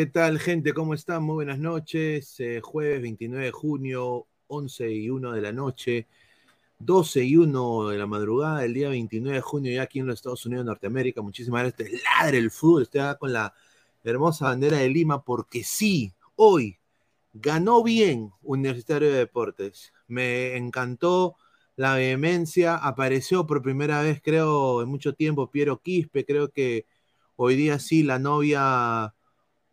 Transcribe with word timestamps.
¿Qué 0.00 0.06
tal 0.06 0.38
gente? 0.38 0.72
¿Cómo 0.72 0.94
están? 0.94 1.24
Muy 1.24 1.34
buenas 1.34 1.58
noches. 1.58 2.40
Eh, 2.40 2.62
jueves 2.62 3.02
29 3.02 3.44
de 3.44 3.50
junio, 3.50 4.28
11 4.46 4.90
y 4.90 5.10
1 5.10 5.32
de 5.32 5.42
la 5.42 5.52
noche, 5.52 6.06
12 6.78 7.22
y 7.22 7.36
1 7.36 7.88
de 7.90 7.98
la 7.98 8.06
madrugada, 8.06 8.64
el 8.64 8.72
día 8.72 8.88
29 8.88 9.36
de 9.36 9.42
junio, 9.42 9.72
ya 9.74 9.82
aquí 9.82 9.98
en 9.98 10.06
los 10.06 10.14
Estados 10.14 10.46
Unidos 10.46 10.64
de 10.64 10.70
Norteamérica. 10.70 11.20
Muchísimas 11.20 11.64
gracias. 11.64 11.90
Este 11.90 12.02
ladre 12.02 12.38
el 12.38 12.50
fútbol. 12.50 12.84
Estoy 12.84 13.14
con 13.18 13.34
la 13.34 13.52
hermosa 14.02 14.46
bandera 14.46 14.78
de 14.78 14.88
Lima 14.88 15.22
porque 15.22 15.64
sí, 15.64 16.14
hoy 16.34 16.78
ganó 17.34 17.82
bien 17.82 18.30
Universitario 18.40 19.10
de 19.10 19.18
Deportes. 19.18 19.92
Me 20.06 20.56
encantó 20.56 21.36
la 21.76 21.94
vehemencia. 21.96 22.74
Apareció 22.76 23.46
por 23.46 23.60
primera 23.60 24.00
vez, 24.00 24.22
creo, 24.24 24.80
en 24.80 24.88
mucho 24.88 25.12
tiempo, 25.12 25.50
Piero 25.50 25.82
Quispe. 25.82 26.24
Creo 26.24 26.48
que 26.50 26.86
Hoy 27.42 27.56
día 27.56 27.78
sí, 27.78 28.02
la 28.02 28.18
novia 28.18 29.14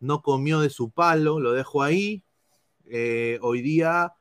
no 0.00 0.22
comió 0.22 0.60
de 0.60 0.70
su 0.70 0.90
palo, 0.90 1.40
lo 1.40 1.52
dejo 1.52 1.82
ahí. 1.82 2.22
Eh, 2.86 3.38
hoy 3.42 3.62
día 3.62 4.14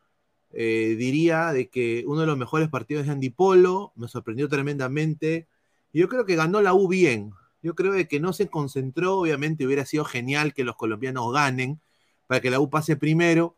eh, 0.52 0.96
diría 0.98 1.54
de 1.54 1.70
que 1.70 2.04
uno 2.08 2.22
de 2.22 2.28
los 2.28 2.38
mejores 2.38 2.70
partidos 2.70 3.06
de 3.06 3.12
Andy 3.12 3.30
Polo 3.30 3.94
me 3.96 4.08
sorprendió 4.08 4.50
tremendamente. 4.50 5.48
Yo 5.94 6.10
creo 6.10 6.26
que 6.26 6.36
ganó 6.36 6.62
la 6.62 6.74
U 6.74 6.88
bien. 6.88 7.32
Yo 7.62 7.76
creo 7.76 7.94
de 7.94 8.08
que 8.08 8.20
no 8.20 8.34
se 8.34 8.50
concentró. 8.50 9.20
Obviamente 9.20 9.66
hubiera 9.66 9.86
sido 9.86 10.06
genial 10.06 10.54
que 10.54 10.64
los 10.64 10.76
colombianos 10.76 11.34
ganen 11.34 11.82
para 12.28 12.42
que 12.42 12.50
la 12.52 12.60
U 12.60 12.70
pase 12.70 12.98
primero. 12.98 13.56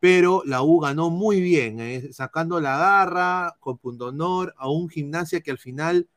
Pero 0.00 0.42
la 0.46 0.62
U 0.62 0.80
ganó 0.80 1.10
muy 1.10 1.40
bien, 1.40 1.80
eh, 1.80 2.12
sacando 2.12 2.60
la 2.60 2.78
garra, 2.78 3.56
con 3.60 3.78
punto 3.78 4.06
honor, 4.06 4.54
a 4.56 4.70
un 4.70 4.88
gimnasia 4.88 5.40
que 5.40 5.50
al 5.50 5.58
final 5.58 6.08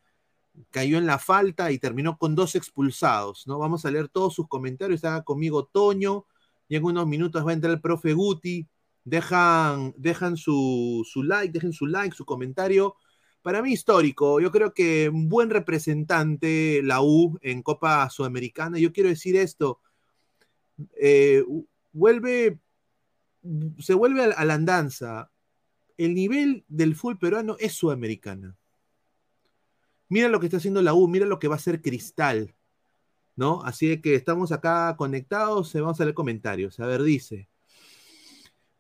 cayó 0.70 0.98
en 0.98 1.06
la 1.06 1.20
falta 1.20 1.72
y 1.72 1.80
terminó 1.80 2.18
con 2.18 2.36
dos 2.36 2.56
expulsados, 2.56 3.48
¿no? 3.48 3.60
Vamos 3.60 3.86
a 3.86 3.92
leer 3.92 4.08
todos 4.10 4.34
sus 4.34 4.48
comentarios, 4.48 4.98
está 4.98 5.24
conmigo 5.24 5.66
Toño, 5.66 6.26
y 6.68 6.76
en 6.76 6.84
unos 6.84 7.08
minutos 7.08 7.46
va 7.46 7.52
a 7.52 7.54
entrar 7.54 7.74
el 7.74 7.82
profe 7.82 8.14
Guti, 8.14 8.68
dejan, 9.04 9.94
dejan 9.98 10.38
su, 10.38 11.06
su 11.06 11.24
like, 11.24 11.52
dejen 11.52 11.74
su 11.74 11.86
like, 11.86 12.16
su 12.16 12.26
comentario. 12.26 12.96
Para 13.42 13.62
mí 13.62 13.74
histórico, 13.74 14.40
yo 14.40 14.52
creo 14.52 14.74
que 14.74 15.10
un 15.10 15.28
buen 15.28 15.50
representante 15.50 16.82
la 16.84 17.02
U 17.02 17.38
en 17.42 17.64
Copa 17.64 18.10
Sudamericana. 18.10 18.78
Yo 18.78 18.94
quiero 18.94 19.10
decir 19.10 19.36
esto, 19.36 19.80
eh, 21.00 21.44
vuelve, 21.92 22.60
se 23.80 23.94
vuelve 23.94 24.24
a, 24.24 24.46
la 24.46 24.54
andanza. 24.54 25.32
El 25.98 26.14
nivel 26.14 26.64
del 26.68 26.96
fútbol 26.96 27.20
peruano 27.20 27.58
es 27.60 27.74
sudamericana. 27.74 28.56
Mira 30.12 30.28
lo 30.28 30.42
que 30.42 30.48
está 30.48 30.58
haciendo 30.58 30.82
la 30.82 30.94
U, 30.94 31.08
mira 31.08 31.26
lo 31.26 31.40
que 31.40 31.48
va 31.48 31.56
a 31.56 31.58
hacer 31.58 31.82
Cristal, 31.82 32.54
¿no? 33.38 33.64
Así 33.64 34.02
que 34.02 34.16
estamos 34.16 34.52
acá 34.52 34.96
conectados, 34.98 35.74
vamos 35.74 36.02
a 36.02 36.04
leer 36.04 36.14
comentarios. 36.14 36.82
A 36.82 36.86
ver, 36.86 37.02
dice. 37.02 37.48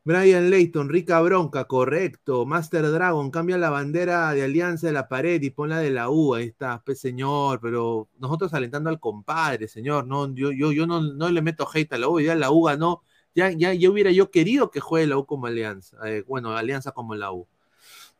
Brian 0.04 0.50
Layton, 0.50 0.90
rica 0.90 1.22
bronca, 1.22 1.66
correcto. 1.66 2.46
Master 2.46 2.92
Dragon, 2.92 3.32
cambia 3.32 3.58
la 3.58 3.70
bandera 3.70 4.34
de 4.34 4.44
Alianza 4.44 4.88
de 4.88 4.94
la 4.94 5.08
pared 5.08 5.42
y 5.42 5.52
ponla 5.52 5.80
de 5.80 5.92
la 5.92 6.10
U. 6.10 6.34
Ahí 6.34 6.48
está, 6.48 6.84
pues 6.86 7.00
señor, 7.00 7.62
pero 7.62 8.10
nosotros 8.20 8.54
alentando 8.54 8.90
al 8.90 9.00
compadre, 9.00 9.70
señor. 9.70 10.08
No, 10.08 10.34
yo, 10.36 10.52
yo, 10.52 10.74
yo 10.74 10.86
no, 10.86 11.02
no 11.02 11.30
le 11.30 11.42
meto 11.42 11.66
hate 11.74 11.94
a 11.94 11.98
la 11.98 12.10
U, 12.10 12.20
ya 12.20 12.36
la 12.36 12.52
U 12.52 12.64
ganó. 12.64 13.04
Ya, 13.34 13.52
ya, 13.52 13.74
ya 13.74 13.90
hubiera 13.90 14.12
yo 14.12 14.32
querido 14.32 14.70
que 14.70 14.82
juegue 14.82 15.08
la 15.08 15.18
U 15.18 15.26
como 15.26 15.48
Alianza. 15.48 15.98
Eh, 16.10 16.26
bueno, 16.28 16.58
Alianza 16.58 16.92
como 16.92 17.16
la 17.16 17.32
U. 17.32 17.48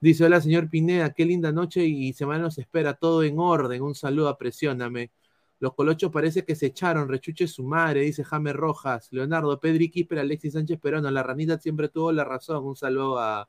Dice, 0.02 0.26
hola 0.26 0.42
señor 0.42 0.70
Pineda, 0.70 1.14
qué 1.14 1.26
linda 1.26 1.52
noche 1.52 1.86
y 1.86 2.12
semana 2.14 2.44
nos 2.44 2.58
espera, 2.58 2.96
todo 2.96 3.24
en 3.24 3.40
orden, 3.40 3.82
un 3.84 3.96
saludo, 3.96 4.28
apresióname. 4.28 5.12
Los 5.60 5.76
colochos 5.76 6.12
parece 6.12 6.44
que 6.44 6.56
se 6.56 6.66
echaron, 6.66 7.08
rechuche 7.08 7.48
su 7.48 7.64
madre, 7.64 8.02
dice 8.02 8.24
Jaime 8.24 8.52
Rojas, 8.52 9.10
Leonardo, 9.12 9.60
Pedri 9.60 9.90
Quisper, 9.90 10.20
Alexis 10.20 10.54
Sánchez 10.54 10.80
Perón, 10.80 11.14
la 11.14 11.22
ranita 11.24 11.60
siempre 11.60 11.88
tuvo 11.88 12.12
la 12.12 12.24
razón, 12.24 12.66
un 12.66 12.76
saludo 12.76 13.20
a, 13.20 13.48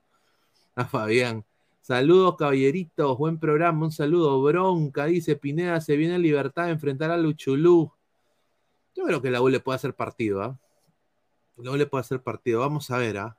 a 0.75 0.85
Fabián. 0.85 1.45
Saludos, 1.83 2.37
caballeritos. 2.37 3.19
Buen 3.19 3.39
programa. 3.41 3.87
Un 3.87 3.91
saludo. 3.91 4.41
Bronca, 4.41 5.07
dice 5.07 5.35
Pineda. 5.35 5.81
Se 5.81 5.97
viene 5.97 6.17
libertad 6.17 6.67
de 6.67 6.71
enfrentar 6.71 7.11
a 7.11 7.17
Luchulú. 7.17 7.91
Yo 8.95 9.05
creo 9.05 9.21
que 9.21 9.31
la 9.31 9.43
U 9.43 9.49
le 9.49 9.59
puede 9.59 9.77
hacer 9.77 9.93
partido, 9.93 10.43
¿ah? 10.43 10.57
La 11.57 11.73
U 11.73 11.77
le 11.77 11.87
puede 11.87 12.03
hacer 12.03 12.23
partido. 12.23 12.61
Vamos 12.61 12.89
a 12.93 12.99
ver, 12.99 13.19
¿ah? 13.19 13.37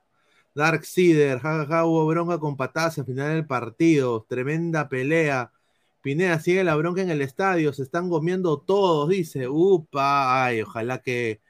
Dark 0.54 0.84
Sider, 0.84 1.40
jajaja, 1.40 1.84
hubo 1.84 2.06
bronca 2.06 2.38
con 2.38 2.56
patadas 2.56 2.98
al 2.98 3.06
final 3.06 3.34
del 3.34 3.46
partido. 3.46 4.24
Tremenda 4.28 4.88
pelea. 4.88 5.52
Pineda 6.00 6.38
sigue 6.38 6.64
la 6.64 6.76
bronca 6.76 7.02
en 7.02 7.10
el 7.10 7.22
estadio. 7.22 7.72
Se 7.72 7.82
están 7.82 8.08
gomiendo 8.08 8.58
todos, 8.60 9.08
dice. 9.08 9.48
Upa, 9.48 10.44
ay, 10.44 10.62
ojalá 10.62 10.98
que. 10.98 11.40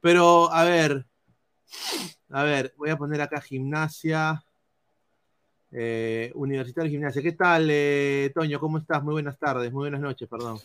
Pero, 0.00 0.52
a 0.52 0.64
ver. 0.64 1.06
A 2.30 2.42
ver, 2.42 2.74
voy 2.76 2.90
a 2.90 2.98
poner 2.98 3.20
acá 3.20 3.40
gimnasia. 3.40 4.42
Eh, 5.70 6.32
Universitario 6.34 6.90
Gimnasia. 6.90 7.22
¿Qué 7.22 7.32
tal, 7.32 7.68
eh, 7.70 8.32
Toño? 8.34 8.58
¿Cómo 8.58 8.78
estás? 8.78 9.02
Muy 9.02 9.12
buenas 9.12 9.38
tardes, 9.38 9.70
muy 9.72 9.82
buenas 9.82 10.00
noches, 10.00 10.28
perdón. 10.28 10.58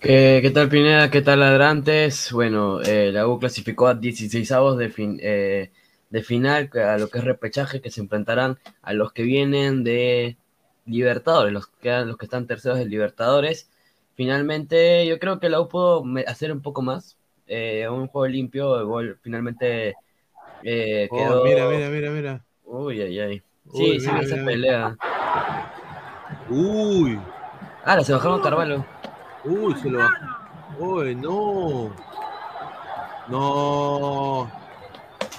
¿Qué, 0.00 0.40
qué 0.42 0.50
tal, 0.50 0.68
Pineda? 0.68 1.10
¿Qué 1.10 1.22
tal, 1.22 1.40
Ladrantes? 1.40 2.32
Bueno, 2.32 2.80
eh, 2.82 3.10
la 3.12 3.26
U 3.28 3.38
clasificó 3.38 3.86
a 3.86 3.94
16 3.94 4.50
avos 4.52 4.78
de, 4.78 4.90
fin, 4.90 5.18
eh, 5.22 5.72
de 6.10 6.22
final, 6.22 6.70
a 6.74 6.98
lo 6.98 7.08
que 7.08 7.18
es 7.18 7.24
repechaje, 7.24 7.80
que 7.80 7.90
se 7.90 8.00
enfrentarán 8.00 8.58
a 8.82 8.92
los 8.92 9.12
que 9.12 9.22
vienen 9.22 9.84
de 9.84 10.36
Libertadores, 10.86 11.52
los 11.52 11.66
que, 11.68 11.90
los 12.04 12.16
que 12.16 12.26
están 12.26 12.46
terceros 12.46 12.78
de 12.78 12.86
Libertadores. 12.86 13.70
Finalmente, 14.14 15.06
yo 15.06 15.18
creo 15.18 15.40
que 15.40 15.48
la 15.48 15.60
U 15.60 15.68
pudo 15.68 16.04
hacer 16.26 16.52
un 16.52 16.62
poco 16.62 16.82
más. 16.82 17.16
Eh, 17.46 17.88
un 17.88 18.06
juego 18.06 18.26
limpio, 18.26 18.78
el 18.78 18.86
gol 18.86 19.18
finalmente 19.22 19.94
eh, 20.62 21.08
Oh, 21.10 21.16
quedó. 21.16 21.44
mira, 21.44 21.68
mira, 21.68 21.88
mira, 21.90 22.10
mira. 22.10 22.44
Uy, 22.64 23.00
ay, 23.02 23.20
ay. 23.20 23.42
Uy, 23.66 23.72
Sí, 23.72 24.00
sí, 24.00 24.06
mira, 24.08 24.20
esa 24.22 24.34
mira. 24.36 24.46
pelea. 24.46 24.96
Uy, 26.50 27.18
Ah, 27.84 28.02
se 28.02 28.12
bajaron 28.12 28.40
Carvalho. 28.40 28.84
uy, 29.44 29.74
se 29.76 29.90
lo 29.90 30.00
Uy, 30.78 31.14
no. 31.16 31.90
No. 33.30 34.50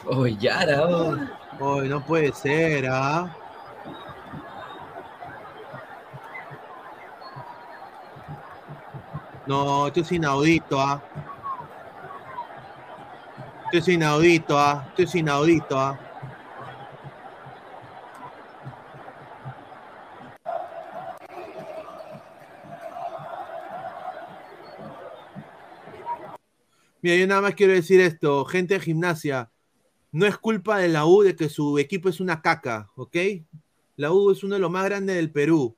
Uy, 0.06 0.38
Yara. 0.40 0.88
oh. 0.88 1.18
Uy, 1.60 1.90
no 1.90 2.04
puede 2.04 2.32
ser, 2.34 2.88
¿ah? 2.90 3.36
No, 9.48 9.88
esto 9.88 10.02
es 10.02 10.12
inaudito, 10.12 10.80
¿ah? 10.80 11.02
Esto 13.66 13.78
es 13.78 13.88
inaudito, 13.90 14.58
¿ah? 14.58 14.86
Esto 14.90 15.04
es 15.04 15.16
inaudito, 15.16 15.80
¿ah? 15.80 16.00
Mira, 27.02 27.16
yo 27.18 27.28
nada 27.28 27.42
más 27.42 27.54
quiero 27.56 27.74
decir 27.74 28.02
esto, 28.02 28.46
gente 28.46 28.74
de 28.74 28.80
gimnasia, 28.80 29.52
no 30.16 30.26
es 30.26 30.38
culpa 30.38 30.78
de 30.80 30.88
la 30.88 31.06
U 31.06 31.24
de 31.24 31.36
que 31.36 31.50
su 31.50 31.78
equipo 31.78 32.08
es 32.08 32.22
una 32.22 32.42
caca, 32.42 32.90
¿ok? 32.96 33.18
La 33.98 34.14
U 34.14 34.32
es 34.32 34.44
uno 34.46 34.56
de 34.56 34.62
los 34.62 34.72
más 34.72 34.86
grandes 34.86 35.18
del 35.18 35.30
Perú. 35.30 35.76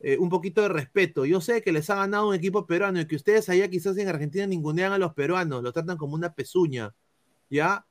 Eh, 0.00 0.18
un 0.18 0.28
poquito 0.28 0.62
de 0.62 0.68
respeto. 0.70 1.24
Yo 1.24 1.40
sé 1.40 1.62
que 1.62 1.70
les 1.70 1.88
ha 1.90 1.94
ganado 1.94 2.28
un 2.28 2.34
equipo 2.34 2.66
peruano 2.66 2.98
y 3.00 3.06
que 3.06 3.14
ustedes 3.14 3.48
allá 3.48 3.68
quizás 3.68 3.96
en 3.98 4.08
Argentina 4.08 4.44
ningunean 4.46 4.92
a 4.92 4.98
los 4.98 5.14
peruanos, 5.14 5.62
lo 5.62 5.72
tratan 5.72 5.96
como 5.98 6.14
una 6.14 6.32
pezuña, 6.34 6.94
¿ya? 7.48 7.86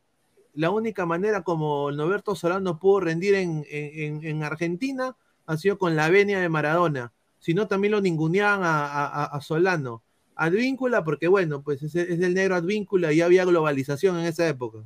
La 0.53 0.69
única 0.71 1.05
manera 1.05 1.43
como 1.43 1.89
el 1.89 1.95
Noberto 1.98 2.36
Solano 2.36 2.77
pudo 2.79 3.00
rendir 3.01 3.36
en, 3.36 3.63
en- 3.69 4.24
en 4.25 4.43
Argentina 4.43 5.15
ha 5.45 5.55
sido 5.57 5.77
con 5.77 5.95
la 5.95 6.09
venia 6.09 6.39
de 6.41 6.50
Maradona. 6.50 7.13
Si 7.39 7.53
no, 7.53 7.67
también 7.67 7.91
lo 7.93 8.01
ninguneaban 8.01 8.63
a, 8.63 8.86
a- 8.86 9.25
a 9.25 9.41
Solano. 9.41 10.03
Advíncula, 10.36 11.03
porque 11.05 11.27
bueno, 11.29 11.62
pues 11.63 11.83
es, 11.83 11.95
es 11.95 12.19
el 12.19 12.33
negro 12.33 12.55
Advíncula 12.55 13.13
y 13.13 13.21
había 13.21 13.45
globalización 13.45 14.19
en 14.19 14.25
esa 14.25 14.45
época. 14.48 14.79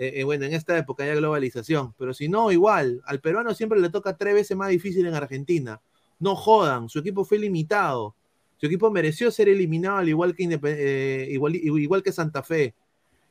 Eh, 0.00 0.20
eh, 0.20 0.24
bueno, 0.24 0.46
en 0.46 0.54
esta 0.54 0.78
época 0.78 1.04
hay 1.04 1.14
globalización, 1.14 1.92
pero 1.98 2.14
si 2.14 2.26
no, 2.26 2.50
igual, 2.50 3.02
al 3.04 3.20
peruano 3.20 3.52
siempre 3.52 3.78
le 3.78 3.90
toca 3.90 4.16
tres 4.16 4.32
veces 4.32 4.56
más 4.56 4.70
difícil 4.70 5.06
en 5.06 5.12
Argentina. 5.12 5.78
No 6.18 6.34
jodan, 6.34 6.88
su 6.88 7.00
equipo 7.00 7.22
fue 7.22 7.38
limitado. 7.38 8.14
Su 8.56 8.64
equipo 8.64 8.90
mereció 8.90 9.30
ser 9.30 9.50
eliminado 9.50 9.98
al 9.98 10.08
igual 10.08 10.34
que, 10.34 10.58
eh, 10.64 11.28
igual, 11.30 12.02
que 12.02 12.12
Santa 12.12 12.42
Fe. 12.42 12.74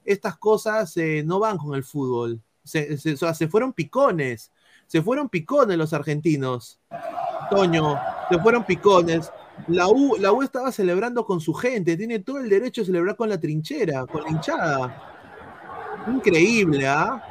Estas 0.06 0.38
cosas 0.38 0.96
eh, 0.98 1.24
no 1.26 1.40
van 1.40 1.58
con 1.58 1.74
el 1.74 1.84
fútbol. 1.84 2.40
Se 2.64 3.48
fueron 3.50 3.74
picones. 3.74 4.52
Se 4.86 5.02
fueron 5.02 5.28
picones 5.28 5.76
los 5.76 5.94
argentinos. 5.94 6.80
Toño, 7.50 8.00
se 8.30 8.38
fueron 8.38 8.64
picones. 8.64 9.32
La 9.68 9.88
U, 9.88 10.18
la 10.20 10.32
U 10.32 10.44
estaba 10.44 10.72
celebrando 10.72 11.26
con 11.26 11.42
su 11.42 11.52
gente, 11.56 11.98
tiene 11.98 12.20
todo 12.20 12.38
el 12.38 12.48
derecho 12.48 12.84
a 12.84 12.86
celebrar 12.86 13.16
con 13.16 13.28
la 13.28 13.40
trinchera, 13.40 14.06
con 14.06 14.22
la 14.22 14.30
hinchada. 14.30 15.19
Increíble, 16.16 16.88
¿ah? 16.88 17.22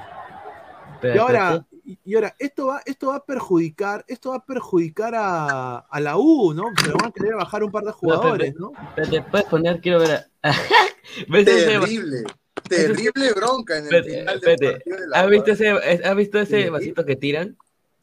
Pero, 1.00 1.14
Y 1.14 1.18
ahora, 1.18 1.66
y 2.04 2.14
ahora 2.14 2.34
esto 2.38 2.66
va, 2.66 2.82
esto 2.84 3.08
va 3.08 3.16
a 3.16 3.24
perjudicar, 3.24 4.04
esto 4.08 4.30
va 4.30 4.36
a 4.36 4.44
perjudicar 4.44 5.14
a, 5.14 5.78
a 5.78 6.00
la 6.00 6.16
U, 6.16 6.52
¿no? 6.54 6.64
Se 6.84 6.90
van 6.92 7.06
a 7.06 7.10
querer 7.12 7.34
bajar 7.36 7.62
un 7.62 7.70
par 7.70 7.84
de 7.84 7.92
jugadores, 7.92 8.54
¿no? 8.56 8.72
espérate, 8.88 9.22
puedes 9.30 9.46
poner, 9.46 9.80
quiero 9.80 10.00
ver. 10.00 10.26
a- 10.42 10.52
¿Ves 11.28 11.46
ese, 11.48 11.64
Terrible, 11.78 12.24
terrible 12.68 13.32
bronca 13.32 13.78
en 13.78 13.86
el 13.86 13.94
Espérate, 13.94 14.18
final 14.20 14.40
del 14.40 14.58
partido 14.74 14.96
de 14.98 15.06
la 15.08 15.20
¿has 15.20 15.30
visto 15.30 15.50
U. 15.50 15.54
ese, 15.54 15.68
has 16.04 16.16
visto 16.16 16.38
ese 16.40 16.70
vasito 16.70 17.04
que 17.06 17.16
tiran? 17.16 17.56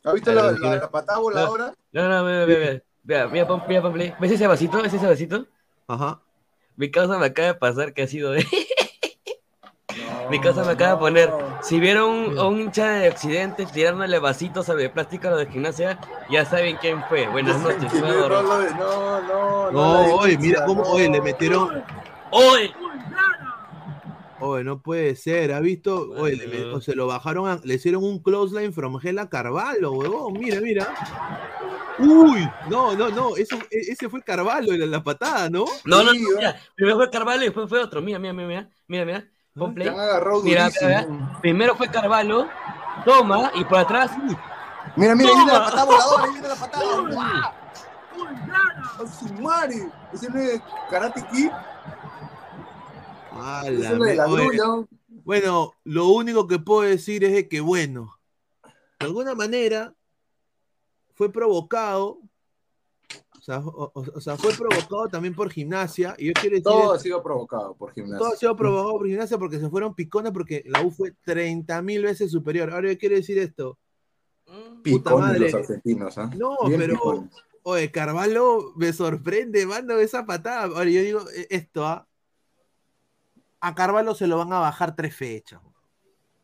¿Has 0.04 0.14
visto 0.14 0.34
la, 0.34 0.52
la- 0.52 0.76
la 0.78 0.90
patada 0.90 1.20
voladora? 1.20 1.74
No, 1.92 2.08
no, 2.10 2.24
mira, 2.24 2.46
mira, 2.46 2.60
mira. 2.60 2.84
Mira, 3.04 3.28
mira, 3.28 3.48
pon- 3.48 3.62
mira, 3.68 3.82
pon 3.82 3.94
play. 3.94 4.14
¿Ves 4.20 4.32
ese 4.32 4.48
vasito? 4.48 4.82
¿Ves 4.82 4.94
ese 4.94 5.06
vasito? 5.06 5.46
Ajá. 5.88 6.22
Mi 6.78 6.90
causa 6.90 7.18
me 7.20 7.26
acaba 7.28 7.50
de 7.50 7.54
pasar 7.56 7.94
que 7.94 8.02
ha 8.04 8.08
sido 8.08 8.32
de. 8.32 8.44
Mi 10.30 10.40
causa 10.40 10.64
me 10.64 10.72
acaba 10.72 10.94
de 10.94 10.98
poner. 10.98 11.34
Si 11.62 11.80
vieron 11.80 12.10
un, 12.10 12.38
a 12.38 12.44
un 12.46 12.60
hincha 12.60 12.92
de 12.92 13.10
Occidente 13.10 13.66
tirándole 13.66 14.20
vasitos 14.20 14.68
de 14.68 14.90
plástico 14.90 15.28
a 15.28 15.32
los 15.32 15.40
de 15.40 15.48
gimnasia, 15.48 16.00
ya 16.30 16.46
saben 16.46 16.78
quién 16.78 17.04
fue. 17.08 17.28
Buenas 17.28 17.62
noches, 17.62 17.92
fue 17.92 18.02
no, 18.02 18.30
no, 18.30 18.72
no, 18.72 19.72
no, 19.72 20.16
oye, 20.16 20.38
mira 20.38 20.66
cómo, 20.66 20.84
no. 20.84 20.90
oye, 20.92 21.10
le 21.10 21.22
metieron, 21.22 21.84
¡Oye! 22.32 22.74
oye, 24.40 24.64
no 24.64 24.80
puede 24.80 25.16
ser, 25.16 25.54
¿ha 25.54 25.60
visto? 25.60 26.10
Oye, 26.18 26.36
le, 26.36 26.66
o 26.66 26.82
se 26.82 26.96
lo 26.96 27.08
bajaron, 27.08 27.48
a- 27.48 27.60
le 27.64 27.76
hicieron 27.76 28.04
un 28.04 28.20
close 28.20 28.60
line 28.60 28.72
from 28.72 29.00
Gela 29.00 29.30
Carvalho, 29.30 29.92
huevón, 29.94 30.34
mira, 30.34 30.60
mira. 30.62 30.94
Uy, 31.98 32.48
no, 32.70 32.94
no, 32.96 33.10
no, 33.10 33.38
eso, 33.38 33.58
e- 33.72 33.92
ese 33.92 34.10
fue 34.10 34.22
Carvalho, 34.22 34.76
la, 34.76 34.86
la 34.86 35.04
patada, 35.04 35.50
¿no? 35.50 35.66
No, 35.86 36.04
no, 36.04 36.14
no, 36.14 36.20
mira. 36.38 36.60
Primero 36.76 36.98
fue 36.98 37.10
Carvalho 37.10 37.42
y 37.44 37.46
después 37.46 37.70
fue 37.70 37.80
otro. 37.80 38.02
Mira, 38.02 38.20
mira, 38.20 38.34
mira, 38.34 38.48
mira. 38.48 38.70
Mira, 38.88 39.06
mira. 39.06 39.28
Play. 39.56 39.90
Mira, 40.44 40.70
Primero 41.42 41.76
fue 41.76 41.90
Carvalho. 41.90 42.48
Toma, 43.06 43.52
y 43.56 43.64
por 43.64 43.78
atrás. 43.78 44.12
Mira, 44.98 45.16
mira, 45.16 45.30
ahí 45.30 45.36
viene 45.36 45.54
la 45.54 45.66
patada 45.66 45.86
voladora, 45.86 46.24
ahí 46.24 46.32
viene 46.32 46.48
la 46.48 46.56
patada. 46.56 46.86
¡Guau! 47.02 47.54
¡A 49.04 49.08
su 49.08 49.34
madre! 49.36 49.90
Ese 50.14 50.30
no 50.30 50.40
es 50.40 50.62
Karate 50.90 51.26
Kid, 51.32 51.50
A 53.32 53.62
ese 53.66 53.72
la 53.72 53.90
es 53.90 53.98
lo 53.98 54.06
de 54.06 54.16
la. 54.56 54.86
Bueno, 55.24 55.74
lo 55.84 56.08
único 56.10 56.48
que 56.48 56.60
puedo 56.60 56.82
decir 56.82 57.24
es 57.24 57.32
de 57.32 57.48
que, 57.48 57.62
bueno, 57.62 58.18
de 59.00 59.06
alguna 59.06 59.36
manera 59.36 59.94
fue 61.14 61.32
provocado, 61.32 62.20
sea, 63.46 63.60
o- 63.60 63.92
o- 63.94 64.04
o 64.16 64.22
sea, 64.22 64.36
fue 64.38 64.54
provocado 64.54 65.08
también 65.08 65.36
por 65.36 65.52
gimnasia, 65.52 66.16
y 66.18 66.28
yo 66.28 66.34
quiero 66.34 66.50
decir, 66.56 66.64
Todo 66.64 66.94
ha 66.94 67.00
sido 67.00 67.22
provocado 67.22 67.76
por 67.76 67.94
todo 67.94 68.02
ha 68.04 68.06
gimnasia. 68.08 68.38
sido 68.38 68.56
provocado 68.56 68.98
por 68.98 69.08
gimnasia 69.08 69.38
porque 69.38 69.60
se 69.60 69.70
fueron 69.70 69.94
picones 69.94 70.32
porque 70.32 70.64
la 70.68 70.82
U 70.82 70.90
fue 70.92 71.12
30 71.24 71.82
mil 71.82 72.04
veces 72.04 72.32
superior. 72.32 72.72
Ahora 72.72 72.92
yo 72.92 72.98
quiero 72.98 73.16
decir 73.16 73.38
esto, 73.38 73.78
puta 74.46 74.82
Picones 74.84 75.20
madre. 75.28 75.40
los 75.40 75.54
argentinos, 75.54 76.18
¿ah? 76.18 76.32
No, 76.36 76.56
Bien 76.68 76.80
pero- 76.80 76.94
picones. 76.96 77.30
oye, 77.64 77.92
Carvalho 77.92 78.74
me 78.76 78.92
sorprende, 78.94 79.66
mando 79.66 80.00
esa 80.00 80.26
patada. 80.26 80.64
Ahora 80.64 80.90
yo 80.90 81.02
digo, 81.02 81.22
eh, 81.36 81.48
esto, 81.52 81.86
¿ah? 81.86 82.08
a 83.62 83.74
Carvalho 83.76 84.14
se 84.16 84.28
lo 84.28 84.38
van 84.38 84.54
a 84.54 84.60
bajar 84.60 84.96
tres 84.96 85.16
fechas. 85.16 85.60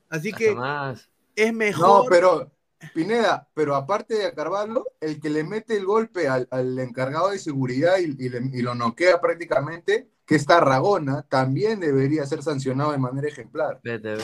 Así 0.09 0.31
que 0.33 0.55
más. 0.55 1.09
es 1.35 1.53
mejor. 1.53 2.03
No, 2.05 2.09
pero, 2.09 2.51
Pineda, 2.93 3.47
pero 3.53 3.75
aparte 3.75 4.15
de 4.15 4.33
Carvalho, 4.33 4.85
el 4.99 5.19
que 5.19 5.29
le 5.29 5.43
mete 5.43 5.77
el 5.77 5.85
golpe 5.85 6.27
al, 6.27 6.47
al 6.51 6.77
encargado 6.79 7.29
de 7.29 7.39
seguridad 7.39 7.97
y, 7.99 8.05
y 8.25 8.29
le- 8.29 8.49
y 8.53 8.61
lo 8.61 8.75
noquea 8.75 9.21
prácticamente, 9.21 10.09
que 10.25 10.35
es 10.35 10.45
Tarragona, 10.45 11.23
también 11.29 11.79
debería 11.79 12.25
ser 12.25 12.41
sancionado 12.43 12.91
de 12.91 12.97
manera 12.97 13.27
ejemplar. 13.27 13.79
Vete. 13.83 14.17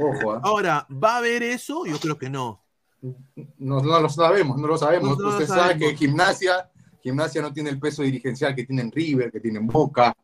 Ojo, 0.00 0.32
¿ah? 0.32 0.40
Ahora, 0.44 0.86
¿va 0.90 1.14
a 1.14 1.18
haber 1.18 1.42
eso? 1.42 1.84
Yo 1.86 1.98
creo 1.98 2.16
que 2.18 2.30
no. 2.30 2.62
no, 3.58 3.80
no 3.80 4.00
lo 4.00 4.08
sabemos, 4.08 4.56
no 4.58 4.66
lo 4.66 4.78
sabemos. 4.78 5.10
No, 5.10 5.16
no 5.16 5.22
lo 5.22 5.28
Usted 5.30 5.46
sabe 5.46 5.60
sabemos. 5.60 5.90
que 5.90 5.96
gimnasia, 5.96 6.70
gimnasia 7.02 7.42
no 7.42 7.52
tiene 7.52 7.70
el 7.70 7.78
peso 7.80 8.02
dirigencial 8.02 8.54
que 8.54 8.64
tienen 8.64 8.90
River, 8.92 9.30
que 9.32 9.40
tienen 9.40 9.66
Boca. 9.66 10.14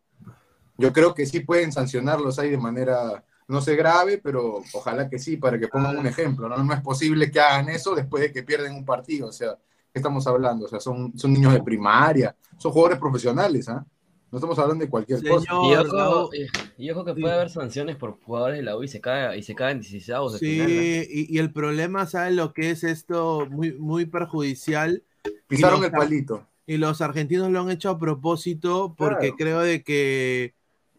Yo 0.77 0.93
creo 0.93 1.15
que 1.15 1.27
sí 1.27 1.41
pueden 1.41 1.71
sancionarlos 1.73 2.39
ahí 2.39 2.51
de 2.51 2.59
manera 2.59 3.25
no 3.49 3.61
se 3.61 3.77
grave, 3.77 4.19
pero 4.19 4.63
ojalá 4.73 5.09
que 5.09 5.19
sí, 5.19 5.37
para 5.37 5.59
que 5.59 5.69
pongan 5.69 5.97
un 5.99 6.07
ejemplo. 6.07 6.49
¿no? 6.49 6.57
no 6.63 6.73
es 6.75 6.81
posible 6.81 7.31
que 7.31 7.41
hagan 7.41 7.69
eso 7.69 7.95
después 7.95 8.23
de 8.23 8.33
que 8.33 8.43
pierden 8.43 8.75
un 8.75 8.85
partido. 8.85 9.29
O 9.29 9.33
sea, 9.33 9.55
¿qué 9.93 9.99
estamos 9.99 10.27
hablando? 10.27 10.67
O 10.67 10.69
sea, 10.69 10.81
son, 10.81 11.17
son 11.19 11.33
niños 11.33 11.53
de 11.53 11.63
primaria, 11.63 12.37
son 12.59 12.73
jugadores 12.73 12.99
profesionales, 12.99 13.69
¿ah? 13.69 13.85
No 14.31 14.39
estamos 14.39 14.59
hablando 14.59 14.85
de 14.85 14.91
cualquier 14.91 15.23
cosa. 15.25 15.47
Y 15.63 15.75
ojo, 15.77 16.31
y 16.77 16.91
ojo 16.91 17.05
que 17.05 17.15
puede 17.15 17.35
haber 17.35 17.51
sanciones 17.51 17.95
por 17.97 18.19
jugadores 18.21 18.57
de 18.59 18.65
la 18.65 18.77
U 18.77 18.83
y 18.83 18.89
se 18.89 19.01
cae, 19.01 19.39
y 19.39 19.43
se 19.43 19.55
caen 19.55 19.81
16 19.81 20.33
de 20.33 20.39
Sí, 20.39 20.47
final, 20.47 20.75
¿no? 20.75 20.83
y, 21.09 21.27
y 21.37 21.39
el 21.39 21.53
problema, 21.53 22.07
¿sabes 22.07 22.35
lo 22.35 22.53
que 22.53 22.71
es 22.71 22.83
esto? 22.83 23.47
Muy, 23.49 23.73
muy 23.75 24.07
perjudicial. 24.07 25.05
Pisaron 25.47 25.79
Y 25.79 25.83
los 25.83 25.87
el 25.87 25.93
palito. 25.93 26.49
Y 26.67 26.79
los 26.79 27.01
argentinos 27.01 27.51
lo 27.51 27.61
han 27.61 27.71
hecho 27.71 27.91
a 27.91 27.99
propósito 27.99 28.95
porque 28.97 29.35
Claro. 29.35 29.37
creo 29.37 29.61
de 29.61 29.83
que 29.85 30.55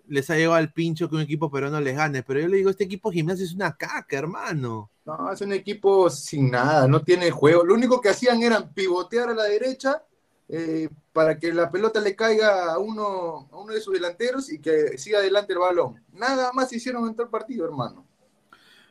les 0.08 0.30
ha 0.30 0.36
llegado 0.36 0.56
al 0.56 0.72
pincho 0.74 1.10
que 1.10 1.16
un 1.16 1.22
equipo 1.22 1.50
peruano 1.52 1.80
les 1.82 1.96
gane. 1.96 2.24
Pero 2.24 2.40
yo 2.42 2.48
le 2.48 2.58
digo, 2.58 2.70
este 2.70 2.84
equipo 2.86 3.12
gimnasia 3.12 3.46
es 3.46 3.54
una 3.54 3.76
caca, 3.76 4.18
hermano. 4.18 4.90
No, 5.06 5.32
es 5.32 5.42
un 5.42 5.54
equipo 5.54 6.10
sin 6.10 6.52
nada, 6.52 6.88
no 6.88 7.02
tiene 7.04 7.30
juego. 7.32 7.64
Lo 7.64 7.74
único 7.74 8.02
que 8.02 8.10
hacían 8.10 8.42
era 8.42 8.68
pivotear 8.74 9.30
a 9.30 9.34
la 9.36 9.44
derecha 9.44 10.04
eh, 10.50 10.90
para 11.14 11.38
que 11.40 11.54
la 11.54 11.70
pelota 11.72 12.00
le 12.00 12.16
caiga 12.16 12.72
a 12.74 12.80
uno, 12.80 13.48
a 13.52 13.58
uno 13.58 13.74
de 13.74 13.82
sus 13.82 13.94
delanteros 13.94 14.52
y 14.52 14.60
que 14.60 14.98
siga 14.98 15.20
adelante 15.20 15.54
el 15.54 15.60
balón. 15.60 16.04
Nada 16.14 16.52
más 16.54 16.72
hicieron 16.74 17.08
en 17.08 17.14
todo 17.14 17.24
el 17.26 17.30
partido, 17.32 17.66
hermano. 17.66 18.06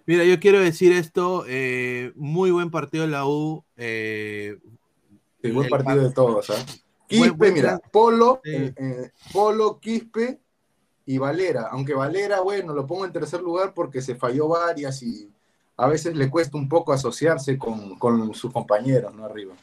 Mira, 0.07 0.25
yo 0.25 0.39
quiero 0.39 0.61
decir 0.61 0.93
esto, 0.93 1.45
eh, 1.49 2.13
muy 2.15 2.51
buen 2.51 2.71
partido 2.71 3.05
de 3.05 3.11
la 3.11 3.27
U. 3.27 3.65
eh, 3.77 4.59
Sí, 5.43 5.51
buen 5.51 5.69
partido 5.69 5.97
par- 5.97 6.09
de 6.09 6.15
todos. 6.15 6.51
¿ah? 6.51 6.65
Quispe, 7.07 7.31
buen 7.33 7.55
mira. 7.55 7.79
Polo, 7.93 8.41
eh, 8.45 9.11
Polo, 9.33 9.79
Quispe 9.79 10.41
y 11.07 11.19
Valera. 11.19 11.69
Aunque 11.71 11.95
Valera, 11.95 12.41
bueno, 12.41 12.73
lo 12.73 12.87
pongo 12.87 13.05
en 13.05 13.13
tercer 13.13 13.41
lugar 13.41 13.73
porque 13.75 14.01
se 14.01 14.15
falló 14.15 14.49
varias 14.49 15.03
y 15.03 15.31
a 15.77 15.87
veces 15.87 16.17
le 16.17 16.31
cuesta 16.31 16.57
un 16.57 16.69
poco 16.69 16.93
asociarse 16.93 17.59
con, 17.59 17.99
con 17.99 18.33
sus 18.35 18.53
compañeros, 18.53 19.15
¿no? 19.15 19.25
Arriba. 19.25 19.55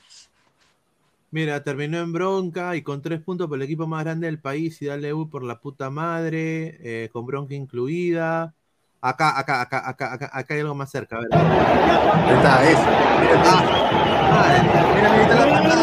Mira, 1.33 1.63
terminó 1.63 1.99
en 1.99 2.11
bronca 2.11 2.75
y 2.75 2.81
con 2.81 3.01
tres 3.01 3.21
puntos 3.21 3.47
por 3.47 3.55
el 3.57 3.61
equipo 3.63 3.87
más 3.87 4.03
grande 4.03 4.27
del 4.27 4.39
país 4.39 4.81
y 4.81 4.87
dale 4.87 5.13
U 5.13 5.29
por 5.29 5.43
la 5.43 5.59
puta 5.61 5.89
madre, 5.89 6.77
eh, 6.81 7.09
con 7.13 7.25
bronca 7.25 7.53
incluida. 7.53 8.53
Acá, 8.99 9.39
acá, 9.39 9.61
acá, 9.61 9.89
acá, 9.89 10.13
acá, 10.13 10.29
acá 10.31 10.53
hay 10.53 10.59
algo 10.59 10.75
más 10.75 10.91
cerca. 10.91 11.15
A 11.17 11.21
ver. 11.21 11.29
Ahí 11.33 12.33
está, 12.35 12.69
eso. 12.69 12.83
Mira, 13.21 13.41
Ah, 14.33 14.47
mira, 14.63 14.81
mira, 14.93 15.09
mira, 15.15 15.35
mira, 15.61 15.75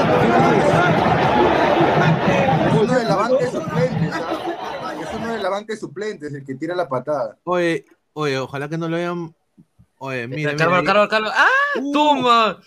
Es 2.69 2.75
uno 2.83 2.95
de 2.95 3.05
la 3.05 3.17
banca 3.17 3.37
de 3.39 3.51
suplentes, 3.51 4.13
¿ah? 4.15 4.95
Es 5.01 5.09
uno 5.15 5.33
de 5.33 5.39
la 5.39 5.48
banca 5.59 5.73
de 5.75 5.79
suplentes, 5.81 6.33
el 6.33 6.45
que 6.45 6.55
tira 6.55 6.75
la 6.75 6.89
patada. 6.89 7.39
Oye, 7.45 7.85
oye, 8.15 8.39
ojalá 8.39 8.69
que 8.69 8.79
no 8.79 8.89
lo 8.89 8.97
hayan. 8.97 9.35
Oye, 9.99 10.27
mira, 10.29 10.53
Está 10.53 10.67
mira. 10.67 10.83
Carlos, 10.85 11.09
Carlos, 11.09 11.09
Carlos. 11.11 11.33
¡Ah! 11.35 11.81
Uh, 11.81 11.93
¡Toma! 11.93 12.61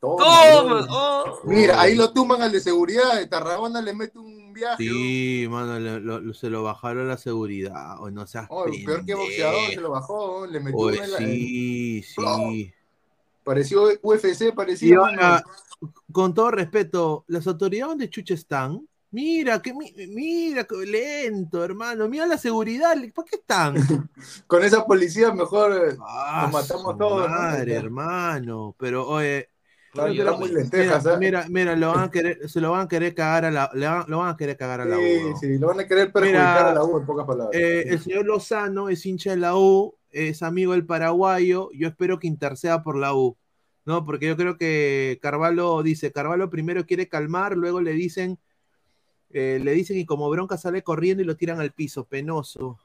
Toma. 0.00 0.86
¡Oh! 0.90 1.40
Mira, 1.44 1.80
ahí 1.80 1.94
lo 1.94 2.12
tumban 2.12 2.42
al 2.42 2.50
de 2.50 2.60
seguridad, 2.60 3.14
de 3.16 3.26
Tarragona 3.28 3.80
le 3.80 3.94
mete 3.94 4.18
un 4.18 4.52
viaje. 4.52 4.82
Sí, 4.82 5.46
mano, 5.48 5.78
lo- 5.78 6.34
se 6.34 6.50
lo 6.50 6.62
bajaron 6.64 7.06
la 7.06 7.16
seguridad. 7.16 8.00
O 8.00 8.10
no 8.10 8.26
seas 8.26 8.46
Oh, 8.50 8.64
peor 8.64 9.04
que 9.04 9.14
boxeador, 9.14 9.70
se 9.74 9.80
lo 9.80 9.90
bajó, 9.90 10.46
le 10.46 10.58
metió 10.60 10.78
Oye, 10.78 10.96
una 10.96 11.04
en 11.04 11.12
la- 11.12 11.18
sí, 11.18 12.02
sí. 12.02 12.74
Pareció 13.44 13.84
UFC, 14.02 14.48
Y 14.48 14.52
parecía. 14.52 14.96
ahora, 14.98 15.44
con 16.12 16.32
todo 16.34 16.50
respeto, 16.52 17.24
¿las 17.28 17.46
autoridades 17.46 17.88
donde 17.90 18.10
chucha 18.10 18.34
están? 18.34 18.86
Mira, 19.12 19.60
que 19.60 19.74
mi- 19.74 19.92
mira, 20.08 20.64
que 20.64 20.74
lento, 20.86 21.62
hermano. 21.64 22.08
Mira 22.08 22.26
la 22.26 22.38
seguridad. 22.38 22.96
¿Por 23.14 23.26
qué 23.26 23.36
están? 23.36 23.74
Con 24.46 24.64
esa 24.64 24.86
policía 24.86 25.32
mejor 25.32 25.72
eh, 25.92 25.96
Ah, 26.00 26.48
matamos 26.50 26.96
todos, 26.96 27.28
¿no? 27.28 27.28
Madre, 27.28 27.74
hermano. 27.74 28.74
Pero, 28.78 29.06
oye, 29.06 29.50
claro, 29.92 30.10
Oye, 30.12 30.22
era 30.22 30.30
oye, 30.32 30.40
muy 30.40 30.48
mira, 30.48 30.60
lentejas. 30.62 31.06
¿ah? 31.06 31.16
mira, 31.18 31.46
mira, 31.50 31.76
lo 31.76 31.88
van 31.92 32.04
a 32.04 32.10
querer, 32.10 32.48
se 32.48 32.60
lo 32.62 32.70
van 32.70 32.82
a 32.86 32.88
querer 32.88 33.14
cagar 33.14 33.44
a 33.44 33.50
la, 33.50 33.70
van- 33.74 34.04
lo 34.08 34.18
van 34.18 34.30
a 34.30 34.36
querer 34.36 34.56
cagar 34.56 34.80
a 34.80 34.84
la 34.86 34.96
U. 34.96 35.00
Sí, 35.00 35.18
weón. 35.24 35.36
sí, 35.36 35.58
lo 35.58 35.66
van 35.68 35.80
a 35.80 35.86
querer 35.86 36.10
perjudicar 36.12 36.66
Mira, 36.66 36.70
a 36.70 36.74
la 36.74 36.84
U 36.84 36.98
en 36.98 37.06
pocas 37.06 37.26
palabras. 37.26 37.60
Eh, 37.60 37.84
el 37.88 38.00
señor 38.00 38.24
Lozano 38.24 38.88
es 38.88 39.04
hincha 39.04 39.30
de 39.32 39.36
la 39.36 39.56
U, 39.56 39.94
es 40.10 40.42
amigo 40.42 40.72
del 40.72 40.86
paraguayo. 40.86 41.68
Yo 41.74 41.88
espero 41.88 42.18
que 42.18 42.26
interceda 42.28 42.82
por 42.82 42.96
la 42.96 43.14
U, 43.14 43.36
¿no? 43.84 44.04
Porque 44.04 44.26
yo 44.26 44.36
creo 44.36 44.56
que 44.56 45.18
Carvalho 45.22 45.82
dice: 45.82 46.12
Carvalho 46.12 46.48
primero 46.50 46.86
quiere 46.86 47.08
calmar, 47.08 47.56
luego 47.56 47.80
le 47.82 47.92
dicen, 47.92 48.38
eh, 49.32 49.60
le 49.62 49.72
dicen 49.72 49.98
y 49.98 50.04
como 50.06 50.28
bronca 50.30 50.56
sale 50.56 50.82
corriendo 50.82 51.22
y 51.22 51.26
lo 51.26 51.36
tiran 51.36 51.60
al 51.60 51.72
piso, 51.72 52.04
penoso. 52.04 52.78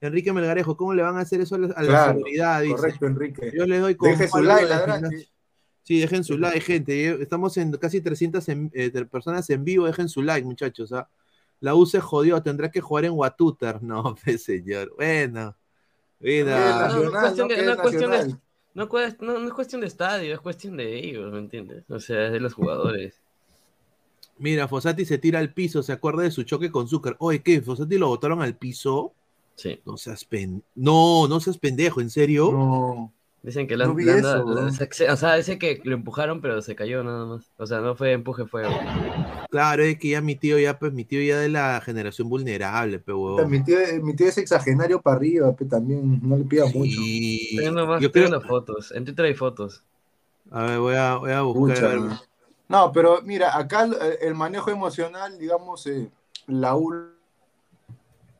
Enrique 0.00 0.32
Melgarejo, 0.32 0.76
¿cómo 0.76 0.94
le 0.94 1.02
van 1.02 1.16
a 1.16 1.20
hacer 1.20 1.40
eso 1.40 1.54
a 1.54 1.58
la, 1.58 1.66
a 1.68 1.82
la 1.82 1.88
Claro, 1.88 2.12
seguridad? 2.14 2.62
Dice. 2.62 2.74
Correcto, 2.74 3.06
Enrique. 3.06 3.52
Yo 3.54 3.66
les 3.66 3.80
doy 3.80 3.94
con 3.94 4.10
Deje 4.10 4.28
su 4.28 4.42
like, 4.42 4.66
de. 4.66 5.28
Sí, 5.84 6.00
dejen 6.00 6.24
su 6.24 6.38
like, 6.38 6.60
gente. 6.60 7.06
eh, 7.08 7.18
Estamos 7.20 7.56
en 7.56 7.72
casi 7.72 8.00
300 8.00 8.48
en- 8.48 8.70
eh, 8.74 8.90
personas 9.04 9.48
en 9.50 9.64
vivo. 9.64 9.86
Dejen 9.86 10.08
su 10.08 10.22
like, 10.22 10.44
muchachos. 10.44 10.92
¿ah? 10.92 11.08
La 11.60 11.74
U 11.76 11.86
se 11.86 12.00
jodió. 12.00 12.42
Tendrá 12.42 12.70
que 12.70 12.80
jugar 12.80 13.04
en 13.04 13.12
Watuter. 13.12 13.80
No, 13.82 14.16
pues, 14.24 14.42
señor. 14.42 14.92
Bueno. 14.96 15.56
Mira. 16.18 16.88
no 18.74 19.46
es 19.46 19.52
cuestión 19.52 19.80
de 19.80 19.86
estadio, 19.86 20.34
es 20.34 20.40
cuestión 20.40 20.76
de 20.76 20.98
ellos, 20.98 21.32
¿me 21.32 21.38
entiendes? 21.38 21.84
O 21.90 21.98
sea, 22.00 22.26
es 22.26 22.32
de 22.32 22.40
los 22.40 22.54
jugadores. 22.54 23.21
Mira, 24.42 24.66
Fossati 24.66 25.04
se 25.04 25.18
tira 25.18 25.38
al 25.38 25.54
piso. 25.54 25.84
Se 25.84 25.92
acuerda 25.92 26.24
de 26.24 26.32
su 26.32 26.42
choque 26.42 26.72
con 26.72 26.88
Zucker. 26.88 27.14
Oye, 27.20 27.42
¿qué? 27.42 27.62
¿Fossati 27.62 27.96
lo 27.96 28.08
botaron 28.08 28.42
al 28.42 28.56
piso? 28.56 29.12
Sí. 29.54 29.80
No 29.86 29.96
seas 29.96 30.24
pen... 30.24 30.64
No, 30.74 31.28
no 31.28 31.38
seas 31.38 31.58
pendejo, 31.58 32.00
¿en 32.00 32.10
serio? 32.10 32.50
No. 32.50 33.12
Dicen 33.44 33.68
que 33.68 33.76
le 33.76 33.86
No 33.86 33.96
eso, 33.98 34.44
O 35.12 35.16
sea, 35.16 35.34
dice 35.36 35.58
que 35.58 35.80
lo 35.84 35.94
empujaron, 35.94 36.40
pero 36.40 36.60
se 36.60 36.74
cayó 36.74 37.04
nada 37.04 37.24
más. 37.24 37.52
O 37.56 37.66
sea, 37.66 37.78
no 37.80 37.94
fue 37.94 38.12
empuje, 38.12 38.44
fue. 38.46 38.64
Claro, 39.48 39.84
es 39.84 39.96
que 39.98 40.08
ya 40.08 40.20
mi 40.20 40.34
tío, 40.34 40.58
ya, 40.58 40.76
pues, 40.76 40.92
mi 40.92 41.04
tío 41.04 41.22
ya 41.22 41.38
de 41.38 41.48
la 41.48 41.80
generación 41.80 42.28
vulnerable, 42.28 42.98
pero 42.98 43.20
huevón. 43.20 43.48
Mi 43.48 43.62
tío, 43.62 43.78
mi 44.02 44.16
tío 44.16 44.26
es 44.26 44.38
exagenario 44.38 45.00
para 45.00 45.16
arriba, 45.18 45.54
pe, 45.54 45.66
también 45.66 46.20
no 46.20 46.36
le 46.36 46.44
pida 46.44 46.66
mucho. 46.66 47.00
Sí. 47.00 47.40
Estoy 47.50 47.58
viendo 47.58 47.86
más, 47.86 48.02
Yo 48.02 48.10
creo- 48.10 48.40
fotos. 48.40 48.90
En 48.92 49.04
Twitter 49.04 49.24
hay 49.26 49.34
fotos. 49.34 49.84
A 50.50 50.64
ver, 50.64 50.78
voy 50.80 50.94
a, 50.96 51.16
voy 51.16 51.30
a 51.30 51.42
buscar. 51.42 51.76
Pucha, 51.76 51.86
a 51.86 51.88
ver. 52.00 52.31
No. 52.72 52.92
Pero 52.92 53.20
mira, 53.22 53.56
acá 53.56 53.84
el, 53.84 53.96
el 54.20 54.34
manejo 54.34 54.70
emocional, 54.70 55.38
digamos, 55.38 55.86
eh, 55.86 56.10
la 56.46 56.74
U, 56.74 56.92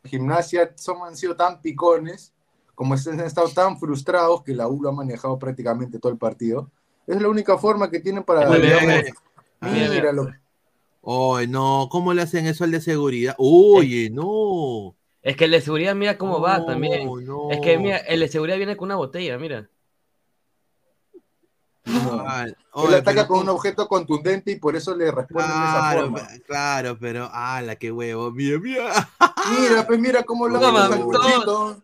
gimnasia, 0.04 0.72
son, 0.76 1.02
han 1.06 1.16
sido 1.16 1.36
tan 1.36 1.60
picones, 1.60 2.32
como 2.74 2.96
se 2.96 3.10
han 3.10 3.20
estado 3.20 3.48
tan 3.48 3.78
frustrados 3.78 4.42
que 4.42 4.54
la 4.54 4.66
U 4.66 4.82
lo 4.82 4.88
ha 4.88 4.92
manejado 4.92 5.38
prácticamente 5.38 5.98
todo 5.98 6.10
el 6.10 6.18
partido. 6.18 6.70
Es 7.06 7.20
la 7.20 7.28
única 7.28 7.58
forma 7.58 7.90
que 7.90 8.00
tienen 8.00 8.24
para, 8.24 8.48
Muy 8.48 8.60
bien. 8.60 8.78
digamos, 9.60 10.32
Ay, 11.04 11.48
no, 11.48 11.88
¿cómo 11.90 12.14
le 12.14 12.22
hacen 12.22 12.46
eso 12.46 12.62
al 12.64 12.70
de 12.70 12.80
seguridad? 12.80 13.34
Oye, 13.38 14.08
no. 14.10 14.94
Es 15.20 15.36
que 15.36 15.44
el 15.44 15.50
de 15.50 15.60
seguridad, 15.60 15.94
mira 15.94 16.16
cómo 16.16 16.40
va 16.40 16.64
también. 16.64 17.06
no. 17.24 17.50
Es 17.50 17.60
que, 17.60 17.76
mira, 17.78 17.98
el 17.98 18.20
de 18.20 18.28
seguridad 18.28 18.56
viene 18.56 18.76
con 18.76 18.86
una 18.86 18.96
botella, 18.96 19.36
mira. 19.38 19.68
Ah, 21.84 22.44
él 22.46 22.56
oye, 22.72 22.96
ataca 22.96 23.12
pero 23.22 23.26
con 23.28 23.40
un 23.40 23.48
objeto 23.48 23.88
contundente 23.88 24.52
y 24.52 24.56
por 24.56 24.76
eso 24.76 24.94
le 24.94 25.10
responden 25.10 25.48
de 25.50 25.54
esa 25.56 25.78
Claro, 25.80 26.00
forma. 26.02 26.28
claro, 26.46 26.98
pero, 27.00 27.28
ala, 27.32 27.76
qué 27.76 27.90
huevo, 27.90 28.30
mira, 28.30 28.58
mira. 28.60 29.08
Mira, 29.58 29.86
pues 29.86 29.98
mira 29.98 30.22
cómo 30.22 30.46
lo 30.48 30.58
han 30.64 30.90
sanguchito. 30.90 31.82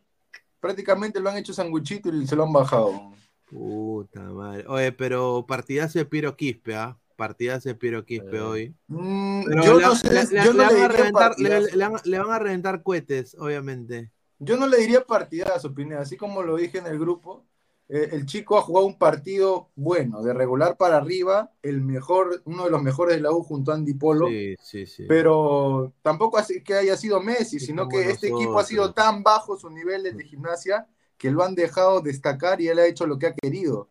Prácticamente 0.61 1.20
lo 1.20 1.30
han 1.30 1.37
hecho 1.38 1.52
sanguchito 1.52 2.08
y 2.14 2.26
se 2.26 2.37
lo 2.37 2.44
han 2.44 2.52
bajado. 2.52 3.12
Puta 3.50 4.20
madre. 4.20 4.64
Oye, 4.68 4.92
pero 4.92 5.44
partidazo 5.46 5.98
de 5.98 6.04
Piro 6.04 6.37
Quispe, 6.37 6.76
¿ah? 6.76 6.96
Partidazo 7.16 7.68
de 7.68 7.74
Piro 7.74 8.04
Quispe 8.04 8.37
Eh. 8.37 8.40
hoy. 8.40 8.74
Mm, 8.87 9.62
yo 9.62 9.80
no 9.80 9.94
sé, 9.96 10.08
no 10.54 10.88
reventar, 10.88 11.34
le 11.38 12.18
van 12.18 12.30
a 12.30 12.38
reventar 12.38 12.82
cohetes, 12.82 13.34
obviamente. 13.38 14.12
Yo 14.38 14.56
no 14.56 14.66
le 14.68 14.76
diría 14.78 15.04
partidazo, 15.04 15.74
Pineda, 15.74 16.02
así 16.02 16.16
como 16.16 16.42
lo 16.42 16.56
dije 16.56 16.78
en 16.78 16.87
el 16.87 16.98
grupo. 16.98 17.44
Eh, 17.88 18.11
el 18.12 18.27
chico 18.27 18.59
ha 18.59 18.62
jugado 18.62 18.87
un 18.87 18.98
partido 18.98 19.70
bueno, 19.74 20.22
de 20.22 20.35
regular 20.35 20.77
para 20.77 20.98
arriba, 20.98 21.53
el 21.62 21.81
mejor, 21.81 22.42
uno 22.44 22.64
de 22.64 22.70
los 22.70 22.83
mejores 22.83 23.16
de 23.16 23.22
la 23.22 23.33
U 23.33 23.42
junto 23.42 23.72
a 23.72 23.77
Andy 23.77 23.94
Polo, 23.94 24.29
Sí, 24.29 24.57
sí, 24.61 24.87
sí. 24.87 25.05
pero 25.09 25.92
tampoco 26.03 26.37
así 26.37 26.62
que 26.62 26.74
haya 26.74 26.96
sido 26.96 27.22
Messi, 27.22 27.59
Sí, 27.59 27.66
sino 27.66 27.88
que 27.88 28.11
este 28.11 28.29
equipo 28.29 28.59
ha 28.59 28.64
sido 28.64 28.92
tan 28.92 29.22
bajo 29.22 29.57
sus 29.57 29.72
niveles 29.72 30.16
de 30.16 30.24
gimnasia 30.24 30.87
que 31.16 31.31
lo 31.31 31.42
han 31.42 31.55
dejado 31.55 32.01
destacar 32.01 32.61
y 32.61 32.68
él 32.68 32.79
ha 32.79 32.87
hecho 32.87 33.07
lo 33.07 33.18
que 33.18 33.27
ha 33.27 33.35
querido. 33.35 33.88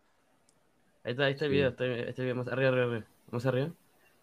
Ahí 1.02 1.12
está, 1.12 1.24
ahí 1.24 1.32
está 1.32 1.44
el 1.46 1.50
video, 1.50 1.68
está, 1.70 1.84
está 1.86 2.22
el 2.22 2.26
video 2.26 2.36
más 2.36 2.48
arriba, 2.48 2.68
arriba, 2.68 2.84
arriba. 2.84 3.06
Más 3.30 3.46
arriba. 3.46 3.70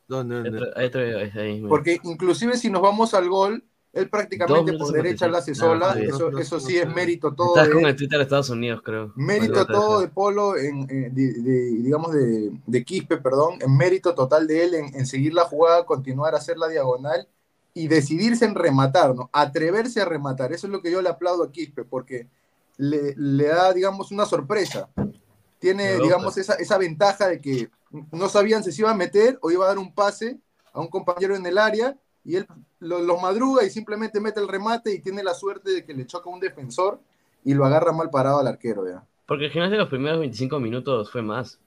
¿Dónde, 0.08 0.36
Ahí 0.38 0.46
está, 0.46 0.80
ahí 0.80 0.86
está 0.86 1.00
el 1.00 1.06
video, 1.06 1.42
ahí. 1.42 1.62
Porque 1.68 2.00
inclusive 2.04 2.58
si 2.58 2.70
nos 2.70 2.82
vamos 2.82 3.14
al 3.14 3.28
gol, 3.28 3.64
él 3.96 4.10
prácticamente 4.10 4.74
por 4.74 4.94
derecha 4.94 5.28
la 5.28 5.40
hace 5.40 5.54
56. 5.56 5.58
sola, 5.58 5.92
Ah, 5.94 6.00
eso, 6.00 6.30
No, 6.32 6.40
eso 6.40 6.56
no, 6.56 6.68
sí 6.68 6.76
no 6.76 6.82
es 6.82 6.96
mérito 6.96 7.34
todo 7.34 7.56
Estás 7.56 7.68
de 7.68 7.74
con 7.74 7.86
el 7.86 7.96
Twitter 7.96 8.18
de 8.20 8.24
Estados 8.24 8.50
Unidos, 8.50 8.82
creo. 8.84 9.14
Mérito 9.16 9.54
Vale, 9.54 9.66
todo 9.66 10.00
de 10.02 10.08
Polo, 10.10 10.58
en, 10.58 10.82
eh, 10.90 11.10
de, 11.12 11.34
de- 11.42 11.72
digamos, 11.82 12.12
de, 12.14 12.52
de 12.66 12.84
Quispe, 12.84 13.18
perdón, 13.18 13.60
en 13.62 13.76
mérito 13.78 14.14
total 14.14 14.46
de 14.48 14.64
él 14.66 14.74
en, 14.76 14.94
en 14.96 15.06
seguir 15.06 15.34
la 15.34 15.46
jugada, 15.46 15.86
continuar 15.86 16.36
a 16.36 16.38
hacer 16.38 16.58
la 16.58 16.68
diagonal 16.68 17.28
y 17.74 17.88
decidirse 17.88 18.44
en 18.46 18.56
rematar, 18.56 19.16
¿no? 19.16 19.30
Atreverse 19.32 20.02
a 20.02 20.06
rematar. 20.06 20.52
Eso 20.54 20.68
es 20.68 20.74
lo 20.74 20.82
que 20.82 20.92
yo 20.92 21.02
le 21.02 21.10
aplaudo 21.10 21.44
a 21.44 21.52
Quispe, 21.52 21.86
porque 21.86 22.28
le, 22.78 23.14
le 23.16 23.48
da, 23.48 23.72
digamos, 23.74 24.12
una 24.12 24.26
sorpresa. 24.26 24.90
Tiene, 25.60 25.94
Pero, 25.94 26.04
digamos, 26.04 26.38
esa, 26.38 26.56
esa 26.56 26.78
ventaja 26.78 27.28
de 27.30 27.40
que 27.42 27.70
no 28.12 28.28
sabían 28.30 28.64
si 28.64 28.72
se 28.72 28.82
iba 28.82 28.92
a 28.92 28.96
meter 28.96 29.40
o 29.42 29.52
iba 29.52 29.66
a 29.66 29.70
dar 29.70 29.78
un 29.80 29.94
pase 29.94 30.40
a 30.74 30.82
un 30.82 30.88
compañero 30.88 31.36
en 31.36 31.46
el 31.46 31.58
área 31.58 31.98
y 32.26 32.36
él 32.38 32.48
lo, 32.80 33.00
lo 33.00 33.18
madruga 33.20 33.64
y 33.64 33.70
simplemente 33.70 34.20
mete 34.20 34.40
el 34.40 34.48
remate 34.48 34.94
y 34.94 35.00
tiene 35.00 35.24
la 35.24 35.34
suerte 35.34 35.72
de 35.72 35.86
que 35.86 35.94
le 35.94 36.06
choca 36.06 36.30
un 36.30 36.40
defensor 36.40 37.00
y 37.44 37.54
lo 37.54 37.64
agarra 37.66 37.92
mal 37.94 38.10
parado 38.10 38.40
al 38.40 38.48
arquero, 38.48 38.88
¿ya? 38.90 39.04
Porque 39.28 39.46
el 39.46 39.52
gimnasio 39.52 39.78
los 39.78 39.90
primeros 39.90 40.20
25 40.20 40.60
minutos 40.60 41.12
fue 41.12 41.22
más. 41.22 41.60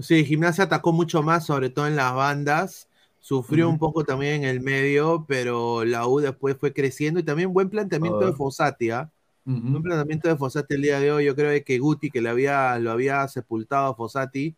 Sí, 0.00 0.24
Gimnasia 0.24 0.64
atacó 0.64 0.92
mucho 0.92 1.22
más, 1.22 1.46
sobre 1.46 1.70
todo 1.70 1.86
en 1.86 1.96
las 1.96 2.14
bandas. 2.14 2.88
Sufrió 3.20 3.68
un 3.70 3.78
poco 3.78 4.04
también 4.04 4.42
en 4.42 4.44
el 4.44 4.60
medio, 4.60 5.24
pero 5.26 5.84
la 5.84 6.06
U 6.06 6.20
después 6.20 6.56
fue 6.58 6.72
creciendo 6.74 7.20
y 7.20 7.22
también 7.22 7.52
buen 7.52 7.70
planteamiento 7.70 8.18
de 8.20 8.32
Ah. 8.32 8.36
Fossati, 8.36 8.90
¿ah? 8.90 9.10
Ujú. 9.46 9.76
Un 9.76 9.82
planteamiento 9.82 10.28
de 10.28 10.36
Fossati 10.36 10.74
el 10.74 10.82
día 10.82 11.00
de 11.00 11.12
hoy. 11.12 11.24
Yo 11.26 11.34
creo 11.34 11.64
que 11.64 11.78
Guti, 11.78 12.10
que 12.10 12.20
le 12.20 12.28
había, 12.28 12.78
lo 12.78 12.90
había 12.90 13.26
sepultado 13.28 13.92
a 13.92 13.94
Fossati, 13.94 14.54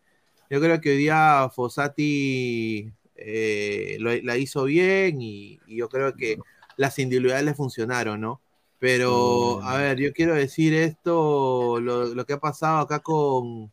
yo 0.49 0.59
creo 0.59 0.81
que 0.81 0.91
hoy 0.91 0.97
día 0.97 1.49
Fossati 1.53 2.91
eh, 3.17 3.97
lo- 3.99 4.15
la 4.23 4.37
hizo 4.37 4.63
bien 4.65 5.21
y, 5.21 5.59
y 5.65 5.77
yo 5.77 5.89
creo 5.89 6.15
que 6.15 6.37
las 6.77 6.99
individualidades 6.99 7.45
le 7.45 7.55
funcionaron, 7.55 8.21
¿no? 8.21 8.41
Pero, 8.79 9.59
a 9.63 9.77
ver, 9.77 9.97
yo 9.97 10.13
quiero 10.13 10.35
decir 10.35 10.73
esto, 10.75 11.79
lo, 11.79 12.05
lo 12.13 12.25
que 12.25 12.33
ha 12.33 12.39
pasado 12.39 12.77
acá 12.77 12.99
con, 12.99 13.71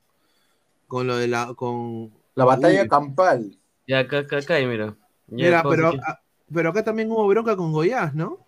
con 0.87 1.07
lo 1.07 1.16
de 1.16 1.28
la, 1.28 1.52
con, 1.54 2.11
La 2.35 2.44
batalla 2.46 2.83
Uy. 2.83 2.88
campal. 2.88 3.59
Ya 3.87 3.98
acá, 4.00 4.20
acá, 4.20 4.38
acá, 4.38 4.61
y 4.61 4.66
mira. 4.66 4.96
Ya 5.28 5.44
Mira, 5.44 5.62
pero, 5.68 5.92
pero 6.52 6.70
acá 6.70 6.83
también 6.83 7.11
hubo 7.12 7.26
bronca 7.26 7.54
con 7.57 7.72
Goiás, 7.72 8.14
¿no? 8.14 8.38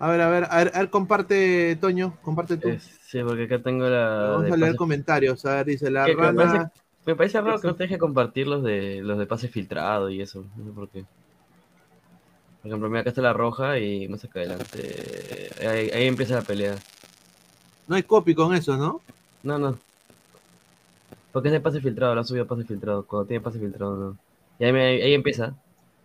A 0.00 0.10
ver, 0.10 0.20
a 0.20 0.28
ver, 0.30 0.48
a 0.50 0.56
ver, 0.56 0.72
a 0.74 0.78
ver, 0.80 0.90
comparte, 0.90 1.76
Toño, 1.76 2.18
comparte 2.22 2.56
tú. 2.56 2.68
Eh, 2.70 2.80
Sí, 3.06 3.22
porque 3.22 3.44
acá 3.44 3.62
tengo 3.62 3.84
la. 3.88 4.30
Vamos 4.32 4.50
a 4.50 4.56
leer 4.56 4.70
pase- 4.72 4.76
comentarios. 4.76 5.44
A 5.46 5.56
ver, 5.56 5.66
dice 5.66 5.90
la 5.90 6.08
rana. 6.08 6.72
Me 7.06 7.16
parece 7.16 7.40
raro 7.40 7.60
que 7.60 7.66
no 7.66 7.74
te 7.74 7.84
deje 7.84 7.98
compartir 7.98 8.46
los 8.46 8.62
de 8.62 9.00
los 9.02 9.18
de 9.18 9.26
pase 9.26 9.48
filtrado 9.48 10.08
y 10.10 10.20
eso. 10.20 10.44
No 10.56 10.64
sé 10.64 10.70
por 10.70 10.88
qué. 10.88 11.04
Por 12.60 12.68
ejemplo, 12.68 12.88
mira, 12.88 13.00
acá 13.00 13.10
está 13.10 13.22
la 13.22 13.32
roja 13.32 13.78
y 13.78 14.06
más 14.08 14.24
acá 14.24 14.38
adelante. 14.40 15.50
Ahí, 15.60 15.90
ahí 15.90 16.06
empieza 16.06 16.36
la 16.36 16.42
pelea. 16.42 16.76
No 17.88 17.96
hay 17.96 18.04
copy 18.04 18.34
con 18.34 18.54
eso, 18.54 18.76
¿no? 18.76 19.00
No, 19.42 19.58
no. 19.58 19.76
Porque 21.32 21.48
es 21.48 21.52
de 21.52 21.60
pase 21.60 21.80
filtrado, 21.80 22.14
la 22.14 22.24
subido 22.24 22.44
a 22.44 22.48
pase 22.48 22.64
filtrado. 22.64 23.04
Cuando 23.04 23.26
tiene 23.26 23.42
pase 23.42 23.58
filtrado, 23.58 23.96
no. 23.96 24.18
Y 24.58 24.64
ahí, 24.64 24.72
me- 24.72 25.02
ahí 25.02 25.14
empieza. 25.14 25.54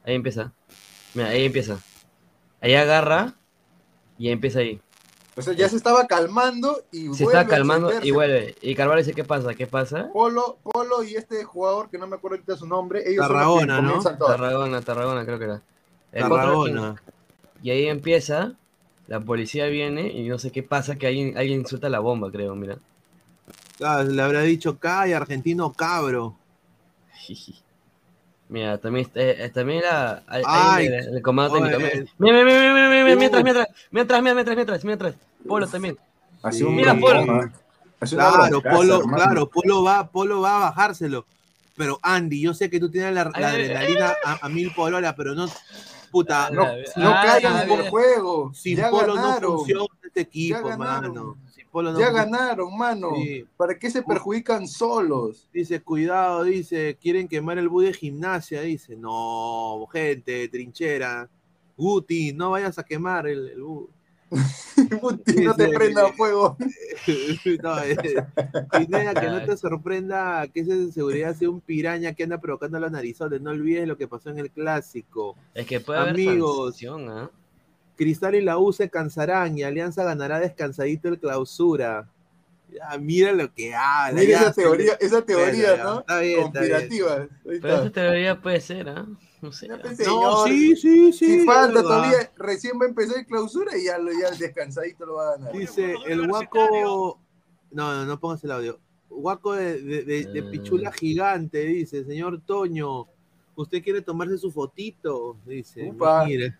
Ahí 0.03 0.15
empieza. 0.15 0.51
Mira, 1.13 1.29
ahí 1.29 1.45
empieza. 1.45 1.77
Ahí 2.61 2.73
agarra 2.75 3.33
y 4.17 4.27
ahí 4.27 4.33
empieza 4.33 4.59
ahí. 4.59 4.79
O 5.37 5.41
sea, 5.43 5.53
ya 5.53 5.69
se 5.69 5.75
estaba 5.75 6.07
calmando 6.07 6.83
y 6.91 7.13
Se 7.13 7.23
vuelve 7.23 7.23
está 7.25 7.39
a 7.41 7.47
calmando 7.47 7.91
y 8.01 8.09
vuelve. 8.11 8.55
Y 8.61 8.73
Carvalho 8.73 8.99
dice, 8.99 9.13
¿qué 9.13 9.23
pasa? 9.23 9.53
¿Qué 9.53 9.67
pasa? 9.67 10.09
Polo, 10.11 10.57
Polo 10.63 11.03
y 11.03 11.15
este 11.15 11.43
jugador 11.43 11.89
que 11.91 11.99
no 11.99 12.07
me 12.07 12.15
acuerdo 12.15 12.35
ahorita 12.37 12.57
su 12.57 12.65
nombre, 12.67 13.03
ellos 13.05 13.27
Tarragona, 13.27 13.75
son 13.77 13.85
los 13.85 14.03
que 14.05 14.09
¿no? 14.11 14.17
todo. 14.17 14.27
Tarragona, 14.29 14.81
Tarragona 14.81 15.25
creo 15.25 15.37
que 15.37 15.45
era. 15.45 15.61
El 16.11 16.23
otro- 16.23 16.37
Tarragona. 16.37 17.01
Y 17.61 17.69
ahí 17.69 17.85
empieza, 17.87 18.53
la 19.07 19.19
policía 19.19 19.67
viene 19.67 20.07
y 20.11 20.27
no 20.27 20.39
sé 20.39 20.51
qué 20.51 20.63
pasa, 20.63 20.95
que 20.95 21.05
alguien, 21.07 21.37
alguien 21.37 21.65
suelta 21.67 21.87
la 21.89 21.99
bomba, 21.99 22.31
creo, 22.31 22.55
mira. 22.55 22.79
Ah, 23.83 24.01
le 24.03 24.19
habrá 24.21 24.41
dicho 24.41 24.79
Kai, 24.79 25.13
argentino 25.13 25.71
cabro. 25.73 26.35
Mira, 28.49 28.77
también, 28.77 29.05
está- 29.07 29.21
eh, 29.21 29.49
también 29.49 29.81
la, 29.83 30.23
hay- 30.27 30.43
hay 30.45 30.45
Ay, 30.45 30.85
el, 30.87 31.15
el 31.17 31.21
comando 31.21 31.55
técnico. 31.59 31.79
Mira, 31.79 32.07
mira, 32.17 32.43
mira, 32.45 32.73
mira, 32.73 32.89
mira, 32.89 33.03
mira, 33.03 33.15
Uh. 33.15 33.17
mientras, 33.19 33.43
mientras, 33.43 33.67
mientras, 33.91 34.21
mientras, 34.23 34.55
mientras, 34.55 34.85
mientras. 34.85 35.15
Polo 35.47 35.67
también. 35.67 35.97
Así 36.43 36.59
Sí. 36.59 36.63
un 36.63 36.75
Mira, 36.75 36.95
Polo. 36.95 37.49
Claro, 37.99 38.61
Polo, 38.61 38.99
hermano. 38.99 39.17
claro, 39.23 39.49
Polo 39.49 39.83
va, 39.83 40.07
Polo 40.09 40.41
va 40.41 40.55
a 40.57 40.59
bajárselo. 40.69 41.25
Pero 41.75 41.99
Andy, 42.01 42.41
yo 42.41 42.53
sé 42.53 42.69
que 42.69 42.79
tú 42.79 42.89
tienes 42.89 43.13
la, 43.13 43.25
la 43.37 43.49
adrenalina 43.49 44.15
a, 44.23 44.45
a 44.45 44.49
mil 44.49 44.73
por 44.73 44.93
hora, 44.93 45.15
pero 45.15 45.35
no, 45.35 45.47
puta, 46.11 46.49
No, 46.51 46.63
no 46.95 47.09
ah, 47.13 47.23
caigan 47.25 47.69
ah, 47.69 47.89
juego. 47.89 48.51
sin 48.53 48.77
ya 48.77 48.89
Polo 48.89 49.13
ganaron. 49.15 49.41
no 49.51 49.57
funciona 49.57 49.85
este 50.03 50.21
equipo, 50.21 50.77
mano. 50.77 51.37
Sin 51.77 51.83
Polo 51.83 51.93
no 51.93 51.99
Ya 51.99 52.11
ganaron, 52.11 52.77
mano. 52.77 53.11
Sí. 53.15 53.45
¿Para 53.55 53.77
qué 53.77 53.89
se 53.89 54.01
perjudican 54.03 54.67
solos? 54.67 55.49
Dice, 55.53 55.81
cuidado, 55.81 56.43
dice, 56.43 56.97
quieren 57.01 57.27
quemar 57.27 57.57
el 57.57 57.69
bus 57.69 57.85
de 57.85 57.93
gimnasia, 57.93 58.61
dice, 58.61 58.95
no, 58.95 59.87
gente, 59.91 60.47
trinchera, 60.49 61.29
Guti, 61.77 62.33
no 62.33 62.51
vayas 62.51 62.79
a 62.79 62.83
quemar 62.83 63.27
el, 63.27 63.49
el 63.49 63.61
bus. 63.61 63.89
Puti, 65.01 65.45
no 65.45 65.55
te 65.55 65.69
prenda 65.69 66.11
fuego. 66.13 66.57
no, 67.63 67.83
eh, 67.83 68.25
Pineda, 68.77 69.13
que 69.13 69.27
no 69.27 69.45
te 69.45 69.55
sorprenda 69.55 70.47
que 70.47 70.61
ese 70.61 70.75
de 70.75 70.91
seguridad 70.91 71.35
sea 71.35 71.49
un 71.49 71.61
piraña 71.61 72.13
que 72.13 72.23
anda 72.23 72.39
provocando 72.39 72.79
los 72.79 72.91
narizones, 72.91 73.41
no 73.41 73.51
olvides 73.51 73.87
lo 73.87 73.97
que 73.97 74.07
pasó 74.07 74.29
en 74.29 74.39
el 74.39 74.51
clásico. 74.51 75.35
Es 75.53 75.65
que 75.65 75.79
puede 75.79 75.99
haber 75.99 76.13
Amigos. 76.13 76.71
sanción, 76.71 77.09
¿ah? 77.09 77.31
Cristal 77.97 78.35
y 78.35 78.41
la 78.41 78.57
U 78.57 78.71
se 78.71 78.89
cansarán 78.89 79.57
y 79.57 79.63
Alianza 79.63 80.03
ganará 80.05 80.39
descansadito 80.39 81.09
el 81.09 81.19
clausura. 81.19 82.07
Ya, 82.71 82.97
mira 82.99 83.31
lo 83.31 83.53
que 83.53 83.73
habla. 83.75 84.19
Mira 84.21 84.31
ya, 84.31 84.37
esa 84.41 84.53
se- 84.53 84.61
teoría, 84.61 84.93
esa 84.99 85.21
teoría, 85.25 85.77
ya, 85.77 85.83
¿no? 85.83 85.99
está 86.01 86.19
bien, 86.19 86.39
está 86.39 86.61
bien. 86.61 86.71
Conspirativa. 86.73 87.13
Ahí 87.15 87.27
Pero 87.43 87.55
está. 87.55 87.75
esa 87.81 87.89
teoría 87.91 88.41
puede 88.41 88.61
ser, 88.61 88.89
¿ah? 88.89 89.05
No 89.41 89.51
sé. 89.51 89.67
¿ah? 89.71 89.79
No, 90.05 90.45
sí, 90.45 90.75
sí, 90.75 91.13
sí. 91.13 91.39
si 91.39 91.45
falta 91.45 91.81
todavía, 91.81 92.31
recién 92.37 92.79
va 92.79 92.85
a 92.85 92.89
empezar 92.89 93.17
el 93.19 93.25
clausura 93.25 93.77
y 93.77 93.85
ya, 93.85 93.97
lo, 93.97 94.11
ya 94.11 94.29
el 94.29 94.37
descansadito 94.37 95.05
lo 95.05 95.15
va 95.15 95.29
a 95.29 95.37
ganar. 95.37 95.53
Dice 95.53 95.95
el 96.07 96.27
guaco. 96.27 97.19
No, 97.71 97.93
no, 97.93 98.05
no 98.05 98.19
pongas 98.19 98.43
el 98.43 98.51
audio. 98.51 98.79
Guaco 99.09 99.53
de, 99.53 99.81
de- 99.81 100.03
de- 100.03 100.25
de 100.25 100.39
Eh. 100.39 100.43
pichula 100.51 100.91
gigante, 100.91 101.59
dice, 101.63 102.03
señor 102.03 102.41
Toño, 102.45 103.07
¿usted 103.55 103.81
quiere 103.81 104.01
tomarse 104.01 104.37
su 104.37 104.51
fotito? 104.51 105.37
Dice, 105.45 105.89
Upa. 105.89 106.25
mire. 106.25 106.55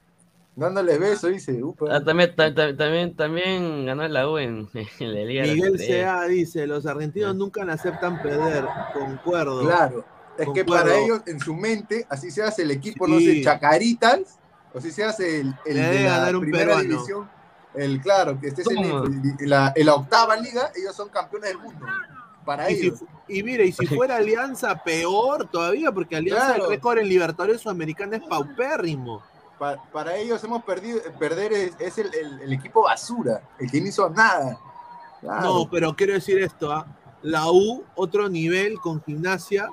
Dándoles 0.57 0.99
besos, 0.99 1.29
dice. 1.31 1.61
Upa. 1.63 1.85
Ah, 1.91 2.03
también, 2.03 2.35
ta- 2.35 2.51
ta- 2.53 2.75
también, 2.75 3.15
también 3.15 3.85
ganó 3.85 4.07
la 4.07 4.27
U 4.27 4.39
en, 4.39 4.67
en 4.99 5.13
la 5.13 5.19
Liga 5.21 5.43
Miguel. 5.43 5.77
C.A. 5.77 6.23
dice, 6.23 6.65
los 6.65 6.85
argentinos 6.87 7.35
nunca 7.35 7.61
aceptan 7.71 8.19
perder, 8.23 8.65
concuerdo. 8.91 9.61
Claro. 9.61 10.03
Es 10.37 10.47
que 10.53 10.65
para 10.65 10.95
ellos, 10.97 11.21
en 11.27 11.39
su 11.39 11.53
mente, 11.55 12.05
así 12.09 12.31
se 12.31 12.41
hace 12.43 12.63
el 12.63 12.71
equipo, 12.71 13.05
Sí. 13.05 13.11
no 13.11 13.19
sé, 13.19 13.41
Chacaritas, 13.43 14.39
o 14.73 14.81
si 14.81 14.91
se 14.91 15.03
hace 15.03 15.41
el, 15.41 15.53
el 15.65 15.75
Le 15.75 15.81
de 15.81 15.87
debe 15.89 16.03
la 16.03 16.17
ganar 16.17 16.35
un 16.35 16.41
primera 16.41 16.65
peruano. 16.65 16.89
división, 16.89 17.29
el 17.75 18.01
claro, 18.01 18.39
que 18.39 18.47
estés 18.47 18.67
en, 18.69 18.75
¿Cómo? 18.89 19.03
el- 19.05 19.21
en 19.39 19.49
la, 19.49 19.73
en 19.75 19.85
la 19.85 19.93
octava 19.95 20.35
liga, 20.37 20.71
ellos 20.75 20.95
son 20.95 21.09
campeones 21.09 21.49
del 21.49 21.59
mundo. 21.59 21.85
Para 22.45 22.71
Y, 22.71 22.75
si 22.77 22.85
ellos. 22.87 22.99
y 23.27 23.43
mire, 23.43 23.65
y 23.65 23.71
si 23.71 23.85
fuera 23.87 24.15
Alianza, 24.15 24.81
peor 24.83 25.47
todavía, 25.51 25.91
porque 25.91 26.15
Alianza 26.15 26.45
Claro. 26.55 26.63
el 26.65 26.69
récord 26.71 26.97
en 26.99 27.09
Libertadores 27.09 27.61
Sudamericana 27.61 28.17
es 28.17 28.23
paupérrimo. 28.23 29.21
Pa- 29.59 29.81
para 29.91 30.15
ellos 30.17 30.43
hemos 30.43 30.63
perdido, 30.63 30.99
perder 31.19 31.51
es, 31.53 31.71
es 31.79 31.97
el, 31.97 32.13
el- 32.13 32.41
el 32.41 32.53
equipo 32.53 32.83
basura, 32.83 33.41
el 33.59 33.69
que 33.71 33.81
no 33.81 33.87
hizo 33.87 34.09
nada. 34.09 34.59
Claro. 35.21 35.41
No, 35.41 35.69
pero 35.69 35.95
quiero 35.95 36.13
decir 36.13 36.37
esto, 36.39 36.71
¿ah? 36.71 36.85
la 37.23 37.49
U, 37.51 37.83
otro 37.95 38.29
nivel 38.29 38.79
con 38.79 39.01
gimnasia 39.03 39.69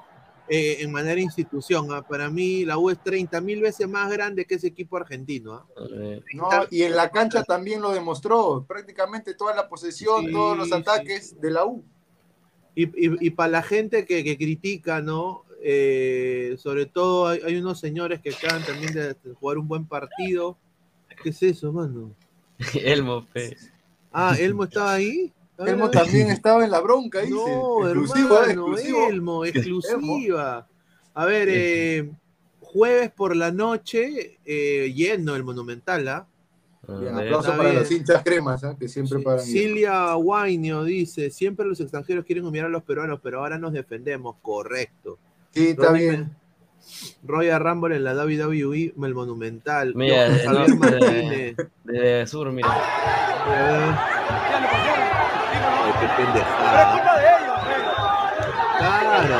eh, 0.49 0.79
en 0.81 0.91
manera 0.91 1.21
institución. 1.21 1.89
¿ah? 1.93 2.01
Para 2.03 2.31
mí, 2.31 2.65
la 2.65 2.79
U 2.79 2.89
es 2.91 2.99
30 3.03 3.41
mil 3.43 3.61
veces 3.61 3.87
más 3.89 4.11
grande 4.11 4.47
que 4.47 4.55
ese 4.55 4.69
equipo 4.69 4.97
argentino. 4.97 5.53
¿ah? 5.55 5.65
Eh, 5.91 6.23
No, 6.35 6.49
y 6.71 6.83
en 6.83 6.97
la 6.97 7.11
cancha 7.11 7.43
también 7.45 7.83
lo 7.83 7.93
demostró, 7.93 8.65
prácticamente 8.67 9.35
toda 9.35 9.55
la 9.55 9.69
posesión, 9.69 10.27
Sí, 10.27 10.33
todos 10.33 10.57
los 10.57 10.69
sí. 10.69 10.75
ataques 10.75 11.39
de 11.41 11.51
la 11.51 11.67
U. 11.67 11.85
Y, 12.75 12.85
y- 12.85 13.27
y 13.27 13.31
para 13.31 13.51
la 13.51 13.63
gente 13.63 14.05
que, 14.05 14.25
que 14.25 14.37
critica, 14.37 15.01
¿no? 15.01 15.44
Eh, 15.67 16.57
sobre 16.59 16.85
todo 16.85 17.27
hay, 17.29 17.41
hay 17.47 17.57
unos 17.57 17.81
señores 17.81 18.21
que 18.21 18.31
acaban 18.31 18.63
también 18.65 18.93
de, 18.93 19.15
de 19.15 19.35
jugar 19.35 19.57
un 19.57 19.67
buen 19.67 19.87
partido. 19.87 20.59
¿Qué 21.23 21.31
es 21.31 21.43
eso, 21.43 21.73
mano? 21.73 22.15
Elmo, 22.75 23.23
fe. 23.33 23.57
Ah, 24.13 24.37
Elmo 24.39 24.65
estaba 24.65 24.93
ahí. 24.93 25.33
Ver, 25.57 25.69
Elmo 25.71 25.85
a 25.85 25.89
ver. 25.89 25.97
también 26.03 26.31
estaba 26.31 26.65
en 26.65 26.71
la 26.71 26.81
bronca, 26.81 27.21
dice. 27.21 27.33
No, 27.35 27.85
exclusiva, 27.89 28.41
hermano, 28.45 28.77
exclusivo. 28.77 29.09
Elmo, 29.09 29.45
exclusiva. 29.47 30.69
A 31.15 31.25
ver, 31.25 31.49
eh, 31.51 32.11
jueves 32.61 33.11
por 33.13 33.35
la 33.35 33.51
noche, 33.51 34.39
eh, 34.45 34.93
lleno 34.95 35.35
el 35.35 35.45
Monumental, 35.45 36.07
¿ah? 36.09 36.27
A 36.87 36.99
Bien, 36.99 37.17
ver. 37.17 37.27
aplauso 37.29 37.51
para 37.57 37.71
bien. 37.71 37.77
los 37.77 37.91
hinchas 37.91 38.23
cremas, 38.23 38.63
¿ah? 38.65 38.77
que 38.79 38.89
siempre 38.89 39.19
Sí, 39.19 39.25
paran. 39.25 39.41
Silvia 39.45 40.13
Guainio 40.15 40.85
dice, 40.85 41.31
siempre 41.31 41.65
los 41.65 41.81
extranjeros 41.81 42.27
quieren 42.27 42.45
humillar 42.45 42.67
a 42.67 42.69
los 42.71 42.83
peruanos, 42.83 43.21
pero 43.23 43.39
ahora 43.39 43.57
nos 43.59 43.73
defendemos, 43.73 44.37
correcto. 44.43 45.19
Sí, 45.55 45.69
está 45.71 45.93
bien. 45.93 46.37
Royal 47.23 47.61
Rumble 47.61 47.97
en 47.97 48.05
la 48.05 48.13
WWE, 48.15 48.95
el 49.03 49.15
Monumental. 49.15 49.93
Mira, 49.95 50.27
Javier 50.45 50.69
no, 50.71 50.77
Martínez. 50.77 51.57
De 51.85 52.27
sur, 52.27 52.51
mira. 52.53 52.69
Ay, 54.65 55.93
qué 56.01 56.07
pendejada. 56.23 57.03
Claro. 58.79 59.37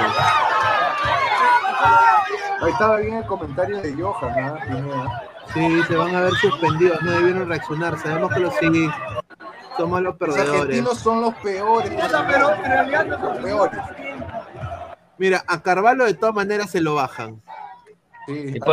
Ahí 2.63 2.71
estaba 2.73 2.97
bien 2.99 3.15
el 3.17 3.27
comentario 3.27 3.81
de 3.83 3.93
Johan, 3.95 4.39
¿ah? 4.39 4.59
Pineda. 4.67 5.23
Sí, 5.53 5.83
se 5.87 5.97
van 5.97 6.15
a 6.15 6.21
ver 6.23 6.33
suspendidos, 6.35 7.03
no 7.03 7.11
debieron 7.13 7.49
reaccionar. 7.49 7.99
Sabemos 7.99 8.33
que 8.33 8.41
los 8.41 8.55
sí. 8.57 8.89
somos 9.77 10.01
los 10.01 10.15
Los 10.15 10.17
perdedores. 10.19 10.61
argentinos 10.63 10.99
son 10.99 11.21
los 11.21 11.35
peores. 11.35 11.93
Los 11.93 13.39
peores. 13.39 13.79
Mira, 15.19 15.45
a 15.47 15.63
Carvalho 15.63 16.05
de 16.05 16.15
todas 16.15 16.35
maneras 16.35 16.71
se 16.71 16.81
lo 16.81 16.95
bajan. 16.97 17.41
Sí, 18.27 18.55
a 18.61 18.65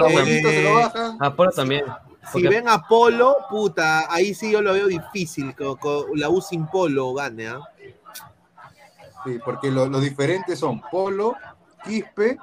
se 0.50 0.64
lo 0.64 0.70
Eh, 0.70 0.74
bajan. 0.74 1.18
A 1.20 1.36
Polo 1.36 1.52
también. 1.52 1.86
Si 1.86 2.34
Porque- 2.34 2.50
ven 2.50 2.70
a 2.70 2.88
Polo, 2.88 3.36
puta, 3.50 4.12
ahí 4.14 4.34
sí 4.34 4.52
yo 4.52 4.62
lo 4.62 4.74
veo 4.74 4.88
difícil. 4.88 5.56
que 5.56 5.64
que 5.82 6.06
la 6.16 6.30
U 6.30 6.42
sin 6.42 6.68
Polo 6.68 7.14
gane, 7.14 7.48
¿ah? 7.50 7.62
Sí, 9.26 9.40
porque 9.44 9.70
lo- 9.72 9.88
los 9.88 10.02
diferentes 10.02 10.58
son 10.60 10.82
Polo, 10.82 11.36
Quispe, 11.84 12.38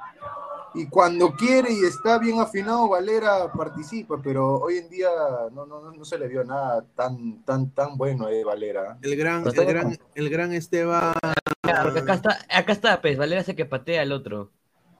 y 0.73 0.87
cuando 0.87 1.33
quiere 1.33 1.71
y 1.73 1.79
está 1.83 2.17
bien 2.19 2.39
afinado, 2.39 2.89
Valera 2.89 3.51
participa, 3.51 4.19
pero 4.21 4.59
hoy 4.59 4.77
en 4.77 4.89
día 4.89 5.09
no, 5.51 5.65
no, 5.65 5.81
no- 5.81 5.91
no 5.91 6.05
se 6.05 6.17
le 6.17 6.27
vio 6.27 6.43
nada 6.43 6.85
tan, 6.95 7.43
tan, 7.43 7.71
tan 7.71 7.97
bueno 7.97 8.27
a 8.27 8.45
Valera. 8.45 8.97
El 9.01 9.15
gran, 9.15 9.45
el 9.47 9.65
gran, 9.65 9.97
el 10.15 10.29
gran 10.29 10.53
Esteban. 10.53 11.13
Claro, 11.61 11.89
acá 11.97 12.13
está, 12.13 12.37
acá 12.49 12.71
está, 12.71 13.01
pues, 13.01 13.17
Valera 13.17 13.41
hace 13.41 13.55
que 13.55 13.65
patea 13.65 14.01
al 14.01 14.11
otro. 14.11 14.51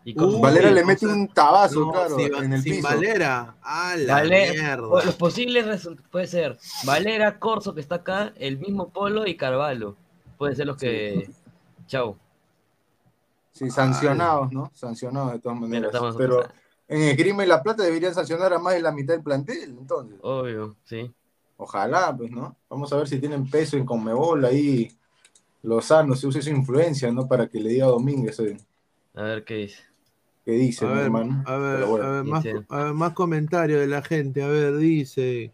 Y 0.05 0.13
con- 0.15 0.33
Uy, 0.35 0.41
Valera 0.41 0.71
le 0.71 0.83
mete 0.85 1.05
un 1.05 1.27
tabazo, 1.27 1.81
No, 1.81 1.91
claro, 1.91 2.15
sin, 2.17 2.33
en 2.35 2.53
el 2.53 2.61
sin 2.61 2.75
piso. 2.75 2.87
Valera. 2.87 3.55
A 3.61 3.95
la 3.97 4.23
mierda. 4.23 4.77
Los 5.05 5.15
posibles 5.15 5.65
resultados 5.67 6.09
puede 6.09 6.27
ser 6.27 6.57
Valera, 6.85 7.37
Corso 7.37 7.75
que 7.75 7.81
está 7.81 7.95
acá, 7.95 8.33
el 8.37 8.57
mismo 8.57 8.89
Polo 8.89 9.27
y 9.27 9.35
Carvalho. 9.35 9.95
Pueden 10.37 10.55
ser 10.55 10.67
los 10.67 10.77
que. 10.77 11.29
Chau. 11.87 12.15
Sí, 13.59 13.69
sancionados, 13.69 14.51
¿no? 14.53 14.71
Sancionados 14.73 15.33
de 15.33 15.39
todas 15.39 15.59
maneras. 15.59 15.87
estamos 15.93 16.15
Pero 16.15 16.41
en 16.87 17.01
Esgrima 17.01 17.43
y 17.43 17.47
La 17.47 17.61
Plata 17.61 17.83
deberían 17.83 18.13
sancionar 18.13 18.53
a 18.53 18.59
más 18.59 18.73
de 18.73 18.81
la 18.81 18.91
mitad 18.93 19.13
del 19.13 19.23
plantel, 19.23 19.75
entonces. 19.77 20.17
Obvio, 20.21 20.77
sí. 20.85 21.13
Ojalá, 21.57 22.15
pues, 22.15 22.31
¿no? 22.31 22.55
Vamos 22.69 22.91
a 22.93 22.97
ver 22.97 23.07
si 23.07 23.19
tienen 23.19 23.49
peso 23.49 23.75
en 23.75 23.85
Conmebol 23.85 24.45
ahí. 24.45 24.89
Lozano 25.61 26.15
se 26.15 26.25
use 26.27 26.41
su 26.41 26.49
influencia, 26.51 27.11
¿no? 27.11 27.27
Para 27.27 27.47
que 27.49 27.59
le 27.59 27.69
diga 27.69 27.85
a 27.87 27.89
Domínguez 27.89 28.39
A 29.13 29.23
ver 29.23 29.43
qué 29.43 29.55
dice. 29.55 29.83
qué 30.45 30.51
dice, 30.53 30.85
A 30.85 30.89
mi 30.89 30.95
ver, 30.95 31.03
hermano. 31.05 31.43
a 31.45 31.57
ver, 31.57 31.75
Pero 31.75 31.87
bueno. 31.89 32.05
a 32.05 32.11
ver, 32.11 32.23
más, 32.23 32.45
a 32.69 32.83
ver, 32.85 32.93
más 32.93 33.13
comentarios 33.13 33.81
de 33.81 33.87
la 33.87 34.01
gente. 34.01 34.41
A 34.41 34.47
ver, 34.47 34.77
dice. 34.77 35.53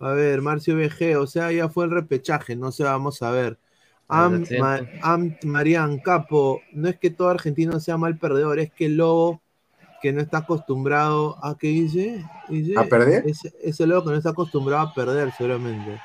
A 0.00 0.12
ver, 0.12 0.40
Marcio 0.42 0.76
BG, 0.76 1.16
o 1.18 1.26
sea, 1.26 1.52
ya 1.52 1.68
fue 1.68 1.84
el 1.84 1.90
repechaje, 1.90 2.56
no 2.56 2.72
sé, 2.72 2.84
vamos 2.84 3.22
a 3.22 3.30
ver. 3.30 3.58
Am, 4.08 4.44
Ma-. 4.60 4.80
Am- 5.02 5.36
Marian 5.44 5.98
Capo, 5.98 6.60
no 6.72 6.88
es 6.88 6.98
que 6.98 7.10
todo 7.10 7.28
argentino 7.28 7.80
sea 7.80 7.96
mal 7.96 8.18
perdedor, 8.18 8.58
es 8.58 8.72
que 8.72 8.86
el 8.86 8.96
lobo 8.96 9.40
que 10.02 10.12
no 10.12 10.20
está 10.20 10.38
acostumbrado 10.38 11.38
a 11.42 11.56
qué 11.56 11.68
dice, 11.68 12.22
dice 12.48 12.74
¿A 12.78 12.84
perder? 12.84 13.24
Ese 13.62 13.86
lobo 13.86 14.04
que 14.04 14.10
no 14.10 14.16
está 14.16 14.30
acostumbrado 14.30 14.88
a 14.88 14.94
perder, 14.94 15.32
seguramente. 15.32 15.98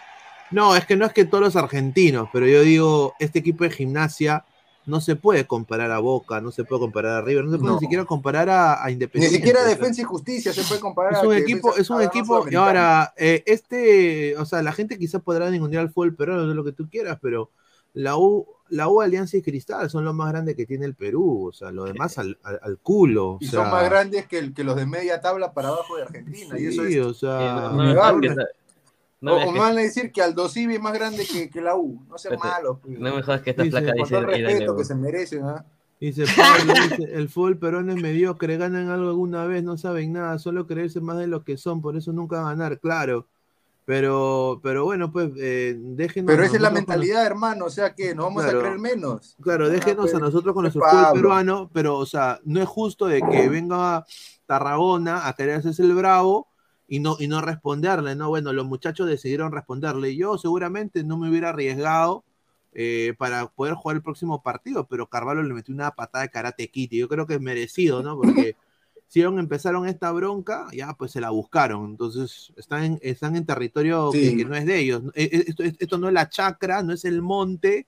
No, 0.52 0.76
es 0.76 0.86
que 0.86 0.96
no 0.96 1.06
es 1.06 1.14
que 1.14 1.26
todos 1.26 1.44
los 1.44 1.56
argentinos, 1.56 2.30
pero 2.32 2.48
yo 2.48 2.62
digo, 2.62 3.14
este 3.20 3.40
equipo 3.40 3.66
de 3.66 3.70
gimnasia 3.72 4.46
no 4.86 5.02
se 5.02 5.16
puede 5.16 5.46
comparar 5.46 5.92
a 5.92 6.00
Boca, 6.00 6.42
no 6.42 6.50
se 6.52 6.64
puede 6.64 6.80
comparar 6.80 7.18
a 7.18 7.22
River, 7.22 7.46
no 7.46 7.52
se 7.52 7.58
puede 7.60 7.70
No. 7.74 7.76
ni 7.76 7.82
siquiera 7.82 8.06
comparar 8.06 8.50
a, 8.50 8.82
a 8.82 8.88
Ni 8.88 8.94
Independiente. 8.94 9.36
siquiera 9.38 9.64
Defensa 9.64 10.02
y 10.02 10.06
Justicia 10.06 10.52
se 10.54 10.64
puede 10.64 10.80
comparar. 10.80 11.12
es 11.14 11.20
a 11.20 11.22
un 11.28 11.30
que 11.36 11.38
equipo, 11.42 11.76
es 11.78 11.90
un 11.92 12.02
equipo, 12.02 12.50
y 12.50 12.56
ahora, 12.56 13.14
eh, 13.18 13.44
este, 13.46 14.36
o 14.38 14.46
sea, 14.46 14.64
la 14.64 14.72
gente 14.72 14.98
quizás 14.98 15.22
podrá 15.22 15.52
ningunear 15.52 15.82
al 15.84 15.92
fútbol 15.92 16.16
peruano, 16.16 16.48
de 16.48 16.56
lo 16.56 16.64
que 16.64 16.72
tú 16.72 16.90
quieras, 16.90 17.20
pero 17.22 17.52
la 17.94 18.18
U, 18.18 18.48
la 18.70 18.88
U 18.88 19.02
Alianza 19.02 19.38
y 19.38 19.42
Cristal 19.42 19.90
son 19.90 20.06
los 20.06 20.14
más 20.14 20.30
grandes 20.32 20.56
que 20.56 20.66
tiene 20.66 20.86
el 20.86 20.96
Perú, 20.96 21.48
o 21.48 21.52
sea, 21.52 21.72
lo 21.72 21.86
demás 21.86 22.18
al, 22.18 22.38
al- 22.44 22.60
al 22.62 22.78
culo. 22.78 23.32
o 23.32 23.38
Y 23.42 23.48
sea, 23.48 23.62
son 23.64 23.72
más 23.72 23.84
grandes 23.90 24.28
que, 24.28 24.38
el- 24.40 24.54
que 24.54 24.64
los 24.64 24.76
de 24.76 24.86
media 24.86 25.20
tabla 25.22 25.54
para 25.54 25.70
abajo 25.70 25.96
de 25.98 26.04
Argentina. 26.04 26.60
y 26.60 26.66
eso 26.68 26.86
sí, 26.86 26.98
es. 26.98 27.06
o 27.06 27.14
sea, 27.14 27.72
no, 27.74 27.84
no, 27.84 27.94
no, 27.94 28.20
no, 28.22 28.36
no 29.22 29.36
o, 29.50 29.52
me 29.52 29.60
van 29.60 29.78
a 29.78 29.82
decir 29.82 30.12
que 30.12 30.22
Aldo 30.22 30.48
Civi 30.48 30.76
es 30.76 30.82
más 30.82 30.94
grande 30.94 31.26
que, 31.26 31.50
que 31.50 31.62
la 31.62 31.76
U. 31.76 32.02
No 32.08 32.18
sean 32.18 32.36
Espérate, 32.36 32.62
malos. 32.62 32.78
pues. 32.82 33.00
no 33.00 33.16
me 33.16 33.22
jodas 33.24 33.42
que 33.42 33.50
esta 33.50 33.64
Dice, 33.64 33.72
placa 33.72 33.88
Con 33.92 33.98
dice 33.98 34.10
todo 34.16 34.20
el 34.20 34.28
respeto 34.46 34.76
que 34.78 34.86
se 34.86 34.96
merecen. 34.96 35.44
¿ah? 35.44 35.66
Dice 36.00 36.24
Pablo, 36.38 36.74
dice, 36.98 37.10
el 37.16 37.28
fútbol 37.28 37.58
peruano 37.58 37.92
es 37.94 38.02
mediocre, 38.02 38.56
ganan 38.56 38.88
algo 38.90 39.10
alguna 39.10 39.46
vez, 39.46 39.64
no 39.64 39.78
saben 39.78 40.14
nada, 40.14 40.40
solo 40.40 40.66
creerse 40.68 41.02
más 41.02 41.18
de 41.18 41.28
lo 41.28 41.44
que 41.44 41.58
son, 41.58 41.82
por 41.82 41.98
eso 41.98 42.14
nunca 42.14 42.42
ganar, 42.44 42.80
claro. 42.80 43.28
Pero, 43.90 44.60
pero 44.62 44.86
bueno, 44.86 45.12
pues 45.12 45.32
eh, 45.38 45.76
déjenos. 45.76 46.28
Pero 46.32 46.44
esa 46.44 46.58
es 46.58 46.62
la 46.62 46.68
con- 46.70 46.76
mentalidad, 46.76 47.26
hermano. 47.26 47.66
O 47.66 47.70
sea 47.72 47.96
que 47.96 48.14
nos 48.14 48.26
vamos 48.26 48.44
Claro. 48.44 48.60
a 48.60 48.62
creer 48.62 48.78
menos. 48.78 49.36
Claro, 49.42 49.66
Ah, 49.66 49.70
déjenos 49.70 50.04
pues, 50.12 50.14
a 50.14 50.20
nosotros 50.20 50.54
con 50.54 50.64
pues, 50.64 50.76
nuestro 50.76 50.84
fútbol 51.00 51.14
peruano, 51.16 51.72
pero, 51.74 51.98
o 51.98 52.06
sea, 52.06 52.40
no 52.46 52.62
es 52.62 52.68
justo 52.70 53.08
de 53.08 53.20
que 53.20 53.50
venga 53.50 54.06
Tarragona 54.46 55.28
a 55.28 55.34
querer 55.34 55.56
hacerse 55.56 55.82
el 55.82 55.96
bravo 55.96 56.48
y 56.88 57.00
no, 57.00 57.16
y 57.20 57.28
no 57.28 57.42
responderle, 57.42 58.16
¿no? 58.16 58.30
Bueno, 58.30 58.54
los 58.54 58.68
muchachos 58.68 59.08
decidieron 59.08 59.52
responderle. 59.52 60.16
Yo 60.16 60.38
seguramente 60.38 61.04
no 61.04 61.18
me 61.18 61.28
hubiera 61.28 61.50
arriesgado 61.50 62.24
eh, 62.74 63.16
para 63.18 63.48
poder 63.48 63.74
jugar 63.74 63.98
el 63.98 64.04
próximo 64.04 64.44
partido, 64.44 64.86
pero 64.88 65.08
Carvalho 65.10 65.42
le 65.42 65.56
metió 65.56 65.74
una 65.74 65.90
patada 65.96 66.26
de 66.26 66.30
karate 66.30 66.68
kid 66.70 66.90
y 66.92 67.00
yo 67.00 67.08
creo 67.10 67.26
que 67.26 67.34
es 67.34 67.42
merecido, 67.42 68.04
¿no? 68.04 68.18
Porque 68.18 68.56
si 69.10 69.22
empezaron 69.22 69.88
esta 69.88 70.12
bronca, 70.12 70.68
ya 70.72 70.94
pues 70.94 71.12
se 71.12 71.20
la 71.20 71.32
buscaron. 71.32 71.86
Entonces 71.90 72.54
están 72.56 72.84
en, 72.84 73.00
están 73.02 73.36
en 73.36 73.46
territorio 73.46 74.12
que, 74.12 74.30
Sí. 74.30 74.38
que 74.38 74.46
no 74.46 74.56
es 74.56 74.66
de 74.66 74.78
ellos. 74.80 75.02
Eh, 75.16 75.30
eh, 75.34 75.44
Esto, 75.48 75.64
esto 75.64 75.98
no 75.98 76.08
es 76.08 76.14
la 76.14 76.30
chacra, 76.30 76.84
no 76.84 76.94
es 76.94 77.04
el 77.06 77.22
monte 77.24 77.88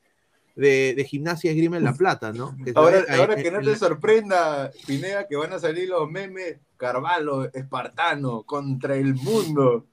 de, 0.55 0.93
de 0.97 1.03
gimnasia 1.05 1.51
y 1.51 1.53
esgrima 1.53 1.77
en 1.77 1.83
La 1.83 1.93
Plata, 1.93 2.33
¿no? 2.33 2.57
Que 2.65 2.73
Ahora, 2.75 2.97
ve 3.01 3.05
ahí- 3.07 3.19
ahora 3.19 3.35
en- 3.35 3.43
que 3.43 3.51
no 3.51 3.59
te 3.59 3.65
la- 3.67 3.77
sorprenda, 3.77 4.71
Pineda, 4.87 5.27
que 5.27 5.35
van 5.35 5.53
a 5.53 5.59
salir 5.59 5.87
los 5.89 6.09
memes 6.09 6.57
Carvalho, 6.75 7.45
espartano, 7.53 8.41
contra 8.43 8.95
el 8.95 9.13
mundo. 9.13 9.85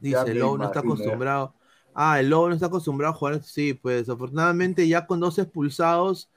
Dice, 0.00 0.22
el 0.26 0.38
lobo 0.38 0.58
no 0.58 0.64
está 0.64 0.80
imagino, 0.80 0.94
acostumbrado. 0.94 1.54
Ah, 1.94 2.18
el 2.18 2.30
lobo 2.30 2.48
no 2.48 2.54
está 2.54 2.66
acostumbrado 2.66 3.12
a 3.12 3.16
jugar. 3.16 3.42
Sí, 3.42 3.74
pues 3.74 4.08
afortunadamente 4.08 4.88
ya 4.88 5.06
con 5.06 5.20
dos 5.20 5.38
expulsados 5.38 6.30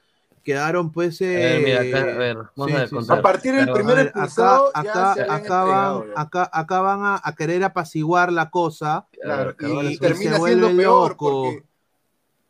quedaron 0.46 0.92
pues... 0.92 1.20
A 1.20 1.24
ver, 1.24 1.60
mira, 1.60 1.84
eh, 1.84 1.88
acá, 1.90 2.00
a 2.02 2.16
ver, 2.16 2.36
vamos 2.54 2.70
sí, 2.70 2.76
a 2.76 2.86
sí, 2.86 2.96
sí. 3.02 3.12
A 3.12 3.20
partir 3.20 3.54
del 3.56 3.72
primer 3.72 3.96
ver, 3.96 4.08
acá, 4.14 4.30
ya 4.36 4.58
acá, 4.74 5.12
acá 5.12 5.24
van, 5.24 5.34
entregado, 5.36 6.06
ya. 6.06 6.20
acá, 6.20 6.50
acá 6.52 6.80
van 6.80 7.00
a, 7.02 7.20
a 7.22 7.34
querer 7.34 7.64
apaciguar 7.64 8.32
la 8.32 8.48
cosa. 8.50 9.08
Claro, 9.20 9.56
Carvalho 9.56 9.90
y, 9.90 9.94
un- 9.94 9.98
termina 9.98 10.36
se 10.38 10.44
siendo 10.44 10.68
peor 10.68 11.10
loco. 11.10 11.16
porque, 11.16 11.64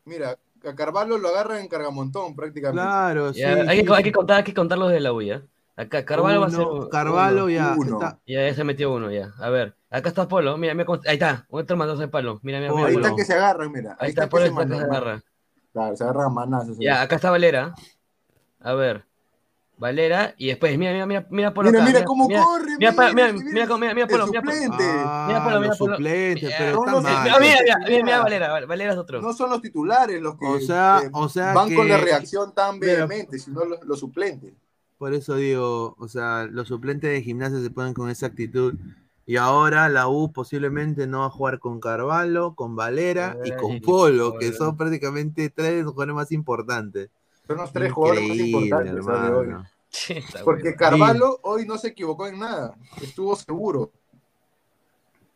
mira, 0.05 0.37
a 0.63 0.75
Carvalho 0.75 1.17
lo 1.17 1.29
agarran 1.29 1.57
en 1.57 1.67
cargamontón 1.67 2.35
prácticamente. 2.35 2.79
Claro, 2.81 3.33
sí. 3.33 3.39
Ya, 3.39 3.53
hay, 3.67 3.79
sí, 3.79 3.85
que, 3.85 3.93
hay 3.95 4.03
que 4.03 4.11
contar, 4.11 4.37
hay 4.37 4.43
que 4.43 4.53
contar 4.53 4.77
los 4.77 4.91
de 4.91 4.99
la 4.99 5.11
U, 5.11 5.21
¿ya? 5.23 5.41
Acá, 5.75 6.05
Carvalho 6.05 6.41
va 6.41 6.47
a 6.47 6.49
ser. 6.51 6.61
Uno, 6.61 6.71
uno. 6.71 6.89
Carvalho 6.89 7.49
ya 7.49 7.75
uno. 7.77 7.93
está. 7.99 8.19
Ya, 8.27 8.47
ya 8.47 8.53
se 8.53 8.63
metió 8.63 8.93
uno, 8.93 9.11
ya. 9.11 9.33
A 9.39 9.49
ver, 9.49 9.75
acá 9.89 10.09
está 10.09 10.27
Polo. 10.27 10.57
Mira, 10.57 10.73
mira 10.73 10.87
ahí 11.07 11.13
está. 11.13 11.45
Otro 11.49 11.77
mandazo 11.77 12.01
de 12.01 12.07
palo. 12.07 12.39
Mira, 12.43 12.59
mira, 12.59 12.73
mira. 12.73 12.87
Ahí 12.87 12.95
está 12.95 13.15
que 13.15 13.25
se 13.25 13.33
agarran, 13.33 13.71
mira. 13.71 13.95
Ahí 13.99 14.09
está, 14.09 14.27
Polo 14.27 14.43
que 14.43 14.49
está 14.49 14.65
que 14.65 14.75
se 14.75 14.83
agarra. 14.83 15.23
Claro, 15.77 15.95
se 15.95 16.03
agarran 16.03 16.25
a 16.25 16.29
manazos. 16.29 16.75
Ya, 16.79 17.03
acá 17.03 17.17
está 17.17 17.29
Valera. 17.29 17.75
A 18.59 18.73
ver. 18.73 19.05
Valera 19.77 20.33
y 20.39 20.47
después, 20.47 20.75
mira, 20.75 20.91
mira, 20.91 21.05
mira, 21.05 21.27
mira 21.29 21.53
Polo 21.53 21.69
Mira, 21.69 21.83
acá, 21.83 21.91
mira 21.93 22.03
cómo 22.03 22.27
mira, 22.27 22.41
corre. 22.43 22.77
Mira, 22.79 22.91
mira, 22.93 23.13
mira, 23.13 23.33
mira, 23.53 23.67
cómo- 23.67 23.77
mira, 23.79 23.93
mira 23.93 24.07
Polo, 24.07 24.25
mira 24.25 24.41
Polo. 24.41 24.53
suplente. 24.55 24.83
Ah, 25.05 25.25
Mira, 25.27 25.43
Polo, 25.43 25.59
mira, 25.61 25.75
Polo. 25.75 25.95
suplentes, 25.97 26.49
Ya, 26.49 26.55
pero 26.57 26.71
son 26.73 26.79
está 26.87 26.91
los 26.93 27.03
mal. 27.03 27.13
Ah, 27.15 27.21
mira, 27.21 27.37
mira, 27.61 27.77
mira, 27.77 27.87
Mira. 27.89 28.03
mira, 28.03 28.19
Valera, 28.23 28.51
Val- 28.51 28.65
Valera 28.65 28.91
es 28.93 28.97
otro. 28.97 29.21
No 29.21 29.33
son 29.33 29.51
los 29.51 29.61
titulares 29.61 30.19
los 30.19 30.35
que 30.35 30.45
O 30.47 30.59
sea- 30.59 30.99
que 31.03 31.09
o 31.13 31.29
sea 31.29 31.53
van 31.53 31.75
con 31.75 31.85
que- 31.85 31.91
la 31.91 31.97
reacción 31.99 32.55
tan 32.55 32.79
Mira. 32.79 32.93
vehemente, 33.05 33.37
sino 33.37 33.63
los, 33.65 33.83
los 33.85 33.99
suplentes. 33.99 34.53
Por 34.97 35.13
eso 35.13 35.35
digo, 35.35 35.93
o 35.99 36.07
sea, 36.07 36.47
los 36.49 36.67
suplentes 36.69 37.11
de 37.11 37.21
gimnasia 37.21 37.61
se 37.61 37.69
ponen 37.69 37.93
con 37.93 38.09
esa 38.09 38.25
actitud. 38.25 38.73
Y 39.29 39.35
ahora 39.35 39.89
la 39.89 40.07
U 40.07 40.31
posiblemente 40.31 41.05
no 41.05 41.19
va 41.19 41.25
a 41.25 41.29
jugar 41.29 41.59
con 41.59 41.81
Carvalho, 41.81 42.55
con 42.55 42.77
Valera 42.77 43.37
y 43.43 43.51
Ay, 43.51 43.57
con 43.57 43.81
Polo, 43.81 44.39
que 44.39 44.53
son 44.53 44.77
prácticamente 44.77 45.49
tres 45.49 45.75
de 45.75 45.83
los 45.83 45.91
jugadores 45.91 46.15
más 46.15 46.31
importantes. 46.31 47.09
Son 47.45 47.57
los 47.57 47.73
tres 47.73 47.91
jugadores 47.91 48.25
más 48.25 48.37
importantes 48.37 49.05
de 49.05 49.11
hoy. 49.11 49.47
Sí, 49.89 50.15
Porque. 50.45 50.75
Carvalho 50.75 51.39
hoy 51.43 51.65
no 51.65 51.77
se 51.77 51.89
equivocó 51.89 52.25
en 52.27 52.39
nada. 52.39 52.73
Estuvo 53.01 53.35
seguro. 53.35 53.91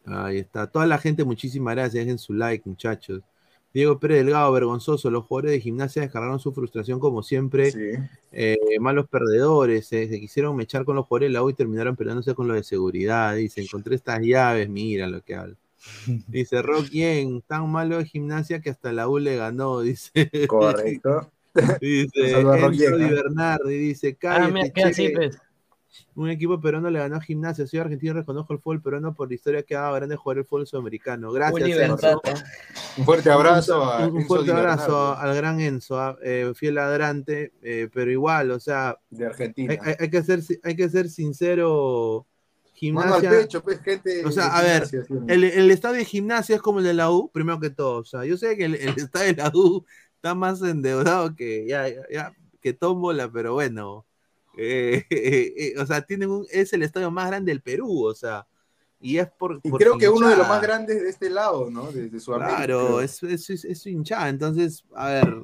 Ahí 0.06 0.40
está. 0.40 0.68
Toda 0.68 0.86
la 0.86 0.98
gente, 0.98 1.26
muchísimas 1.26 1.76
gracias. 1.76 2.06
Dejen 2.06 2.18
su 2.18 2.34
like, 2.34 2.68
muchachos. 2.68 3.22
Diego 3.74 4.00
Pérez 4.00 4.18
Delgado, 4.26 4.52
vergonzoso. 4.52 5.10
Los 5.10 5.26
jugadores 5.26 5.52
de 5.52 5.62
gimnasia 5.62 6.02
descargaron 6.02 6.40
su 6.40 6.52
frustración 6.54 7.00
como 7.00 7.24
siempre. 7.24 7.72
Sí. 7.72 7.80
Eh, 8.32 8.58
malos 8.80 9.08
perdedores. 9.08 9.92
eh, 9.94 10.08
se 10.10 10.20
quisieron 10.20 10.56
mechar 10.56 10.84
con 10.86 10.96
los 10.96 11.06
jugadores 11.06 11.30
de 11.30 11.34
la 11.34 11.44
U 11.44 11.50
y 11.50 11.54
terminaron 11.54 11.96
peleándose 11.96 12.36
con 12.36 12.48
los 12.48 12.58
de 12.58 12.64
seguridad. 12.64 13.36
Dice, 13.36 13.62
encontré 13.62 13.96
estas 13.96 14.20
llaves. 14.22 14.70
Mira 14.70 15.08
lo 15.08 15.22
que 15.22 15.36
habla. 15.36 15.56
Dice, 16.28 16.62
Rock 16.62 16.90
Yen, 16.90 17.42
tan 17.42 17.72
malo 17.72 17.98
de 17.98 18.06
gimnasia 18.06 18.62
que 18.62 18.70
hasta 18.70 18.92
la 18.92 19.08
U 19.08 19.20
le 19.20 19.36
ganó. 19.38 19.80
Dice, 19.82 20.12
Correcto. 20.48 21.32
dice 21.82 22.10
Di 22.16 22.84
¿eh? 22.84 23.12
Bernardi. 23.12 23.78
Dice, 23.78 24.18
Ah, 24.24 24.50
mira, 24.52 24.72
Un 26.16 26.30
equipo 26.30 26.60
peruano 26.60 26.90
le 26.90 27.00
ganó 27.00 27.18
a 27.18 27.22
gimnasia. 27.22 27.68
Soy 27.68 27.80
argentino 27.80 28.14
reconozco 28.14 28.54
el 28.54 28.60
fútbol 28.60 28.82
peruano 28.82 29.14
por 29.14 29.28
la 29.30 29.36
historia 29.36 29.64
que 29.64 29.76
ha 29.76 29.82
dado 29.82 29.96
grande 29.96 30.16
jugar 30.16 30.38
el 30.38 30.46
fútbol 30.46 30.66
sudamericano. 30.68 31.32
Gracias. 31.32 31.54
Un 32.98 33.06
fuerte 33.06 33.30
abrazo 33.32 33.84
a 33.84 34.08
Un, 34.08 34.26
fuerte 34.28 34.52
abrazo 34.52 35.16
al 35.16 35.36
gran 35.36 35.60
Enzo, 35.62 36.00
a- 36.00 36.18
eh, 36.24 36.52
fiel 36.56 36.76
ladrante, 36.76 37.54
eh, 37.62 37.90
pero 37.94 38.10
igual, 38.12 38.52
o 38.52 38.60
sea, 38.60 38.98
de 39.10 39.26
Argentina. 39.26 39.74
hay, 39.74 39.80
hay- 39.90 39.96
hay 40.00 40.10
que 40.10 40.24
ser, 40.24 40.42
hay 40.64 40.76
que 40.76 40.90
ser 40.90 41.10
sincero. 41.10 42.26
Gimnasia. 42.74 43.12
Mano 43.12 43.28
al 43.30 43.42
pecho, 43.44 43.62
pues, 43.64 43.80
gente. 43.82 44.26
O 44.26 44.32
sea, 44.32 44.58
a 44.58 44.62
ver. 44.64 44.88
El, 45.28 45.44
el 45.44 45.70
estadio 45.72 45.98
de 45.98 46.06
gimnasia 46.06 46.56
es 46.56 46.62
como 46.64 46.80
el 46.80 46.86
de 46.86 46.96
la 46.96 47.12
U, 47.12 47.30
primero 47.32 47.60
que 47.60 47.70
todo. 47.70 48.00
O 48.00 48.06
sea, 48.06 48.26
yo 48.26 48.38
sé 48.38 48.58
que 48.58 48.66
el, 48.66 48.76
el 48.76 48.90
estadio 48.98 49.36
de 49.36 49.42
la 49.44 49.52
U 49.54 49.86
está 50.16 50.34
más 50.34 50.62
endeudado 50.64 51.36
que 51.36 51.68
ya, 51.68 51.88
ya, 51.88 52.02
ya, 52.12 52.34
que 52.60 52.74
tómbola, 52.74 53.32
pero 53.32 53.54
bueno. 53.54 54.06
Eh, 54.58 55.06
eh, 55.10 55.54
eh, 55.76 55.80
o 55.80 55.86
sea, 55.86 56.02
tienen 56.02 56.30
un, 56.30 56.46
es 56.52 56.74
el 56.74 56.84
estadio 56.84 57.12
más 57.12 57.28
grande 57.28 57.52
del 57.52 57.62
Perú, 57.62 58.06
o 58.06 58.14
sea, 58.14 58.46
y 59.00 59.18
es 59.18 59.28
por. 59.30 59.60
Y 59.64 59.72
creo 59.72 59.98
que 59.98 60.10
uno 60.10 60.30
de 60.30 60.36
los 60.38 60.48
más 60.48 60.62
grandes 60.62 61.02
de 61.02 61.10
este 61.10 61.30
lado, 61.30 61.70
¿no? 61.72 61.92
De, 61.92 62.10
de 62.10 62.20
Sudamérica. 62.20 62.58
Claro, 62.58 63.02
es, 63.02 63.24
es, 63.24 63.50
es- 63.50 63.86
hinchada. 63.88 64.30
Entonces, 64.30 64.84
a 64.96 65.08
ver, 65.10 65.36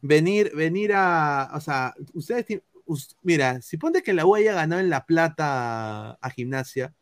venir, 0.00 0.52
venir 0.54 0.92
a. 0.94 1.50
O 1.54 1.60
sea, 1.60 1.94
ustedes. 2.14 2.46
us- 2.86 3.16
mira, 3.22 3.60
si 3.60 3.76
ponte 3.76 4.02
que 4.02 4.12
la 4.12 4.24
U 4.26 4.34
haya 4.36 4.54
ganado 4.54 4.80
en 4.80 4.88
La 4.90 5.04
Plata 5.04 6.12
a 6.12 6.30
gimnasia, 6.30 6.94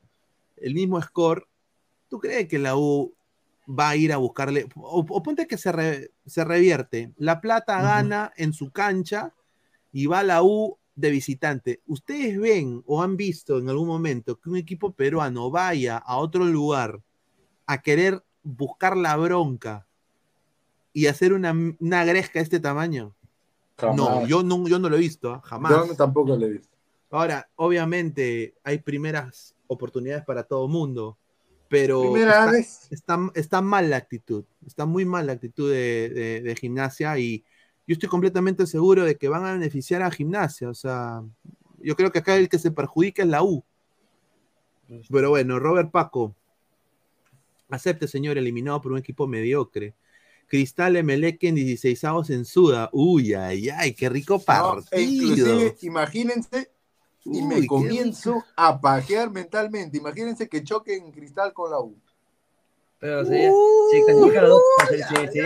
el 0.57 0.75
mismo 0.75 1.01
score, 1.03 1.47
¿tú 2.09 2.19
crees 2.19 2.49
que 2.49 2.59
la 2.59 2.77
U 2.77 3.13
va 3.69 3.91
a 3.91 3.97
ir 3.97 4.13
a 4.13 4.17
buscarle? 4.17 4.67
O, 4.77 5.05
o 5.07 5.23
ponte 5.23 5.47
que 5.47 5.59
se, 5.59 5.71
re- 5.71 6.11
se 6.25 6.45
revierte. 6.45 7.13
La 7.19 7.43
Plata 7.43 7.83
gana 7.83 8.33
en 8.37 8.55
su 8.55 8.71
cancha 8.71 9.35
y 9.93 10.07
va 10.07 10.23
la 10.23 10.43
U 10.43 10.79
de 10.95 11.11
visitante. 11.11 11.81
¿Ustedes 11.87 12.39
ven 12.39 12.83
o 12.87 13.03
han 13.03 13.17
visto 13.17 13.59
en 13.59 13.69
algún 13.69 13.89
momento 13.89 14.39
que 14.39 14.51
un 14.51 14.57
equipo 14.57 14.93
peruano 14.93 15.51
vaya 15.51 15.97
a 15.99 16.17
otro 16.19 16.45
lugar 16.45 17.01
a 17.67 17.81
querer 17.83 18.23
buscar 18.43 18.97
la 18.97 19.17
bronca 19.17 19.87
y 20.93 21.07
hacer 21.07 21.33
una, 21.33 21.55
una 21.79 22.05
gresca 22.05 22.39
de 22.41 22.45
este 22.45 22.61
tamaño? 22.61 23.15
No, 23.97 24.27
yo 24.27 24.43
no, 24.43 24.69
yo 24.69 24.79
no 24.79 24.89
lo 24.91 24.97
he 24.97 25.01
visto, 25.01 25.33
¿ah? 25.33 25.41
jamás. 25.45 25.73
Yo 25.89 25.95
tampoco 25.97 26.37
lo 26.37 26.45
he 26.47 26.51
visto. 26.51 26.69
Ahora, 27.11 27.49
obviamente 27.57 28.55
hay 28.63 28.79
primeras 28.79 29.55
oportunidades 29.67 30.25
para 30.25 30.43
todo 30.43 30.69
mundo, 30.69 31.17
pero 31.69 32.15
está, 32.17 32.51
vez. 32.51 32.89
está, 32.91 33.19
está 33.35 33.63
mal 33.63 33.89
la 33.89 33.97
actitud, 33.97 34.45
está 34.67 34.85
muy 34.87 35.05
mal 35.05 35.27
la 35.27 35.33
actitud 35.33 35.71
de, 35.71 36.09
de- 36.11 36.41
de 36.43 36.57
gimnasia 36.57 37.19
y 37.19 37.43
yo 37.91 37.95
estoy 37.95 38.09
completamente 38.09 38.69
seguro 38.69 39.05
de 39.05 39.17
que 39.17 39.29
van 39.29 39.45
a 39.45 39.53
beneficiar 39.53 40.01
a 40.03 40.13
gimnasia, 40.13 40.69
o 40.69 40.75
sea, 40.75 41.25
yo 41.81 41.97
creo 41.97 42.13
que 42.13 42.21
acá 42.21 42.37
el 42.37 42.49
que 42.49 42.57
se 42.57 42.71
perjudica 42.71 43.25
es 43.25 43.29
la 43.29 43.43
U. 43.43 43.65
Pero 45.11 45.31
bueno, 45.31 45.59
Robert 45.59 45.91
Paco, 45.91 46.33
acepte 47.69 48.07
señor, 48.07 48.39
eliminado 48.39 48.81
por 48.81 48.93
un 48.93 48.99
equipo 48.99 49.27
mediocre. 49.27 49.97
Cristal 50.47 50.95
Emelec 50.95 51.43
en 51.43 51.57
16 51.57 52.05
avos 52.05 52.31
en 52.31 52.45
Suda. 52.45 52.91
Uy, 52.93 53.35
ay, 53.35 53.71
ay, 53.71 53.93
qué 53.93 54.09
rico 54.09 54.39
partido. 54.39 55.03
inclusive, 55.03 55.77
imagínense, 55.81 56.71
y 57.25 57.41
Uy, 57.41 57.43
me 57.43 57.61
qué 57.63 57.67
comienzo 57.67 58.45
a 58.55 58.81
pajear 58.81 59.33
mentalmente. 59.33 59.99
Imagínense 59.99 60.49
que 60.49 60.63
choquen 60.63 61.11
Cristal 61.11 61.53
con 61.53 61.73
la 61.73 61.81
U. 61.81 61.99
Pero 63.01 63.25
se- 63.25 63.51
se- 63.91 63.97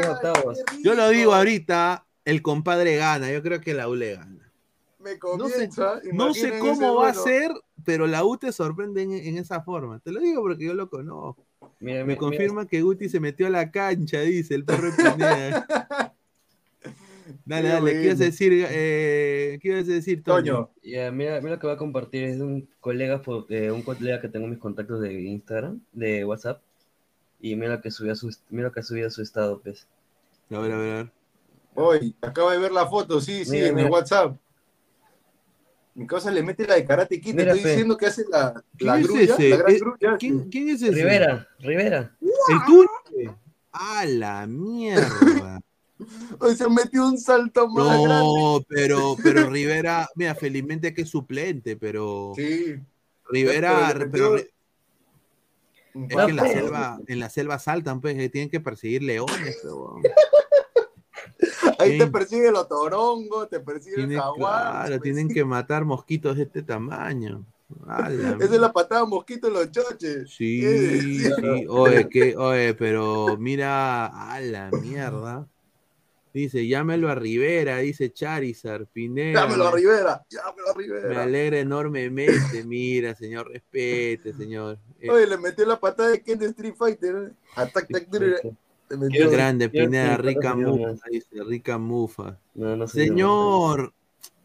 octavos. 0.09 0.59
qué 0.69 0.83
Yo 0.83 0.95
lo 0.95 1.09
digo 1.09 1.33
ahorita, 1.33 2.04
el 2.25 2.43
compadre 2.43 2.97
gana. 2.97 3.31
Yo 3.31 3.43
creo 3.43 3.61
que 3.61 3.75
la 3.75 3.89
U 3.89 3.95
le 3.95 4.15
gana. 4.15 4.53
Me 4.99 5.13
No 5.37 5.49
sé, 5.49 5.55
comienza, 5.55 6.01
no 6.13 6.33
sé 6.33 6.59
cómo 6.59 6.95
va 6.97 7.11
a 7.11 7.15
ser, 7.15 7.51
pero 7.85 8.07
la 8.07 8.25
U 8.25 8.39
te 8.39 8.53
sorprende 8.53 9.03
en, 9.03 9.13
en 9.13 9.37
esa 9.37 9.61
forma. 9.61 9.99
Te 10.01 10.11
lo 10.13 10.21
digo 10.21 10.41
porque 10.41 10.65
yo 10.65 10.73
lo 10.75 10.89
conozco. 10.89 11.45
Mira, 11.81 12.01
Me 12.01 12.05
mira, 12.05 12.19
confirma 12.19 12.67
que 12.67 12.83
Guti 12.83 13.09
se 13.09 13.21
metió 13.21 13.47
a 13.47 13.51
la 13.51 13.71
cancha, 13.71 14.21
dice 14.21 14.55
el 14.55 14.65
perro 14.65 14.91
de 14.91 15.13
Pineda. 15.13 15.67
Dale, 17.47 17.69
dale, 17.69 17.93
¿qué 17.93 18.05
ibas 18.05 18.21
a 18.21 18.25
decir? 18.25 18.67
Eh, 18.71 19.59
¿Qué 19.61 19.69
ibas 19.69 19.89
a 19.89 19.93
decir, 19.93 20.23
Toño? 20.23 20.55
Toño, 20.55 20.71
Ya, 20.83 21.11
mira, 21.11 21.41
mira 21.41 21.55
lo 21.55 21.59
que 21.59 21.67
va 21.67 21.75
a 21.75 21.79
compartir 21.79 22.25
es 22.25 22.39
un 22.41 22.69
colega, 22.81 23.23
eh, 23.49 23.71
un 23.71 23.83
colega 23.83 24.21
que 24.21 24.29
tengo 24.29 24.45
en 24.45 24.53
mis 24.53 24.61
contactos 24.61 25.01
de 25.01 25.23
Instagram, 25.23 25.81
de 25.93 26.25
WhatsApp, 26.25 26.63
y 27.41 27.57
mira 27.57 27.77
lo 27.77 27.81
que 27.81 27.91
subió 27.91 28.13
a 28.13 28.15
su, 28.15 28.35
mira 28.51 28.69
lo 28.69 28.73
que 28.73 28.83
subió 28.83 29.07
a 29.07 29.11
su 29.11 29.23
estado, 29.23 29.61
pues. 29.61 29.87
A 30.51 30.59
ver, 30.59 30.73
a 30.73 30.79
ver, 30.79 30.91
a 30.91 30.97
ver. 30.97 31.13
Hoy, 31.75 32.17
acaba 32.21 32.53
de 32.53 32.59
ver 32.59 32.73
la 32.73 32.87
foto, 32.87 33.21
sí, 33.21 33.45
sí, 33.45 33.53
Mira, 33.53 33.69
en 33.69 33.75
mira. 33.75 33.87
el 33.87 33.93
WhatsApp. 33.93 34.37
Mi 35.95 36.07
cosa 36.09 36.31
le 36.31 36.43
mete 36.43 36.67
la 36.67 36.75
de 36.75 36.85
Karate 36.85 37.21
Kid, 37.21 37.37
te 37.37 37.43
estoy 37.43 37.61
fe. 37.61 37.69
diciendo 37.69 37.97
que 37.97 38.07
hace 38.07 38.25
la, 38.29 38.53
¿Quién 38.77 38.91
la 38.91 38.99
es 38.99 39.07
grulla, 39.07 39.23
ese? 39.35 39.49
la 39.51 39.57
gran 39.57 39.73
Eh, 39.75 39.79
grulla. 39.79 40.17
¿Quién, 40.19 40.51
quién 40.51 40.69
es 40.71 40.83
ese? 40.83 40.91
Rivera, 40.93 41.49
Rivera. 41.61 42.17
¿El 42.21 42.65
tuyo? 42.67 43.39
A 43.71 44.05
la 44.05 44.47
mierda. 44.47 45.61
Hoy 46.41 46.57
se 46.57 46.69
metió 46.69 47.07
un 47.07 47.17
salto 47.19 47.69
más 47.69 47.87
grande. 48.03 48.09
No, 48.09 48.65
pero, 48.69 49.17
pero 49.23 49.49
Rivera, 49.51 50.09
mira, 50.17 50.35
felizmente 50.35 50.93
que 50.93 51.03
es 51.03 51.09
suplente, 51.11 51.77
pero 51.77 52.33
Sí. 52.35 52.75
Rivera, 53.31 53.95
Pero 54.11 54.37
Es 54.37 54.49
No, 55.95 56.09
que 56.27 56.31
en 56.31 56.37
la 56.37 56.49
selva, 56.49 56.99
en 57.07 57.21
la 57.21 57.31
selva 57.31 57.59
saltan, 57.61 58.01
pues, 58.01 58.17
que 58.17 58.29
tienen 58.29 58.51
que 58.51 58.59
perseguir 58.61 59.05
leones, 59.05 59.59
pero, 59.63 59.95
Ahí 61.79 61.99
te 61.99 62.07
persigue 62.07 62.51
los 62.51 62.69
torongos, 62.69 63.49
te 63.49 63.61
persigue 63.61 63.97
el 63.97 64.09
tienen, 64.09 64.21
jaguar. 64.21 64.87
claro, 64.87 65.01
tienen 65.01 65.29
que 65.29 65.45
matar 65.45 65.85
mosquitos 65.85 66.37
de 66.37 66.45
este 66.45 66.63
tamaño. 66.63 67.45
Esa 68.39 68.45
es 68.45 68.51
la 68.61 68.73
patada 68.73 69.05
mosquito 69.05 69.49
en 69.49 69.55
los 69.55 69.71
choches. 69.71 70.31
Sí, 70.31 70.61
¿Qué 70.63 71.33
sí, 71.41 71.67
oye, 71.69 72.09
que, 72.09 72.37
oye, 72.37 72.75
pero 72.75 73.37
mira, 73.39 74.07
a 74.07 74.41
la 74.41 74.71
mierda. 74.71 75.47
Dice, 76.33 76.67
llámelo 76.67 77.09
a 77.11 77.15
Rivera, 77.15 77.79
dice 77.79 78.13
Charizard, 78.13 78.87
Pineda. 78.87 79.43
Llámelo 79.43 79.69
a 79.69 79.71
me- 79.71 79.77
Rivera, 79.77 80.27
llámelo 80.29 80.71
a 80.71 80.75
Me 80.75 80.83
Rivera. 80.83 81.23
alegra 81.23 81.59
enormemente, 81.61 82.65
mira, 82.65 83.15
señor, 83.15 83.49
respete, 83.53 84.33
señor. 84.33 84.79
Oye, 85.09 85.29
le 85.29 85.39
metió 85.39 85.65
la 85.65 85.79
patada 85.79 86.09
de 86.09 86.23
Ken 86.23 86.37
de 86.39 86.47
Street 86.47 86.75
Fighter. 86.77 87.31
¿eh? 87.31 87.33
Atac, 87.55 87.87
tac, 87.89 88.09
qué 88.89 89.29
grande, 89.29 89.69
Pineda, 89.69 90.17
50 90.17 90.23
rica 90.23 90.55
mufa, 90.55 91.09
dice, 91.11 91.45
rica 91.45 91.79
mufa. 91.79 92.39
No, 92.55 92.77
no 92.77 92.87
sé. 92.87 93.07
Señor, 93.07 93.93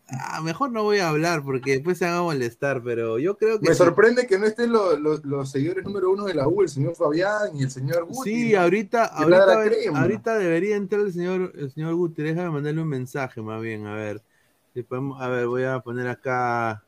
ah, 0.10 0.42
mejor 0.42 0.72
no 0.72 0.84
voy 0.84 1.00
a 1.00 1.10
hablar 1.10 1.44
porque 1.44 1.72
después 1.74 1.98
se 1.98 2.06
van 2.06 2.16
a 2.16 2.22
molestar, 2.22 2.82
pero 2.84 3.20
yo 3.20 3.38
creo 3.38 3.60
que 3.60 3.70
Me 3.70 3.74
sí. 3.76 3.78
sorprende 3.78 4.28
que 4.28 4.40
no 4.40 4.46
estén 4.46 4.72
los, 4.72 5.00
los, 5.00 5.24
los 5.26 5.52
seguidores 5.52 5.84
número 5.84 6.12
uno 6.12 6.26
de 6.26 6.34
la 6.34 6.48
U, 6.48 6.62
el 6.62 6.70
señor 6.70 6.96
Fabián 6.96 7.56
y 7.56 7.64
el 7.64 7.72
señor 7.72 8.06
Guti. 8.06 8.30
Sí, 8.30 8.56
ahorita, 8.56 9.06
ahorita, 9.06 10.00
ahorita 10.00 10.38
debería 10.38 10.76
entrar 10.76 11.02
el 11.02 11.14
señor, 11.14 11.54
el 11.56 11.72
señor 11.72 11.96
Guti. 11.96 12.24
Déjame 12.24 12.50
mandarle 12.50 12.82
un 12.82 12.90
mensaje 12.90 13.42
más 13.42 13.62
bien, 13.62 13.86
a 13.88 13.96
ver. 13.96 14.22
Si 14.74 14.84
podemos- 14.84 15.22
a 15.22 15.28
ver, 15.28 15.48
voy 15.48 15.64
a 15.64 15.80
poner 15.80 16.08
acá. 16.08 16.70
a 16.72 16.84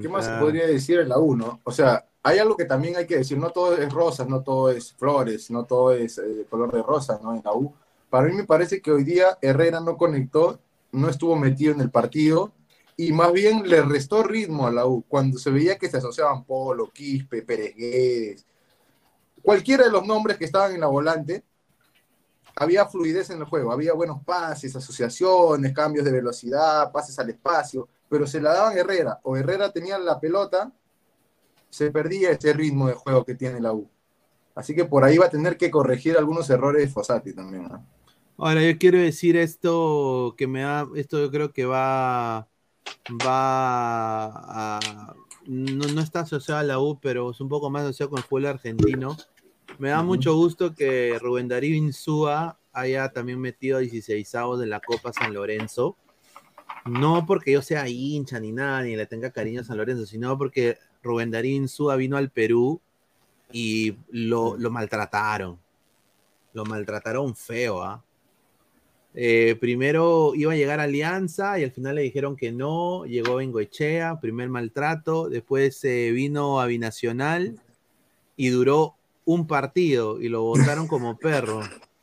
¿Qué 0.00 0.08
más 0.08 0.24
se 0.24 0.32
podría 0.38 0.66
decir 0.66 1.00
en 1.00 1.10
la 1.10 1.18
U, 1.18 1.36
no? 1.36 1.60
O 1.64 1.70
sea, 1.70 2.06
hay 2.26 2.38
algo 2.38 2.56
que 2.56 2.64
también 2.64 2.96
hay 2.96 3.06
que 3.06 3.18
decir, 3.18 3.36
no 3.36 3.50
todo 3.50 3.76
es 3.76 3.92
rosas, 3.92 4.26
no 4.26 4.42
todo 4.42 4.70
es 4.70 4.94
flores, 4.94 5.50
no 5.50 5.64
todo 5.66 5.92
es 5.92 6.16
eh, 6.16 6.46
color 6.48 6.72
de 6.72 6.82
rosa, 6.82 7.20
¿no? 7.22 7.34
En 7.34 7.42
la 7.44 7.52
U. 7.52 7.74
Para 8.08 8.28
mí 8.28 8.32
me 8.34 8.44
parece 8.44 8.80
que 8.80 8.90
hoy 8.90 9.04
día 9.04 9.36
Herrera 9.42 9.80
no 9.80 9.98
conectó, 9.98 10.58
no 10.90 11.10
estuvo 11.10 11.36
metido 11.36 11.74
en 11.74 11.82
el 11.82 11.90
partido 11.90 12.52
y 12.96 13.12
más 13.12 13.30
bien 13.30 13.68
le 13.68 13.82
restó 13.82 14.22
ritmo 14.22 14.66
a 14.66 14.72
la 14.72 14.86
U. 14.86 15.04
Cuando 15.06 15.38
se 15.38 15.50
veía 15.50 15.76
que 15.76 15.90
se 15.90 15.98
asociaban 15.98 16.44
Polo, 16.44 16.90
Quispe, 16.90 17.42
Pérez 17.42 17.76
Guedes, 17.76 18.46
cualquiera 19.42 19.84
de 19.84 19.90
los 19.90 20.06
nombres 20.06 20.38
que 20.38 20.46
estaban 20.46 20.72
en 20.72 20.80
la 20.80 20.86
volante, 20.86 21.44
había 22.56 22.86
fluidez 22.86 23.28
en 23.28 23.40
el 23.40 23.44
juego, 23.44 23.70
había 23.70 23.92
buenos 23.92 24.24
pases, 24.24 24.74
asociaciones, 24.74 25.74
cambios 25.74 26.06
de 26.06 26.12
velocidad, 26.12 26.90
pases 26.90 27.18
al 27.18 27.28
espacio, 27.28 27.86
pero 28.08 28.26
se 28.26 28.40
la 28.40 28.54
daban 28.54 28.78
Herrera 28.78 29.20
o 29.24 29.36
Herrera 29.36 29.70
tenía 29.70 29.98
la 29.98 30.18
pelota, 30.18 30.72
se 31.74 31.90
perdía 31.90 32.30
ese 32.30 32.52
ritmo 32.52 32.86
de 32.86 32.94
juego 32.94 33.24
que 33.24 33.34
tiene 33.34 33.60
la 33.60 33.72
U. 33.72 33.90
Así 34.54 34.76
que 34.76 34.84
por 34.84 35.02
ahí 35.02 35.18
va 35.18 35.26
a 35.26 35.30
tener 35.30 35.56
que 35.56 35.72
corregir 35.72 36.16
algunos 36.16 36.48
errores 36.48 36.82
de 36.82 36.88
Fossati 36.88 37.32
también. 37.32 37.64
¿no? 37.64 37.84
Ahora, 38.38 38.62
yo 38.62 38.78
quiero 38.78 38.98
decir 38.98 39.36
esto 39.36 40.36
que 40.38 40.46
me 40.46 40.60
da, 40.60 40.86
esto 40.94 41.18
yo 41.18 41.32
creo 41.32 41.52
que 41.52 41.64
va, 41.64 42.46
va 43.26 44.78
a, 44.78 45.14
no, 45.46 45.88
no 45.88 46.00
está 46.00 46.20
asociado 46.20 46.60
a 46.60 46.62
la 46.64 46.78
U, 46.78 47.00
pero 47.00 47.32
es 47.32 47.40
un 47.40 47.48
poco 47.48 47.70
más 47.70 47.82
asociado 47.82 48.10
con 48.10 48.18
el 48.18 48.24
fútbol 48.24 48.46
argentino. 48.46 49.16
Me 49.78 49.88
da 49.88 50.04
mucho 50.04 50.36
gusto 50.36 50.76
que 50.76 51.18
Rubén 51.20 51.48
Darío 51.48 51.74
Insúa 51.74 52.56
haya 52.72 53.08
también 53.08 53.40
metido 53.40 53.80
16 53.80 54.32
avos 54.36 54.60
de 54.60 54.66
la 54.66 54.78
Copa 54.78 55.12
San 55.12 55.34
Lorenzo. 55.34 55.96
No 56.86 57.26
porque 57.26 57.50
yo 57.50 57.62
sea 57.62 57.88
hincha 57.88 58.38
ni 58.38 58.52
nada, 58.52 58.82
ni 58.82 58.94
le 58.94 59.06
tenga 59.06 59.32
cariño 59.32 59.62
a 59.62 59.64
San 59.64 59.78
Lorenzo, 59.78 60.06
sino 60.06 60.38
porque 60.38 60.78
Rubén 61.04 61.30
Darío 61.30 61.56
Insúa 61.56 61.96
vino 61.96 62.16
al 62.16 62.30
Perú 62.30 62.80
y 63.52 63.94
lo, 64.10 64.56
lo 64.56 64.70
maltrataron. 64.70 65.58
Lo 66.52 66.64
maltrataron 66.64 67.36
feo, 67.36 67.82
¿ah? 67.82 68.02
Eh, 69.16 69.56
primero 69.60 70.32
iba 70.34 70.52
a 70.52 70.56
llegar 70.56 70.80
a 70.80 70.84
Alianza 70.84 71.56
y 71.60 71.62
al 71.62 71.70
final 71.70 71.94
le 71.94 72.02
dijeron 72.02 72.34
que 72.34 72.50
no, 72.50 73.04
llegó 73.04 73.36
Bengoechea, 73.36 74.18
primer 74.20 74.48
maltrato, 74.48 75.28
después 75.28 75.84
eh, 75.84 76.10
vino 76.10 76.60
a 76.60 76.66
Binacional 76.66 77.60
y 78.36 78.48
duró 78.48 78.96
un 79.24 79.46
partido 79.46 80.20
y 80.20 80.28
lo 80.28 80.42
votaron 80.42 80.88
como 80.88 81.16
perro. 81.16 81.60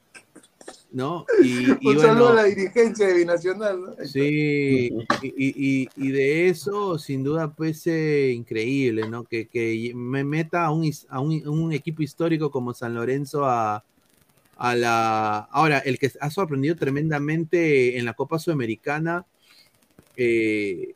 ¿no? 0.92 1.26
Y, 1.44 1.72
y 1.82 1.88
Un 1.96 2.00
saludo 2.00 2.26
bueno, 2.26 2.28
a 2.30 2.34
la 2.36 2.44
dirigencia 2.44 3.08
de 3.08 3.14
Binacional, 3.16 3.82
¿no? 3.82 4.06
Sí, 4.06 4.92
y, 5.22 5.28
y- 5.28 5.54
y- 5.84 5.90
y 5.96 6.12
de 6.12 6.50
eso, 6.50 7.00
sin 7.00 7.24
duda, 7.24 7.54
pues 7.54 7.86
eh, 7.88 8.32
increíble, 8.36 9.08
¿no? 9.10 9.24
Que, 9.24 9.48
que 9.48 9.92
me 9.96 10.24
meta 10.24 10.66
a 10.66 10.72
un, 10.72 10.90
a 11.10 11.20
un, 11.20 11.48
un 11.48 11.74
equipo 11.74 12.04
histórico 12.04 12.52
como 12.52 12.74
San 12.74 12.94
Lorenzo 12.94 13.46
a, 13.46 13.84
a 14.58 14.76
la... 14.76 15.38
Ahora, 15.52 15.80
el 15.80 15.98
que 15.98 16.12
ha 16.20 16.30
sorprendido 16.30 16.76
tremendamente 16.76 17.98
en 17.98 18.06
la 18.06 18.14
Copa 18.14 18.38
Sudamericana, 18.38 19.26
eh, 20.18 20.94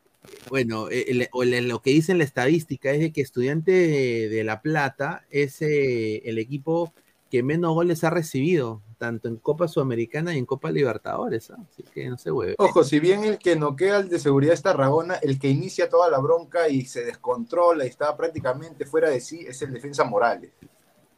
bueno, 0.49 0.89
el- 0.89 1.27
el- 1.53 1.67
lo 1.67 1.81
que 1.81 1.91
dice 1.91 2.11
en 2.11 2.17
la 2.19 2.23
estadística 2.23 2.91
es 2.91 2.99
de 2.99 3.11
que 3.11 3.21
Estudiante 3.21 3.71
de, 3.71 4.29
de 4.29 4.43
La 4.43 4.61
Plata 4.61 5.25
es 5.31 5.61
eh, 5.61 6.21
el 6.25 6.37
equipo 6.37 6.93
que 7.31 7.41
menos 7.43 7.73
goles 7.73 8.03
ha 8.03 8.09
recibido, 8.09 8.81
tanto 8.97 9.27
en 9.27 9.37
Copa 9.37 9.67
Sudamericana 9.67 10.33
y 10.33 10.37
en 10.37 10.45
Copa 10.45 10.71
Libertadores, 10.71 11.51
¿ah? 11.51 11.57
así 11.69 11.83
que 11.83 12.09
no 12.09 12.17
se 12.17 12.31
hueve. 12.31 12.55
Ojo, 12.57 12.83
si 12.83 12.99
bien 12.99 13.23
el 13.23 13.37
que 13.37 13.55
noquea 13.55 13.97
al 13.97 14.09
de 14.09 14.19
seguridad 14.19 14.53
es 14.53 14.61
Tarragona, 14.61 15.15
el 15.15 15.39
que 15.39 15.49
inicia 15.49 15.89
toda 15.89 16.09
la 16.09 16.19
bronca 16.19 16.69
y 16.69 16.85
se 16.85 17.03
descontrola 17.03 17.85
y 17.85 17.89
está 17.89 18.15
prácticamente 18.15 18.85
fuera 18.85 19.09
de 19.09 19.21
sí 19.21 19.45
es 19.47 19.61
el 19.61 19.73
defensa 19.73 20.03
Morales. 20.03 20.51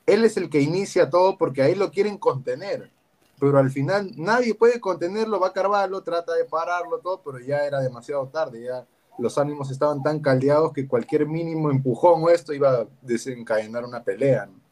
Él 0.06 0.24
es 0.24 0.38
el 0.38 0.50
que 0.50 0.62
inicia 0.62 1.10
todo 1.10 1.38
porque 1.38 1.62
ahí 1.62 1.76
lo 1.76 1.92
quieren 1.92 2.18
contener. 2.18 2.92
Pero 3.40 3.60
al 3.60 3.70
final 3.70 4.12
nadie 4.16 4.56
puede 4.56 4.80
contenerlo, 4.80 5.40
va 5.40 5.48
a 5.48 5.54
Carvalho, 5.54 6.02
trata 6.02 6.34
de 6.34 6.46
pararlo 6.46 7.00
todo, 7.00 7.22
pero 7.24 7.40
ya 7.40 7.66
era 7.66 7.80
demasiado 7.82 8.28
tarde, 8.28 8.64
ya 8.64 8.88
los 9.20 9.38
ánimos 9.38 9.70
estaban 9.70 10.02
tan 10.02 10.20
caldeados 10.20 10.74
que 10.74 10.88
cualquier 10.88 11.28
mínimo 11.28 11.70
empujón 11.70 12.24
o 12.24 12.30
esto 12.30 12.54
iba 12.54 12.72
a 12.72 12.88
desencadenar 13.02 13.84
una 13.84 14.04
pelea. 14.04 14.48
¿no? 14.48 14.67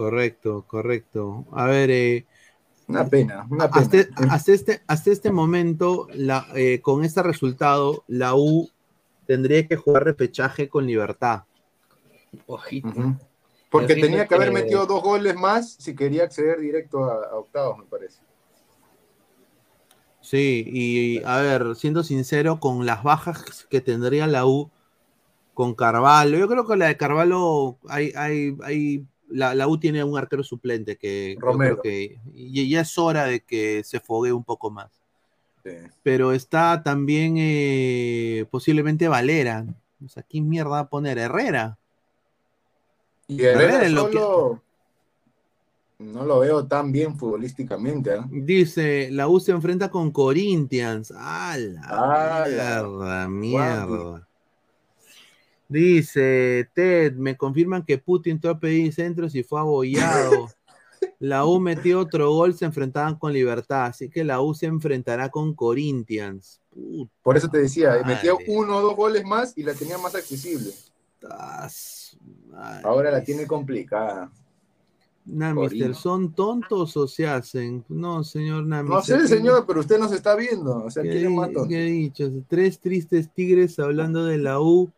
Correcto, 0.00 0.64
correcto. 0.66 1.44
A 1.52 1.66
ver, 1.66 1.90
eh, 1.90 2.26
Una 2.88 3.06
pena, 3.06 3.46
una 3.50 3.70
pena. 3.70 3.82
hasta, 3.82 3.98
hasta 4.30 4.52
este, 4.52 4.80
hasta 4.86 5.10
este 5.10 5.30
momento, 5.30 6.08
la, 6.14 6.46
eh, 6.54 6.80
con 6.80 7.04
este 7.04 7.22
resultado, 7.22 8.02
la 8.08 8.34
U 8.34 8.70
tendría 9.26 9.68
que 9.68 9.76
jugar 9.76 10.04
repechaje 10.04 10.70
con 10.70 10.86
libertad. 10.86 11.42
Ojito. 12.46 12.88
Porque 13.68 13.94
tenía 13.96 14.26
que 14.26 14.36
haber 14.36 14.48
que- 14.48 14.54
metido 14.54 14.86
dos 14.86 15.02
goles 15.02 15.36
más 15.36 15.74
si 15.74 15.94
quería 15.94 16.24
acceder 16.24 16.58
directo 16.60 17.04
a, 17.04 17.26
a 17.26 17.36
octavos, 17.36 17.76
me 17.76 17.84
parece. 17.84 18.22
Sí, 20.22 20.64
y 20.66 21.22
a 21.24 21.40
ver, 21.40 21.76
siendo 21.76 22.02
sincero, 22.04 22.58
con 22.58 22.86
las 22.86 23.02
bajas 23.02 23.66
que 23.68 23.82
tendría 23.82 24.26
la 24.26 24.46
U 24.46 24.70
con 25.52 25.74
Carvalho, 25.74 26.38
yo 26.38 26.48
creo 26.48 26.66
que 26.66 26.76
la 26.76 26.86
de 26.86 26.96
Carvalho, 26.96 27.76
hay, 27.86 28.14
hay, 28.16 28.56
hay, 28.64 29.06
la, 29.30 29.54
la 29.54 29.66
U 29.68 29.78
tiene 29.78 30.02
un 30.04 30.18
arquero 30.18 30.42
suplente 30.42 30.96
que, 30.96 31.36
Romero. 31.38 31.80
que 31.82 32.18
y 32.34 32.68
ya 32.68 32.80
es 32.82 32.98
hora 32.98 33.24
de 33.24 33.40
que 33.40 33.82
se 33.84 34.00
fogue 34.00 34.32
un 34.32 34.44
poco 34.44 34.70
más. 34.70 34.90
Sí. 35.64 35.70
Pero 36.02 36.32
está 36.32 36.82
también 36.82 37.34
eh, 37.38 38.46
posiblemente 38.50 39.08
Valera. 39.08 39.66
O 40.04 40.08
sea, 40.08 40.22
¿quién 40.22 40.48
mierda 40.48 40.70
va 40.70 40.78
a 40.80 40.88
poner? 40.88 41.18
Herrera. 41.18 41.76
Y 43.28 43.42
Herrera 43.42 43.88
lo 43.90 44.02
solo 44.10 44.62
no 45.98 46.24
lo 46.24 46.38
veo 46.38 46.66
tan 46.66 46.90
bien 46.92 47.14
futbolísticamente. 47.18 48.12
¿ah? 48.14 48.26
Dice, 48.30 49.10
la 49.12 49.28
U 49.28 49.38
se 49.38 49.52
enfrenta 49.52 49.90
con 49.90 50.10
Corinthians. 50.10 51.12
¡Ah, 51.14 51.56
la 51.58 51.80
Ah, 51.84 52.44
mierda, 52.48 52.82
la- 53.22 53.28
mierda! 53.28 54.28
Dice, 55.70 56.68
Ted, 56.74 57.14
me 57.14 57.36
confirman 57.36 57.84
que 57.84 57.96
Putin 57.96 58.40
fue 58.40 58.50
a 58.50 58.58
pedir 58.58 58.92
centros 58.92 59.34
y 59.36 59.44
fue 59.44 59.60
abollado. 59.60 60.48
La 61.20 61.44
U 61.46 61.60
metió 61.60 62.00
otro 62.00 62.30
gol, 62.32 62.54
se 62.54 62.64
enfrentaban 62.64 63.14
con 63.16 63.32
Libertad, 63.32 63.86
así 63.86 64.10
que 64.10 64.24
la 64.24 64.40
U 64.42 64.52
se 64.52 64.66
enfrentará 64.66 65.28
con 65.30 65.54
Corinthians. 65.54 66.60
Por 67.22 67.36
eso 67.36 67.48
te 67.48 67.58
decía, 67.58 67.90
Madre. 67.90 68.04
metió 68.04 68.38
uno 68.48 68.78
o 68.78 68.80
dos 68.82 68.96
goles 68.96 69.24
más 69.24 69.56
y 69.56 69.62
la 69.62 69.72
tenía 69.74 69.96
más 69.96 70.14
accesible. 70.16 70.72
Ahora 72.82 73.10
la 73.10 73.22
tiene 73.22 73.46
complicada. 73.46 74.30
Nah, 75.24 75.54
Corino. 75.54 75.86
mister, 75.86 75.94
¿son 75.94 76.32
tontos 76.32 76.96
o 76.96 77.06
se 77.06 77.26
hacen? 77.28 77.84
No, 77.88 78.24
señor 78.24 78.66
Nah, 78.66 78.82
No 78.82 79.00
sé, 79.02 79.18
¿qué- 79.18 79.28
señor, 79.28 79.64
pero 79.66 79.80
usted 79.80 79.98
nos 79.98 80.10
está 80.12 80.34
viendo. 80.34 80.84
O 80.84 80.90
sea, 80.90 81.02
¿Qué, 81.04 81.28
qué 81.68 81.82
dicho? 81.82 82.28
Tres 82.48 82.80
tristes 82.80 83.32
tigres 83.32 83.78
hablando 83.78 84.24
de 84.24 84.38
la 84.38 84.60
U 84.60 84.90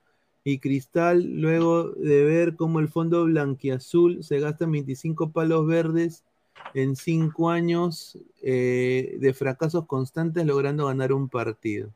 y 0.45 0.59
Cristal, 0.59 1.22
luego 1.22 1.90
de 1.90 2.24
ver 2.24 2.57
cómo 2.57 2.80
el 2.80 2.88
fondo 2.88 3.24
blanquiazul 3.24 4.24
se 4.24 4.40
gasta 4.40 4.66
25 4.66 5.30
palos 5.30 5.66
verdes 5.66 6.24
en 6.74 6.97
cinco 6.97 7.51
años 7.51 8.18
eh, 8.43 9.16
de 9.20 9.34
fracasos 9.34 9.86
constantes 9.86 10.45
logrando 10.45 10.86
ganar 10.86 11.12
un 11.12 11.28
partido. 11.28 11.90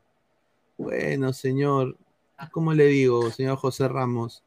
Bueno, 0.77 1.33
señor, 1.33 1.97
¿cómo 2.51 2.73
le 2.73 2.85
digo, 2.85 3.29
señor 3.31 3.57
José 3.57 3.87
Ramos? 3.87 4.43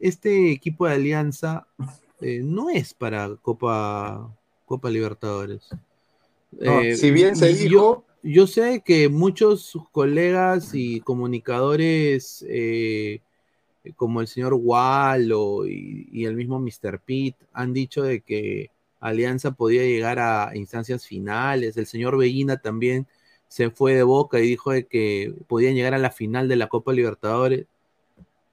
Este 0.00 0.50
equipo 0.50 0.86
de 0.86 0.94
Alianza 0.94 1.66
eh, 2.20 2.40
no 2.42 2.70
es 2.70 2.94
para 2.94 3.36
Copa, 3.36 4.34
Copa 4.66 4.90
Libertadores. 4.90 5.68
No, 6.52 6.80
Eh, 6.80 6.96
si 6.96 7.10
bien 7.10 7.36
se 7.36 7.48
dijo, 7.48 7.70
yo 7.70 8.04
sé 8.46 8.82
que 8.84 9.08
muchos 9.08 9.78
colegas 9.92 10.74
y 10.74 11.00
comunicadores 11.00 12.44
eh, 12.48 13.20
como 13.96 14.20
el 14.20 14.26
señor 14.26 14.54
Wallo 14.54 15.66
y, 15.66 16.24
el 16.24 16.36
mismo 16.36 16.60
Mr. 16.60 17.00
Pitt 17.00 17.36
han 17.52 17.72
dicho 17.72 18.02
de 18.02 18.20
que 18.20 18.70
Alianza 19.00 19.52
podía 19.52 19.82
llegar 19.82 20.18
a 20.18 20.50
instancias 20.54 21.06
finales. 21.06 21.76
El 21.76 21.86
señor 21.86 22.18
Bellina 22.18 22.58
también 22.58 23.06
se 23.48 23.70
fue 23.70 23.94
de 23.94 24.02
boca 24.02 24.38
y 24.38 24.46
dijo 24.46 24.72
de 24.72 24.86
que 24.86 25.34
podían 25.48 25.74
llegar 25.74 25.94
a 25.94 25.98
la 25.98 26.10
final 26.10 26.48
de 26.48 26.56
la 26.56 26.68
Copa 26.68 26.92
Libertadores. 26.92 27.66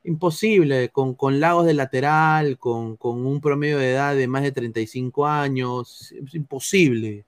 Imposible, 0.04 0.90
con, 0.90 1.16
con 1.16 1.42
Lagos 1.42 1.66
de 1.66 1.74
lateral, 1.74 2.58
con, 2.58 2.96
con 2.96 3.26
un 3.26 3.42
promedio 3.42 3.78
de 3.78 3.92
edad 3.92 4.16
de 4.16 4.28
más 4.28 4.44
de 4.44 4.54
35 4.54 5.28
años, 5.28 6.14
imposible. 6.34 7.26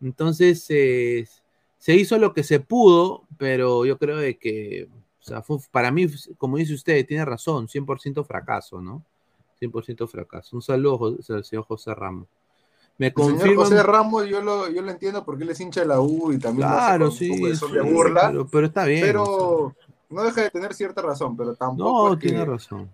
Entonces, 0.00 0.64
eh, 0.70 1.26
se 1.86 1.94
hizo 1.94 2.18
lo 2.18 2.34
que 2.34 2.42
se 2.42 2.58
pudo, 2.58 3.22
pero 3.38 3.84
yo 3.86 3.96
creo 3.96 4.16
de 4.16 4.36
que, 4.36 4.88
o 5.20 5.22
sea, 5.22 5.40
fue- 5.40 5.58
para 5.70 5.92
mí, 5.92 6.08
como 6.36 6.56
dice 6.56 6.74
usted, 6.74 7.06
tiene 7.06 7.24
razón, 7.24 7.68
100% 7.68 8.24
fracaso, 8.24 8.82
¿no? 8.82 9.04
100% 9.60 10.08
fracaso. 10.08 10.56
Un 10.56 10.62
saludo 10.62 11.14
al 11.28 11.44
señor 11.44 11.64
José 11.64 11.94
Ramos. 11.94 12.26
Me 12.98 13.06
el 13.06 13.12
señor 13.14 13.30
confirman. 13.34 13.56
José 13.66 13.82
Ramos, 13.84 14.26
yo 14.26 14.42
lo, 14.42 14.68
yo 14.68 14.82
lo 14.82 14.90
entiendo 14.90 15.24
porque 15.24 15.44
él 15.44 15.50
es 15.50 15.60
hincha 15.60 15.82
de 15.82 15.86
la 15.86 16.00
U 16.00 16.32
y 16.32 16.40
también 16.40 16.68
lo 16.68 16.74
hace 16.74 16.86
Claro, 16.86 17.04
con 17.06 17.12
sí, 17.16 17.40
de 17.72 17.82
burla, 17.82 18.30
pero, 18.32 18.48
pero 18.48 18.66
está 18.66 18.84
bien. 18.84 19.16
o 19.16 19.72
pero 19.72 19.74
no 20.10 20.24
deja 20.24 20.42
de 20.42 20.50
tener 20.50 20.74
cierta 20.74 21.02
razón, 21.02 21.36
pero 21.36 21.54
tampoco 21.54 22.08
no, 22.10 22.18
que- 22.18 22.28
tiene 22.30 22.44
razón. 22.44 22.90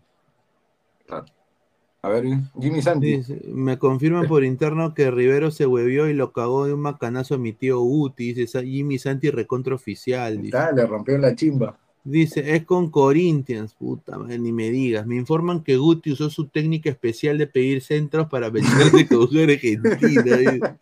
A 2.05 2.09
ver, 2.09 2.24
Jimmy 2.61 2.82
Santi. 2.82 3.20
Me 3.46 3.78
confirman 3.78 4.26
por 4.26 4.42
interno 4.42 4.92
que 4.92 5.11
Rivero 5.12 5.53
se 5.53 5.66
huevió 5.66 6.09
y 6.09 6.14
lo 6.14 6.32
cagó 6.32 6.66
de 6.66 6.74
un 6.74 6.80
macanazo 6.80 7.36
a 7.36 7.38
mi 7.38 7.53
tío 7.53 7.80
Uti. 7.80 8.32
Dice 8.32 8.46
"Sa- 8.48 8.62
Jimmy 8.64 8.98
Santi 8.98 9.30
recontra 9.30 9.74
oficial. 9.76 10.42
Dice. 10.42 10.57
Ah, 10.57 10.72
le 10.74 10.84
rompió 10.84 11.16
la 11.18 11.36
chimba. 11.36 11.78
Dice, 12.05 12.57
es 12.57 12.64
con 12.64 12.90
Corinthians, 12.90 13.74
puta 13.74 14.18
madre, 14.18 14.36
ni 14.40 14.50
me 14.53 14.70
digas. 14.70 15.07
Me 15.07 15.14
informan 15.14 15.62
que 15.62 15.76
Guti 15.76 16.11
usó 16.11 16.28
su 16.28 16.48
técnica 16.48 16.90
especial 16.90 17.38
de 17.38 17.46
pedir 17.46 17.80
centros 17.80 18.26
para 18.28 18.50
meterse 18.50 19.07
con 19.07 19.28
jugador 19.28 19.50
Argentina. 19.50 20.76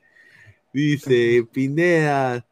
Dice. 0.73 1.47
Pineda, 1.53 2.47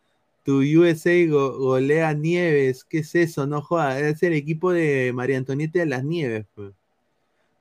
tu 0.45 0.59
USA 0.61 1.27
go- 1.27 1.57
golea 1.59 2.13
Nieves. 2.13 2.85
¿Qué 2.85 2.99
es 2.99 3.15
eso? 3.15 3.47
No 3.47 3.63
jodas, 3.63 4.03
es 4.03 4.23
el 4.23 4.35
equipo 4.35 4.73
de 4.73 5.13
María 5.15 5.39
Antonieta 5.39 5.79
de 5.79 5.87
las 5.87 6.05
Nieves. 6.05 6.45
pues. 6.55 6.73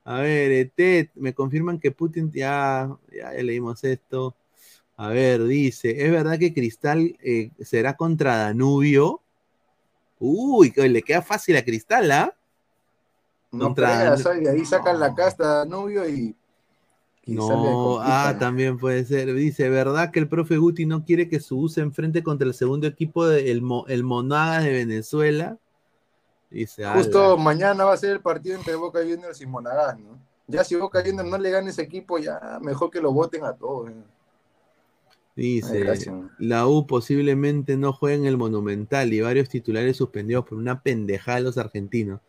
A 0.10 0.22
ver, 0.22 0.51
eh, 0.53 0.72
Ted, 0.74 1.10
me 1.16 1.34
confirman 1.34 1.80
que 1.80 1.91
Putin, 1.91 2.32
ya, 2.32 2.97
ya, 3.12 3.34
ya 3.36 3.43
leímos 3.43 3.84
esto. 3.84 4.38
A 4.95 5.10
ver, 5.10 5.43
dice, 5.43 6.05
¿es 6.05 6.10
verdad 6.10 6.39
que 6.39 6.53
Cristal 6.53 7.18
eh, 7.22 7.51
será 7.60 7.97
contra 7.97 8.38
Danubio? 8.38 9.22
Uy, 10.18 10.72
que 10.72 10.88
le 10.88 11.01
queda 11.01 11.22
fácil 11.22 11.58
a 11.58 11.62
Cristal, 11.66 12.10
¿ah? 12.12 12.34
No 13.51 13.76
creas, 13.76 14.26
ay, 14.26 14.41
de 14.45 14.49
ahí 14.49 14.66
sacan 14.66 14.97
la 14.97 15.14
casta 15.14 15.66
novio 15.66 16.08
y. 16.08 16.34
No, 17.26 17.99
ah, 17.99 18.38
también 18.39 18.78
puede 18.78 19.03
ser. 19.03 19.34
Dice, 19.34 19.70
¿verdad 19.70 20.12
que 20.12 20.20
el 20.20 20.30
profe 20.30 20.55
Guti 20.55 20.86
no 20.86 21.03
quiere 21.03 21.28
que 21.28 21.41
su 21.41 21.60
U 21.60 21.68
se 21.68 21.82
enfrente 21.82 22.24
contra 22.24 22.47
el 22.47 22.53
segundo 22.53 22.88
equipo 22.88 23.28
del 23.28 23.62
Mo- 23.62 23.86
el 23.89 24.05
Monagas 24.05 24.64
de 24.64 24.72
Venezuela? 24.72 25.58
Dice, 26.50 26.86
Justo 26.86 27.34
ala. 27.34 27.43
mañana 27.43 27.84
va 27.84 27.93
a 27.93 27.98
ser 27.98 28.12
el 28.12 28.22
partido 28.22 28.56
entre 28.56 28.76
Boca 28.76 29.00
Juniors 29.00 29.41
y 29.41 29.45
Monagas, 29.45 30.00
¿no? 30.00 30.18
Ya 30.48 30.64
si 30.64 30.76
Boca 30.76 31.02
Juniors 31.04 31.30
no 31.30 31.38
le 31.38 31.50
gana 31.52 31.70
ese 31.70 31.82
equipo, 31.82 32.18
ya 32.18 32.60
mejor 32.62 32.89
que 32.89 33.02
lo 33.02 33.12
voten 33.12 33.43
a 33.43 33.54
todos. 33.54 33.89
¿eh? 33.89 33.93
Dice, 35.36 35.86
la 36.39 36.68
U 36.68 36.88
posiblemente 36.88 37.78
no 37.78 37.93
juega 37.93 38.16
en 38.16 38.26
el 38.26 38.38
Monumental 38.38 39.14
y 39.14 39.22
varios 39.22 39.50
titulares 39.50 39.98
suspendidos 39.98 40.45
por 40.45 40.58
una 40.58 40.82
pendejada 40.82 41.38
de 41.38 41.43
los 41.43 41.58
argentinos. 41.58 42.22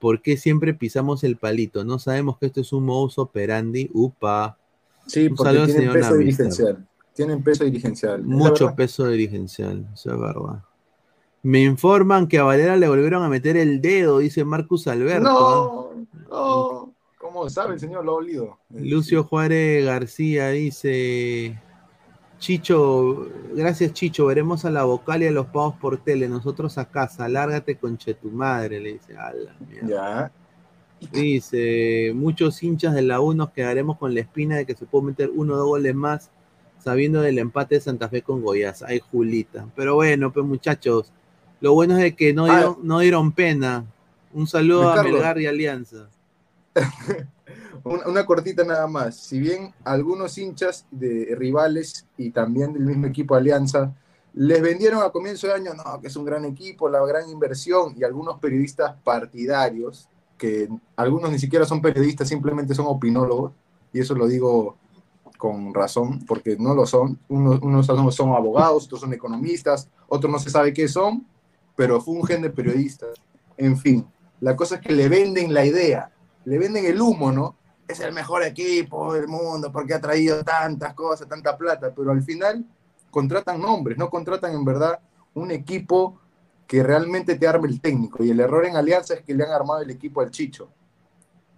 ¿Por 0.00 0.20
qué 0.20 0.36
siempre 0.36 0.74
pisamos 0.74 1.24
el 1.24 1.36
palito? 1.36 1.84
No 1.84 1.98
sabemos 1.98 2.38
que 2.38 2.46
esto 2.46 2.60
es 2.60 2.72
un 2.72 2.84
modus 2.84 3.18
operandi. 3.18 3.88
Upa. 3.94 4.58
Sí, 5.06 5.28
Un 5.28 5.36
porque 5.36 5.64
tienen 5.66 5.92
peso 5.92 6.16
dirigencial. 6.16 6.86
Tienen 7.14 7.42
peso 7.42 7.64
dirigencial. 7.64 8.22
Mucho 8.22 8.74
peso 8.74 9.06
dirigencial, 9.06 9.86
eso 9.94 10.12
es 10.12 10.20
verdad. 10.20 10.62
Me 11.42 11.62
informan 11.62 12.28
que 12.28 12.38
a 12.38 12.44
Valera 12.44 12.76
le 12.76 12.88
volvieron 12.88 13.22
a 13.22 13.28
meter 13.28 13.56
el 13.56 13.80
dedo, 13.80 14.18
dice 14.18 14.44
Marcus 14.44 14.86
Alberto. 14.86 15.92
¿ah? 15.92 16.04
No, 16.28 16.30
no. 16.30 16.94
¿Cómo 17.18 17.48
sabe 17.48 17.74
el 17.74 17.80
señor? 17.80 18.04
Lo 18.04 18.12
ha 18.12 18.14
olido. 18.16 18.58
Lucio 18.70 19.24
Juárez 19.24 19.84
García 19.84 20.48
dice: 20.50 21.58
Chicho, 22.38 23.28
gracias 23.54 23.92
Chicho, 23.92 24.26
veremos 24.26 24.64
a 24.64 24.70
la 24.70 24.84
vocal 24.84 25.22
y 25.22 25.26
a 25.26 25.30
los 25.30 25.46
pavos 25.46 25.76
por 25.76 25.98
tele, 25.98 26.28
nosotros 26.28 26.78
a 26.78 26.86
casa, 26.86 27.28
lárgate 27.28 27.76
con 27.76 27.98
tu 27.98 28.30
madre, 28.30 28.80
le 28.80 28.94
dice. 28.94 29.16
A 29.16 29.32
la 29.32 29.54
mierda. 29.68 29.88
Ya. 29.88 30.32
Dice, 31.12 32.12
muchos 32.14 32.62
hinchas 32.62 32.94
de 32.94 33.02
la 33.02 33.20
U 33.20 33.32
nos 33.32 33.50
quedaremos 33.50 33.96
con 33.96 34.12
la 34.12 34.20
espina 34.20 34.56
de 34.56 34.66
que 34.66 34.74
se 34.74 34.84
puede 34.84 35.06
meter 35.06 35.30
uno 35.34 35.54
o 35.54 35.56
dos 35.56 35.66
goles 35.66 35.94
más, 35.94 36.30
sabiendo 36.78 37.22
del 37.22 37.38
empate 37.38 37.76
de 37.76 37.80
Santa 37.80 38.08
Fe 38.08 38.22
con 38.22 38.42
Goiás. 38.42 38.82
Ay, 38.82 39.00
Julita. 39.10 39.66
Pero 39.76 39.94
bueno, 39.94 40.30
pues 40.32 40.44
muchachos, 40.44 41.12
lo 41.60 41.74
bueno 41.74 41.94
es 41.96 42.02
de 42.02 42.14
que 42.16 42.32
no 42.32 42.46
Ah. 42.46 42.56
dieron, 42.56 42.76
no 42.82 42.98
dieron 43.00 43.32
pena. 43.32 43.84
Un 44.32 44.46
saludo 44.46 44.90
a. 44.90 45.02
Melgar 45.02 45.40
y 45.40 45.46
Alianza. 45.46 46.08
Una, 47.82 48.06
una 48.06 48.26
cortita 48.26 48.62
nada 48.62 48.86
más. 48.86 49.16
Si 49.16 49.38
bien 49.40 49.72
algunos 49.84 50.36
hinchas 50.36 50.86
de 50.90 51.34
rivales 51.38 52.06
y 52.18 52.30
también 52.30 52.74
del 52.74 52.82
mismo 52.84 53.06
equipo 53.06 53.34
Alianza 53.34 53.94
les 54.34 54.60
vendieron 54.60 55.02
a 55.02 55.10
comienzo 55.10 55.46
de 55.46 55.54
año, 55.54 55.72
no, 55.74 56.00
que 56.00 56.08
es 56.08 56.16
un 56.16 56.24
gran 56.24 56.44
equipo, 56.44 56.88
la 56.88 57.04
gran 57.04 57.28
inversión, 57.30 57.94
y 57.96 58.04
algunos 58.04 58.38
periodistas 58.38 58.94
partidarios, 59.02 60.08
que 60.38 60.68
algunos 60.94 61.30
ni 61.30 61.38
siquiera 61.38 61.64
son 61.64 61.80
periodistas, 61.82 62.28
simplemente 62.28 62.74
son 62.74 62.86
opinólogos, 62.86 63.52
y 63.92 64.00
eso 64.00 64.14
lo 64.14 64.28
digo 64.28 64.76
con 65.36 65.72
razón, 65.74 66.20
porque 66.26 66.56
no 66.58 66.74
lo 66.74 66.86
son. 66.86 67.18
Unos, 67.28 67.60
unos 67.60 67.86
son 68.14 68.34
abogados, 68.34 68.84
otros 68.84 69.00
son 69.00 69.12
economistas, 69.14 69.88
otros 70.06 70.30
no 70.30 70.38
se 70.38 70.50
sabe 70.50 70.72
qué 70.72 70.86
son, 70.86 71.26
pero 71.76 72.00
fungen 72.00 72.42
de 72.42 72.50
periodistas. 72.50 73.10
En 73.56 73.76
fin, 73.76 74.06
la 74.40 74.56
cosa 74.56 74.76
es 74.76 74.80
que 74.80 74.92
le 74.92 75.08
venden 75.08 75.52
la 75.52 75.64
idea, 75.64 76.10
le 76.44 76.58
venden 76.58 76.84
el 76.86 77.00
humo, 77.00 77.32
¿no? 77.32 77.56
Es 77.86 78.00
el 78.00 78.12
mejor 78.12 78.42
equipo 78.44 79.12
del 79.12 79.28
mundo 79.28 79.72
porque 79.72 79.94
ha 79.94 80.00
traído 80.00 80.42
tantas 80.44 80.94
cosas, 80.94 81.28
tanta 81.28 81.56
plata, 81.56 81.92
pero 81.94 82.12
al 82.12 82.22
final 82.22 82.64
contratan 83.10 83.60
nombres, 83.60 83.98
no 83.98 84.08
contratan 84.08 84.54
en 84.54 84.64
verdad 84.64 85.00
un 85.34 85.50
equipo 85.50 86.18
que 86.66 86.82
realmente 86.82 87.34
te 87.34 87.48
arme 87.48 87.68
el 87.68 87.80
técnico. 87.80 88.22
Y 88.22 88.30
el 88.30 88.40
error 88.40 88.64
en 88.64 88.76
Alianza 88.76 89.14
es 89.14 89.22
que 89.22 89.34
le 89.34 89.44
han 89.44 89.50
armado 89.50 89.80
el 89.80 89.90
equipo 89.90 90.20
al 90.20 90.30
Chicho. 90.30 90.68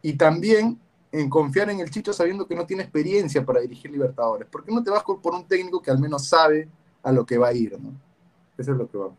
Y 0.01 0.15
también 0.15 0.81
en 1.13 1.29
confiar 1.29 1.69
en 1.69 1.81
el 1.81 1.91
Chicho 1.91 2.13
sabiendo 2.15 2.47
que 2.47 2.57
no 2.57 2.65
tiene 2.65 2.83
experiencia 2.83 3.45
para 3.45 3.61
dirigir 3.61 3.91
Libertadores. 3.91 4.49
¿Por 4.49 4.65
qué 4.65 4.73
no 4.73 4.83
te 4.83 4.91
vas 4.91 5.03
por 5.03 5.35
un 5.35 5.47
técnico 5.47 5.83
que 5.83 5.91
al 5.91 5.99
menos 5.99 6.27
sabe 6.27 6.69
a 7.03 7.13
lo 7.13 7.27
que 7.27 7.37
va 7.37 7.49
a 7.49 7.53
ir, 7.53 7.79
¿no? 7.79 7.93
Eso 8.57 8.73
es 8.73 8.79
lo 8.79 8.89
que 8.89 8.97
va. 8.97 9.11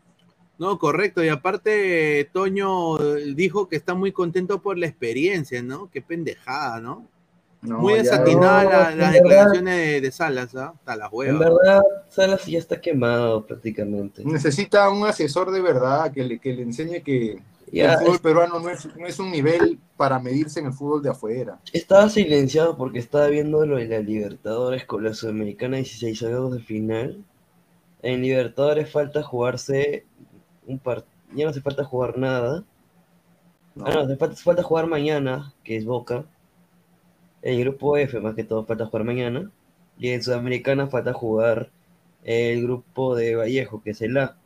No, 0.58 0.78
correcto. 0.78 1.24
Y 1.24 1.28
aparte, 1.28 2.28
Toño 2.32 2.98
eh, 3.16 3.34
dijo 3.34 3.68
que 3.68 3.76
está 3.76 3.94
muy 3.94 4.12
contento 4.12 4.62
por 4.62 4.78
la 4.78 4.86
experiencia, 4.86 5.62
¿no? 5.62 5.90
Qué 5.90 6.00
pendejada, 6.00 6.80
¿no? 6.80 7.06
No, 7.62 7.78
muy 7.78 7.94
desatinada 7.94 8.62
No, 8.64 8.70
la- 8.70 8.92
en 8.92 8.98
las 8.98 9.12
verdad- 9.12 9.12
declaraciones 9.22 9.76
de, 9.78 10.00
de 10.02 10.10
Salas, 10.12 10.54
¿ah? 10.54 10.74
Hasta 10.76 10.96
las 10.96 11.08
En 11.10 11.16
huevas. 11.16 11.40
verdad, 11.40 11.82
Salas 12.10 12.46
ya 12.46 12.58
está 12.58 12.80
quemado 12.80 13.44
prácticamente. 13.46 14.22
Necesita 14.24 14.88
un 14.90 15.06
asesor 15.06 15.50
de 15.50 15.60
verdad 15.62 16.12
que 16.12 16.22
le, 16.24 16.38
que 16.38 16.52
le 16.52 16.62
enseñe 16.62 17.02
que 17.02 17.40
Ya 17.72 17.94
el 17.94 17.98
fútbol 18.00 18.14
es- 18.16 18.20
peruano 18.20 18.60
no 18.60 18.68
es, 18.68 18.86
no 18.96 19.06
es 19.06 19.18
un 19.18 19.30
nivel 19.30 19.78
para 19.96 20.18
medirse 20.18 20.60
en 20.60 20.66
el 20.66 20.72
fútbol 20.74 21.02
de 21.02 21.08
afuera. 21.10 21.58
estaba 21.72 22.08
silenciado 22.10 22.76
porque 22.76 22.98
estaba 22.98 23.26
viendo 23.28 23.64
lo 23.64 23.76
de 23.76 23.88
la 23.88 23.98
Libertadores 24.00 24.84
con 24.84 25.02
la 25.02 25.14
Sudamericana 25.14 25.78
16 25.78 26.22
avos 26.24 26.52
de 26.52 26.60
final. 26.60 27.24
En 28.02 28.20
Libertadores 28.20 28.90
falta 28.92 29.22
jugarse 29.22 30.04
un 30.66 30.78
par... 30.78 31.04
Ya 31.34 31.44
no 31.44 31.50
hace 31.50 31.60
falta 31.60 31.84
jugar 31.84 32.18
nada. 32.18 32.64
¿no? 33.74 33.84
Ah, 33.86 33.92
no, 33.94 34.00
hace 34.00 34.16
falta, 34.16 34.36
falta 34.36 34.62
jugar 34.62 34.86
mañana, 34.86 35.52
que 35.64 35.76
es 35.76 35.84
Boca. 35.84 36.24
En 37.42 37.54
el 37.54 37.60
grupo 37.60 37.96
F, 37.96 38.18
más 38.20 38.34
que 38.34 38.42
todo, 38.44 38.64
falta 38.64 38.86
jugar 38.86 39.04
mañana. 39.04 39.50
Y 39.98 40.08
en 40.10 40.22
Sudamericana 40.22 40.88
falta 40.88 41.12
jugar 41.12 41.70
el 42.24 42.62
grupo 42.62 43.14
de 43.14 43.36
Vallejo, 43.36 43.82
que 43.82 43.90
es 43.90 44.02
el 44.02 44.16
A. 44.18 44.36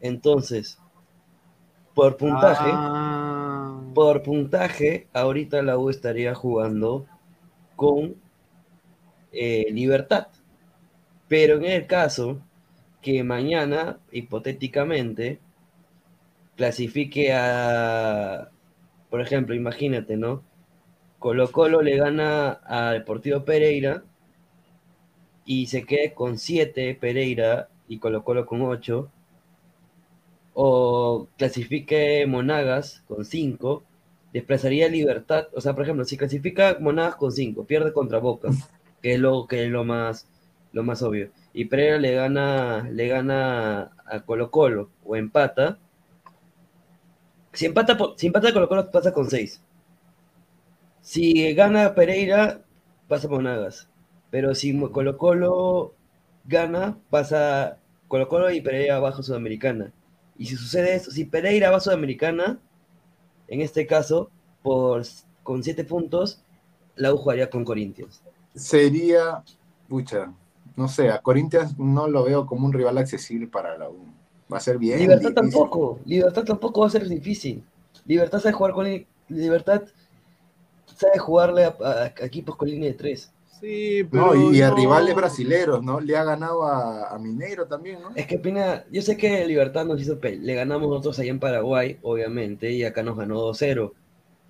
Entonces, 0.00 0.78
por 1.94 2.16
puntaje, 2.16 2.70
Ah, 2.72 3.80
por 3.94 4.22
puntaje, 4.22 5.06
ahorita 5.12 5.62
la 5.62 5.78
U 5.78 5.90
estaría 5.90 6.34
jugando 6.34 7.06
con 7.76 8.16
eh, 9.32 9.66
Libertad. 9.70 10.28
Pero 11.28 11.56
en 11.56 11.64
el 11.64 11.86
caso 11.86 12.40
que 13.04 13.22
mañana, 13.22 13.98
hipotéticamente, 14.12 15.38
clasifique 16.56 17.34
a, 17.34 18.50
por 19.10 19.20
ejemplo, 19.20 19.54
imagínate, 19.54 20.16
¿no? 20.16 20.42
Colo 21.18 21.52
Colo 21.52 21.82
le 21.82 21.98
gana 21.98 22.60
a 22.64 22.92
Deportivo 22.92 23.44
Pereira 23.44 24.04
y 25.44 25.66
se 25.66 25.84
quede 25.84 26.14
con 26.14 26.38
7 26.38 26.96
Pereira 26.98 27.68
y 27.88 27.98
Colo 27.98 28.24
Colo 28.24 28.46
con 28.46 28.62
8. 28.62 29.10
O 30.54 31.28
clasifique 31.36 32.24
Monagas 32.26 33.02
con 33.06 33.26
5, 33.26 33.84
desplazaría 34.32 34.88
Libertad. 34.88 35.48
O 35.54 35.60
sea, 35.60 35.74
por 35.74 35.82
ejemplo, 35.82 36.06
si 36.06 36.16
clasifica 36.16 36.78
Monagas 36.80 37.16
con 37.16 37.32
5, 37.32 37.66
pierde 37.66 37.92
contra 37.92 38.18
Boca, 38.18 38.48
que 39.02 39.14
es 39.14 39.20
lo, 39.20 39.46
que 39.46 39.64
es 39.66 39.70
lo 39.70 39.84
más 39.84 40.26
lo 40.74 40.82
más 40.82 41.02
obvio. 41.02 41.30
Y 41.54 41.66
Pereira 41.66 41.98
le 41.98 42.14
gana, 42.14 42.88
le 42.90 43.08
gana 43.08 43.92
a 44.04 44.20
Colo 44.26 44.50
Colo 44.50 44.90
o 45.04 45.16
empata. 45.16 45.78
Si 47.52 47.64
empata, 47.64 47.96
si 48.16 48.26
empata 48.26 48.52
Colo 48.52 48.68
Colo 48.68 48.90
pasa 48.90 49.12
con 49.12 49.30
6. 49.30 49.62
Si 51.00 51.54
gana 51.54 51.94
Pereira, 51.94 52.62
pasa 53.08 53.28
Monagas. 53.28 53.88
Pero 54.30 54.54
si 54.54 54.76
Colo 54.90 55.16
Colo 55.16 55.94
gana, 56.44 56.98
pasa 57.08 57.78
Colo 58.08 58.28
Colo 58.28 58.50
y 58.50 58.60
Pereira 58.60 58.98
bajo 58.98 59.22
Sudamericana. 59.22 59.92
Y 60.36 60.46
si 60.46 60.56
sucede 60.56 60.96
eso, 60.96 61.12
si 61.12 61.24
Pereira 61.24 61.70
va 61.70 61.76
a 61.76 61.80
Sudamericana, 61.80 62.58
en 63.46 63.60
este 63.60 63.86
caso, 63.86 64.28
por, 64.62 65.04
con 65.44 65.62
7 65.62 65.84
puntos, 65.84 66.42
la 66.96 67.14
U 67.14 67.16
jugaría 67.16 67.48
con 67.48 67.64
Corinthians. 67.64 68.24
Sería, 68.56 69.44
pucha, 69.88 70.32
no 70.76 70.88
sé, 70.88 71.10
a 71.10 71.20
Corinthians 71.22 71.78
no 71.78 72.08
lo 72.08 72.24
veo 72.24 72.46
como 72.46 72.66
un 72.66 72.72
rival 72.72 72.98
accesible 72.98 73.46
para 73.46 73.76
la 73.78 73.88
U. 73.88 74.06
Va 74.52 74.58
a 74.58 74.60
ser 74.60 74.78
bien. 74.78 74.98
Libertad 74.98 75.30
difícil. 75.30 75.34
tampoco, 75.34 75.98
Libertad 76.04 76.44
tampoco 76.44 76.80
va 76.82 76.86
a 76.88 76.90
ser 76.90 77.08
difícil. 77.08 77.62
Libertad 78.06 78.40
sabe 78.40 78.52
jugar 78.54 78.72
con 78.72 78.86
Libertad 79.28 79.82
sabe 80.96 81.18
jugarle 81.18 81.64
a, 81.64 81.76
a- 81.80 82.02
a 82.04 82.24
equipos 82.26 82.56
con 82.56 82.68
línea 82.68 82.90
de 82.90 82.94
3. 82.96 83.32
sí, 83.60 84.04
pero 84.10 84.26
No, 84.34 84.52
y, 84.52 84.58
y 84.58 84.62
a 84.62 84.70
rivales 84.70 85.14
brasileros, 85.14 85.82
¿no? 85.82 86.00
Le 86.00 86.16
ha 86.16 86.24
ganado 86.24 86.64
a, 86.64 87.08
a 87.08 87.18
Mineiro 87.18 87.66
también, 87.66 88.00
¿no? 88.02 88.10
Es 88.14 88.26
que 88.26 88.38
Pina, 88.38 88.84
yo 88.90 89.00
sé 89.02 89.16
que 89.16 89.44
Libertad 89.46 89.86
nos 89.86 90.00
hizo 90.00 90.18
le 90.22 90.54
ganamos 90.54 90.88
nosotros 90.88 91.18
allá 91.18 91.30
en 91.30 91.40
Paraguay, 91.40 91.98
obviamente, 92.02 92.70
y 92.70 92.84
acá 92.84 93.02
nos 93.02 93.16
ganó 93.16 93.40
2-0. 93.40 93.92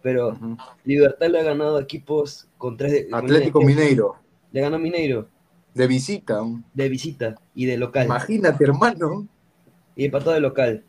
Pero. 0.03 0.37
Libertad 0.85 1.29
le 1.29 1.41
ha 1.41 1.45
ganado 1.45 1.77
a 1.79 1.83
equipos 1.83 2.47
con 2.59 2.77
3 2.77 2.93
de, 2.93 3.09
Atlético 3.13 3.61
con 3.61 3.67
tres. 3.67 3.77
Mineiro, 3.77 4.17
Le 4.53 4.61
ganó 4.61 4.77
a 4.77 4.79
Mineiro 4.79 5.29
de 5.75 5.87
visita. 5.87 6.41
de 6.73 6.89
visita 6.89 7.35
y 7.55 7.67
de 7.67 7.77
local. 7.77 8.07
Imagínate, 8.07 8.65
hermano. 8.65 9.27
y 9.97 10.07
empató 10.07 10.31
de 10.33 10.41
local. 10.41 10.85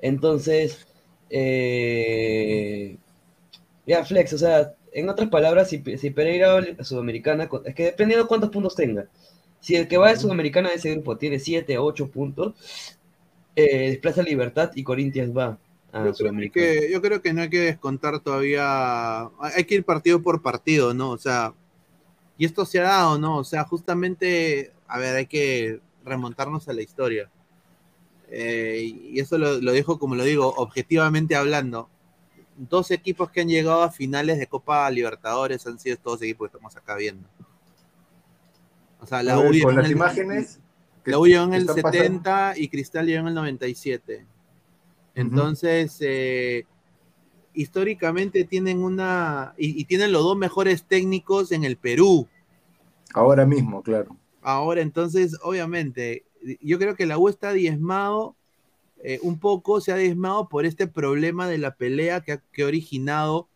Entonces, 0.00 0.86
eh, 1.30 2.96
ya 3.86 4.04
Flex, 4.04 4.32
o 4.34 4.38
sea, 4.38 4.74
en 4.92 5.08
otras 5.08 5.28
palabras, 5.28 5.68
si, 5.68 5.82
si 5.96 6.10
Pereira 6.10 6.52
va 6.52 6.60
a 6.78 6.84
Sudamericana, 6.84 7.48
es 7.64 7.74
que 7.74 7.84
dependiendo 7.84 8.24
de 8.24 8.28
cuántos 8.28 8.50
puntos 8.50 8.74
tenga. 8.74 9.06
Si 9.60 9.74
el 9.74 9.88
que 9.88 9.98
va 9.98 10.10
de 10.10 10.18
Sudamericana 10.18 10.68
de 10.68 10.76
ese 10.76 10.92
grupo 10.92 11.16
tiene 11.16 11.38
7 11.38 11.78
o 11.78 11.84
8 11.84 12.10
puntos, 12.10 12.54
eh, 13.56 13.90
desplaza 13.90 14.22
Libertad 14.22 14.70
y 14.74 14.84
Corinthians 14.84 15.36
va 15.36 15.58
a 15.92 15.98
Yo 15.98 16.02
creo, 16.02 16.14
Sudamericana. 16.14 16.66
que, 16.66 16.92
yo 16.92 17.02
creo 17.02 17.22
que 17.22 17.32
no 17.32 17.42
hay 17.42 17.50
que 17.50 17.60
descontar 17.60 18.20
todavía, 18.20 19.22
hay 19.40 19.64
que 19.66 19.76
ir 19.76 19.84
partido 19.84 20.22
por 20.22 20.42
partido, 20.42 20.94
¿no? 20.94 21.10
O 21.10 21.18
sea, 21.18 21.54
y 22.38 22.44
esto 22.46 22.64
se 22.64 22.78
ha 22.80 22.84
dado, 22.84 23.18
¿no? 23.18 23.36
O 23.38 23.44
sea, 23.44 23.64
justamente, 23.64 24.72
a 24.86 24.98
ver, 24.98 25.16
hay 25.16 25.26
que 25.26 25.80
remontarnos 26.04 26.68
a 26.68 26.72
la 26.72 26.80
historia. 26.82 27.28
Eh, 28.30 28.82
y 29.12 29.18
eso 29.20 29.36
lo, 29.38 29.60
lo 29.60 29.72
dejo, 29.72 29.98
como 29.98 30.14
lo 30.14 30.22
digo, 30.24 30.46
objetivamente 30.56 31.34
hablando. 31.36 31.88
Dos 32.56 32.90
equipos 32.90 33.30
que 33.30 33.40
han 33.40 33.48
llegado 33.48 33.82
a 33.82 33.90
finales 33.90 34.38
de 34.38 34.46
Copa 34.46 34.90
Libertadores 34.90 35.66
han 35.66 35.78
sido 35.78 35.94
estos 35.94 36.12
dos 36.14 36.22
equipos 36.22 36.48
que 36.50 36.56
estamos 36.56 36.76
acá 36.76 36.94
viendo. 36.96 37.28
O 39.00 39.06
sea, 39.06 39.22
la 39.22 39.36
ver, 39.36 39.50
U 39.50 39.62
con 39.62 39.76
las 39.76 39.86
el- 39.86 39.92
imágenes. 39.92 40.58
la 41.04 41.18
U 41.18 41.26
llegó 41.26 41.44
en 41.44 41.54
el 41.54 41.60
están 41.62 41.76
70 41.76 42.22
pasando. 42.22 42.60
y 42.60 42.68
Cristal 42.68 43.06
llegó 43.06 43.20
en 43.20 43.28
el 43.28 43.34
97. 43.34 44.26
Entonces, 45.14 45.96
eh, 46.00 46.66
históricamente 47.60 48.44
tienen 48.44 48.82
una. 48.82 49.54
Y, 49.58 49.80
y 49.80 49.84
tienen 49.84 50.12
los 50.12 50.22
dos 50.22 50.36
mejores 50.36 50.84
técnicos 50.84 51.52
en 51.52 51.64
el 51.64 51.76
Perú. 51.76 52.26
Ahora 53.14 53.46
mismo, 53.46 53.82
claro. 53.82 54.16
Ahora, 54.42 54.80
entonces, 54.82 55.36
obviamente, 55.42 56.24
yo 56.60 56.78
creo 56.78 56.94
que 56.94 57.06
la 57.06 57.18
U 57.18 57.28
está 57.28 57.52
diezmado, 57.52 58.36
eh, 59.02 59.18
un 59.22 59.38
poco 59.38 59.80
se 59.80 59.92
ha 59.92 59.96
diezmado 59.96 60.48
por 60.48 60.66
este 60.66 60.86
problema 60.86 61.48
de 61.48 61.58
la 61.58 61.74
pelea 61.74 62.20
que 62.20 62.32
ha, 62.32 62.42
que 62.52 62.62
ha 62.62 62.66
originado 62.66 63.48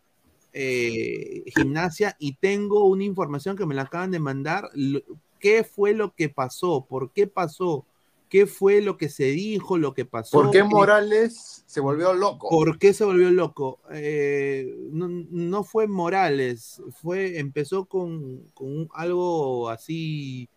eh, 0.53 1.43
Gimnasia 1.55 2.15
y 2.19 2.33
tengo 2.33 2.85
una 2.85 3.03
información 3.03 3.55
que 3.57 3.65
me 3.65 3.75
la 3.75 3.83
acaban 3.83 4.11
de 4.11 4.19
mandar. 4.19 4.69
Lo- 4.73 5.01
¿Qué 5.39 5.63
fue 5.63 5.93
lo 5.93 6.13
que 6.13 6.29
pasó? 6.29 6.85
¿Por 6.87 7.11
qué 7.11 7.27
pasó? 7.27 7.85
¿Qué 8.33 8.47
fue 8.47 8.81
lo 8.81 8.97
que 8.97 9.09
se 9.09 9.25
dijo? 9.25 9.77
¿Lo 9.77 9.93
que 9.93 10.05
pasó? 10.05 10.37
¿Por 10.37 10.49
qué 10.49 10.63
¿Qué- 10.63 10.65
Morales 10.65 11.63
se 11.67 11.79
volvió 11.79 12.15
loco? 12.15 12.49
¿Por 12.49 12.79
qué 12.79 12.91
se 12.91 13.05
volvió 13.05 13.29
loco? 13.29 13.79
Eh, 13.91 14.75
no, 14.89 15.07
no 15.07 15.63
fue 15.63 15.85
Morales, 15.85 16.81
fue, 16.99 17.37
empezó 17.37 17.85
con, 17.85 18.39
con 18.55 18.67
un- 18.75 18.89
algo 18.95 19.69
así, 19.69 20.49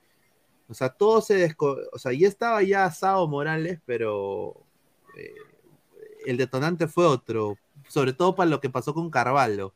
o 0.71 0.73
sea, 0.73 0.89
todo 0.89 1.21
se 1.21 1.35
desco, 1.35 1.77
o 1.93 1.99
sea, 1.99 2.15
ya 2.15 2.29
estaba 2.29 2.63
ya 2.63 2.87
asado 2.87 3.29
Morales, 3.29 3.79
pero 3.85 4.55
eh, 5.19 5.35
el 6.25 6.39
detonante 6.39 6.89
fue 6.89 7.05
otro, 7.07 7.59
sobre 7.89 8.15
todo 8.15 8.35
para 8.35 8.49
lo 8.49 8.61
que 8.61 8.71
pasó 8.71 8.95
con 8.95 9.11
Carvalho. 9.11 9.75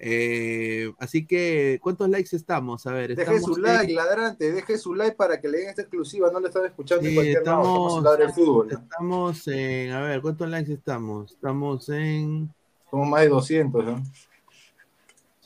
Eh, 0.00 0.92
así 0.98 1.26
que, 1.26 1.80
¿cuántos 1.82 2.08
likes 2.08 2.34
estamos? 2.36 2.86
A 2.86 2.92
ver, 2.92 3.16
Deje 3.16 3.22
estamos 3.34 3.42
su 3.42 3.56
en- 3.56 3.62
like, 3.62 3.92
ladrante, 3.92 4.52
deje 4.52 4.78
su 4.78 4.94
like 4.94 5.16
para 5.16 5.40
que 5.40 5.48
le 5.48 5.58
den 5.58 5.68
esta 5.70 5.82
exclusiva, 5.82 6.30
no 6.30 6.38
le 6.38 6.46
están 6.48 6.66
escuchando 6.66 7.02
en 7.04 7.08
Sí, 7.10 7.14
cualquier 7.16 7.44
lado, 7.44 7.58
estamos- 7.62 7.92
somos 7.92 8.04
Ladra 8.04 8.24
el 8.26 8.32
fútbol. 8.32 8.68
¿no? 8.70 8.78
Estamos 8.78 9.48
en, 9.48 9.90
a 9.90 10.00
ver, 10.02 10.20
¿cuántos 10.22 10.48
likes 10.48 10.72
estamos? 10.72 11.32
Estamos 11.32 11.88
en... 11.88 12.54
Somos 12.90 13.08
más 13.08 13.22
de 13.22 13.28
200, 13.28 13.84
¿no? 13.84 14.02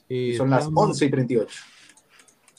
sí, 0.09 0.37
Son 0.37 0.51
las 0.51 0.61
estamos- 0.65 0.85
11 0.91 1.05
y 1.07 1.11
38. 1.11 1.59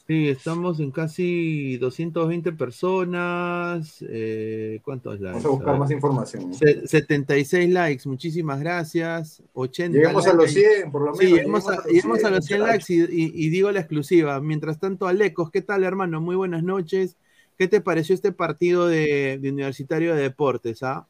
Sí, 0.06 0.28
estamos 0.28 0.82
en 0.82 0.92
casi 0.92 1.78
220 1.78 2.52
personas. 2.52 4.04
eh, 4.10 4.82
¿Cuántos 4.84 5.22
likes? 5.22 5.40
Vamos 5.40 5.46
a 5.46 5.50
buscar 5.50 5.80
más 5.80 5.92
información. 5.92 6.50
¿no? 6.50 6.54
Se- 6.56 6.86
76 6.88 7.70
likes, 7.70 8.10
muchísimas 8.10 8.60
gracias. 8.60 9.42
80 9.54 9.98
Lleguemos 9.98 10.28
a 10.28 10.34
los 10.34 10.52
100, 10.52 10.92
por 10.92 11.02
lo 11.04 11.06
menos. 11.14 11.20
Sí, 11.20 11.28
lleguemos 11.28 11.70
a, 11.70 11.84
lleguemos 11.88 12.24
a 12.26 12.30
los 12.32 12.46
100 12.46 12.60
muchachos. 12.60 12.90
likes 12.90 13.14
y, 13.14 13.22
y- 13.24 13.46
y 13.46 13.50
digo 13.50 13.72
la 13.72 13.80
exclusiva. 13.80 14.42
Mientras 14.42 14.78
tanto, 14.78 15.08
Alecos, 15.08 15.50
¿qué 15.52 15.62
tal, 15.62 15.86
hermano? 15.86 16.20
Muy 16.20 16.36
buenas 16.36 16.64
noches. 16.64 17.16
¿Qué 17.58 17.70
te 17.70 17.80
pareció 17.80 18.14
este 18.14 18.34
partido 18.34 18.88
de, 18.88 19.38
de 19.42 19.50
Universitario 19.52 20.16
de 20.16 20.22
Deportes? 20.24 20.84
ah? 20.84 21.08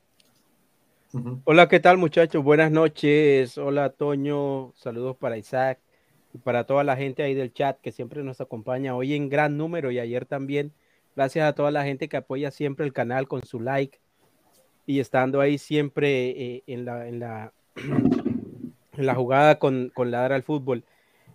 Hola, 1.45 1.67
¿qué 1.67 1.79
tal 1.79 1.97
muchachos? 1.97 2.43
Buenas 2.43 2.71
noches. 2.71 3.57
Hola, 3.57 3.89
Toño. 3.89 4.71
Saludos 4.75 5.15
para 5.17 5.37
Isaac 5.37 5.79
y 6.33 6.39
para 6.39 6.65
toda 6.65 6.83
la 6.83 6.97
gente 6.97 7.23
ahí 7.23 7.35
del 7.35 7.53
chat 7.53 7.79
que 7.79 7.91
siempre 7.91 8.23
nos 8.23 8.41
acompaña 8.41 8.95
hoy 8.95 9.13
en 9.13 9.29
gran 9.29 9.55
número 9.55 9.91
y 9.91 9.99
ayer 9.99 10.25
también. 10.25 10.73
Gracias 11.15 11.47
a 11.47 11.53
toda 11.53 11.69
la 11.69 11.83
gente 11.83 12.09
que 12.09 12.17
apoya 12.17 12.49
siempre 12.49 12.85
el 12.85 12.93
canal 12.93 13.27
con 13.27 13.43
su 13.43 13.59
like 13.59 13.99
y 14.87 14.99
estando 14.99 15.41
ahí 15.41 15.59
siempre 15.59 16.29
eh, 16.29 16.63
en, 16.65 16.85
la, 16.85 17.07
en, 17.07 17.19
la, 17.19 17.53
en 17.75 19.05
la 19.05 19.13
jugada 19.13 19.59
con, 19.59 19.91
con 19.93 20.09
Ladra 20.09 20.35
al 20.35 20.43
Fútbol. 20.43 20.83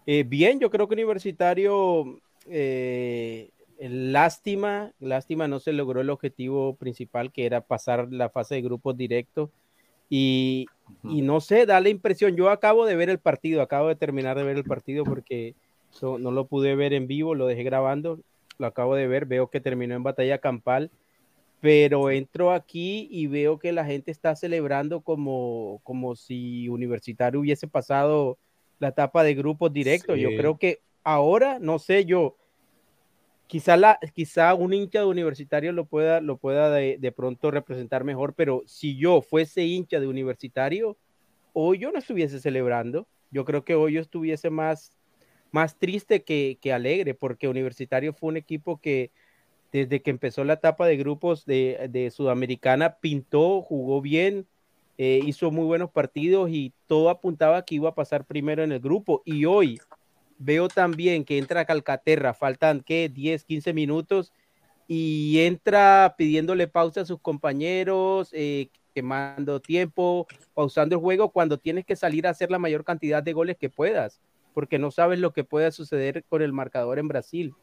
Eh, 0.07 0.25
bien, 0.25 0.59
yo 0.59 0.71
creo 0.71 0.89
que 0.89 0.95
Universitario, 0.95 2.21
eh, 2.47 3.51
lástima, 3.79 4.93
lástima 4.99 5.47
no 5.47 5.61
se 5.61 5.73
logró 5.73 6.01
el 6.01 6.11
objetivo 6.11 6.75
principal 6.75 7.31
que 7.31 7.47
era 7.47 7.61
pasar 7.61 8.13
la 8.13 8.31
fase 8.31 8.57
de 8.57 8.63
grupos 8.63 8.97
directos 8.97 9.51
y, 10.09 10.67
y 11.05 11.23
no 11.23 11.41
sé, 11.41 11.67
da 11.67 11.81
la 11.81 11.89
impresión, 11.89 12.37
yo 12.37 12.51
acabo 12.51 12.87
de 12.87 12.97
ver 12.97 13.11
el 13.11 13.19
partido, 13.19 13.63
acabo 13.63 13.89
de 13.89 13.97
terminar 13.97 14.37
de 14.37 14.45
ver 14.45 14.57
el 14.57 14.65
partido 14.65 15.05
porque 15.05 15.55
no, 16.03 16.19
no 16.19 16.31
lo 16.31 16.47
pude 16.47 16.75
ver 16.75 16.93
en 16.93 17.07
vivo, 17.07 17.35
lo 17.35 17.47
dejé 17.47 17.63
grabando, 17.63 18.21
lo 18.59 18.67
acabo 18.67 18.95
de 18.95 19.07
ver, 19.07 19.27
veo 19.27 19.49
que 19.49 19.61
terminó 19.61 19.95
en 19.95 20.03
batalla 20.03 20.39
campal, 20.39 20.91
pero 21.61 22.11
entro 22.11 22.53
aquí 22.53 23.09
y 23.11 23.27
veo 23.27 23.59
que 23.59 23.73
la 23.73 23.85
gente 23.85 24.11
está 24.11 24.37
celebrando 24.37 25.01
como, 25.01 25.81
como 25.83 26.15
si 26.15 26.69
Universitario 26.69 27.41
hubiese 27.41 27.67
pasado 27.67 28.39
la 28.79 28.89
etapa 28.89 29.25
de 29.25 29.35
grupos 29.35 29.73
directos. 29.73 30.17
Sí. 30.17 30.23
Yo 30.23 30.31
creo 30.31 30.57
que 30.57 30.81
ahora, 31.03 31.59
no 31.59 31.79
sé, 31.79 32.05
yo, 32.05 32.37
quizá, 33.49 33.77
la, 33.77 33.99
quizá 34.15 34.55
un 34.55 34.73
hincha 34.73 35.01
de 35.01 35.07
Universitario 35.07 35.73
lo 35.73 35.87
pueda, 35.87 36.21
lo 36.21 36.37
pueda 36.37 36.71
de, 36.71 37.13
pronto 37.17 37.51
representar 37.51 38.05
mejor, 38.05 38.35
pero 38.35 38.63
si 38.67 38.97
yo 38.97 39.21
fuese 39.23 39.65
hincha 39.65 39.99
de 39.99 40.07
Universitario, 40.07 40.97
hoy 41.55 41.79
yo 41.79 41.91
no 41.91 41.99
estuviese 41.99 42.39
celebrando. 42.39 43.09
Yo 43.31 43.45
creo 43.45 43.65
que 43.65 43.75
hoy 43.75 43.95
yo 43.95 44.01
estuviese 44.01 44.51
más, 44.51 44.93
más 45.51 45.77
triste 45.77 46.23
que, 46.23 46.59
que 46.61 46.73
alegre, 46.73 47.15
porque 47.15 47.49
Universitario 47.49 48.13
fue 48.13 48.29
un 48.29 48.37
equipo 48.37 48.81
que 48.81 49.11
desde 49.73 50.01
que 50.01 50.11
empezó 50.11 50.45
la 50.45 50.55
etapa 50.55 50.87
de 50.87 50.97
grupos 50.97 51.45
de, 51.45 51.89
de 51.91 52.11
Sudamericana 52.11 52.97
pintó, 53.01 53.61
jugó 53.63 54.01
bien, 54.01 54.47
eh, 54.97 55.21
hizo 55.25 55.51
muy 55.51 55.65
buenos 55.65 55.91
partidos 55.91 56.51
y 56.51 56.73
todo 56.87 57.11
apuntaba 57.11 57.65
que 57.65 57.77
iba 57.77 57.91
a 57.91 57.95
pasar 57.95 58.25
primero 58.25 58.63
en 58.63 58.73
el 58.73 58.81
grupo. 58.81 59.23
Y 59.25 59.45
hoy 59.45 59.79
veo 60.39 60.69
también 60.69 61.25
que 61.25 61.39
entra 61.39 61.65
Calcaterra, 61.65 62.35
faltan 62.35 62.81
¿qué? 62.81 63.09
10, 63.09 63.45
15 63.45 63.73
minutos 63.73 64.33
y 64.87 65.41
entra 65.41 66.15
pidiéndole 66.17 66.67
pausa 66.67 67.03
a 67.03 67.05
sus 67.05 67.21
compañeros, 67.21 68.31
eh, 68.33 68.71
quemando 68.95 69.61
tiempo, 69.61 70.27
pausando 70.55 70.97
el 70.97 71.03
juego 71.03 71.31
cuando 71.31 71.59
tienes 71.59 71.85
que 71.85 71.95
salir 71.95 72.27
a 72.27 72.31
hacer 72.31 72.51
la 72.51 72.59
mayor 72.59 72.85
cantidad 72.85 73.23
de 73.23 73.35
goles 73.35 73.57
que 73.59 73.69
puedas, 73.69 74.21
porque 74.55 74.79
no 74.79 74.91
sabes 74.91 75.19
lo 75.19 75.33
que 75.33 75.45
pueda 75.45 75.71
suceder 75.71 76.25
con 76.29 76.41
el 76.41 76.53
marcador 76.53 76.99
en 76.99 77.09
Brasil. 77.09 77.55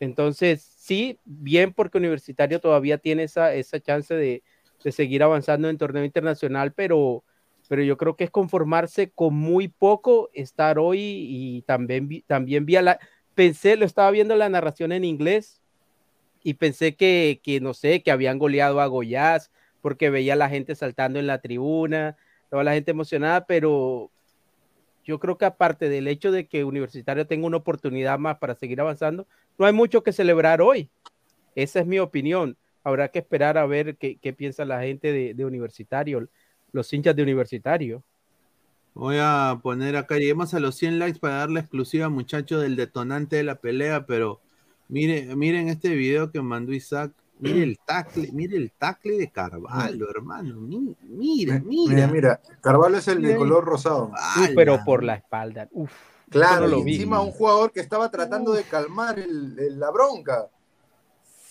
Entonces, 0.00 0.60
sí, 0.76 1.20
bien 1.24 1.72
porque 1.72 1.98
Universitario 1.98 2.60
todavía 2.60 2.98
tiene 2.98 3.22
esa, 3.22 3.54
esa 3.54 3.78
chance 3.78 4.12
de, 4.12 4.42
de 4.82 4.92
seguir 4.92 5.22
avanzando 5.22 5.68
en 5.68 5.78
torneo 5.78 6.04
internacional, 6.04 6.72
pero, 6.72 7.22
pero 7.72 7.84
yo 7.84 7.96
creo 7.96 8.16
que 8.16 8.24
es 8.24 8.30
conformarse 8.30 9.12
con 9.12 9.34
muy 9.34 9.66
poco, 9.66 10.28
estar 10.34 10.78
hoy 10.78 10.98
y 11.00 11.62
también, 11.62 12.22
también 12.26 12.66
vi 12.66 12.76
a 12.76 12.82
la, 12.82 12.98
pensé, 13.34 13.76
lo 13.76 13.86
estaba 13.86 14.10
viendo 14.10 14.36
la 14.36 14.50
narración 14.50 14.92
en 14.92 15.04
inglés 15.04 15.62
y 16.42 16.52
pensé 16.52 16.96
que, 16.96 17.40
que 17.42 17.62
no 17.62 17.72
sé, 17.72 18.02
que 18.02 18.10
habían 18.10 18.38
goleado 18.38 18.82
a 18.82 18.86
Goiás 18.88 19.50
porque 19.80 20.10
veía 20.10 20.34
a 20.34 20.36
la 20.36 20.50
gente 20.50 20.74
saltando 20.74 21.18
en 21.18 21.26
la 21.26 21.40
tribuna, 21.40 22.18
toda 22.50 22.62
la 22.62 22.74
gente 22.74 22.90
emocionada, 22.90 23.46
pero 23.46 24.10
yo 25.02 25.18
creo 25.18 25.38
que 25.38 25.46
aparte 25.46 25.88
del 25.88 26.08
hecho 26.08 26.30
de 26.30 26.48
que 26.48 26.64
Universitario 26.64 27.26
tenga 27.26 27.46
una 27.46 27.56
oportunidad 27.56 28.18
más 28.18 28.36
para 28.36 28.54
seguir 28.54 28.82
avanzando, 28.82 29.26
no 29.56 29.64
hay 29.64 29.72
mucho 29.72 30.02
que 30.02 30.12
celebrar 30.12 30.60
hoy. 30.60 30.90
Esa 31.54 31.80
es 31.80 31.86
mi 31.86 32.00
opinión. 32.00 32.58
Habrá 32.84 33.08
que 33.08 33.20
esperar 33.20 33.56
a 33.56 33.64
ver 33.64 33.96
qué, 33.96 34.34
piensa 34.36 34.66
la 34.66 34.82
gente 34.82 35.32
de 35.32 35.44
Universitario, 35.46 36.28
los 36.72 36.92
hinchas 36.92 37.14
de 37.14 37.22
Universitario. 37.22 38.02
Voy 38.94 39.16
a 39.20 39.58
poner 39.62 39.96
acá, 39.96 40.16
lleguemos 40.16 40.52
a 40.54 40.60
los 40.60 40.74
100 40.76 40.98
likes 40.98 41.18
para 41.18 41.36
dar 41.36 41.50
la 41.50 41.60
exclusiva, 41.60 42.08
muchachos, 42.08 42.60
del 42.62 42.76
detonante 42.76 43.36
de 43.36 43.42
la 43.44 43.54
pelea, 43.56 44.04
pero 44.06 44.40
mire, 44.88 45.34
miren 45.34 45.68
este 45.68 45.90
video 45.90 46.30
que 46.30 46.42
mandó 46.42 46.72
Isaac. 46.72 47.12
Mire 47.38 47.62
el 47.64 47.78
tackle, 47.84 48.30
mire 48.32 48.56
el 48.56 48.70
tackle 48.70 49.16
de 49.16 49.30
Carvalho, 49.30 50.08
hermano. 50.10 50.60
mi- 50.60 50.94
Mira, 51.08 51.60
mira. 51.64 51.94
Mira, 51.94 52.06
mira, 52.06 52.40
Carvalho 52.60 52.98
es 52.98 53.08
el 53.08 53.20
de 53.22 53.34
color 53.34 53.64
rosado. 53.64 54.12
Uf, 54.12 54.50
pero 54.54 54.78
por 54.84 55.02
la 55.02 55.14
espalda. 55.16 55.68
Uf, 55.72 55.90
Claro, 56.28 56.68
no 56.68 56.78
y 56.78 56.84
vi. 56.84 56.94
encima 56.94 57.20
un 57.20 57.30
jugador 57.32 57.72
que 57.72 57.80
estaba 57.80 58.10
tratando 58.10 58.52
de 58.52 58.62
calmar 58.62 59.18
el- 59.18 59.58
el- 59.58 59.80
la 59.80 59.90
bronca. 59.90 60.48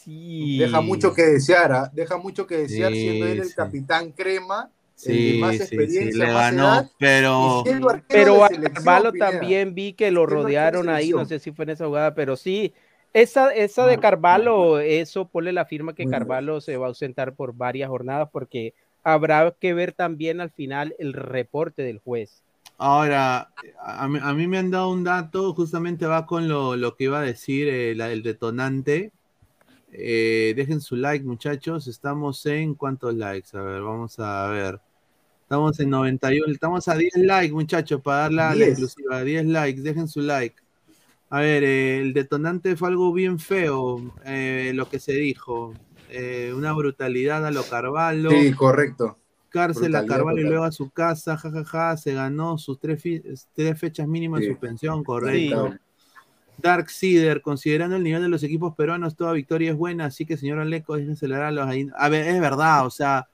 sí. 0.03 0.57
Deja 0.57 0.82
mucho 0.82 1.13
que 1.13 1.24
desear, 1.24 1.72
¿ah? 1.74 1.91
deja 1.93 2.17
mucho 2.17 2.47
que 2.47 2.57
desear 2.57 2.91
Sí, 2.91 3.01
siendo 3.01 3.26
él 3.28 3.39
el 3.41 3.47
sí. 3.49 3.53
capitán 3.55 4.11
crema, 4.11 4.69
Sí, 4.96 5.34
más 5.34 5.60
sí, 5.60 5.88
sí, 5.89 6.14
le 6.14 6.32
ganó, 6.32 6.66
edad, 6.66 6.92
pero 6.98 7.66
Pero 8.08 8.44
a 8.44 8.50
Carvalho 8.74 9.12
Pineda. 9.12 9.18
también 9.18 9.74
vi 9.76 9.94
que 9.94 10.12
lo 10.12 10.26
rodearon 10.26 10.89
ahí, 10.89 11.14
no 11.14 11.26
sé 11.26 11.39
si 11.39 11.52
fue 11.52 11.64
en 11.64 11.72
esa 11.72 11.86
jugada, 11.88 12.14
pero 12.14 12.36
sí, 12.38 12.74
esa, 13.14 13.54
esa 13.54 13.86
de 13.88 14.00
Carvalho, 14.00 14.80
eso 14.80 15.28
ponle 15.30 15.52
la 15.54 15.66
firma 15.66 15.96
que 15.96 16.08
Carvalho 16.08 16.62
se 16.62 16.78
va 16.78 16.86
a 16.86 16.89
ausentar 16.89 17.36
por 17.36 17.54
varias 17.56 17.89
jornadas 17.89 18.30
porque 18.32 18.74
habrá 19.04 19.56
que 19.60 19.74
ver 19.74 19.94
también 19.94 20.42
al 20.42 20.52
final 20.52 20.96
el 21.00 21.14
reporte 21.14 21.84
del 21.84 22.00
juez. 22.00 22.44
Ahora, 22.78 23.54
a 23.80 24.08
mí, 24.08 24.20
a 24.22 24.34
mí 24.34 24.48
me 24.48 24.58
han 24.58 24.72
dado 24.72 24.89
un 24.89 25.04
dato, 25.04 25.54
justamente 25.54 26.06
va 26.08 26.26
con 26.26 26.48
lo, 26.48 26.76
lo 26.76 26.96
que 26.96 27.06
iba 27.06 27.20
a 27.20 27.22
decir 27.24 27.68
eh, 27.70 27.96
la- 27.96 28.12
el 28.12 28.24
detonante. 28.24 29.14
Eh, 29.92 30.54
dejen 30.56 30.82
su 30.82 30.96
like, 30.96 31.26
muchachos. 31.26 31.88
Estamos 31.88 32.46
en 32.46 32.76
cuántos 32.76 33.14
likes? 33.16 33.56
A 33.58 33.62
ver, 33.62 33.82
vamos 33.82 34.18
a 34.20 34.48
ver. 34.48 34.80
Estamos 35.44 35.78
en 35.82 35.89
91, 35.89 36.54
estamos 36.54 36.88
a 36.88 36.96
10 36.96 37.14
likes, 37.18 37.54
muchachos, 37.54 38.02
para 38.02 38.20
dar 38.20 38.32
la, 38.34 38.50
la 38.50 38.56
10. 38.56 38.70
exclusiva. 38.70 39.22
10 39.24 39.46
likes, 39.48 39.82
dejen 39.82 40.08
su 40.08 40.22
like. 40.22 40.56
A 41.30 41.42
ver, 41.42 41.64
eh, 41.64 42.00
el 42.02 42.14
detonante 42.14 42.76
fue 42.78 42.88
algo 42.89 43.12
bien 43.14 43.38
feo, 43.38 44.02
eh, 44.26 44.72
lo 44.74 44.88
que 44.88 45.00
se 45.00 45.14
dijo. 45.14 45.74
Una 46.56 46.74
brutalidad 46.74 47.46
a 47.46 47.52
lo 47.52 47.64
Carvalho 47.64 48.32
Sí, 48.32 48.52
correcto. 48.52 49.18
cárcel 49.48 49.96
a 49.96 50.06
Carvalho 50.06 50.42
y 50.42 50.44
luego 50.44 50.66
a 50.66 50.72
su 50.74 50.89
casa, 50.89 51.38
jajaja, 51.38 51.96
se 51.96 52.14
ganó 52.14 52.58
sus 52.58 52.80
tres, 52.80 53.02
tres 53.54 53.80
fechas 53.80 54.10
mínimas 54.10 54.42
de 54.42 54.48
Sí. 54.48 54.52
suspensión, 54.52 55.04
correcto. 55.06 55.74
Dark 56.62 56.89
Seeder, 56.89 57.41
considerando 57.41 57.95
el 57.95 58.03
nivel 58.03 58.22
de 58.22 58.30
los 58.30 58.43
equipos 58.43 58.76
peruanos, 58.76 59.16
toda 59.16 59.34
victoria 59.34 59.72
es 59.72 59.78
buena, 59.78 60.05
así 60.05 60.26
que 60.26 60.38
señor 60.38 60.59
Aleco, 60.59 60.95
es 60.95 61.09
acelerarlos 61.09 61.68
ahí. 61.68 61.88
A 61.97 62.09
ver, 62.09 62.28
es 62.28 62.39
verdad, 62.39 62.86
o 62.86 62.89
sea, 62.89 63.28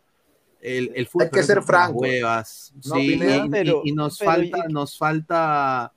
el, 0.61 0.91
el 0.95 1.05
fútbol 1.07 1.25
Hay 1.25 1.32
que 1.39 1.43
ser 1.43 1.61
franco. 1.61 1.99
huevas. 1.99 2.73
No, 2.86 2.95
sí, 2.95 3.07
Pineda. 3.09 3.36
y- 3.38 3.47
y, 3.47 3.49
Pero- 3.49 3.82
y 3.86 3.91
nos 3.91 4.17
pero 4.17 4.32
falta, 4.32 4.57
y- 4.67 4.73
nos 4.73 4.97
falta, 4.97 5.93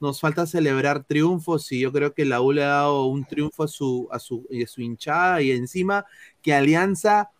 nos 0.00 0.20
falta 0.20 0.46
celebrar 0.46 1.02
triunfos, 1.04 1.72
y 1.72 1.80
yo 1.80 1.90
creo 1.92 2.14
que 2.14 2.24
la 2.24 2.40
U 2.40 2.52
le 2.52 2.62
ha 2.62 2.68
dado 2.68 3.06
un 3.06 3.24
triunfo 3.24 3.64
a 3.64 3.68
su, 3.68 4.06
a 4.12 4.18
su, 4.20 4.46
a 4.50 4.66
su 4.68 4.80
hinchada, 4.80 5.42
y 5.42 5.50
encima 5.50 6.06
que 6.42 6.54
Alianza 6.54 7.30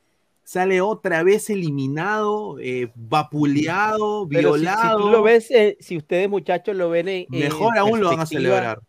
sale 0.42 0.80
otra 0.80 1.22
vez 1.22 1.50
eliminado, 1.50 2.58
eh, 2.58 2.90
vapuleado, 2.96 4.26
Pero 4.28 4.54
si- 4.54 4.60
violado. 4.62 4.98
Si, 4.98 5.04
tú 5.04 5.10
lo 5.10 5.22
ves, 5.22 5.50
eh, 5.50 5.76
si 5.78 5.96
ustedes 5.96 6.28
muchachos 6.28 6.74
lo 6.74 6.90
ven 6.90 7.08
en, 7.08 7.26
en 7.30 7.38
Mejor 7.40 7.78
aún 7.78 8.00
lo 8.00 8.08
van 8.10 8.20
a 8.20 8.26
celebrar. 8.26 8.80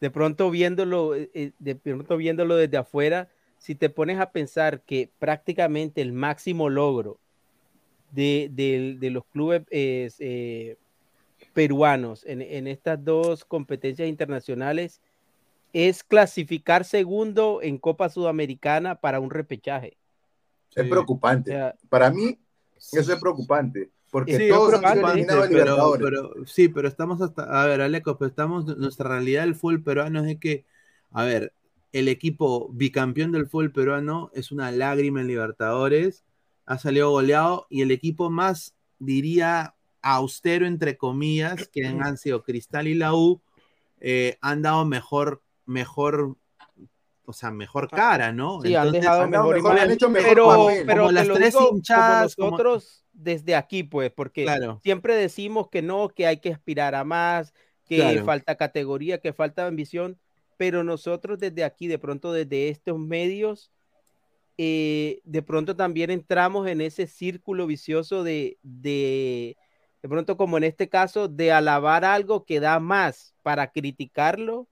De 0.00 0.10
pronto 0.10 0.50
viéndolo, 0.50 1.14
eh, 1.14 1.30
eh, 1.34 1.52
de 1.58 1.74
pronto 1.74 2.16
viéndolo 2.16 2.56
desde 2.56 2.76
afuera, 2.76 3.28
si 3.58 3.74
te 3.74 3.88
pones 3.88 4.18
a 4.20 4.30
pensar 4.30 4.82
que 4.82 5.10
prácticamente 5.18 6.02
el 6.02 6.12
máximo 6.12 6.68
logro 6.68 7.18
de, 8.12 8.48
de- 8.52 8.96
de 8.98 9.10
los 9.10 9.24
clubes 9.26 9.62
eh, 9.70 10.10
eh, 10.18 10.76
peruanos 11.54 12.24
en, 12.26 12.42
en 12.42 12.66
estas 12.66 13.02
dos 13.02 13.44
competencias 13.44 14.08
internacionales 14.08 15.00
es 15.72 16.04
clasificar 16.04 16.84
segundo 16.84 17.60
en 17.62 17.78
Copa 17.78 18.08
Sudamericana 18.08 18.94
para 19.00 19.20
un 19.20 19.30
repechaje. 19.30 19.96
Es. 20.74 20.84
O 20.86 20.88
preocupante. 20.88 21.50
sea, 21.50 21.74
Para 21.88 22.10
mí, 22.10 22.38
eso 22.92 23.12
es 23.12 23.20
preocupante. 23.20 23.90
Porque 24.16 24.38
Sí, 24.38 24.48
todos 24.48 24.72
han 24.82 24.94
sido 24.94 25.26
pero, 25.26 25.46
Libertadores. 25.46 26.02
pero- 26.02 26.46
sí, 26.46 26.68
pero 26.70 26.88
estamos 26.88 27.20
hasta, 27.20 27.42
a 27.42 27.66
ver, 27.66 27.82
Aleco, 27.82 28.16
pero 28.16 28.30
estamos, 28.30 28.64
nuestra 28.78 29.10
realidad 29.10 29.42
del 29.42 29.54
fútbol 29.54 29.82
peruano 29.82 30.20
es 30.20 30.24
de 30.24 30.38
que, 30.38 30.64
a 31.10 31.22
ver, 31.24 31.52
el 31.92 32.08
equipo 32.08 32.70
bicampeón 32.72 33.30
del 33.32 33.46
fútbol 33.46 33.72
peruano 33.72 34.30
es 34.32 34.52
una 34.52 34.70
lágrima 34.70 35.20
en 35.20 35.26
Libertadores, 35.26 36.24
ha 36.64 36.78
salido 36.78 37.10
goleado, 37.10 37.66
y 37.68 37.82
el 37.82 37.90
equipo 37.90 38.30
más, 38.30 38.74
diría, 38.98 39.74
austero, 40.00 40.66
entre 40.66 40.96
comillas, 40.96 41.68
que 41.68 41.84
han 41.86 42.16
sido 42.16 42.42
Cristal 42.42 42.88
y 42.88 42.94
la 42.94 43.12
U, 43.12 43.42
eh, 44.00 44.38
han 44.40 44.62
dado 44.62 44.86
mejor, 44.86 45.42
mejor, 45.66 46.36
o 47.26 47.32
sea, 47.34 47.50
mejor 47.50 47.90
cara, 47.90 48.32
¿no? 48.32 48.62
Sí, 48.62 48.74
han 48.74 48.92
dejado 48.92 49.28
mejor 49.28 49.56
mejor, 49.56 49.72
imagen. 49.72 49.78
han 49.90 49.90
hecho 49.94 50.08
mejor 50.08 50.28
pero, 50.30 50.46
papel. 50.46 50.84
pero 50.86 51.00
Como 51.02 51.12
las 51.12 51.28
tres 51.28 51.52
digo 51.52 51.68
hinchadas, 51.74 52.34
como 52.34 52.46
como- 52.52 52.62
nosotros 52.62 53.02
desde 53.16 53.56
aquí, 53.56 53.82
pues, 53.84 54.10
porque 54.12 54.44
Claro. 54.44 54.80
siempre 54.82 55.14
decimos 55.16 55.68
que 55.70 55.82
no, 55.82 56.08
que 56.10 56.26
hay 56.26 56.38
que 56.40 56.52
aspirar 56.52 56.94
a 56.94 57.04
más, 57.04 57.54
que 57.86 57.96
Claro. 57.96 58.24
falta 58.24 58.56
categoría, 58.56 59.18
que 59.20 59.32
falta 59.32 59.66
ambición, 59.66 60.20
pero 60.56 60.84
nosotros 60.84 61.38
desde 61.38 61.64
aquí, 61.64 61.86
de 61.88 61.98
pronto 61.98 62.32
desde 62.32 62.68
estos 62.68 62.98
medios, 62.98 63.72
eh, 64.58 65.20
de 65.24 65.42
pronto 65.42 65.76
también 65.76 66.10
entramos 66.10 66.68
en 66.68 66.80
ese 66.80 67.06
círculo 67.06 67.66
vicioso 67.66 68.24
de, 68.24 68.58
de, 68.62 69.58
de 70.02 70.08
pronto 70.08 70.36
como 70.36 70.58
en 70.58 70.64
este 70.64 70.88
caso, 70.88 71.28
de 71.28 71.52
alabar 71.52 72.04
algo 72.04 72.44
que 72.46 72.60
da 72.60 72.80
más 72.80 73.34
para 73.42 73.72
criticarlo 73.72 74.68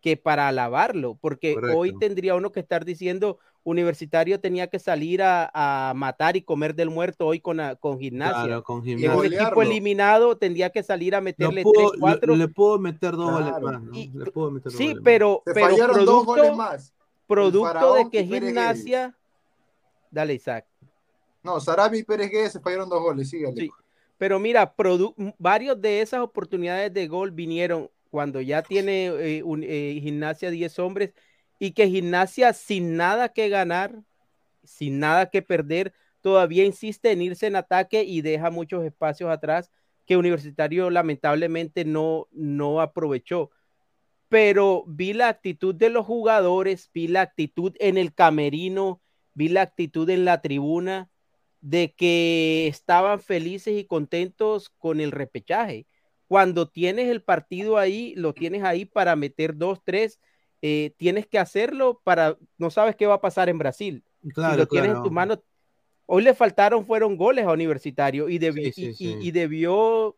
que 0.00 0.16
para 0.18 0.48
alabarlo, 0.48 1.16
porque 1.20 1.54
Correcto. 1.54 1.74
hoy 1.78 1.92
tendría 1.98 2.34
uno 2.36 2.52
que 2.52 2.60
estar 2.60 2.84
diciendo, 2.84 3.38
universitario 3.64 4.38
tenía 4.38 4.66
que 4.68 4.78
salir 4.78 5.22
a, 5.22 5.50
a 5.52 5.94
matar 5.94 6.36
y 6.36 6.42
comer 6.42 6.74
del 6.74 6.90
muerto 6.90 7.26
hoy 7.26 7.40
con, 7.40 7.58
a- 7.60 7.74
con 7.76 7.98
gimnasia. 7.98 8.44
Claro, 8.44 8.62
con 8.62 8.76
un 8.78 8.84
gimnasia. 8.84 9.14
golearlo. 9.14 9.46
equipo 9.48 9.62
eliminado 9.62 10.36
tendría 10.36 10.70
que 10.70 10.82
salir 10.82 11.14
a 11.14 11.20
meterle 11.20 11.62
puedo- 11.62 11.90
3, 11.90 12.00
4. 12.00 12.32
le, 12.32 12.38
le 12.38 12.48
puedo 12.48 12.78
meter 12.78 13.12
dos 13.12 13.32
goles 13.32 13.48
Claro. 13.48 13.66
más, 13.66 13.82
¿no? 13.82 13.94
Y- 13.96 14.10
Le 14.14 14.30
puedo 14.30 14.50
meter 14.50 14.64
dos 14.70 14.74
Sí, 14.78 14.84
goles 14.84 14.96
más. 14.96 15.04
pero, 15.04 15.42
Se 15.46 15.54
pero 15.54 15.66
fallaron 15.66 15.96
dos 15.96 16.04
producto, 16.04 16.24
goles 16.24 16.56
más. 16.56 16.94
producto 17.26 17.94
de 17.94 18.10
que 18.10 18.24
gimnasia. 18.24 19.16
Dale, 20.10 20.34
Isaac. 20.34 20.66
No, 21.42 21.58
Sarabia 21.60 22.00
y 22.00 22.04
Pérez 22.04 22.30
Guedes 22.30 22.52
se 22.52 22.60
fallaron 22.60 22.88
dos 22.88 23.02
goles, 23.02 23.28
sígale. 23.28 23.60
Sí. 23.62 23.70
Pero 24.16 24.38
mira, 24.38 24.72
varios 25.38 25.80
de 25.80 26.00
esas 26.00 26.20
oportunidades 26.20 26.92
de 26.94 27.08
gol 27.08 27.30
vinieron 27.32 27.90
cuando 28.10 28.40
ya 28.40 28.62
tiene 28.62 29.06
eh, 29.06 29.42
un- 29.42 29.64
eh, 29.64 29.98
gimnasia 30.00 30.50
10 30.50 30.78
hombres 30.78 31.12
y 31.64 31.72
que 31.72 31.88
gimnasia 31.88 32.52
sin 32.52 32.96
nada 32.96 33.30
que 33.30 33.48
ganar, 33.48 34.02
sin 34.64 34.98
nada 34.98 35.30
que 35.30 35.40
perder, 35.40 35.94
todavía 36.20 36.64
insiste 36.64 37.10
en 37.10 37.22
irse 37.22 37.46
en 37.46 37.56
ataque 37.56 38.04
y 38.04 38.20
deja 38.20 38.50
muchos 38.50 38.84
espacios 38.84 39.30
atrás 39.30 39.70
que 40.04 40.18
Universitario 40.18 40.90
lamentablemente 40.90 41.86
no, 41.86 42.28
no 42.32 42.82
aprovechó. 42.82 43.50
Pero 44.28 44.84
vi 44.86 45.14
la 45.14 45.28
actitud 45.28 45.74
de 45.74 45.88
los 45.88 46.04
jugadores, 46.04 46.90
vi 46.92 47.08
la 47.08 47.22
actitud 47.22 47.74
en 47.78 47.96
el 47.96 48.12
camerino, 48.12 49.00
vi 49.32 49.48
la 49.48 49.62
actitud 49.62 50.10
en 50.10 50.26
la 50.26 50.42
tribuna 50.42 51.08
de 51.62 51.94
que 51.94 52.66
estaban 52.66 53.20
felices 53.20 53.78
y 53.78 53.86
contentos 53.86 54.68
con 54.68 55.00
el 55.00 55.12
repechaje. 55.12 55.86
Cuando 56.26 56.68
tienes 56.68 57.08
el 57.08 57.22
partido 57.22 57.78
ahí, 57.78 58.14
lo 58.16 58.34
tienes 58.34 58.64
ahí 58.64 58.84
para 58.84 59.16
meter 59.16 59.56
dos, 59.56 59.80
tres, 59.82 60.20
eh, 60.66 60.94
tienes 60.96 61.26
que 61.26 61.38
hacerlo 61.38 62.00
para, 62.04 62.38
no 62.56 62.70
sabes 62.70 62.96
qué 62.96 63.06
va 63.06 63.16
a 63.16 63.20
pasar 63.20 63.50
en 63.50 63.58
Brasil. 63.58 64.02
Claro, 64.32 64.54
si 64.54 64.58
lo 64.60 64.66
tienes 64.66 64.86
claro. 64.88 64.98
en 65.00 65.02
tus 65.04 65.12
manos, 65.12 65.40
hoy 66.06 66.22
le 66.22 66.32
faltaron, 66.32 66.86
fueron 66.86 67.18
goles 67.18 67.44
a 67.44 67.52
Universitario 67.52 68.30
y, 68.30 68.38
debi- 68.38 68.72
Sí, 68.72 68.72
sí, 68.72 68.86
y- 68.86 68.94
sí. 68.94 69.16
y- 69.20 69.28
y 69.28 69.30
debió, 69.30 70.16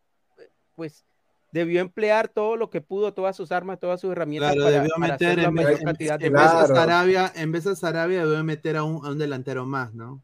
pues, 0.75 1.05
debió 1.51 1.81
emplear 1.81 2.29
todo 2.29 2.55
lo 2.55 2.69
que 2.69 2.79
pudo, 2.79 3.13
todas 3.13 3.35
sus 3.35 3.51
armas, 3.51 3.77
todas 3.77 3.99
sus 3.99 4.13
herramientas 4.13 4.53
Claro, 4.53 4.63
para, 4.67 4.77
debió 4.77 4.93
para 4.97 5.11
meter 5.13 5.39
en 5.39 5.53
vez, 5.53 5.65
mayor 5.65 5.79
en- 5.79 5.85
cantidad 5.85 6.17
de 6.19 6.27
en 6.27 6.33
vez 6.33 6.41
de 6.43 6.47
Claro. 6.49 6.75
Sarabia, 6.75 7.31
en 7.35 7.51
vez 7.51 7.63
de 7.65 7.75
Sarabia 7.75 8.25
debió 8.25 8.41
meter 8.45 8.77
a 8.77 8.83
un, 8.85 9.05
a 9.05 9.09
un 9.11 9.17
delantero 9.17 9.65
más, 9.65 9.93
¿no? 9.93 10.23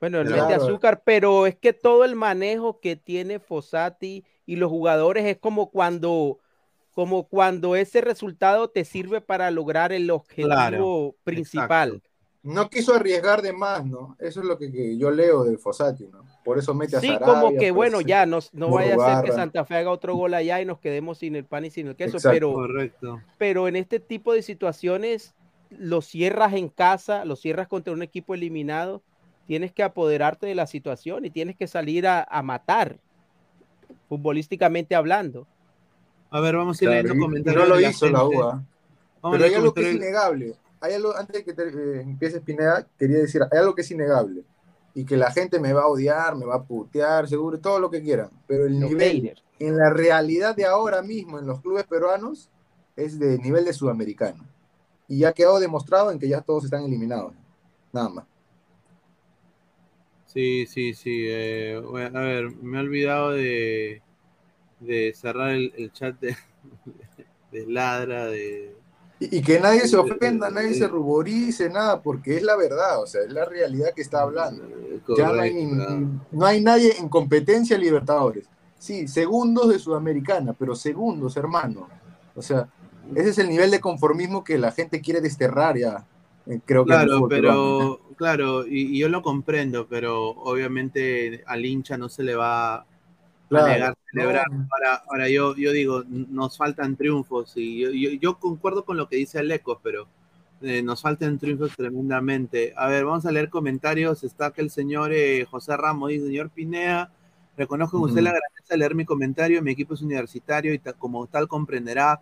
Bueno, 0.00 0.20
él 0.20 0.26
Claro. 0.28 0.42
mete 0.42 0.54
azúcar, 0.54 1.02
pero 1.02 1.46
es 1.46 1.56
que 1.56 1.72
todo 1.72 2.04
el 2.04 2.14
manejo 2.14 2.78
que 2.78 2.94
tiene 2.96 3.38
Fossati 3.38 4.22
y 4.44 4.56
los 4.56 4.68
jugadores 4.70 5.24
es 5.24 5.38
como 5.38 5.70
cuando, 5.70 6.40
como 6.94 7.24
cuando 7.28 7.76
ese 7.76 8.00
resultado 8.00 8.70
te 8.70 8.84
sirve 8.84 9.20
para 9.20 9.50
lograr 9.50 9.92
el 9.92 10.10
objetivo 10.10 10.48
Claro, 10.48 11.14
principal. 11.24 12.02
No 12.42 12.68
quiso 12.68 12.94
arriesgar 12.94 13.40
de 13.42 13.52
más, 13.54 13.84
¿no? 13.86 14.16
Eso 14.18 14.40
es 14.40 14.46
lo 14.46 14.58
que, 14.58 14.70
que 14.70 14.96
yo 14.98 15.10
leo 15.10 15.44
de 15.44 15.56
Fossati, 15.58 16.06
¿no? 16.06 16.24
Por 16.44 16.58
eso 16.58 16.74
mete 16.74 16.96
a 16.96 17.00
Sí, 17.00 17.08
Sarabia. 17.08 17.26
como 17.26 17.50
que 17.52 17.56
pues, 17.56 17.72
bueno, 17.72 17.98
sí. 17.98 18.04
ya 18.04 18.26
no, 18.26 18.38
no 18.52 18.68
vaya 18.70 18.94
a 18.94 19.16
ser 19.16 19.24
que. 19.24 19.32
Santa 19.32 19.64
Fe 19.64 19.76
haga 19.76 19.90
otro 19.90 20.14
gol 20.14 20.34
allá 20.34 20.60
y 20.60 20.66
nos 20.66 20.78
quedemos 20.78 21.18
sin 21.18 21.36
el 21.36 21.44
pan 21.46 21.64
y 21.64 21.70
sin 21.70 21.88
el 21.88 21.96
queso, 21.96 22.18
Exacto. 22.18 22.34
pero, 22.34 22.52
Correcto. 22.52 23.20
pero 23.38 23.66
en 23.66 23.76
este 23.76 23.98
tipo 23.98 24.32
de 24.34 24.42
situaciones 24.42 25.34
lo 25.70 26.02
cierras 26.02 26.52
en 26.52 26.68
casa, 26.68 27.24
lo 27.24 27.34
cierras 27.34 27.66
contra 27.66 27.92
un 27.94 28.02
equipo 28.02 28.34
eliminado, 28.34 29.02
tienes 29.46 29.72
que 29.72 29.82
apoderarte 29.82 30.46
de 30.46 30.54
la 30.54 30.66
situación 30.66 31.24
y 31.24 31.30
tienes 31.30 31.56
que 31.56 31.66
salir 31.66 32.06
a, 32.06 32.22
a 32.22 32.42
matar, 32.42 32.98
futbolísticamente 34.08 34.94
hablando. 34.94 35.46
A 36.34 36.40
ver, 36.40 36.56
vamos 36.56 36.80
a 36.80 36.84
ir 36.84 36.90
leyendo 36.90 37.16
comentarios. 37.16 37.62
no 37.62 37.74
lo 37.76 37.80
la 37.80 37.88
hizo 37.88 38.08
la. 38.08 38.24
UA. 38.24 38.64
Vamos 39.22 39.38
Pero 39.38 39.44
hay 39.44 39.54
algo 39.54 39.72
que 39.72 39.88
es 39.88 39.94
innegable. 39.94 40.56
Hay 40.80 40.94
algo, 40.94 41.16
antes 41.16 41.36
de 41.36 41.44
que 41.44 41.52
te, 41.52 41.68
eh, 41.68 42.00
empieces 42.00 42.42
Pineda, 42.42 42.84
quería 42.98 43.18
decir, 43.18 43.40
hay 43.52 43.58
algo 43.60 43.72
que 43.72 43.82
es 43.82 43.90
innegable. 43.92 44.42
Y 44.96 45.04
que 45.04 45.16
la 45.16 45.30
gente 45.30 45.60
me 45.60 45.72
va 45.72 45.82
a 45.82 45.86
odiar, 45.86 46.34
me 46.34 46.44
va 46.44 46.56
a 46.56 46.62
putear, 46.64 47.28
seguro, 47.28 47.60
todo 47.60 47.78
lo 47.78 47.88
que 47.88 48.02
quieran. 48.02 48.30
Pero 48.48 48.66
el 48.66 48.80
Los 48.80 48.90
nivel, 48.90 49.22
haters. 49.22 49.44
en 49.60 49.76
la 49.76 49.90
realidad 49.90 50.56
de 50.56 50.64
ahora 50.64 51.02
mismo, 51.02 51.38
en 51.38 51.46
los 51.46 51.60
clubes 51.60 51.84
peruanos, 51.84 52.50
es 52.96 53.16
de 53.20 53.38
nivel 53.38 53.64
de 53.64 53.72
sudamericano. 53.72 54.44
Y 55.06 55.20
ya 55.20 55.28
ha 55.28 55.32
quedado 55.34 55.60
demostrado 55.60 56.10
en 56.10 56.18
que 56.18 56.26
ya 56.28 56.40
todos 56.40 56.64
están 56.64 56.82
eliminados. 56.82 57.32
Nada 57.92 58.08
más. 58.08 58.24
Sí, 60.26 60.66
sí, 60.66 60.94
sí. 60.94 61.26
eh, 61.28 61.80
bueno, 61.80 62.18
a 62.18 62.22
ver, 62.22 62.50
me 62.50 62.78
he 62.78 62.80
olvidado 62.80 63.30
de, 63.30 64.02
de 64.80 65.12
cerrar 65.14 65.50
el, 65.50 65.72
el 65.76 65.92
chat 65.92 66.18
de, 66.20 66.36
de 67.52 67.66
ladra, 67.66 68.26
de... 68.26 68.74
Y, 69.20 69.38
y 69.38 69.42
que 69.42 69.60
nadie 69.60 69.86
se 69.86 69.96
ofenda, 69.96 70.50
nadie 70.50 70.74
se 70.74 70.88
ruborice, 70.88 71.70
nada, 71.70 72.02
porque 72.02 72.36
es 72.36 72.42
la 72.42 72.56
verdad, 72.56 73.00
o 73.00 73.06
sea, 73.06 73.22
es 73.22 73.32
la 73.32 73.44
realidad 73.44 73.92
que 73.94 74.02
está 74.02 74.22
hablando. 74.22 74.64
Ya 75.16 75.32
no 75.32 75.40
hay, 75.40 75.64
no 76.32 76.46
hay 76.46 76.60
nadie 76.60 76.96
en 76.98 77.08
competencia 77.08 77.78
Libertadores. 77.78 78.46
Sí, 78.76 79.06
segundos 79.08 79.68
de 79.68 79.78
Sudamericana, 79.78 80.52
pero 80.52 80.74
segundos, 80.74 81.36
hermano. 81.36 81.88
O 82.34 82.42
sea, 82.42 82.68
ese 83.14 83.30
es 83.30 83.38
el 83.38 83.48
nivel 83.48 83.70
de 83.70 83.80
conformismo 83.80 84.42
que 84.42 84.58
la 84.58 84.72
gente 84.72 85.00
quiere 85.00 85.20
desterrar 85.20 85.78
ya. 85.78 86.04
eh, 86.46 86.60
Creo 86.64 86.84
que 86.84 86.88
Claro, 86.90 87.26
pero, 87.28 88.00
claro, 88.16 88.66
y, 88.66 88.96
y 88.96 88.98
yo 88.98 89.08
lo 89.08 89.22
comprendo, 89.22 89.86
pero 89.88 90.30
obviamente 90.30 91.42
al 91.46 91.64
hincha 91.64 91.96
no 91.96 92.08
se 92.08 92.24
le 92.24 92.34
va 92.34 92.84
Claro, 93.48 93.66
negar 93.72 93.94
celebrar. 94.10 94.50
no. 94.50 94.66
Ahora, 94.72 95.02
ahora 95.08 95.28
yo, 95.28 95.54
yo 95.56 95.72
digo, 95.72 96.02
nos 96.08 96.56
faltan 96.56 96.96
triunfos, 96.96 97.52
y 97.56 97.80
yo, 97.80 97.90
yo, 97.90 98.10
yo 98.20 98.38
concuerdo 98.38 98.84
con 98.84 98.96
lo 98.96 99.08
que 99.08 99.16
dice 99.16 99.38
Alecos, 99.38 99.78
pero 99.82 100.06
eh, 100.62 100.82
nos 100.82 101.02
faltan 101.02 101.38
triunfos 101.38 101.72
tremendamente. 101.76 102.72
A 102.76 102.88
ver, 102.88 103.04
vamos 103.04 103.26
a 103.26 103.32
leer 103.32 103.50
comentarios. 103.50 104.24
Está 104.24 104.50
que 104.50 104.62
el 104.62 104.70
señor 104.70 105.12
eh, 105.12 105.44
José 105.50 105.76
Ramos 105.76 106.08
dice, 106.10 106.26
señor 106.26 106.50
Pinea, 106.50 107.10
reconozco 107.56 107.98
en 107.98 108.04
usted 108.04 108.16
Ujú. 108.20 108.24
la 108.24 108.30
grandeza 108.30 108.64
de 108.70 108.76
leer 108.78 108.94
mi 108.94 109.04
comentario, 109.04 109.62
mi 109.62 109.72
equipo 109.72 109.94
es 109.94 110.02
universitario 110.02 110.72
y 110.72 110.78
ta- 110.78 110.94
como 110.94 111.26
tal 111.26 111.46
comprenderá 111.48 112.20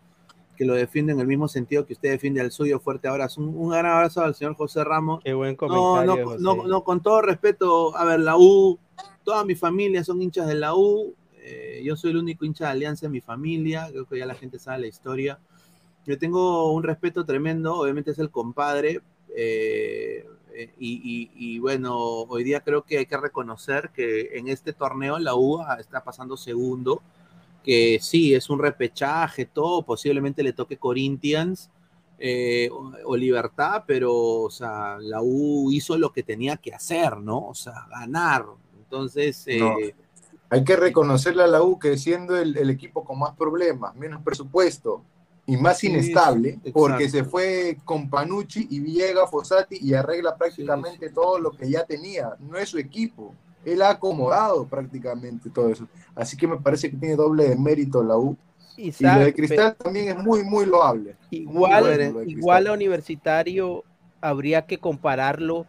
que 0.57 0.65
lo 0.67 0.75
defiende 0.75 1.13
en 1.13 1.21
el 1.21 1.27
mismo 1.27 1.49
sentido 1.49 1.87
que 1.87 1.95
usted 1.95 2.11
defiende 2.11 2.41
al 2.41 2.51
suyo. 2.53 2.79
Fuerte 2.81 3.09
abrazo. 3.09 3.41
Un, 3.41 3.49
un 3.57 3.71
gran 3.71 3.87
abrazo 3.87 4.23
al 4.23 4.35
señor 4.35 4.55
José 4.55 4.85
Ramos. 4.85 5.23
Qué 5.25 5.33
buen 5.35 5.57
comentario. 5.57 6.37
no, 6.39 6.57
no, 6.57 6.67
no, 6.67 6.85
con 6.85 7.01
todo 7.01 7.23
respeto, 7.23 7.97
a 7.97 8.05
ver, 8.05 8.21
la 8.21 8.37
U, 8.37 8.79
toda 9.25 9.45
mi 9.45 9.55
familia 9.55 10.05
son 10.05 10.23
hinchas 10.23 10.47
de 10.47 10.55
la 10.55 10.75
U. 10.75 11.15
eh, 11.45 11.83
yo 11.85 11.97
soy 11.97 12.11
el 12.13 12.19
único 12.19 12.45
hincha 12.45 12.67
de 12.67 12.71
Alianza 12.71 13.07
en 13.07 13.13
mi 13.13 13.21
familia. 13.21 13.89
Creo 13.91 14.07
que 14.07 14.19
ya 14.19 14.27
la 14.27 14.35
gente 14.35 14.59
sabe 14.59 14.81
la 14.83 14.87
historia. 14.87 15.39
Yo 16.07 16.19
tengo 16.19 16.73
un 16.73 16.83
respeto 16.83 17.25
tremendo, 17.25 17.75
obviamente 17.75 18.11
es 18.13 18.19
el 18.19 18.31
compadre. 18.31 19.01
eh, 19.37 20.27
eh, 20.55 20.71
y, 20.79 21.59
bueno, 21.59 21.97
hoy 21.97 22.45
día 22.45 22.61
creo 22.61 22.83
que 22.83 22.99
hay 22.99 23.07
que 23.07 23.17
reconocer 23.17 23.91
que 23.95 24.37
en 24.39 24.49
este 24.49 24.73
torneo 24.75 25.19
la 25.19 25.35
U 25.35 25.61
está 25.79 26.05
pasando 26.05 26.37
segundo. 26.37 27.03
Que 27.65 27.99
sí, 28.01 28.35
es 28.35 28.51
un 28.51 28.59
repechaje, 28.59 29.47
todo. 29.47 29.83
Posiblemente 29.83 30.43
le 30.43 30.53
toque 30.53 30.77
Corinthians 30.77 31.71
o, 32.71 32.93
o 33.05 33.17
Libertad, 33.17 33.85
pero 33.87 34.13
o 34.43 34.51
sea, 34.51 34.99
la 35.01 35.21
U 35.23 35.71
hizo 35.73 35.97
lo 35.97 36.13
que 36.13 36.23
tenía 36.23 36.57
que 36.57 36.75
hacer, 36.75 37.17
¿no? 37.19 37.49
O 37.49 37.55
sea, 37.55 37.87
ganar. 37.91 38.45
Entonces, 38.93 39.43
eh, 39.47 39.59
No. 39.59 39.77
Hay 40.51 40.65
que 40.65 40.77
reconocerle 40.77 41.43
a 41.43 41.47
la 41.47 41.63
U 41.63 41.79
que 41.79 41.97
siendo 41.97 42.37
el, 42.37 42.55
el 42.59 42.69
equipo 42.69 43.03
con 43.05 43.19
más 43.19 43.35
problemas, 43.35 43.97
menos 43.97 44.21
presupuesto 44.23 45.03
y 45.47 45.57
más 45.57 45.79
Sí, 45.79 45.87
inestable, 45.87 46.59
porque 46.75 47.09
se 47.09 47.25
fue 47.25 47.79
con 47.87 48.11
Panucci 48.11 48.67
y 48.71 48.81
llega 48.83 49.27
Fossati 49.27 49.79
y 49.81 49.95
arregla 49.95 50.37
prácticamente 50.37 51.09
todo 51.09 51.39
lo 51.39 51.53
que 51.53 51.71
ya 51.71 51.87
tenía. 51.87 52.37
No 52.39 52.59
es 52.59 52.69
su 52.69 52.77
equipo. 52.77 53.35
Él 53.65 53.81
ha 53.81 53.91
acomodado 53.91 54.67
prácticamente 54.67 55.49
todo 55.49 55.71
eso. 55.71 55.89
Así 56.15 56.37
que 56.37 56.47
me 56.47 56.59
parece 56.59 56.91
que 56.91 56.99
tiene 56.99 57.17
doble 57.17 57.49
de 57.49 57.57
mérito 57.57 58.03
la 58.05 58.19
U. 58.19 58.37
Y 58.77 58.83
lo 58.83 58.89
Isaac, 58.89 59.21
de 59.21 59.35
Cristal 59.35 59.77
también 59.77 60.09
es 60.09 60.23
muy, 60.23 60.43
muy 60.43 60.67
loable. 60.67 61.17
igual, 61.31 61.83
Muy 61.83 61.91
bueno 61.97 62.13
lo 62.13 62.19
de 62.21 62.31
igual 62.31 62.67
a 62.67 62.73
Universitario 62.75 63.85
habría 64.21 64.67
que 64.67 64.77
compararlo 64.79 65.67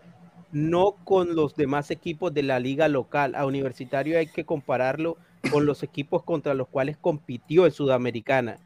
no 0.54 0.96
con 1.04 1.36
los 1.36 1.56
demás 1.56 1.92
equipos 1.92 2.34
de 2.34 2.44
la 2.44 2.60
liga 2.60 2.88
local. 2.88 3.36
A 3.36 3.46
Universitario 3.46 4.18
hay 4.18 4.28
que 4.28 4.46
compararlo 4.46 5.18
con 5.50 5.66
los 5.66 5.84
equipos 5.84 6.24
contra 6.24 6.54
los 6.54 6.68
cuales 6.70 6.98
compitió 6.98 7.66
en 7.66 7.72
Sudamericana, 7.72 8.60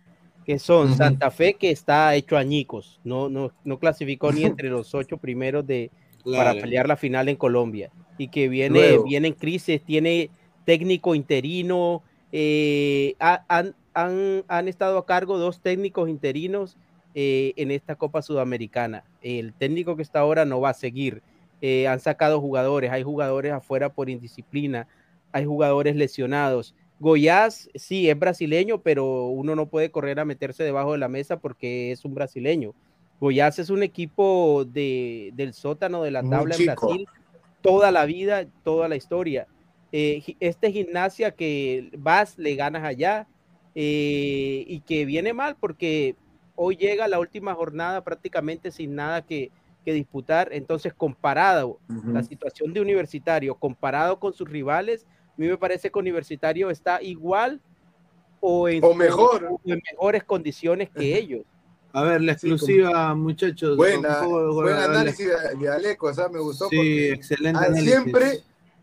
que 0.46 0.60
son. 0.60 0.96
Santa 0.96 1.32
Fe, 1.32 1.56
que 1.56 1.72
está 1.72 2.14
hecho 2.16 2.38
añicos, 2.38 3.00
no, 3.04 3.30
no, 3.30 3.52
no 3.64 3.80
clasificó 3.80 4.32
ni 4.32 4.46
entre 4.46 4.70
los 4.70 4.94
ocho 4.94 5.18
primeros 5.18 5.66
de, 5.66 5.92
para 6.24 6.54
pelear 6.54 6.88
la 6.88 6.98
final 6.98 7.30
en 7.30 7.36
Colombia 7.36 7.92
y 8.18 8.28
que 8.30 8.48
viene, 8.50 8.74
Luego. 8.74 9.04
viene 9.06 9.30
en 9.30 9.34
crisis, 9.34 9.84
tiene 9.84 10.30
técnico 10.66 11.16
interino, 11.16 12.04
eh, 12.32 13.16
ha- 13.20 13.46
han, 13.48 13.76
han, 13.94 14.44
han 14.48 14.68
estado 14.68 14.98
a 14.98 15.06
cargo 15.06 15.38
dos 15.38 15.62
técnicos 15.62 16.10
interinos 16.10 16.78
eh, 17.14 17.54
en 17.58 17.72
esta 17.72 17.96
Copa 17.96 18.22
Sudamericana. 18.22 19.06
El 19.22 19.54
técnico 19.54 19.96
que 19.96 20.04
está 20.04 20.20
ahora 20.20 20.46
no 20.46 20.60
va 20.62 20.70
a 20.70 20.74
seguir. 20.74 21.24
Eh, 21.62 21.88
han 21.88 22.00
sacado 22.00 22.40
jugadores, 22.40 22.92
hay 22.92 23.04
jugadores 23.04 23.52
afuera 23.52 23.90
por 23.92 24.10
indisciplina, 24.10 24.88
hay 25.32 25.46
jugadores 25.46 25.96
lesionados. 25.96 26.76
Goiás 27.00 27.70
sí 27.76 28.10
es 28.10 28.18
brasileño, 28.18 28.82
pero 28.82 29.28
uno 29.28 29.56
no 29.56 29.68
puede 29.68 29.92
correr 29.92 30.20
a 30.20 30.26
meterse 30.26 30.64
debajo 30.64 30.94
de 30.94 30.98
la 30.98 31.10
mesa 31.10 31.40
porque 31.40 31.92
es 31.92 32.06
un 32.06 32.14
brasileño. 32.14 32.74
Goiás 33.20 33.60
es 33.60 33.70
un 33.70 33.84
equipo 33.84 34.66
de, 34.66 35.32
del 35.36 35.54
sótano 35.54 36.04
de 36.04 36.12
la 36.12 36.22
tabla 36.24 36.56
en. 36.56 36.66
Brasil 36.66 37.08
toda 37.62 37.92
la 37.92 38.06
vida, 38.06 38.46
toda 38.64 38.88
la 38.88 38.96
historia. 38.96 39.48
Eh, 39.92 40.24
este 40.40 40.72
gimnasia 40.72 41.32
que 41.32 41.90
vas, 41.98 42.38
le 42.38 42.56
ganas 42.56 42.84
allá 42.84 43.28
eh, 43.76 44.64
y 44.68 44.82
que 44.82 45.06
viene 45.06 45.34
mal 45.34 45.58
porque 45.60 46.16
hoy 46.56 46.76
llega 46.78 47.08
la 47.08 47.20
última 47.20 47.54
jornada 47.54 48.04
prácticamente 48.04 48.72
sin 48.72 48.96
nada 48.96 49.22
que, 49.22 49.52
que 49.88 49.94
disputar. 49.94 50.50
Entonces, 50.52 50.94
comparado 50.94 51.80
la 52.12 52.22
situación 52.22 52.74
de 52.74 52.82
Universitario, 52.82 53.56
comparado 53.56 54.20
con 54.20 54.34
sus 54.34 54.50
rivales, 54.50 55.06
a 55.30 55.34
mí 55.38 55.48
me 55.48 55.58
parece 55.58 55.90
que 55.90 55.98
Universitario 55.98 56.70
está 56.70 57.02
igual 57.02 57.62
o 58.42 58.68
en, 58.68 58.84
O 58.84 58.94
mejor. 58.94 59.46
o 59.50 59.62
en 59.64 59.80
mejores 59.94 60.26
condiciones 60.26 60.90
que 60.90 61.18
ellos. 61.18 61.46
A 61.94 62.04
ver, 62.04 62.20
la 62.22 62.38
Sí, 62.38 62.50
exclusiva, 62.50 63.16
muchachos. 63.16 63.78
Buena, 63.78 64.20
poco- 64.20 64.56
buen 64.56 64.76
la- 64.76 64.84
análisis 64.84 65.26
de, 65.58 65.70
Aleco, 65.70 66.08
o 66.08 66.14
sea, 66.14 66.28
me 66.28 66.40
gustó 66.40 66.68
Sí, 66.68 67.08
excelente 67.08 67.58
análisis. 67.66 67.94
siempre 67.94 68.42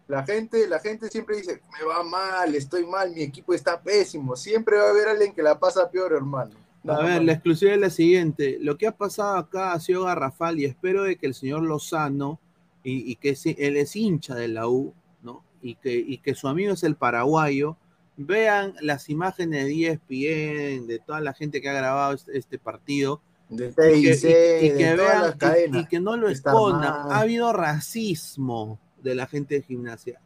la 0.08 0.24
gente, 0.24 0.66
la 0.66 0.78
gente 0.80 1.08
siempre 1.08 1.36
dice, 1.36 1.60
me 1.78 1.84
va 1.86 2.02
mal, 2.02 2.54
estoy 2.54 2.86
mal, 2.86 3.10
mi 3.14 3.20
equipo 3.22 3.52
está 3.52 3.78
pésimo. 3.78 4.36
Siempre 4.36 4.78
va 4.78 4.84
a 4.86 4.90
haber 4.90 5.08
alguien 5.08 5.34
que 5.34 5.42
la 5.42 5.58
pasa 5.58 5.90
peor, 5.90 6.14
hermano. 6.14 6.54
A 6.86 6.98
ver, 7.02 7.22
la 7.24 7.32
exclusiva 7.32 7.72
es 7.72 7.80
la 7.80 7.90
siguiente. 7.90 8.58
Lo 8.60 8.76
que 8.76 8.86
ha 8.86 8.96
pasado 8.96 9.36
acá 9.36 9.72
ha 9.72 9.80
sido 9.80 10.04
garrafal 10.04 10.58
y 10.60 10.64
espero 10.66 11.02
de 11.04 11.16
que 11.16 11.26
el 11.26 11.34
señor 11.34 11.62
Lozano, 11.62 12.40
y, 12.82 13.10
y 13.10 13.16
que 13.16 13.34
si- 13.36 13.56
él 13.58 13.76
es 13.78 13.96
hincha 13.96 14.34
de 14.34 14.48
la 14.48 14.68
U, 14.68 14.92
¿no? 15.22 15.42
Y 15.62 15.76
que, 15.76 15.94
y 15.94 16.18
que 16.18 16.34
su 16.34 16.46
amigo 16.48 16.74
es 16.74 16.82
el 16.82 16.96
paraguayo, 16.96 17.76
vean 18.18 18.74
las 18.82 19.08
imágenes 19.08 19.64
de 19.66 19.86
ESPN, 19.88 20.86
de 20.86 20.98
toda 21.04 21.20
la 21.20 21.32
gente 21.32 21.62
que 21.62 21.68
ha 21.70 21.72
grabado 21.72 22.12
este, 22.14 22.36
este 22.36 22.58
partido, 22.58 23.22
de 23.48 23.68
y 23.68 24.02
que, 24.02 24.14
TIC, 24.16 24.24
y- 24.24 24.68
de 24.68 24.76
que 24.76 24.84
todas 24.84 24.96
vean 25.08 25.22
las 25.22 25.34
y- 25.34 25.38
cadenas. 25.38 25.82
y, 25.82 25.86
que 25.86 26.00
no 26.00 26.16
lo 26.18 26.28
escondan. 26.28 26.92
Ha 27.10 27.20
habido 27.20 27.52
racismo 27.54 28.78
de 29.02 29.14
la 29.14 29.26
gente 29.26 29.54
de 29.56 29.62
gimnasia. 29.62 30.20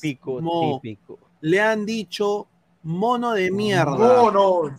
Típico, 0.00 0.38
Racismo. 0.40 0.80
típico. 0.82 1.18
Le 1.40 1.60
han 1.60 1.84
dicho 1.86 2.48
mono 2.82 3.32
de 3.32 3.50
mierda. 3.50 3.90
Monos. 3.96 4.72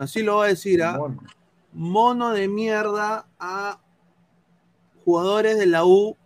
Así 0.00 0.22
lo 0.22 0.36
voy 0.36 0.46
a 0.46 0.48
decir, 0.48 0.82
¿ah? 0.82 0.98
Mono 1.74 2.30
de 2.32 2.48
mierda 2.48 3.26
a 3.38 3.78
jugadores 5.04 5.58
de 5.58 5.66
la 5.66 5.84
U 5.84 6.16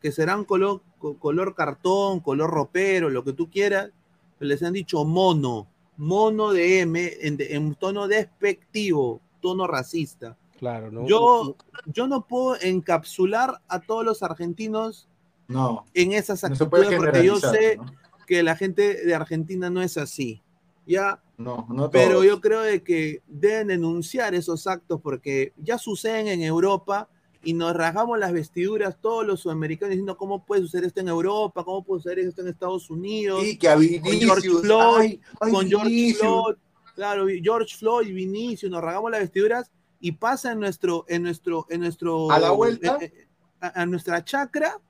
que 0.00 0.12
serán 0.12 0.44
color, 0.44 0.82
co- 0.98 1.16
color 1.18 1.54
cartón, 1.54 2.20
color 2.20 2.50
ropero, 2.50 3.08
lo 3.10 3.24
que 3.24 3.32
tú 3.32 3.48
quieras, 3.50 3.90
pero 4.38 4.48
les 4.50 4.62
han 4.62 4.74
dicho 4.74 5.04
mono, 5.06 5.66
mono 5.96 6.52
de 6.52 6.80
M 6.80 7.10
en, 7.22 7.38
en 7.40 7.74
tono 7.76 8.06
despectivo, 8.08 9.20
tono 9.40 9.66
racista. 9.66 10.36
Claro, 10.58 10.90
¿no? 10.90 11.06
Yo, 11.06 11.56
yo 11.86 12.06
no 12.08 12.26
puedo 12.26 12.56
encapsular 12.60 13.60
a 13.68 13.80
todos 13.80 14.04
los 14.04 14.22
argentinos 14.22 15.08
No, 15.48 15.86
en 15.94 16.12
esas 16.12 16.42
no 16.42 16.48
actitudes 16.48 16.94
porque 16.96 17.24
yo 17.24 17.36
sé 17.36 17.76
¿no? 17.78 17.86
que 18.26 18.42
la 18.42 18.54
gente 18.54 19.04
de 19.06 19.14
Argentina 19.14 19.70
no 19.70 19.80
es 19.80 19.96
así. 19.96 20.42
Ya, 20.86 21.22
No, 21.38 21.66
no 21.70 21.88
pero 21.90 22.14
todos. 22.14 22.26
yo 22.26 22.40
creo 22.40 22.60
de 22.62 22.82
que 22.82 23.22
deben 23.26 23.68
denunciar 23.68 24.34
esos 24.34 24.66
actos 24.66 25.00
porque 25.00 25.52
ya 25.56 25.78
suceden 25.78 26.26
en 26.28 26.42
Europa 26.42 27.08
y 27.44 27.52
nos 27.54 27.74
rasgamos 27.74 28.18
las 28.18 28.32
vestiduras 28.32 28.96
todos 29.00 29.24
los 29.24 29.40
sudamericanos 29.40 29.90
diciendo 29.90 30.16
cómo 30.16 30.44
puede 30.44 30.62
suceder 30.62 30.86
esto 30.86 31.00
en 31.00 31.08
Europa, 31.08 31.64
cómo 31.64 31.84
puede 31.84 32.02
suceder 32.02 32.18
esto 32.18 32.42
en 32.42 32.48
Estados 32.48 32.90
Unidos, 32.90 33.40
Sí, 33.42 33.56
que 33.56 33.68
a 33.68 33.76
Vinicius, 33.76 34.24
George 34.24 34.48
Floyd, 34.50 35.00
ay, 35.00 35.20
ay, 35.40 35.52
con 35.52 35.68
George. 35.68 36.14
Floyd, 36.18 36.56
claro, 36.96 37.26
George 37.42 37.76
Floyd, 37.76 38.12
Vinicius, 38.12 38.70
nos 38.70 38.82
rasgamos 38.82 39.10
las 39.12 39.20
vestiduras 39.20 39.70
y 40.00 40.12
pasa 40.12 40.50
en 40.52 40.58
nuestro, 40.60 41.04
en 41.08 41.22
nuestro, 41.22 41.66
en 41.70 41.80
nuestro, 41.80 42.30
A 42.32 42.40
la 42.40 42.50
vuelta. 42.50 42.98
eh, 43.00 43.12
eh, 43.14 43.28
a, 43.60 43.82
a 43.82 43.86
nuestra 43.86 44.24
chacra 44.24 44.80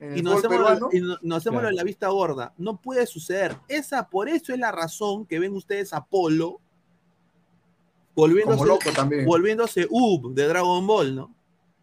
y 0.00 0.20
fútbol 0.20 0.38
hacemos, 0.38 0.56
peruano, 0.56 0.88
y 0.92 1.00
no- 1.22 1.34
hacemos 1.36 1.60
Claro. 1.60 1.74
la 1.76 1.82
vista 1.84 2.08
gorda. 2.08 2.52
No 2.56 2.76
puede 2.80 3.06
suceder. 3.06 3.56
Esa, 3.68 4.08
por 4.08 4.28
eso 4.28 4.52
es 4.52 4.58
la 4.58 4.70
razón 4.72 5.26
que 5.26 5.38
ven 5.38 5.54
ustedes 5.54 5.92
a 5.92 6.04
Polo 6.04 6.60
volviéndose, 8.14 8.64
loco 8.66 8.90
también. 8.94 9.24
volviéndose 9.24 9.86
Ub 9.90 10.34
de 10.34 10.46
Dragon 10.48 10.86
Ball, 10.86 11.14
¿no? 11.14 11.34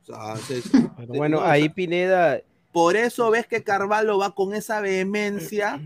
O 0.04 0.06
sea, 0.06 0.36
se- 0.38 0.62
Bueno, 0.70 1.14
bueno, 1.16 1.40
no, 1.40 1.46
ahí 1.46 1.70
Pineda, 1.70 2.42
por 2.72 2.96
eso 2.96 3.30
ves 3.32 3.48
que 3.48 3.64
Carvalho 3.64 4.18
va 4.18 4.34
con 4.36 4.54
esa 4.54 4.82
vehemencia 4.82 5.82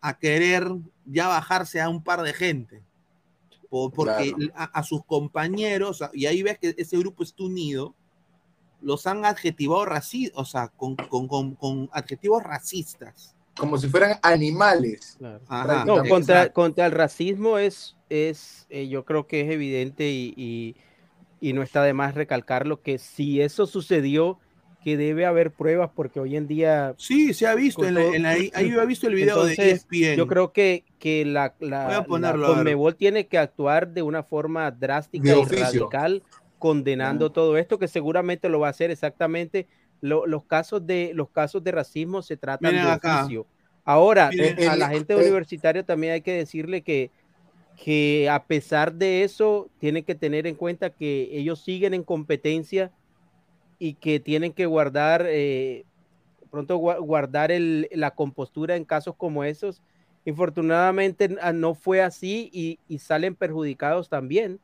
a 0.00 0.18
querer 0.18 0.68
ya 1.04 1.28
bajarse 1.28 1.80
a 1.80 1.88
un 1.88 2.02
par 2.02 2.22
de 2.22 2.32
gente. 2.32 2.82
Po- 3.70 3.90
porque 3.90 4.32
Claro. 4.32 4.52
a, 4.54 4.64
a 4.64 4.82
sus 4.84 5.04
compañeros, 5.04 6.02
y 6.12 6.26
ahí 6.26 6.42
ves 6.42 6.58
que 6.58 6.74
ese 6.78 6.96
grupo 6.98 7.22
está 7.22 7.42
unido, 7.44 7.94
los 8.86 9.06
han 9.08 9.24
adjetivado 9.24 9.84
racistas, 9.84 10.38
o 10.38 10.44
sea, 10.44 10.68
con, 10.68 10.94
con- 10.94 11.26
con- 11.26 11.56
con 11.56 11.88
adjetivos 11.92 12.42
racistas. 12.44 13.34
Como 13.58 13.78
si 13.78 13.88
fueran 13.88 14.18
animales. 14.22 15.16
claro. 15.18 15.40
Ajá, 15.48 15.84
No, 15.84 16.04
contra, 16.08 16.52
contra 16.52 16.86
el 16.86 16.92
racismo 16.92 17.58
es, 17.58 17.96
es 18.08 18.66
eh, 18.70 18.86
yo 18.88 19.04
creo 19.04 19.26
que 19.26 19.40
es 19.40 19.50
evidente 19.50 20.08
y, 20.10 20.32
y- 20.36 20.76
y 21.40 21.52
no 21.52 21.62
está 21.62 21.82
de 21.82 21.94
más 21.94 22.14
recalcarlo 22.14 22.80
que 22.80 22.98
si 22.98 23.40
eso 23.40 23.66
sucedió, 23.66 24.38
que 24.84 24.96
debe 24.96 25.26
haber 25.26 25.50
pruebas 25.50 25.90
porque 25.96 26.20
hoy 26.20 26.36
en 26.36 26.46
día 26.46 26.94
Sí, 26.96 27.34
se 27.34 27.48
ha 27.48 27.56
visto. 27.56 27.84
En 27.84 27.94
la- 27.94 28.04
en 28.04 28.22
la- 28.22 28.30
ahí 28.30 28.70
yo 28.70 28.80
he 28.80 28.86
visto 28.86 29.08
el 29.08 29.14
video 29.16 29.42
de 29.44 29.50
Entonces, 29.54 29.84
ESPN. 29.90 30.16
yo 30.16 30.28
creo 30.28 30.52
que, 30.52 30.84
que 31.00 31.24
la, 31.24 31.56
la, 31.58 31.86
Voy 31.86 31.94
a 31.94 31.98
la 31.98 32.04
ponerlo, 32.04 32.46
a 32.46 32.48
ver. 32.50 32.56
Conmebol 32.58 32.94
tiene 32.94 33.26
que 33.26 33.36
actuar 33.38 33.88
de 33.88 34.02
una 34.02 34.22
forma 34.22 34.70
drástica 34.70 35.28
De 35.30 35.36
y 35.36 35.42
oficio. 35.42 35.64
radical 35.64 36.22
condenando 36.58 37.30
todo 37.32 37.56
esto, 37.56 37.78
que 37.78 37.88
seguramente 37.88 38.48
lo 38.48 38.60
va 38.60 38.68
a 38.68 38.70
hacer 38.70 38.90
exactamente. 38.90 39.66
Lo- 40.00 40.26
los, 40.26 40.44
casos 40.44 40.86
de, 40.86 41.12
los 41.14 41.30
casos 41.30 41.64
de 41.64 41.72
racismo 41.72 42.22
se 42.22 42.36
tratan 42.36 42.72
Miren 42.72 42.86
de 42.86 42.92
acá. 42.92 43.24
oficio. 43.24 43.46
Ahora, 43.84 44.30
Miren, 44.30 44.68
a 44.68 44.72
el- 44.74 44.78
la 44.80 44.88
gente 44.88 45.14
el- 45.14 45.20
universitaria 45.20 45.82
también 45.84 46.12
hay 46.14 46.20
que 46.22 46.32
decirle 46.32 46.82
que 46.82 47.10
que 47.84 48.28
a 48.30 48.46
pesar 48.46 48.94
de 48.94 49.22
eso, 49.22 49.68
tienen 49.78 50.02
que 50.02 50.14
tener 50.14 50.46
en 50.46 50.54
cuenta 50.54 50.88
que 50.90 51.28
ellos 51.32 51.60
siguen 51.62 51.92
en 51.92 52.04
competencia 52.04 52.90
y 53.78 53.94
que 53.94 54.20
tienen 54.20 54.52
que 54.52 54.66
guardar, 54.66 55.26
eh, 55.28 55.84
pronto 56.50 56.78
gua- 56.78 56.98
guardar 57.00 57.52
el- 57.52 57.88
la 57.92 58.12
compostura 58.12 58.76
en 58.76 58.84
casos 58.84 59.14
como 59.16 59.44
esos. 59.44 59.82
Infortunadamente 60.24 61.36
ah, 61.42 61.52
no 61.52 61.74
fue 61.74 62.00
así 62.02 62.50
y, 62.52 62.78
y 62.88 62.98
salen 62.98 63.34
perjudicados 63.36 64.08
también, 64.08 64.60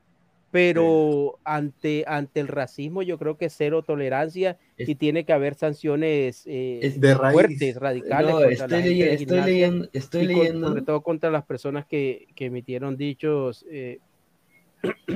pero 0.53 1.39
ante, 1.45 2.05
ante 2.07 2.39
el 2.39 2.47
racismo 2.47 3.03
yo 3.03 3.19
creo 3.19 3.39
que 3.39 3.49
cero 3.49 3.83
tolerancia 3.83 4.59
Es- 4.77 4.87
y 4.91 4.95
tiene 4.95 5.25
que 5.25 5.33
haber 5.33 5.55
sanciones 5.55 6.43
eh, 6.47 6.81
es 6.83 7.01
de 7.01 7.15
raíz. 7.15 7.33
fuertes, 7.33 7.77
radicales. 7.77 8.31
No, 8.31 8.41
estoy, 8.45 8.69
gente 8.83 8.89
leye- 8.91 9.05
de 9.07 9.15
estoy 9.15 9.41
leyendo, 9.41 9.89
estoy 9.95 10.25
y 10.25 10.27
con- 10.35 10.37
leyendo. 10.43 10.69
sobre 10.69 10.83
todo 10.83 11.03
contra 11.03 11.31
las 11.31 11.45
personas 11.45 11.87
que, 11.87 12.29
que 12.37 12.45
emitieron 12.47 12.99
dichos 12.99 13.65
eh, 13.71 14.01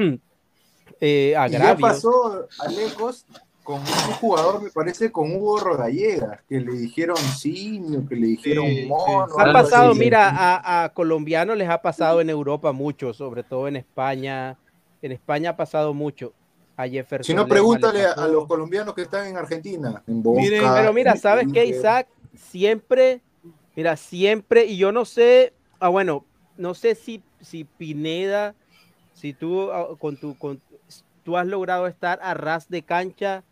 eh, 1.01 1.29
Y 1.29 1.31
ya 1.33 1.43
agravios. 1.43 1.81
pasó 1.81 2.49
a 2.59 2.69
lejos 2.71 3.27
con 3.63 3.81
un 3.81 3.87
jugador, 4.21 4.63
me 4.63 4.71
parece, 4.71 5.11
con 5.11 5.35
Hugo 5.35 5.59
Rodallega, 5.59 6.43
que 6.49 6.61
le 6.61 6.73
dijeron 6.73 7.17
simio, 7.19 8.07
que 8.09 8.15
le 8.15 8.29
dijeron 8.29 8.65
Sí, 8.69 8.83
sí. 8.83 8.87
mono. 8.87 9.35
Ha 9.39 9.43
algo 9.43 9.53
pasado, 9.53 9.95
mira, 9.97 10.31
a, 10.31 10.85
a 10.85 10.95
colombianos 10.95 11.57
les 11.59 11.69
ha 11.69 11.83
pasado 11.83 12.21
en 12.21 12.31
Europa 12.31 12.71
mucho, 12.73 13.13
sobre 13.13 13.43
todo 13.43 13.67
en 13.69 13.75
España. 13.77 14.57
En 15.03 15.13
España 15.13 15.51
ha 15.51 15.57
pasado 15.57 15.95
mucho. 15.95 16.33
A 16.79 16.87
Jefferson. 16.87 17.25
Si 17.25 17.35
no, 17.35 17.49
pregúntale 17.49 18.05
a, 18.05 18.27
los 18.27 18.47
colombianos 18.47 18.95
que 18.95 19.01
están 19.01 19.27
en 19.27 19.39
Argentina, 19.39 20.03
en 20.07 20.23
Boca. 20.23 20.43
Miren, 20.43 20.63
Pero 20.75 20.93
mira, 20.93 21.17
¿sabes 21.17 21.47
qué. 21.51 21.65
Isaac? 21.65 22.07
Siempre, 22.35 23.23
mira, 23.75 23.97
siempre, 23.97 24.67
y 24.67 24.77
yo 24.77 24.93
no 24.93 25.07
sé, 25.07 25.55
ah, 25.81 25.89
bueno, 25.89 26.27
no 26.59 26.75
sé 26.75 26.95
si, 26.95 27.23
si 27.41 27.65
Pineda, 27.65 28.55
si 29.15 29.33
tú 29.33 29.73
ah, 29.73 29.97
con 29.99 30.19
tu, 30.19 30.37
con, 30.37 30.61
tú 31.23 31.39
has 31.39 31.47
logrado 31.47 31.87
estar 31.87 32.19
a 32.23 32.35
ras 32.35 32.69
de 32.69 32.83
cancha 32.83 33.43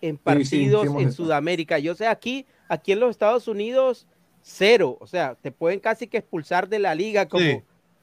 en 0.00 0.16
sí, 0.16 0.20
partidos 0.22 0.88
sí 0.88 1.02
en. 1.02 1.12
Sudamérica. 1.12 1.78
Yo 1.78 1.94
sé, 1.94 2.06
aquí, 2.06 2.44
aquí 2.68 2.92
en 2.92 3.00
los 3.00 3.10
Estados 3.10 3.46
Unidos, 3.48 4.06
cero. 4.42 4.98
O 5.00 5.06
sea, 5.06 5.36
te 5.40 5.52
pueden 5.52 5.80
casi 5.80 6.06
que 6.06 6.18
expulsar 6.18 6.68
de 6.68 6.80
la 6.80 6.94
liga, 6.94 7.28
como, 7.28 7.44
Sí. 7.44 7.62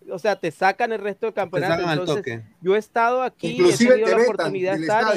O 0.09 0.19
sea, 0.19 0.35
te 0.35 0.51
sacan 0.51 0.91
el 0.91 0.99
resto 0.99 1.27
del 1.27 1.33
campeonato. 1.33 1.81
Entonces, 1.89 2.15
toque. 2.17 2.43
yo 2.61 2.75
he 2.75 2.79
estado 2.79 3.23
aquí, 3.23 3.57
he 3.61 3.77
tenido 3.77 4.05
te 4.05 4.15
la 4.15 4.23
oportunidad 4.23 4.75
de 4.75 4.81
estar 4.81 5.13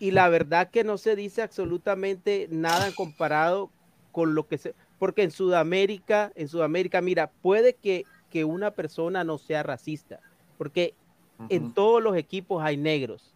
y- 0.00 0.10
la 0.12 0.28
verdad 0.28 0.70
que 0.70 0.84
no 0.84 0.96
se 0.96 1.16
dice 1.16 1.42
absolutamente 1.42 2.46
nada 2.50 2.92
comparado 2.94 3.70
con 4.12 4.34
lo 4.34 4.46
que 4.46 4.58
se 4.58 4.74
porque 4.98 5.22
en 5.22 5.30
Sudamérica, 5.30 6.32
en 6.34 6.48
Sudamérica, 6.48 7.00
mira, 7.00 7.30
puede 7.40 7.74
que, 7.74 8.04
que 8.30 8.44
una 8.44 8.72
persona 8.72 9.22
no 9.22 9.38
sea 9.38 9.62
racista, 9.62 10.20
porque 10.56 10.94
en 11.48 11.72
todos 11.72 12.02
los 12.02 12.16
equipos 12.16 12.62
hay 12.64 12.76
negros 12.76 13.32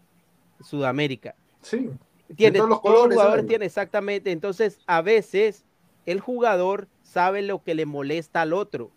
en 0.58 0.64
Sudamérica. 0.66 1.36
Sí. 1.60 1.88
Tiene, 2.34 2.58
todos 2.58 2.70
los 2.70 2.80
colores 2.80 3.16
jugadores 3.16 3.46
tienen 3.46 3.66
exactamente, 3.66 4.32
entonces 4.32 4.80
a 4.86 5.02
veces 5.02 5.64
el 6.04 6.18
jugador 6.18 6.88
sabe 7.02 7.42
lo 7.42 7.62
que 7.62 7.76
le 7.76 7.86
molesta 7.86 8.42
al 8.42 8.52
otro 8.54 8.90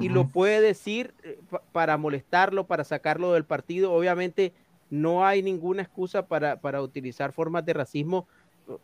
y 0.00 0.08
lo 0.08 0.28
puede 0.28 0.60
decir 0.60 1.14
eh, 1.22 1.38
pa- 1.48 1.62
para 1.72 1.96
molestarlo, 1.96 2.66
para 2.66 2.84
sacarlo 2.84 3.32
del 3.32 3.44
partido. 3.44 3.92
Obviamente 3.92 4.52
no 4.90 5.24
hay 5.26 5.42
ninguna 5.42 5.82
excusa 5.82 6.26
para, 6.26 6.60
para 6.60 6.82
utilizar 6.82 7.32
formas 7.32 7.64
de 7.64 7.72
racismo, 7.72 8.26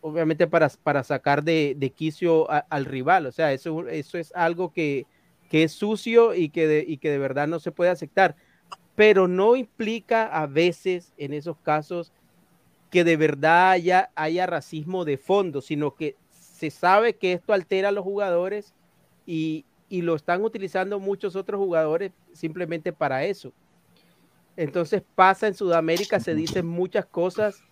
obviamente 0.01 0.47
para, 0.47 0.69
para 0.81 1.03
sacar 1.03 1.43
de, 1.43 1.75
de 1.77 1.89
quicio 1.91 2.49
a- 2.49 2.65
al 2.69 2.85
rival. 2.85 3.25
O 3.25 3.31
sea, 3.31 3.53
eso, 3.53 3.87
eso 3.87 4.17
es 4.17 4.31
algo 4.35 4.71
que, 4.71 5.05
que 5.49 5.63
es 5.63 5.71
sucio 5.73 6.33
y 6.33 6.49
que, 6.49 6.67
de, 6.67 6.85
y 6.87 6.97
que 6.97 7.11
de 7.11 7.17
verdad 7.19 7.47
no 7.47 7.59
se 7.59 7.71
puede 7.71 7.91
aceptar. 7.91 8.35
Pero 8.95 9.27
no 9.27 9.55
implica 9.55 10.25
a 10.27 10.45
veces 10.47 11.13
en 11.17 11.33
esos 11.33 11.57
casos 11.57 12.11
que 12.89 13.03
de 13.03 13.17
verdad 13.17 13.71
haya, 13.71 14.11
haya 14.15 14.45
racismo 14.45 15.03
de 15.03 15.17
fondo, 15.17 15.61
sino 15.61 15.95
que 15.95 16.15
se 16.29 16.69
sabe 16.69 17.15
que 17.17 17.33
esto 17.33 17.51
altera 17.53 17.89
a 17.89 17.91
los 17.91 18.03
jugadores 18.03 18.73
y, 19.25 19.65
y 19.93 20.01
lo 20.01 20.15
están 20.15 20.43
utilizando 20.43 20.99
muchos 20.99 21.35
otros 21.35 21.59
jugadores 21.59 22.13
simplemente 22.33 22.91
para 22.91 23.25
eso. 23.25 23.53
Entonces 24.57 25.03
pasa 25.13 25.45
en 25.45 25.53
Sudamérica, 25.53 26.19
se 26.19 26.33
dicen 26.33 26.65
muchas 26.65 27.05
cosas. 27.05 27.63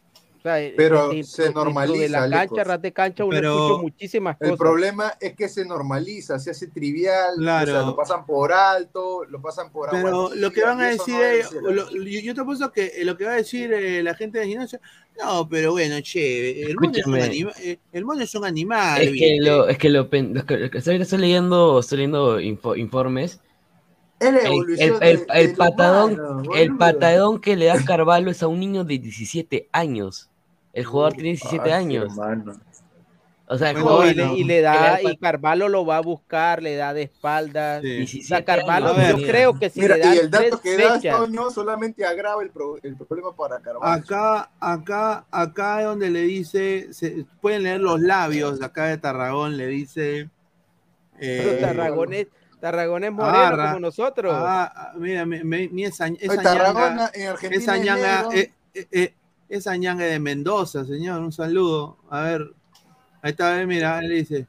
O 0.42 0.44
sea, 0.44 0.60
eh, 0.62 0.74
Pero 0.76 1.10
dentro- 1.10 1.24
se 1.30 1.54
normaliza, 1.54 2.02
de 2.02 2.10
la 2.10 2.30
cancha, 2.48 2.64
ras 2.64 2.82
de 2.82 2.92
cancha, 2.92 3.24
uno 3.24 3.36
Pero 3.36 3.54
escucha 3.68 3.82
muchísimas 3.84 4.38
El 4.40 4.50
cosas. 4.50 4.58
problema 4.60 5.14
es 5.20 5.36
que 5.36 5.48
se 5.48 5.64
normaliza, 5.66 6.40
se 6.40 6.50
hace 6.50 6.68
trivial, 6.68 7.36
Claro. 7.38 7.72
o 7.72 7.76
sea, 7.76 7.86
lo 7.86 7.96
pasan 7.96 8.26
por 8.26 8.52
alto, 8.52 9.24
lo 9.26 9.40
pasan 9.42 9.72
por 9.72 9.90
agua 9.90 10.02
Pero 10.02 10.36
lo 10.36 10.52
que 10.52 10.64
van 10.64 10.82
a 10.82 10.88
decir, 10.90 11.14
no 11.14 11.22
ellos- 11.24 11.54
lo- 11.62 11.92
yo, 12.06 12.20
yo 12.22 12.34
te 12.36 12.42
apuesto 12.42 12.72
que 12.72 12.86
eh, 12.98 13.06
lo 13.06 13.16
que 13.16 13.26
va 13.26 13.34
a 13.34 13.36
decir 13.36 13.72
eh, 13.72 14.02
la 14.02 14.16
gente 14.16 14.40
de 14.40 14.48
gimnasia, 14.48 14.82
no, 15.24 15.48
pero 15.48 15.74
bueno, 15.74 15.96
che, 16.02 16.64
el 16.64 16.76
mono 16.76 16.92
es 16.98 17.06
un, 17.06 17.16
Escúchame. 17.18 17.24
anima- 17.24 17.54
eh, 17.62 17.78
el 17.92 18.06
mono 18.06 18.22
es 18.24 18.34
un 18.34 18.46
animal. 18.46 19.02
Es 19.02 19.12
que 19.12 19.38
lo, 19.42 19.68
es 19.68 19.78
que 19.78 19.90
lo, 19.90 20.10
pen- 20.10 20.34
lo 20.34 20.46
que- 20.46 20.72
estoy, 20.74 20.96
estoy 21.00 21.20
leyendo, 21.20 21.80
estoy 21.80 21.98
leyendo 22.00 22.40
info- 22.40 22.76
informes. 22.76 23.40
El, 24.20 24.38
el- 24.38 24.98
el- 25.02 25.26
el 25.34 25.56
patadón, 25.56 26.14
humano, 26.20 26.54
el 26.56 26.78
patadón 26.78 27.42
que 27.42 27.56
le 27.56 27.66
da 27.66 27.84
Carvalho 27.84 28.30
es 28.30 28.44
a 28.44 28.48
un 28.48 28.60
niño 28.60 28.84
de 28.84 29.00
17 29.00 29.68
años. 29.72 30.30
El 30.74 30.86
jugador 30.86 31.14
tiene 31.14 31.30
17 31.30 31.72
Ay, 31.74 31.84
años. 31.86 32.06
hermano. 32.12 32.60
O 33.48 33.58
sea, 33.58 33.74
No, 33.74 33.82
jugador 33.82 34.06
y, 34.08 34.14
le, 34.14 34.34
y 34.34 34.44
le 34.46 34.62
da, 34.62 34.74
da 34.82 35.02
y 35.02 35.18
Carvalho 35.18 35.68
lo 35.68 35.86
va 35.86 35.98
a 35.98 36.02
buscar, 36.02 36.64
le 36.64 36.76
da 36.78 36.94
de 36.94 37.02
espaldas. 37.02 37.82
Sí. 37.82 37.88
O 37.88 37.98
17 37.98 38.28
sea, 38.28 38.46
Carvalho, 38.46 38.96
ver. 38.96 39.10
yo 39.18 39.26
creo 39.28 39.60
que 39.60 39.70
si 39.70 39.82
Mira, 39.82 39.96
le 39.98 40.02
dan 40.06 40.16
y 40.16 40.18
el 40.20 40.32
dato 40.32 40.62
que 40.62 40.78
fechas, 40.78 41.18
Toño, 41.18 41.52
solamente 41.52 42.06
agrava 42.06 42.42
el, 42.44 42.50
pro- 42.50 42.78
el 42.82 42.96
problema 42.96 43.36
para 43.36 43.60
Carvalho. 43.60 44.02
Acá, 44.02 44.50
acá, 44.62 45.26
acá 45.30 45.80
es 45.82 45.86
donde 45.86 46.10
le 46.10 46.22
dice, 46.22 46.94
se, 46.94 47.26
pueden 47.42 47.64
leer 47.64 47.82
los 47.82 48.00
labios, 48.00 48.62
acá 48.62 48.86
de 48.86 48.98
Tarragón 48.98 49.58
le 49.58 49.68
dice. 49.68 50.30
pero 51.20 51.52
eh, 51.52 51.58
Tarragón 51.60 52.14
es, 52.14 52.28
Tarragón 52.62 53.04
es 53.04 53.12
moreno 53.12 53.58
como 53.58 53.80
nosotros. 53.82 54.34
ah, 54.34 54.94
mira, 54.96 55.26
mi, 55.26 55.44
mi- 55.44 55.68
mi 55.68 55.84
esa, 55.84 56.08
esa 56.08 56.36
ñanga, 56.36 56.44
Tarragona 56.44 57.12
en 57.14 57.28
Argentina 57.28 57.62
esa 57.64 57.76
es 57.76 57.84
ñanga, 57.84 58.22
negro. 58.22 58.32
eh, 58.32 58.52
eh, 58.74 59.14
esa 59.52 59.76
ñanga 59.76 60.06
de 60.06 60.20
Mendoza, 60.20 60.86
señor, 60.86 61.22
un 61.22 61.32
saludo. 61.32 61.98
A 62.10 62.22
ver, 62.22 62.54
ahí 63.22 63.32
está, 63.32 63.66
mira, 63.66 64.00
él 64.00 64.08
le 64.10 64.16
dice, 64.16 64.48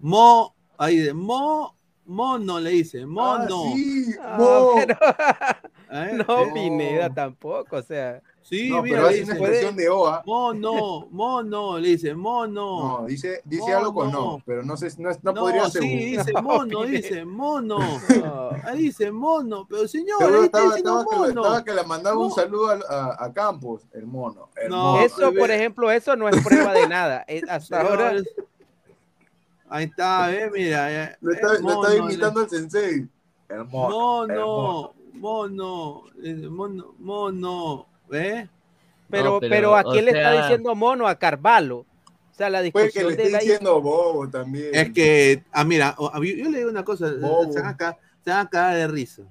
Mo, 0.00 0.54
ahí 0.78 0.96
de 0.98 1.14
Mo, 1.14 1.76
Mono 2.06 2.58
le 2.58 2.70
dice, 2.70 3.02
Ah, 3.02 3.06
Mono. 3.06 3.62
sí, 3.74 4.06
Ah, 4.20 4.36
mo. 4.38 4.70
pero- 4.74 4.98
¿eh? 5.92 6.24
no, 6.26 6.52
Pineda 6.54 7.10
tampoco, 7.14 7.76
o 7.76 7.82
sea. 7.82 8.20
Sí, 8.42 8.68
No, 8.70 8.82
mira, 8.82 8.96
pero 8.96 9.08
hace 9.08 9.22
una 9.22 9.32
dice, 9.34 9.38
expresión 9.44 9.76
de 9.76 9.88
OA. 9.88 10.22
Mono, 10.26 11.06
mono, 11.10 11.78
le 11.78 11.88
dice, 11.90 12.14
mono. 12.14 13.00
No, 13.00 13.06
dice, 13.06 13.40
dice 13.44 13.70
No, 13.70 13.78
algo 13.78 13.94
con 13.94 14.10
no. 14.12 14.42
pero 14.44 14.62
no 14.64 14.76
sé, 14.76 14.88
no, 14.98 15.10
no 15.22 15.32
No, 15.32 15.40
podría 15.40 15.64
sí, 15.66 15.70
ser. 15.78 15.82
dice 15.82 16.32
No, 16.34 16.42
mono, 16.42 16.82
dice 16.82 17.24
mono. 17.24 17.78
no. 17.78 18.50
Ahí 18.64 18.78
dice 18.78 19.10
mono, 19.12 19.66
pero 19.68 19.86
señor, 19.88 20.18
Seguro 20.18 20.38
ahí 20.40 20.44
está 20.46 20.58
estaba, 20.58 20.74
diciendo 20.74 21.00
estaba 21.00 21.04
que, 21.04 21.28
le- 21.28 21.34
mono. 21.34 21.42
estaba 21.42 21.64
que 21.64 21.72
le 21.74 21.84
mandaba 21.84 22.18
un 22.18 22.30
saludo 22.32 22.68
a, 22.70 22.74
a- 22.88 23.24
a 23.26 23.32
Campos, 23.32 23.82
el 23.92 24.06
mono. 24.06 24.48
el 24.56 24.68
No, 24.68 24.76
mono. 24.94 25.00
Eso, 25.02 25.32
por 25.32 25.50
ejemplo, 25.50 25.90
eso 25.90 26.16
no 26.16 26.28
es 26.28 26.42
prueba 26.44 26.72
de 26.74 26.88
nada. 26.88 27.24
Eh, 27.28 27.42
Hasta 27.48 27.80
ahora, 27.80 28.14
Ahí 29.68 29.84
está, 29.84 30.26
ve, 30.26 30.50
mira. 30.52 31.04
eh, 31.12 31.16
Lo 31.20 31.32
está, 31.32 31.46
eh, 31.54 31.58
lo 31.62 31.68
está 31.70 31.88
mono, 31.90 32.04
imitando 32.10 32.40
al 32.40 32.50
sensei. 32.50 33.08
El 33.48 33.64
mono. 33.66 34.24
el 34.24 34.28
Mono, 34.38 34.92
mono, 35.14 36.02
eh, 36.22 36.34
mono, 36.50 36.94
mono, 36.98 37.86
¿ve? 38.12 38.48
pero, 39.10 39.24
No, 39.34 39.40
pero, 39.40 39.50
pero, 39.50 39.76
¿a 39.76 39.82
quién 39.82 40.04
le 40.04 40.10
está 40.12 40.42
diciendo 40.42 40.74
mono? 40.74 41.08
A 41.08 41.14
Carvalho. 41.18 41.78
O 41.78 42.34
sea, 42.34 42.48
la 42.48 42.58
Puede 42.70 42.90
que 42.92 43.04
discusión 43.04 43.10
le 43.10 43.16
de 43.16 43.22
esté 43.24 43.32
la 43.32 43.38
diciendo 43.40 43.80
bobo 43.82 44.28
también. 44.28 44.68
Es 44.72 44.90
que, 44.92 45.42
ah, 45.52 45.64
mira, 45.64 45.94
yo, 45.98 46.22
yo 46.22 46.50
le 46.50 46.58
digo 46.58 46.70
una 46.70 46.84
cosa, 46.84 47.10
Bobo. 47.20 47.52
se 47.52 47.60
van 47.60 47.68
acá, 47.70 47.98
se 48.24 48.30
van 48.30 48.46
a 48.46 48.48
cagar 48.48 48.76
de 48.76 48.88
risa. 48.88 49.22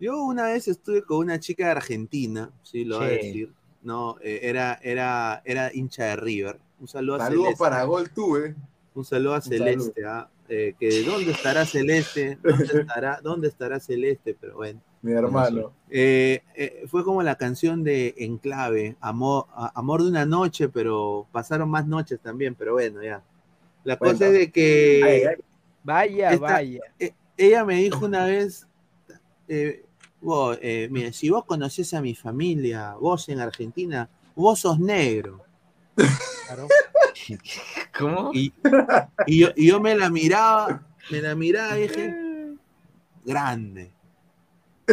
Yo 0.00 0.22
una 0.24 0.44
vez 0.44 0.68
estuve 0.68 1.02
con 1.02 1.18
una 1.18 1.38
chica 1.38 1.66
de 1.66 1.70
Argentina, 1.72 2.50
sí, 2.62 2.84
lo 2.84 2.98
voy 2.98 3.06
a 3.06 3.10
Sí. 3.10 3.14
decir, 3.26 3.52
no, 3.82 4.16
eh, 4.22 4.40
era, 4.42 4.78
era, 4.82 5.42
era 5.44 5.70
hincha 5.72 6.04
de 6.06 6.16
River. 6.16 6.58
Un 6.80 6.88
saludo 6.88 7.16
a 7.16 7.18
Celeste. 7.28 7.56
para 7.58 7.84
Gol 7.84 8.10
tuve. 8.10 8.54
Un 8.94 9.04
saludo 9.04 9.34
a 9.34 9.40
saludo. 9.40 9.58
Celeste, 9.64 10.04
¿ah? 10.06 10.28
Eh, 10.54 10.74
que 10.78 10.86
de 10.86 11.02
dónde 11.04 11.32
estará 11.32 11.64
Celeste, 11.64 12.36
dónde 12.42 12.64
estará, 12.94 13.20
dónde 13.22 13.48
estará 13.48 13.80
Celeste, 13.80 14.36
pero 14.38 14.56
bueno. 14.56 14.82
mi 15.00 15.12
hermano. 15.12 15.72
Eh, 15.88 16.42
eh, 16.54 16.82
fue 16.88 17.04
como 17.04 17.22
la 17.22 17.36
canción 17.36 17.82
de 17.82 18.14
Enclave, 18.18 18.96
Amor, 19.00 19.46
a- 19.54 19.72
Amor 19.74 20.02
de 20.02 20.10
una 20.10 20.26
noche, 20.26 20.68
pero 20.68 21.26
pasaron 21.32 21.70
más 21.70 21.86
noches 21.86 22.20
también, 22.20 22.54
pero 22.54 22.74
bueno, 22.74 23.02
ya. 23.02 23.22
La 23.82 23.96
Bueno. 23.96 24.12
cosa 24.12 24.26
es 24.26 24.32
de 24.34 24.50
que 24.52 25.00
Ay, 25.02 25.22
ay. 25.30 25.36
Vaya, 25.84 26.30
Esta- 26.32 26.46
vaya. 26.52 26.80
eh, 26.98 27.12
ella 27.38 27.64
me 27.64 27.76
dijo 27.76 28.04
una 28.04 28.26
vez, 28.26 28.66
eh, 29.48 29.82
vos, 30.20 30.58
eh, 30.60 30.86
mira, 30.90 31.14
si 31.14 31.30
vos 31.30 31.46
conocés 31.46 31.94
a 31.94 32.02
mi 32.02 32.14
familia, 32.14 32.94
vos 33.00 33.26
en 33.30 33.40
Argentina, 33.40 34.06
vos 34.34 34.60
sos 34.60 34.78
negro. 34.78 35.40
Claro. 35.94 36.68
¿Cómo? 37.98 38.30
Y, 38.34 38.52
y 39.26 39.40
yo, 39.40 39.48
y 39.56 39.68
yo 39.68 39.80
me 39.80 39.94
la 39.94 40.10
miraba, 40.10 40.82
me 41.10 41.20
la 41.20 41.34
miraba 41.34 41.78
y 41.78 41.82
dije, 41.82 42.14
grande, 43.24 43.90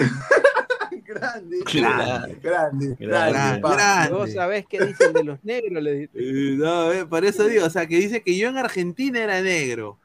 grande, 1.05 1.57
grande, 1.73 2.35
grande, 2.41 2.95
Grande, 2.99 3.61
grande. 3.61 4.13
Vos 4.13 4.31
sabés 4.33 4.65
qué 4.67 4.85
dicen 4.85 5.13
de 5.13 5.23
los 5.23 5.43
negros, 5.43 5.81
le 5.83 5.93
dije. 5.93 6.09
No, 6.57 6.91
eh, 6.91 7.05
por 7.05 7.25
eso 7.25 7.45
digo, 7.45 7.65
o 7.65 7.69
sea, 7.69 7.87
que 7.87 7.97
dice 7.97 8.21
que 8.21 8.37
yo 8.37 8.49
en 8.49 8.57
Argentina 8.57 9.19
era 9.23 9.41
negro. 9.41 9.97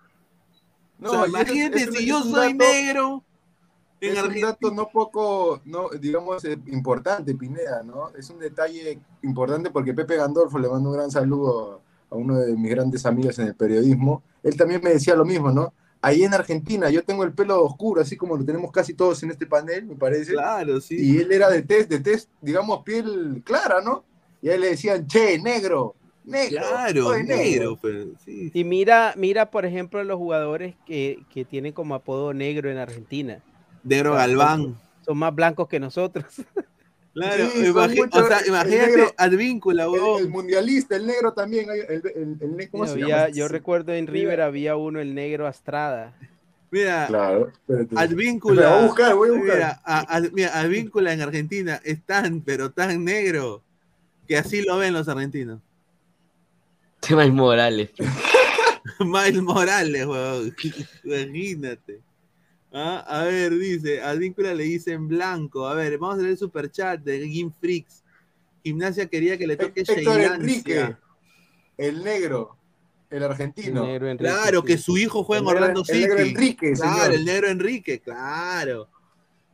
No, 0.99 1.11
o 1.11 1.15
sea, 1.15 1.27
imagínate 1.29 1.91
si 1.91 1.99
es 1.99 2.05
yo 2.05 2.23
soy 2.23 2.53
dato- 2.55 2.65
negro 2.73 3.25
Es 4.01 4.23
un 4.23 4.41
dato 4.41 4.71
no 4.71 4.89
poco, 4.91 5.61
no, 5.65 5.89
digamos, 5.91 6.45
eh, 6.45 6.59
importante, 6.67 7.35
Pineda, 7.35 7.83
¿no? 7.83 8.11
Es 8.19 8.29
un 8.29 8.39
detalle 8.39 8.99
importante 9.23 9.71
porque 9.71 9.95
Pepe 9.95 10.17
Gandolfo 10.17 10.59
le 10.59 10.69
mando 10.69 10.91
un 10.91 10.97
gran 10.97 11.11
saludo 11.11 11.81
a 12.11 12.15
uno 12.15 12.39
de 12.39 12.55
mis 12.55 12.71
grandes 12.71 13.07
amigos 13.07 13.39
en 13.39 13.49
el 13.49 13.55
periodismo. 13.55 14.23
Él 14.43 14.57
también 14.57 14.83
me 14.83 14.91
decía 14.91 15.15
lo 15.15 15.25
mismo, 15.25 15.51
¿no? 15.51 15.73
Ahí 16.03 16.23
en 16.23 16.35
Argentina 16.35 16.91
yo 16.91 17.03
tengo 17.03 17.25
el 17.25 17.33
pelo 17.33 17.65
oscuro, 17.65 18.03
así 18.03 18.15
como 18.15 18.37
lo 18.37 18.45
tenemos 18.45 18.71
casi 18.71 18.93
todos 18.93 19.23
en 19.23 19.31
este 19.31 19.47
panel, 19.47 19.87
me 19.87 19.97
parece. 19.97 20.33
Claro, 20.33 20.79
sí. 20.83 20.97
Y 20.99 21.17
él 21.19 21.33
era 21.33 21.49
de 21.49 21.63
test, 21.63 21.89
de 21.89 22.01
test, 22.01 22.29
digamos, 22.43 22.83
piel 22.83 23.43
clara, 23.43 23.81
¿no? 23.81 24.05
Y 24.43 24.51
a 24.51 24.55
él 24.55 24.61
le 24.61 24.69
decían, 24.69 25.07
che, 25.07 25.39
negro, 25.39 25.95
negro, 26.25 26.59
Claro, 26.61 27.07
oye, 27.09 27.25
negro. 27.25 27.79
pues, 27.81 28.09
sí. 28.23 28.51
Y 28.53 28.65
mira, 28.65 29.15
mira, 29.17 29.51
por 29.51 29.65
ejemplo, 29.65 30.05
los 30.05 30.19
jugadores 30.19 30.75
que, 30.85 31.25
que 31.33 31.47
tienen 31.47 31.73
como 31.73 31.95
apodo 31.95 32.35
negro 32.35 32.71
en 32.71 32.77
Argentina. 32.77 33.43
Negro 33.85 34.15
Galván. 34.15 34.77
Son 35.05 35.19
más 35.19 35.35
blancos 35.35 35.69
que 35.69 35.79
nosotros. 35.81 36.25
Claro, 37.15 37.49
Sí, 37.49 37.69
o 37.69 38.27
sea, 38.27 38.45
imagínate 38.45 38.91
negro- 38.91 39.15
Advíncula, 39.17 39.85
El, 39.85 39.89
huevón. 39.91 40.21
el 40.23 40.29
mundialista, 40.31 40.97
el 40.97 41.07
negro 41.07 41.33
también, 41.33 41.71
hay- 41.71 41.79
el, 41.89 42.03
el, 42.13 42.37
el 42.41 42.57
ne- 42.57 42.69
¿cómo 42.69 42.87
se 42.89 42.95
Había- 42.95 43.07
llama? 43.07 43.29
yo 43.29 43.47
recuerdo 43.47 43.93
en 43.93 44.09
River 44.09 44.41
había 44.41 44.75
uno, 44.75 44.99
el 44.99 45.15
negro 45.15 45.47
Astrada. 45.47 46.13
Mira, 46.73 47.07
Claro. 47.07 47.53
Advíncula. 47.95 48.69
Voy 48.69 48.79
a 48.83 48.87
buscar, 48.87 49.15
voy 49.15 49.29
a 49.29 49.33
buscar. 49.33 49.55
Mira, 49.55 49.81
a- 49.85 50.17
a- 50.17 50.21
mira, 50.33 50.59
Advíncula 50.59 51.13
en 51.13 51.21
Argentina 51.23 51.81
es 51.85 52.03
tan, 52.03 52.41
pero 52.41 52.73
tan 52.73 53.05
negro 53.05 53.63
que 54.27 54.37
así 54.37 54.63
lo 54.63 54.79
ven 54.79 54.93
los 54.93 55.07
argentinos. 55.07 55.61
Tema 56.99 57.25
Morales. 57.29 57.91
Miles 58.99 59.41
Morales, 59.43 60.05
huevón. 60.05 60.53
Imagínate. 61.05 62.01
Ah, 62.77 63.05
A 63.07 63.23
ver, 63.25 63.53
dice, 63.57 64.03
a 64.03 64.11
Advíncula 64.11 64.53
le 64.53 64.65
dicen 64.65 65.07
blanco. 65.07 65.67
A 65.69 65.75
ver, 65.75 65.97
vamos 65.97 66.17
a 66.17 66.23
leer 66.23 66.33
el 66.33 66.39
superchat 66.39 67.01
de 67.01 67.21
Game 67.21 67.53
Freaks. 67.61 68.03
Gimnasia 68.65 69.07
quería 69.07 69.39
que 69.39 69.47
le 69.47 69.57
toque 69.57 69.83
Héctor. 69.87 70.21
Enrique, 70.21 70.97
el 71.79 72.03
negro, 72.03 72.57
el 73.11 73.19
El 73.19 73.31
argentino. 73.31 73.87
negro 73.87 74.09
Enrique, 74.11 74.29
Claro, 74.33 74.61
sí. 74.63 74.67
que 74.67 74.79
su 74.79 74.97
hijo 74.99 75.23
juega 75.23 75.43
en 75.43 75.49
El 75.49 75.55
Orlando 75.57 75.81
el 75.81 75.87
City. 75.87 75.99
negro 76.01 76.19
Enrique, 76.19 76.73
claro, 76.73 76.95
señor. 76.97 77.15
el 77.15 77.25
negro 77.25 77.49
Enrique, 77.49 78.01
claro. 78.01 78.89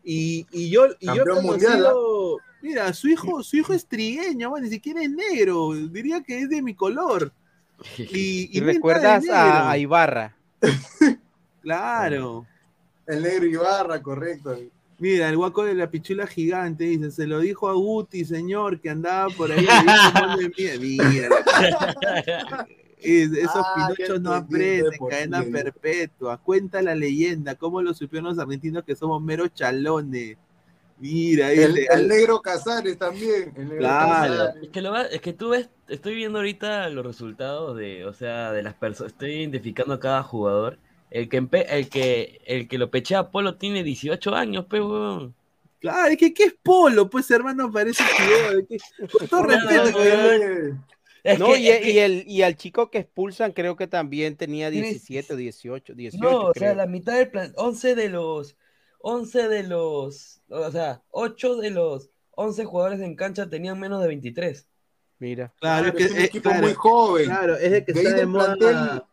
Y, 0.03 0.47
y 0.51 0.71
yo, 0.71 0.87
y 0.99 1.07
yo 1.15 1.25
conocido, 1.27 2.39
mira, 2.63 2.91
su 2.95 3.09
hijo, 3.09 3.43
su 3.43 3.57
hijo 3.59 3.75
es 3.75 3.85
trigueño, 3.87 4.49
bueno, 4.49 4.65
ni 4.65 4.73
siquiera 4.73 5.03
es 5.03 5.11
negro, 5.11 5.75
diría 5.75 6.23
que 6.23 6.39
es 6.39 6.49
de 6.49 6.63
mi 6.63 6.75
color. 6.75 7.33
Y, 7.99 8.49
Y 8.57 8.61
recuerdas 8.61 9.25
a 9.31 9.77
Ibarra. 9.77 10.37
Claro. 11.63 12.47
El 13.11 13.23
negro 13.23 13.47
Ibarra, 13.47 14.01
correcto. 14.03 14.57
Mira, 14.99 15.29
el 15.31 15.37
guaco 15.39 15.65
de 15.65 15.75
la 15.75 15.91
pichula 15.91 16.27
gigante 16.27 16.85
dice, 16.85 17.11
se 17.11 17.27
lo 17.27 17.39
dijo 17.41 17.69
a 17.69 17.73
Guti, 17.73 18.25
señor, 18.25 18.81
que 18.81 18.91
andaba 18.91 19.29
por 19.35 19.51
ahí. 19.51 19.67
Mira, 20.79 21.29
es- 23.03 23.33
esos 23.33 23.65
Ah, 23.65 23.89
pinochos 23.95 24.21
no 24.21 24.33
aprenden, 24.35 24.93
por 24.99 25.11
cadena 25.11 25.43
perpetua. 25.43 26.37
Cuenta 26.39 26.83
la 26.83 26.95
leyenda, 26.95 27.55
cómo 27.55 27.81
lo 27.83 27.95
supieron 27.95 28.29
los 28.29 28.39
argentinos 28.39 28.85
que 28.85 28.95
somos 28.95 29.23
meros 29.23 29.55
chalones. 29.55 30.37
Mira, 30.99 31.51
El, 31.51 31.75
dice, 31.77 31.89
el 31.95 32.09
negro 32.09 32.43
Casares 32.43 32.99
también. 32.99 33.55
El 33.57 33.65
negro 33.65 33.79
Claro. 33.79 34.35
Casares. 34.37 34.63
Es 34.65 34.69
que, 34.69 34.83
lo 34.83 34.91
va- 34.93 35.05
es 35.07 35.21
que 35.23 35.33
tú 35.33 35.49
ves, 35.49 35.71
estoy 35.89 36.15
viendo 36.15 36.39
ahorita 36.41 36.91
los 36.91 37.07
resultados 37.07 37.75
de, 37.79 38.05
o 38.05 38.13
sea, 38.13 38.53
de 38.53 38.63
las 38.63 38.75
personas, 38.75 39.13
estoy 39.15 39.33
identificando 39.33 39.95
a 39.95 40.01
cada 40.01 40.23
jugador. 40.23 40.77
El 41.11 41.29
que, 41.29 41.39
el 41.69 41.89
que, 41.89 42.41
el 42.47 42.69
que 42.69 42.79
lo 42.79 42.91
pechea 42.91 43.19
a 43.21 43.31
Polo 43.31 43.57
tiene 43.57 43.83
18 43.83 44.35
años, 44.35 44.67
pe, 44.67 44.81
huevón. 44.81 45.35
claro, 45.81 46.09
es 46.13 46.17
que 46.19 46.33
¿qué 46.33 46.45
es 46.45 46.55
polo? 46.63 47.11
Pues 47.11 47.31
hermano, 47.31 47.71
parece 47.73 48.05
que... 48.17 48.79
Con 49.09 49.27
todo 49.29 49.43
No, 49.43 49.49
respeto, 49.49 49.91
no, 49.91 49.97
weón. 49.99 50.43
Eh, 50.43 50.81
Es 51.25 51.39
No, 51.39 51.47
que- 51.47 51.59
y, 51.59 51.69
es 51.69 51.81
que- 51.81 51.91
y 51.91 51.99
el, 51.99 52.25
y 52.29 52.43
al 52.43 52.57
chico 52.57 52.91
que 52.91 52.99
expulsan 52.99 53.53
creo 53.53 53.77
que 53.77 53.87
también 53.89 54.37
tenía 54.37 54.71
Tiene- 54.71 54.89
17 54.89 55.35
o 55.35 55.37
18, 55.37 55.95
18 55.95 56.25
No, 56.25 56.39
o 56.47 56.53
sea, 56.55 56.69
creo. 56.69 56.75
la 56.77 56.87
mitad 56.87 57.17
del 57.19 57.29
plan, 57.31 57.53
11 57.57 57.95
de 57.97 58.09
los, 58.09 58.57
11 59.01 59.49
de 59.49 59.63
los, 59.65 60.41
o 60.49 60.71
sea, 60.71 61.03
8 61.11 61.57
de 61.57 61.71
los 61.71 62.11
11 62.37 62.65
jugadores 62.65 63.01
en 63.01 63.17
cancha 63.17 63.51
tenían 63.51 63.79
menos 63.81 64.01
de 64.01 64.09
23. 64.09 64.67
Mira. 65.19 65.53
Claro, 65.61 65.89
es 65.89 65.95
es 65.95 66.07
que, 66.09 66.13
un 66.15 66.21
eh, 66.21 66.25
equipo 66.25 66.49
claro, 66.51 66.63
muy 66.67 66.75
joven. 66.75 67.25
claro, 67.27 67.57
es 67.57 67.71
de 67.73 67.85
que 67.85 67.93
De 67.93 68.01
está 68.03 68.15
de 68.17 68.27
moda... 68.27 69.09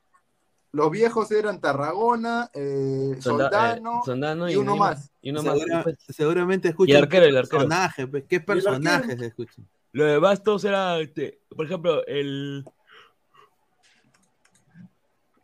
Los 0.78 0.92
viejos 0.92 1.32
eran 1.32 1.60
Tarragona, 1.60 2.52
eh, 2.54 3.16
Solda- 3.20 3.46
Soldano 3.50 3.92
eh, 3.98 4.06
Soldano 4.06 4.50
y 4.52 4.56
uno 4.58 4.76
más. 4.76 5.12
Y 5.24 5.32
uno 5.32 5.42
más. 5.42 5.54
Segura- 5.58 5.84
Pues, 5.84 5.96
seguramente 6.10 6.68
Y 6.68 6.70
escuchan 6.72 6.98
el 6.98 7.04
arquero, 7.04 7.26
el 7.26 7.38
arquero. 7.38 7.58
personajes, 7.58 8.08
pues, 8.12 8.24
¿qué 8.30 8.40
personajes 8.40 9.20
escuchan? 9.22 9.68
Lo 9.92 10.06
de 10.06 10.20
Bastos 10.20 10.64
era, 10.66 11.00
este, 11.00 11.40
por 11.56 11.66
ejemplo, 11.66 12.06
el... 12.06 12.64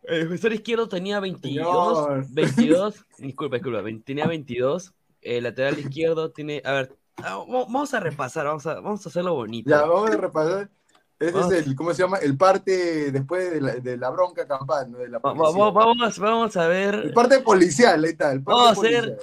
El 0.04 0.20
defensor 0.24 0.52
izquierdo 0.52 0.88
tenía 0.88 1.18
22, 1.18 1.98
Señor. 2.04 2.26
22, 2.30 3.04
disculpa, 3.18 3.56
disculpa, 3.56 3.82
tenía 4.04 4.26
22, 4.28 4.92
el 5.22 5.42
lateral 5.42 5.78
izquierdo 5.80 6.30
tiene, 6.30 6.62
a 6.64 6.72
ver, 6.72 6.96
ah, 7.16 7.36
vamos 7.38 7.66
vamos 7.66 7.94
a 7.94 7.98
repasar, 8.00 8.46
vamos 8.46 8.66
a, 8.66 8.74
vamos 8.74 9.04
a 9.04 9.08
hacerlo 9.08 9.34
bonito. 9.34 9.68
Ya, 9.70 9.80
vamos 9.84 10.10
a 10.10 10.16
repasar. 10.16 10.70
Ese 11.18 11.32
Vamos. 11.32 11.52
es 11.52 11.66
el, 11.66 11.76
¿cómo 11.76 11.94
se 11.94 12.02
llama? 12.02 12.18
El 12.18 12.36
parte 12.36 13.12
después 13.12 13.50
de 13.52 13.60
la, 13.60 13.74
de 13.76 13.96
la 13.96 14.10
bronca 14.10 14.46
campal, 14.48 14.90
¿no? 14.90 14.98
De 14.98 15.08
la 15.08 15.18
Va- 15.18 15.32
va- 15.32 15.36
policía. 15.38 15.64
va- 15.64 15.70
vamos, 15.70 16.18
vamos 16.18 16.56
a 16.56 16.66
ver, 16.68 16.94
El 16.96 17.12
parte 17.12 17.40
policial, 17.40 18.02
ahí 18.04 18.10
está. 18.10 18.32
El 18.32 18.42
parte 18.42 18.60
Vamos 18.60 18.78
a 18.78 18.80
hacer 18.80 19.18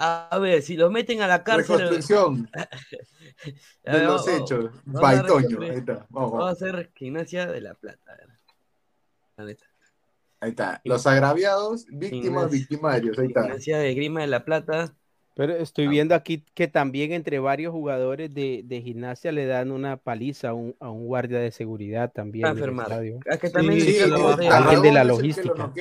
a 0.00 0.38
ver, 0.40 0.62
si 0.62 0.76
los 0.76 0.90
meten 0.92 1.22
a 1.22 1.26
la 1.26 1.42
cárcel, 1.42 1.76
Reconstrucción 1.78 2.48
de 2.52 3.92
ver, 3.92 4.04
los 4.04 4.26
vamos- 4.26 4.28
hechos. 4.28 4.70
vamos 4.84 5.22
reconstruir. 5.22 5.70
ahí 5.72 5.78
está. 5.78 6.06
Vamos, 6.10 6.32
Vamos 6.32 6.48
a 6.48 6.50
hacer 6.52 6.92
gimnasia 6.94 7.46
de 7.46 7.60
la 7.60 7.74
plata, 7.74 8.12
a 8.12 8.16
ver. 8.16 8.28
La 9.36 9.44
neta. 9.44 9.64
ahí 10.40 10.50
está. 10.50 10.80
Los 10.84 11.06
agraviados, 11.06 11.86
víctimas, 11.86 12.22
Gimnasia. 12.24 12.48
victimarios, 12.58 13.18
ahí 13.18 13.26
está. 13.28 13.42
Gimnasia 13.42 13.78
de 13.78 13.94
Grima 13.94 14.20
de 14.20 14.26
la 14.26 14.44
Plata. 14.44 14.94
Pero 15.38 15.54
estoy 15.54 15.86
Ah. 15.86 15.90
viendo 15.90 16.14
aquí 16.16 16.44
que 16.52 16.66
también 16.66 17.12
entre 17.12 17.38
varios 17.38 17.70
jugadores 17.72 18.34
de, 18.34 18.62
de 18.64 18.82
gimnasia 18.82 19.30
le 19.30 19.46
dan 19.46 19.70
una 19.70 19.96
paliza 19.96 20.48
a 20.48 20.54
un, 20.54 20.74
a 20.80 20.90
un 20.90 21.06
guardia 21.06 21.38
de 21.38 21.52
seguridad 21.52 22.10
también. 22.12 22.42
del 22.42 22.56
Transfer 22.56 22.72
Mark. 22.74 22.90
estadio. 22.90 23.20
Es 23.24 23.38
que 23.38 23.50
también 23.50 23.80
Sí, 23.80 23.92
Sí, 23.92 23.98
de- 24.10 24.48
Alguien 24.48 24.82
de 24.82 24.90
la 24.92 25.04
logística. 25.04 25.72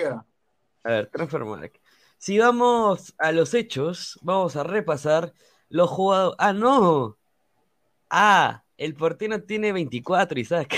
A 0.84 0.90
ver, 0.90 1.08
Transfer 1.08 1.44
Mark. 1.44 1.72
Si 2.20 2.38
vamos 2.38 3.16
a 3.18 3.32
los 3.32 3.56
hechos, 3.56 4.20
vamos 4.22 4.56
a 4.56 4.64
repasar 4.64 5.34
los 5.70 5.90
jugadores. 5.90 6.36
¡Ah, 6.40 6.54
no! 6.54 7.18
Ah, 8.12 8.64
el 8.78 8.94
portero 8.94 9.42
tiene 9.42 9.72
24, 9.74 10.40
Isaac. 10.40 10.76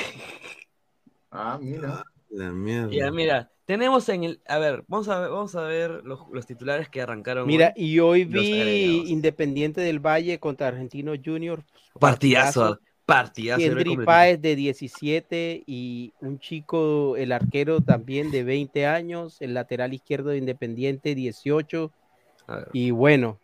Ah, 1.31 1.60
mira. 1.61 2.03
La 2.30 2.49
mierda. 2.51 2.91
Ya, 2.91 3.11
mira, 3.11 3.51
tenemos 3.69 4.09
en 4.09 4.23
el. 4.23 4.41
A 4.47 4.57
ver, 4.57 4.83
vamos 4.87 5.09
a 5.09 5.19
ver, 5.19 5.29
vamos 5.29 5.55
a 5.55 5.61
ver 5.61 6.01
los, 6.03 6.21
los 6.31 6.47
titulares 6.47 6.89
que 6.89 7.03
arrancaron. 7.03 7.45
Mira, 7.45 7.71
hoy. 7.77 7.85
y 7.85 7.99
hoy 7.99 8.25
vi. 8.25 9.03
Independiente 9.11 9.79
del 9.81 9.99
Valle 9.99 10.39
contra 10.39 10.69
Argentino 10.69 11.13
Junior. 11.23 11.63
partidazo. 11.99 12.79
Partidazo. 13.05 13.61
yo 13.61 13.67
lo 13.67 13.73
he 13.73 13.75
Kendry 13.75 13.89
completado. 13.91 14.17
Páez 14.17 14.41
de 14.41 14.55
17 14.55 15.63
y 15.67 16.13
un 16.19 16.39
chico, 16.39 17.15
el 17.15 17.31
arquero 17.31 17.79
también 17.81 18.31
de 18.31 18.43
20 18.43 18.87
años, 18.87 19.39
el 19.39 19.53
lateral 19.53 19.93
izquierdo 19.93 20.29
de 20.31 20.37
Independiente 20.37 21.13
18 21.13 21.91
A 22.47 22.55
ver, 22.55 22.69
y 22.73 22.89
bueno, 22.89 23.37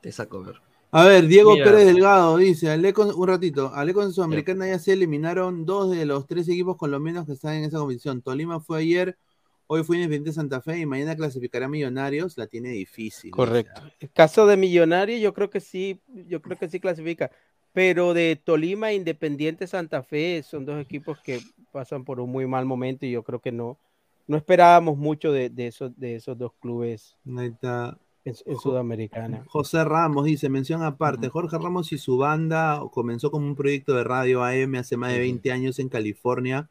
te 0.00 0.10
saco, 0.10 0.38
a 0.38 0.46
ver. 0.46 0.56
A 0.90 1.04
ver, 1.04 1.28
Diego 1.28 1.52
Mira. 1.52 1.66
Pérez 1.66 1.86
Delgado 1.86 2.36
dice, 2.36 2.92
con, 2.92 3.14
un 3.14 3.28
ratito, 3.28 3.70
hablé 3.72 3.94
con 3.94 4.12
Sudamericana, 4.12 4.66
ya 4.66 4.80
se 4.80 4.92
eliminaron 4.92 5.64
dos 5.64 5.92
de 5.92 6.04
los 6.04 6.26
tres 6.26 6.48
equipos 6.48 6.76
colombianos 6.76 7.26
que 7.26 7.34
están 7.34 7.54
en 7.54 7.64
esa 7.64 7.78
competición. 7.78 8.22
Tolima 8.22 8.58
fue 8.58 8.80
ayer, 8.80 9.16
hoy 9.66 9.84
fue 9.84 9.96
Independiente 9.96 10.32
Santa 10.32 10.60
Fe 10.60 10.78
y 10.78 10.86
mañana 10.86 11.16
clasificará 11.16 11.68
Millonarios, 11.68 12.36
la 12.38 12.46
tiene 12.46 12.70
difícil. 12.70 13.30
correcto. 13.30 13.82
El 14.00 14.10
caso 14.10 14.46
de 14.46 14.56
Millonario 14.56 15.18
yo 15.18 15.34
creo 15.34 15.50
que 15.50 15.60
sí, 15.60 16.00
yo 16.28 16.40
creo 16.42 16.58
que 16.58 16.68
sí 16.68 16.80
clasifica, 16.80 17.30
pero 17.72 18.14
de 18.14 18.40
Tolima 18.42 18.90
e 18.90 18.94
Independiente 18.94 19.66
Santa 19.66 20.02
Fe 20.02 20.42
son 20.42 20.64
dos 20.64 20.80
equipos 20.80 21.18
que 21.20 21.40
pasan 21.72 22.04
por 22.04 22.20
un 22.20 22.30
muy 22.30 22.46
mal 22.46 22.64
momento 22.64 23.04
y 23.06 23.10
yo 23.10 23.22
creo 23.22 23.40
que 23.40 23.52
no 23.52 23.78
no 24.28 24.36
esperábamos 24.36 24.96
mucho 24.96 25.30
de, 25.30 25.50
de 25.50 25.68
esos 25.68 25.96
de 25.98 26.16
esos 26.16 26.36
dos 26.36 26.52
clubes 26.60 27.16
Ahí 27.36 27.46
está. 27.48 27.96
en, 28.24 28.34
en 28.44 28.58
Sudamericana. 28.58 29.44
José 29.46 29.84
Ramos 29.84 30.24
dice, 30.24 30.48
mención 30.48 30.82
aparte, 30.82 31.28
Jorge 31.28 31.58
Ramos 31.58 31.92
y 31.92 31.98
su 31.98 32.18
banda 32.18 32.80
comenzó 32.92 33.30
como 33.30 33.46
un 33.46 33.54
proyecto 33.54 33.94
de 33.94 34.04
radio 34.04 34.42
AM 34.42 34.74
hace 34.76 34.96
más 34.96 35.12
de 35.12 35.20
20 35.20 35.52
años 35.52 35.78
en 35.78 35.88
California. 35.88 36.68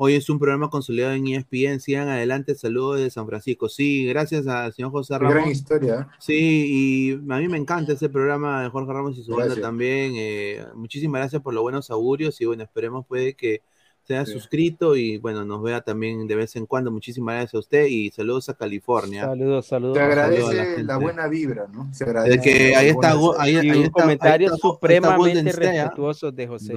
Hoy 0.00 0.14
es 0.14 0.30
un 0.30 0.38
programa 0.38 0.70
consolidado 0.70 1.12
en 1.14 1.26
ESPN. 1.26 1.80
Sigan 1.80 2.08
adelante. 2.08 2.54
Saludos 2.54 3.00
de 3.00 3.10
San 3.10 3.26
Francisco. 3.26 3.68
Sí, 3.68 4.06
gracias 4.06 4.46
al 4.46 4.72
señor 4.72 4.92
José 4.92 5.14
Qué 5.14 5.18
gran 5.18 5.32
Ramos. 5.34 5.50
historia. 5.50 6.08
¿eh? 6.08 6.14
Sí, 6.20 6.36
y 6.68 7.12
a 7.32 7.38
mí 7.38 7.48
me 7.48 7.58
encanta 7.58 7.94
ese 7.94 8.08
programa 8.08 8.62
de 8.62 8.68
Jorge 8.70 8.92
Ramos 8.92 9.18
y 9.18 9.24
su 9.24 9.34
banda 9.34 9.56
también. 9.60 10.12
eh, 10.16 10.64
muchísimas 10.76 11.20
gracias 11.20 11.42
por 11.42 11.52
los 11.52 11.62
buenos 11.62 11.90
augurios 11.90 12.40
y 12.40 12.44
bueno, 12.44 12.62
esperemos 12.62 13.06
puede 13.06 13.34
que 13.34 13.62
se 14.08 14.24
Sí. 14.26 14.32
suscrito 14.32 14.96
y 14.96 15.18
bueno, 15.18 15.44
nos 15.44 15.62
vea 15.62 15.80
también 15.82 16.26
de 16.26 16.34
vez 16.34 16.56
en 16.56 16.66
cuando. 16.66 16.90
Muchísimas 16.90 17.34
gracias 17.34 17.54
a 17.54 17.58
usted 17.58 17.86
y 17.86 18.10
saludos 18.10 18.48
a 18.48 18.54
California. 18.54 19.24
Saludos, 19.26 19.66
saludos. 19.66 19.96
Se 19.96 20.00
saludo 20.00 20.12
a 20.12 20.16
la 20.16 20.24
agradece 20.24 20.82
la 20.84 20.96
buena 20.96 21.26
vibra, 21.28 21.66
¿no? 21.72 21.92
Se 21.92 22.04
agradece. 22.04 22.40
que 22.40 22.74
ahí 22.76 22.88
está, 22.88 23.12
ahí, 23.38 23.56
ahí 23.56 23.70
un 23.70 23.84
está, 23.84 24.04
ahí 24.06 24.12
está- 24.14 24.32
ahí 24.32 24.44
está 24.44 24.56
supremamente 24.56 25.40
¿ah? 25.50 25.52
respetuoso 25.52 26.32
de 26.32 26.46
José. 26.46 26.74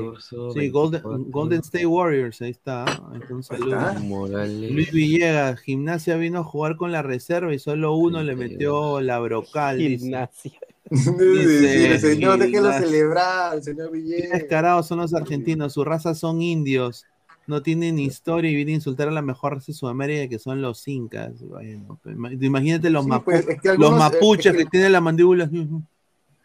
Sí, 0.53 0.69
Golden, 0.69 1.01
Golden 1.31 1.59
State 1.61 1.85
Warriors, 1.85 2.41
ahí 2.41 2.51
está. 2.51 2.85
está, 3.19 3.33
un 3.33 3.43
saludo. 3.43 3.77
está. 3.77 3.99
Morales. 3.99 4.71
Luis 4.71 4.91
Villegas, 4.91 5.59
gimnasia 5.61 6.17
vino 6.17 6.39
a 6.39 6.43
jugar 6.43 6.75
con 6.75 6.91
la 6.91 7.01
reserva 7.01 7.53
y 7.53 7.59
solo 7.59 7.95
uno 7.95 8.21
le 8.23 8.35
metió 8.35 8.99
la 9.01 9.19
brocal. 9.19 9.77
dice. 9.77 9.99
Gimnasia. 10.05 10.51
Dice, 10.91 11.99
señor, 11.99 12.37
déjelo 12.39 12.73
celebrar, 12.73 13.61
señor 13.63 13.91
Qué 13.91 13.97
Villegas. 13.97 14.31
descarados 14.39 14.87
son 14.87 14.99
los 14.99 15.13
argentinos, 15.13 15.71
su 15.73 15.85
raza 15.85 16.13
son 16.15 16.41
indios, 16.41 17.05
no 17.51 17.61
tienen 17.61 17.99
historia 17.99 18.49
y 18.49 18.55
vienen 18.55 18.73
a 18.73 18.75
insultar 18.77 19.07
a 19.09 19.11
la 19.11 19.21
mejor 19.21 19.53
raza 19.53 19.67
de 19.67 19.73
Sudamérica 19.73 20.27
que 20.27 20.39
son 20.39 20.61
los 20.61 20.87
incas. 20.87 21.39
Bueno, 21.41 21.99
imagínate 22.39 22.89
los, 22.89 23.05
Sí, 23.05 23.11
mapu- 23.11 23.23
pues, 23.25 23.47
es 23.47 23.61
que 23.61 23.77
los 23.77 23.91
eh, 23.93 23.95
mapuches 23.95 24.45
es 24.47 24.57
que 24.57 24.63
que 24.63 24.69
tienen 24.69 24.91
la 24.93 25.01
mandíbula. 25.01 25.49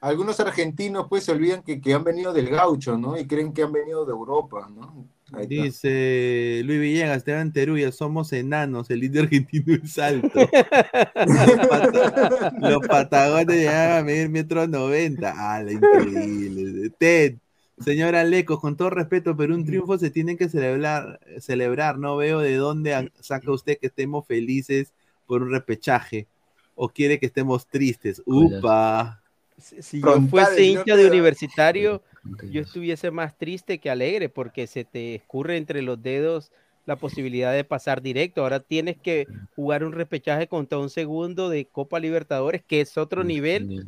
Algunos 0.02 0.38
argentinos 0.40 1.06
pues 1.08 1.24
se 1.24 1.32
olvidan 1.32 1.62
que, 1.62 1.80
que 1.80 1.94
han 1.94 2.04
venido 2.04 2.32
del 2.32 2.48
gaucho, 2.50 2.98
¿no? 2.98 3.18
Y 3.18 3.26
creen 3.26 3.52
que 3.52 3.62
han 3.62 3.72
venido 3.72 4.04
de 4.04 4.12
Europa, 4.12 4.68
¿no? 4.72 5.08
Dice 5.48 6.62
Luis 6.64 6.78
Villegas, 6.78 7.16
Esteban 7.16 7.52
Teruya, 7.52 7.90
somos 7.90 8.32
enanos, 8.32 8.88
el 8.90 9.02
indio 9.02 9.22
argentino 9.22 9.74
es 9.82 9.98
alto. 9.98 10.28
los, 10.28 11.66
pata- 11.68 12.52
los 12.60 12.86
patagones 12.86 13.56
llegan 13.56 13.98
a 13.98 14.04
medir 14.04 14.28
metro 14.28 14.68
noventa. 14.68 15.34
Ah, 15.36 15.62
la 15.62 15.72
increíble. 15.72 16.90
Ted, 16.98 17.38
señora 17.78 18.24
Lecos, 18.24 18.60
con 18.60 18.76
todo 18.76 18.90
respeto, 18.90 19.36
pero 19.36 19.54
un 19.54 19.64
triunfo 19.64 19.98
se 19.98 20.10
tiene 20.10 20.36
que 20.36 20.48
celebrar, 20.48 21.20
celebrar. 21.40 21.98
No 21.98 22.16
veo 22.16 22.40
de 22.40 22.56
dónde 22.56 23.10
saca 23.20 23.50
usted 23.50 23.78
que 23.78 23.88
estemos 23.88 24.26
felices 24.26 24.92
por 25.26 25.42
un 25.42 25.50
repechaje. 25.50 26.26
¿O 26.74 26.88
quiere 26.88 27.18
que 27.18 27.26
estemos 27.26 27.66
tristes? 27.66 28.22
Upa. 28.26 29.22
Si, 29.58 29.82
si 29.82 30.00
yo 30.00 30.20
fuese 30.22 30.62
hincha 30.62 30.96
de 30.96 31.06
universitario, 31.06 32.02
yo 32.50 32.60
estuviese 32.60 33.10
más 33.10 33.36
triste 33.38 33.78
que 33.78 33.88
alegre 33.90 34.28
porque 34.28 34.66
se 34.66 34.84
te 34.84 35.14
escurre 35.14 35.56
entre 35.56 35.80
los 35.80 36.02
dedos 36.02 36.52
la 36.84 36.96
posibilidad 36.96 37.52
de 37.52 37.64
pasar 37.64 38.00
directo. 38.00 38.42
Ahora 38.42 38.60
tienes 38.60 38.96
que 38.96 39.26
jugar 39.54 39.84
un 39.84 39.92
repechaje 39.92 40.46
contra 40.46 40.78
un 40.78 40.88
segundo 40.90 41.48
de 41.48 41.66
Copa 41.66 41.98
Libertadores, 41.98 42.62
que 42.62 42.80
es 42.80 42.96
otro 42.96 43.24
nivel 43.24 43.86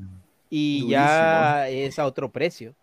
y 0.50 0.80
Durísimo. 0.80 0.90
ya 0.90 1.68
es 1.68 1.98
a 1.98 2.06
otro 2.06 2.30
precio. 2.30 2.74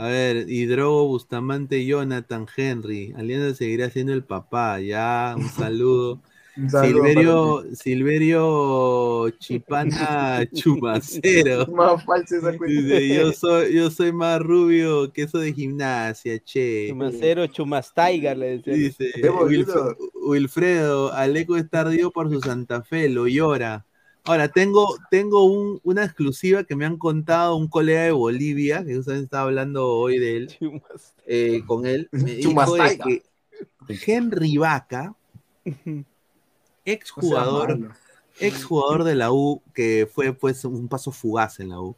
A 0.00 0.04
ver, 0.08 0.48
Hidrogo 0.48 1.08
Bustamante 1.08 1.84
Jonathan 1.84 2.46
Henry. 2.56 3.12
Alianza 3.18 3.54
seguirá 3.54 3.90
siendo 3.90 4.14
el 4.14 4.24
papá. 4.24 4.80
Ya, 4.80 5.34
un 5.36 5.48
saludo. 5.50 6.22
Un 6.56 6.70
saludo 6.70 7.02
para 7.02 7.12
Silverio, 7.12 7.64
Silverio 7.74 9.30
Chipana 9.38 10.46
Chumacero. 10.54 11.66
Más 11.66 12.02
esa. 12.32 12.50
Dice, 12.52 13.08
yo 13.08 13.32
soy, 13.32 13.74
yo 13.74 13.90
soy 13.90 14.10
más 14.12 14.40
rubio 14.40 15.12
que 15.12 15.22
eso 15.22 15.38
de 15.38 15.52
gimnasia, 15.52 16.38
che. 16.38 16.86
Chumacero, 16.88 17.46
Chumastaiga, 17.48 18.34
le 18.34 18.56
decía. 18.56 18.72
Dice. 18.72 19.12
Wilf- 19.22 19.96
Wilfredo, 20.14 21.12
Aleco 21.12 21.58
está 21.58 21.82
ardido 21.82 22.10
por 22.10 22.30
su 22.30 22.40
Santa 22.40 22.82
Fe, 22.82 23.10
lo 23.10 23.28
llora. 23.28 23.84
Ahora, 24.24 24.48
tengo, 24.48 24.96
tengo 25.10 25.44
un- 25.44 25.80
una 25.82 26.04
exclusiva 26.04 26.64
que 26.64 26.76
me 26.76 26.84
han 26.84 26.98
contado 26.98 27.56
un 27.56 27.68
colega 27.68 28.02
de 28.02 28.12
Bolivia, 28.12 28.84
que 28.84 28.98
ustedes 28.98 29.22
estaba 29.22 29.44
hablando 29.44 29.88
hoy 29.88 30.18
de 30.18 30.36
él, 30.36 30.56
eh, 31.26 31.62
con 31.66 31.86
él. 31.86 32.08
Me 32.12 32.34
dijo 32.36 32.74
de 32.74 32.98
que 32.98 33.22
Henry 34.06 34.56
Vaca, 34.58 35.14
exjugador, 36.84 37.78
malo. 37.78 37.94
exjugador 38.38 39.04
de 39.04 39.14
la 39.14 39.32
U, 39.32 39.62
que 39.74 40.08
fue 40.12 40.32
pues 40.32 40.64
un 40.64 40.88
paso 40.88 41.10
fugaz 41.12 41.60
en 41.60 41.70
la 41.70 41.80
U, 41.80 41.96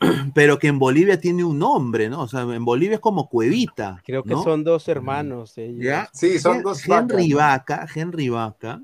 pero 0.34 0.58
que 0.58 0.68
en 0.68 0.78
Bolivia 0.78 1.18
tiene 1.18 1.42
un 1.44 1.58
nombre, 1.58 2.08
¿no? 2.08 2.22
O 2.22 2.28
sea, 2.28 2.42
en 2.42 2.64
Bolivia 2.64 2.96
es 2.96 3.00
como 3.00 3.28
Cuevita. 3.28 4.02
Creo 4.04 4.22
que 4.22 4.34
¿no? 4.34 4.42
son 4.42 4.62
dos 4.62 4.88
hermanos. 4.88 5.56
ellos. 5.58 5.84
¿Ya? 5.84 6.10
Sí, 6.12 6.38
son 6.38 6.58
Hen- 6.58 6.62
dos 6.62 6.86
Henry. 6.88 7.32
Vaca, 7.32 7.86
Henry 7.94 8.28
Vaca, 8.28 8.82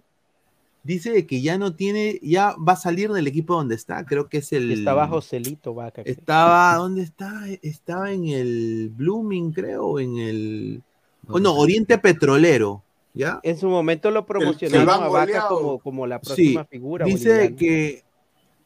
dice 0.85 1.27
que 1.27 1.41
ya 1.43 1.59
no 1.59 1.75
tiene, 1.75 2.19
ya 2.23 2.55
va 2.57 2.73
a 2.75 2.77
salir 2.77 3.13
del 3.13 3.27
equipo 3.27 3.55
donde 3.55 3.75
está, 3.75 4.05
creo 4.05 4.29
que 4.29 4.39
es 4.39 4.53
el... 4.53 4.71
Estaba 4.73 5.07
Joselito 5.09 5.75
Vaca. 5.75 6.03
creo. 6.03 6.15
Estaba, 6.15 6.75
¿dónde 6.77 7.03
está? 7.03 7.43
Estaba 7.63 8.11
en 8.11 8.27
el 8.29 8.91
Blooming, 8.95 9.53
creo, 9.53 9.87
o 9.87 10.01
en 10.01 10.19
el... 10.19 10.83
Oh, 11.29 11.39
no, 11.39 11.55
Oriente 11.55 11.99
Petrolero, 11.99 12.83
¿ya? 13.15 13.39
En 13.45 13.57
su 13.59 13.69
momento 13.69 14.11
lo 14.11 14.27
promocionaron 14.27 14.89
a 15.05 15.09
Vaca 15.09 15.47
como, 15.49 15.79
como 15.79 16.07
la 16.07 16.19
Sí, 16.19 16.25
próxima 16.25 16.65
figura. 16.65 17.05
Dice 17.07 17.29
boliviana. 17.29 17.57
que 17.57 18.05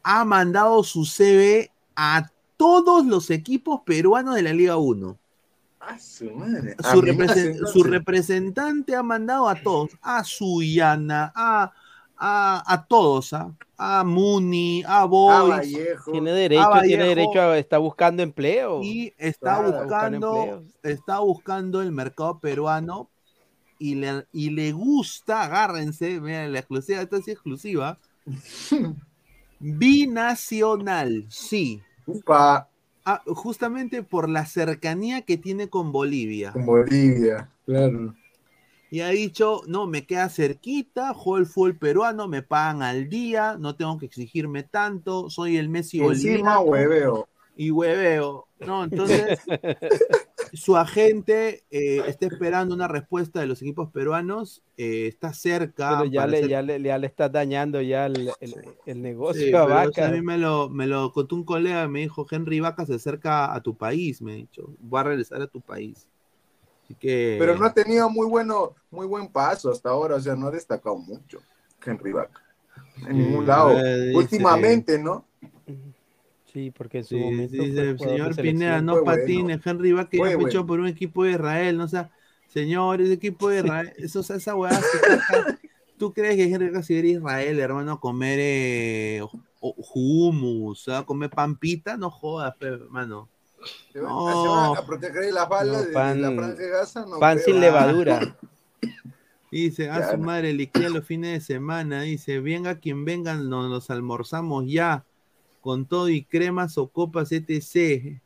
ha 0.02 0.24
mandado 0.24 0.82
su 0.84 1.04
CV 1.04 1.70
a 1.94 2.30
todos 2.56 3.04
los 3.04 3.30
equipos 3.30 3.82
peruanos 3.84 4.34
de 4.34 4.42
la 4.42 4.52
Liga 4.54 4.76
1. 4.78 5.18
Ah, 5.80 5.98
su 5.98 6.30
madre. 6.30 6.74
Su, 6.82 7.66
su 7.66 7.82
representante 7.84 8.96
ha 8.96 9.02
mandado 9.02 9.48
a 9.48 9.54
todos, 9.62 9.90
a 10.00 10.24
Suyana, 10.24 11.32
a, 11.36 11.72
a, 12.18 12.62
a 12.66 12.86
todos, 12.86 13.32
¿ah? 13.32 13.54
a 13.78 14.04
Muni, 14.04 14.82
a 14.86 15.04
Boys, 15.04 15.48
Vallejo. 15.50 16.12
Tiene 16.12 16.32
derecho, 16.32 16.68
tiene 16.82 17.04
derecho 17.04 17.40
a 17.40 17.58
está 17.58 17.78
buscando 17.78 18.22
empleo. 18.22 18.80
y 18.82 19.12
está 19.18 19.56
Claro, 19.56 19.72
buscando, 19.82 20.64
está 20.82 21.18
buscando 21.20 21.82
el 21.82 21.92
mercado 21.92 22.38
peruano 22.40 23.10
y 23.78 23.96
le, 23.96 24.26
y 24.32 24.50
le 24.50 24.72
gusta, 24.72 25.42
agárrense, 25.44 26.20
miren 26.20 26.52
la 26.52 26.60
exclusiva, 26.60 27.02
esta 27.02 27.16
sí 27.18 27.30
es 27.30 27.36
exclusiva, 27.36 27.98
binacional, 29.60 31.26
sí. 31.30 31.82
Upa, 32.06 32.68
Ah, 33.04 33.22
justamente 33.26 34.02
por 34.02 34.28
la 34.28 34.44
cercanía 34.46 35.22
que 35.22 35.38
tiene 35.38 35.68
con 35.70 35.92
Bolivia. 35.92 36.52
con 36.52 36.66
Bolivia, 36.66 37.48
claro. 37.64 38.14
Y 38.90 39.00
ha 39.00 39.08
dicho, 39.08 39.62
no, 39.66 39.86
me 39.86 40.06
queda 40.06 40.28
cerquita, 40.28 41.12
juego 41.14 41.38
el 41.38 41.46
fútbol 41.46 41.78
peruano, 41.78 42.28
me 42.28 42.42
pagan 42.42 42.82
al 42.82 43.08
día, 43.08 43.56
no 43.58 43.76
tengo 43.76 43.98
que 43.98 44.06
exigirme 44.06 44.62
tanto, 44.62 45.28
soy 45.30 45.56
el 45.56 45.68
Messi 45.68 45.98
Encima 45.98 46.58
boliviano 46.60 46.60
hueveo. 46.60 47.28
y 47.56 47.70
hueveo. 47.72 48.48
No, 48.62 48.84
entonces 48.84 49.46
su 50.52 50.76
agente 50.76 51.64
eh, 51.70 52.04
está 52.08 52.26
esperando 52.26 52.74
una 52.74 52.88
respuesta 52.88 53.40
de 53.40 53.46
los 53.46 53.60
equipos 53.62 53.90
peruanos, 53.90 54.62
eh, 54.76 55.06
está 55.08 55.32
cerca. 55.32 55.88
Pero 55.88 56.04
ya 56.04 56.26
le, 56.26 56.46
ya, 56.48 56.62
le, 56.62 56.80
ya 56.82 56.98
le 56.98 57.06
está 57.06 57.28
dañando 57.28 57.80
ya 57.80 58.06
el, 58.06 58.34
el- 58.40 58.78
el 58.84 59.02
negocio 59.02 59.46
Sí, 59.48 59.58
a 59.58 59.66
pero, 59.66 59.88
o 59.88 59.92
sea, 59.92 60.06
Vaca. 60.06 60.08
a 60.08 60.10
mí 60.12 60.22
me 60.22 60.38
lo, 60.38 60.68
me 60.70 60.86
lo 60.86 61.12
contó 61.12 61.34
un 61.36 61.44
colega, 61.44 61.88
me 61.88 62.00
dijo, 62.00 62.26
Henry 62.30 62.60
Vaca 62.60 62.86
se 62.86 62.94
acerca 62.94 63.52
a 63.54 63.60
tu 63.62 63.76
país, 63.76 64.22
me 64.22 64.32
ha 64.32 64.34
dicho, 64.36 64.76
va 64.82 65.00
a 65.00 65.02
regresar 65.04 65.42
a 65.42 65.48
tu 65.48 65.60
país. 65.60 66.08
Así 66.86 66.94
que... 66.94 67.36
Pero 67.38 67.56
no 67.56 67.66
ha 67.66 67.74
tenido 67.74 68.08
muy 68.08 68.26
bueno, 68.26 68.74
muy 68.90 69.06
buen 69.06 69.28
paso 69.28 69.70
hasta 69.70 69.90
ahora, 69.90 70.16
o 70.16 70.20
sea, 70.20 70.34
no 70.36 70.46
ha 70.46 70.50
destacado 70.50 70.96
mucho 70.96 71.38
Henry 71.84 72.12
Vaca. 72.12 72.40
En 73.06 73.12
Sí, 73.12 73.22
ningún 73.22 73.46
lado. 73.46 73.70
eh, 73.72 74.06
dice- 74.08 74.18
Últimamente, 74.18 74.98
¿no? 74.98 75.24
Sí, 76.52 76.70
porque 76.70 76.98
en 76.98 77.04
su 77.04 77.16
Sí, 77.16 77.20
momento 77.20 77.62
dice, 77.64 77.82
de 77.82 77.98
señor. 77.98 78.34
Pineda, 78.40 78.80
no 78.80 78.92
Fue 78.94 79.00
bueno. 79.02 79.16
patines, 79.20 79.66
Henry 79.66 79.92
Vaca 79.92 80.10
Fue 80.16 80.30
ya 80.30 80.36
fichó 80.38 80.42
bueno. 80.42 80.66
por 80.66 80.80
un 80.80 80.86
equipo 80.88 81.24
de 81.24 81.32
Israel, 81.32 81.76
no 81.76 81.88
sea, 81.88 82.10
señor, 82.46 83.00
ese 83.02 83.12
equipo 83.14 83.48
de 83.48 83.58
Israel, 83.58 83.92
eso, 83.98 84.20
esa 84.20 84.54
weá, 84.54 84.80
¿tú 85.98 86.12
crees 86.12 86.36
que 86.36 86.44
Henry 86.44 86.68
Vaca 86.68 86.82
se 86.82 86.94
iba 86.94 87.02
a 87.02 87.06
ir 87.10 87.16
a 87.16 87.18
Israel, 87.18 87.60
hermano, 87.60 87.92
a 87.92 88.00
comer 88.00 88.38
eh, 88.40 89.20
hu- 89.60 89.74
hummus, 89.94 90.88
a 90.88 91.04
comer 91.04 91.30
pampita? 91.30 91.96
No 91.96 92.10
jodas, 92.10 92.54
hermano. 92.60 93.28
Se 93.92 94.00
van, 94.00 94.12
No. 94.12 94.42
se 94.42 94.48
van 94.48 94.76
a 94.84 94.86
proteger 94.86 95.32
las 95.32 95.48
balas 95.48 95.76
No, 95.82 95.82
de, 95.86 95.92
pan- 95.92 96.16
de 96.16 96.22
la 96.22 96.32
franja 96.36 96.54
de 96.62 96.68
Gaza. 96.70 97.06
No 97.06 97.18
Pan 97.18 97.34
creo. 97.38 97.44
sin 97.46 97.60
levadura. 97.60 98.36
Dice, 99.50 99.88
a 99.88 100.10
su 100.10 100.18
madre, 100.18 100.52
liquida 100.52 100.88
los 100.88 101.04
fines 101.06 101.32
de 101.32 101.40
semana. 101.40 102.02
Dice, 102.02 102.40
venga 102.40 102.74
quien 102.78 103.04
venga, 103.04 103.34
nos 103.34 103.70
los 103.70 103.90
almorzamos 103.90 104.64
ya. 104.66 105.04
Con 105.60 105.86
todo 105.86 106.08
y 106.10 106.24
cremas 106.24 106.76
o 106.78 106.88
copas, 106.88 107.32
etc. 107.32 108.20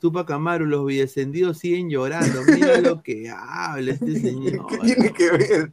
Tupac 0.00 0.30
Amaru, 0.30 0.66
los 0.66 0.84
videscendidos 0.86 1.58
siguen 1.58 1.88
llorando. 1.88 2.42
Mira 2.52 2.80
lo 2.80 3.02
que 3.02 3.30
habla 3.30 3.92
este 3.92 4.12
señor. 4.20 4.66
¿Qué 4.66 4.78
tiene 4.78 5.12
que 5.12 5.30
ver? 5.30 5.72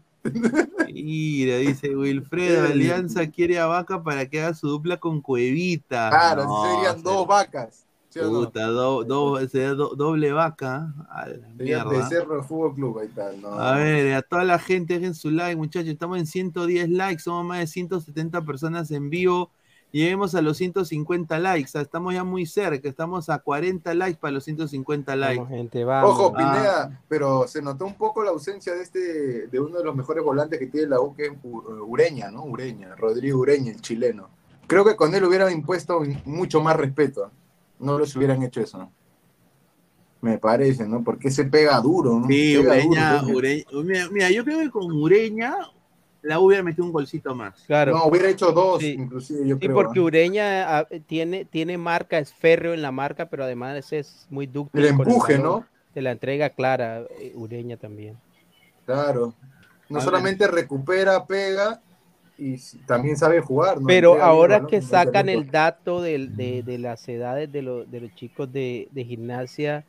Mira, 0.93 1.57
dice 1.57 1.95
Wilfredo, 1.95 2.65
Alianza 2.67 3.27
quiere 3.30 3.59
a 3.59 3.65
Vaca 3.65 4.03
para 4.03 4.30
que 4.30 4.41
haga 4.41 4.53
su 4.53 4.67
dupla 4.67 4.97
con 4.97 5.21
Cuevita. 5.21 6.09
Claro, 6.09 6.45
No, 6.45 6.63
serían 6.75 6.97
se- 6.97 7.01
dos 7.03 7.27
vacas. 7.27 7.85
¿Sí 8.14 8.19
o 8.19 8.31
no? 8.31 8.40
Puta, 8.45 8.68
do- 8.68 9.03
do- 9.03 9.40
ese 9.40 9.64
do- 9.69 9.95
doble 9.95 10.31
vaca. 10.31 10.94
A 11.10 11.27
la 11.27 11.48
mierda. 11.57 11.85
Becerro 11.90 12.44
Fútbol 12.44 12.76
Club, 12.76 12.99
ahí 12.99 13.07
está. 13.07 13.31
No. 13.41 13.49
A 13.60 13.76
ver, 13.77 14.14
a 14.14 14.22
toda 14.22 14.44
la 14.44 14.60
gente, 14.60 14.95
dejen 14.99 15.15
su 15.15 15.31
like, 15.31 15.56
muchachos. 15.56 15.90
Estamos 15.90 16.18
en 16.19 16.26
110 16.27 16.90
likes, 16.90 17.23
somos 17.23 17.45
más 17.45 17.60
de 17.60 17.68
170 17.68 18.41
personas 18.44 18.91
en 18.91 19.10
vivo. 19.10 19.49
Lleguemos 19.91 20.34
a 20.34 20.41
los 20.41 20.57
150 20.57 21.38
likes. 21.38 21.68
o 21.69 21.72
sea, 21.73 21.81
Estamos 21.81 22.15
ya 22.15 22.23
muy 22.23 22.48
cerca, 22.48 22.90
estamos 22.90 23.30
a 23.30 23.38
40 23.38 23.94
likes 23.94 24.18
para 24.19 24.31
los 24.31 24.44
150 24.44 25.15
likes. 25.15 25.38
Vamos, 25.38 25.49
gente, 25.56 25.84
vamos. 25.84 26.10
Ojo, 26.11 26.34
Ah. 26.35 26.38
Pineda, 26.38 27.02
pero 27.07 27.48
se 27.48 27.61
notó 27.61 27.85
un 27.85 27.94
poco 27.94 28.23
la 28.23 28.31
ausencia 28.31 28.73
de 28.73 28.81
este, 28.81 29.48
de 29.48 29.60
uno 29.60 29.77
de 29.77 29.84
los 29.84 29.95
mejores 29.95 30.23
volantes 30.23 30.57
que 30.57 30.65
tiene 30.65 30.88
la 30.88 30.99
U, 30.99 31.14
que 31.15 31.26
es 31.27 31.31
U- 31.44 31.61
Ureña, 31.85 32.31
¿no? 32.31 32.44
Ureña, 32.44 32.95
Rodrigo 32.95 33.38
Ureña, 33.40 33.72
el 33.72 33.81
chileno. 33.81 34.30
Creo 34.65 34.84
que 34.84 34.95
con 34.95 35.14
él 35.14 35.23
hubieran 35.26 35.52
impuesto 35.53 36.02
mucho 36.26 36.60
más 36.64 36.76
respeto. 36.76 37.30
No 37.80 38.00
les 38.00 38.16
hubieran 38.16 38.41
hecho 38.44 38.62
eso. 38.62 38.90
Me 40.22 40.38
parece, 40.38 40.88
¿no? 40.88 41.04
Porque 41.04 41.30
se 41.30 41.44
pega 41.45 41.80
duro, 41.82 42.20
¿no? 42.20 42.28
Sí, 42.28 42.56
Pega 42.58 42.70
Ureña, 42.72 43.18
duro, 43.22 43.38
Ureña. 43.38 43.64
Mira, 43.84 44.10
mira, 44.10 44.32
yo 44.32 44.45
creo 44.45 44.60
que 44.60 44.70
con 44.72 44.90
Ureña 44.91 45.54
la 46.22 46.40
U 46.40 46.45
hubiera 46.45 46.64
metido 46.64 46.86
un 46.86 46.94
golcito 46.94 47.36
más. 47.36 47.62
Claro. 47.68 47.91
No, 47.98 48.06
hubiera 48.06 48.30
hecho 48.30 48.54
dos, 48.54 48.80
Sí. 48.80 48.94
inclusive, 48.98 49.45
yo 49.45 49.56
Sí, 49.56 49.60
creo. 49.66 49.74
porque 49.76 50.00
¿no? 50.00 50.06
Ureña 50.06 50.78
ah, 50.80 50.88
tiene, 51.08 51.44
tiene 51.44 51.78
marca, 51.78 52.20
es 52.20 52.34
férreo 52.34 52.74
en 52.74 52.82
la 52.82 52.94
marca, 52.94 53.26
pero 53.26 53.44
además 53.44 53.91
es 53.91 54.26
muy 54.30 54.48
dúctil. 54.48 54.82
El 54.86 54.91
empuje. 54.91 55.38
¿no? 55.38 55.66
De 55.94 56.02
la 56.02 56.12
entrega 56.12 56.50
clara, 56.52 57.02
eh, 57.20 57.34
Ureña 57.36 57.76
también. 57.76 58.18
Claro. 58.86 59.34
No 59.90 60.00
solamente 60.00 60.48
recupera, 60.48 61.26
pega 61.26 61.82
y 62.44 62.57
también 62.86 63.15
sabe 63.18 63.40
jugar. 63.41 63.80
¿no? 63.80 63.88
Pero 63.88 64.10
Entrega 64.11 64.28
ahora 64.28 64.68
que 64.68 64.82
sacan 64.82 65.30
el 65.30 65.49
dato 65.49 66.02
de, 66.02 66.28
de 66.65 66.78
las 66.80 67.07
edades 67.07 67.52
de, 67.52 67.61
los 67.61 67.90
de 67.90 68.02
los 68.02 68.15
chicos 68.15 68.52
de, 68.52 68.88
de 68.91 69.06
gimnasia, 69.06 69.86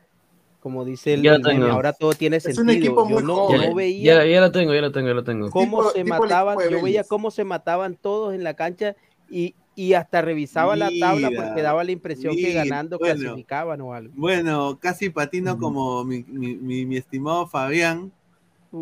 como 0.60 0.84
dice 0.84 1.16
lo 1.16 1.40
tengo. 1.40 1.66
ahora 1.66 1.92
todo 1.92 2.12
tiene 2.14 2.36
Es 2.36 2.46
un 2.46 2.54
sentido. 2.54 2.78
equipo 2.78 3.08
Yo 3.08 3.20
no, 3.20 3.34
joven. 3.36 3.60
Ya, 3.60 3.68
no 3.68 3.74
veía 3.74 4.14
ya, 4.14 4.24
ya 4.26 4.40
lo 4.40 4.50
tengo, 4.52 4.72
ya 4.74 4.80
lo 4.80 4.92
tengo, 4.92 5.08
ya 5.08 5.14
lo 5.14 5.24
tengo. 5.24 5.50
cómo 5.50 5.78
Tipo- 5.80 5.90
se 5.92 6.04
tipo 6.04 6.18
mataban, 6.18 6.58
yo 6.70 6.82
veía 6.82 7.04
cómo 7.04 7.30
se 7.30 7.44
mataban 7.44 7.96
todos 8.00 8.34
en 8.34 8.44
la 8.44 8.54
cancha 8.54 8.96
y, 9.28 9.54
y 9.74 9.94
hasta 9.94 10.22
revisaba 10.22 10.76
la 10.76 10.90
tabla 11.00 11.30
porque 11.34 11.60
daba 11.60 11.82
la 11.84 11.90
impresión 11.92 12.34
que 12.36 12.52
ganando 12.52 12.98
bueno. 12.98 13.14
clasificaban 13.20 13.80
o 13.80 13.92
algo. 13.92 14.12
Bueno, 14.16 14.78
casi 14.80 15.10
patino 15.10 15.58
como 15.58 16.04
mi, 16.04 16.22
mi- 16.28 16.54
mi- 16.56 16.86
mi 16.86 16.96
estimado 16.96 17.46
Fabián, 17.46 18.12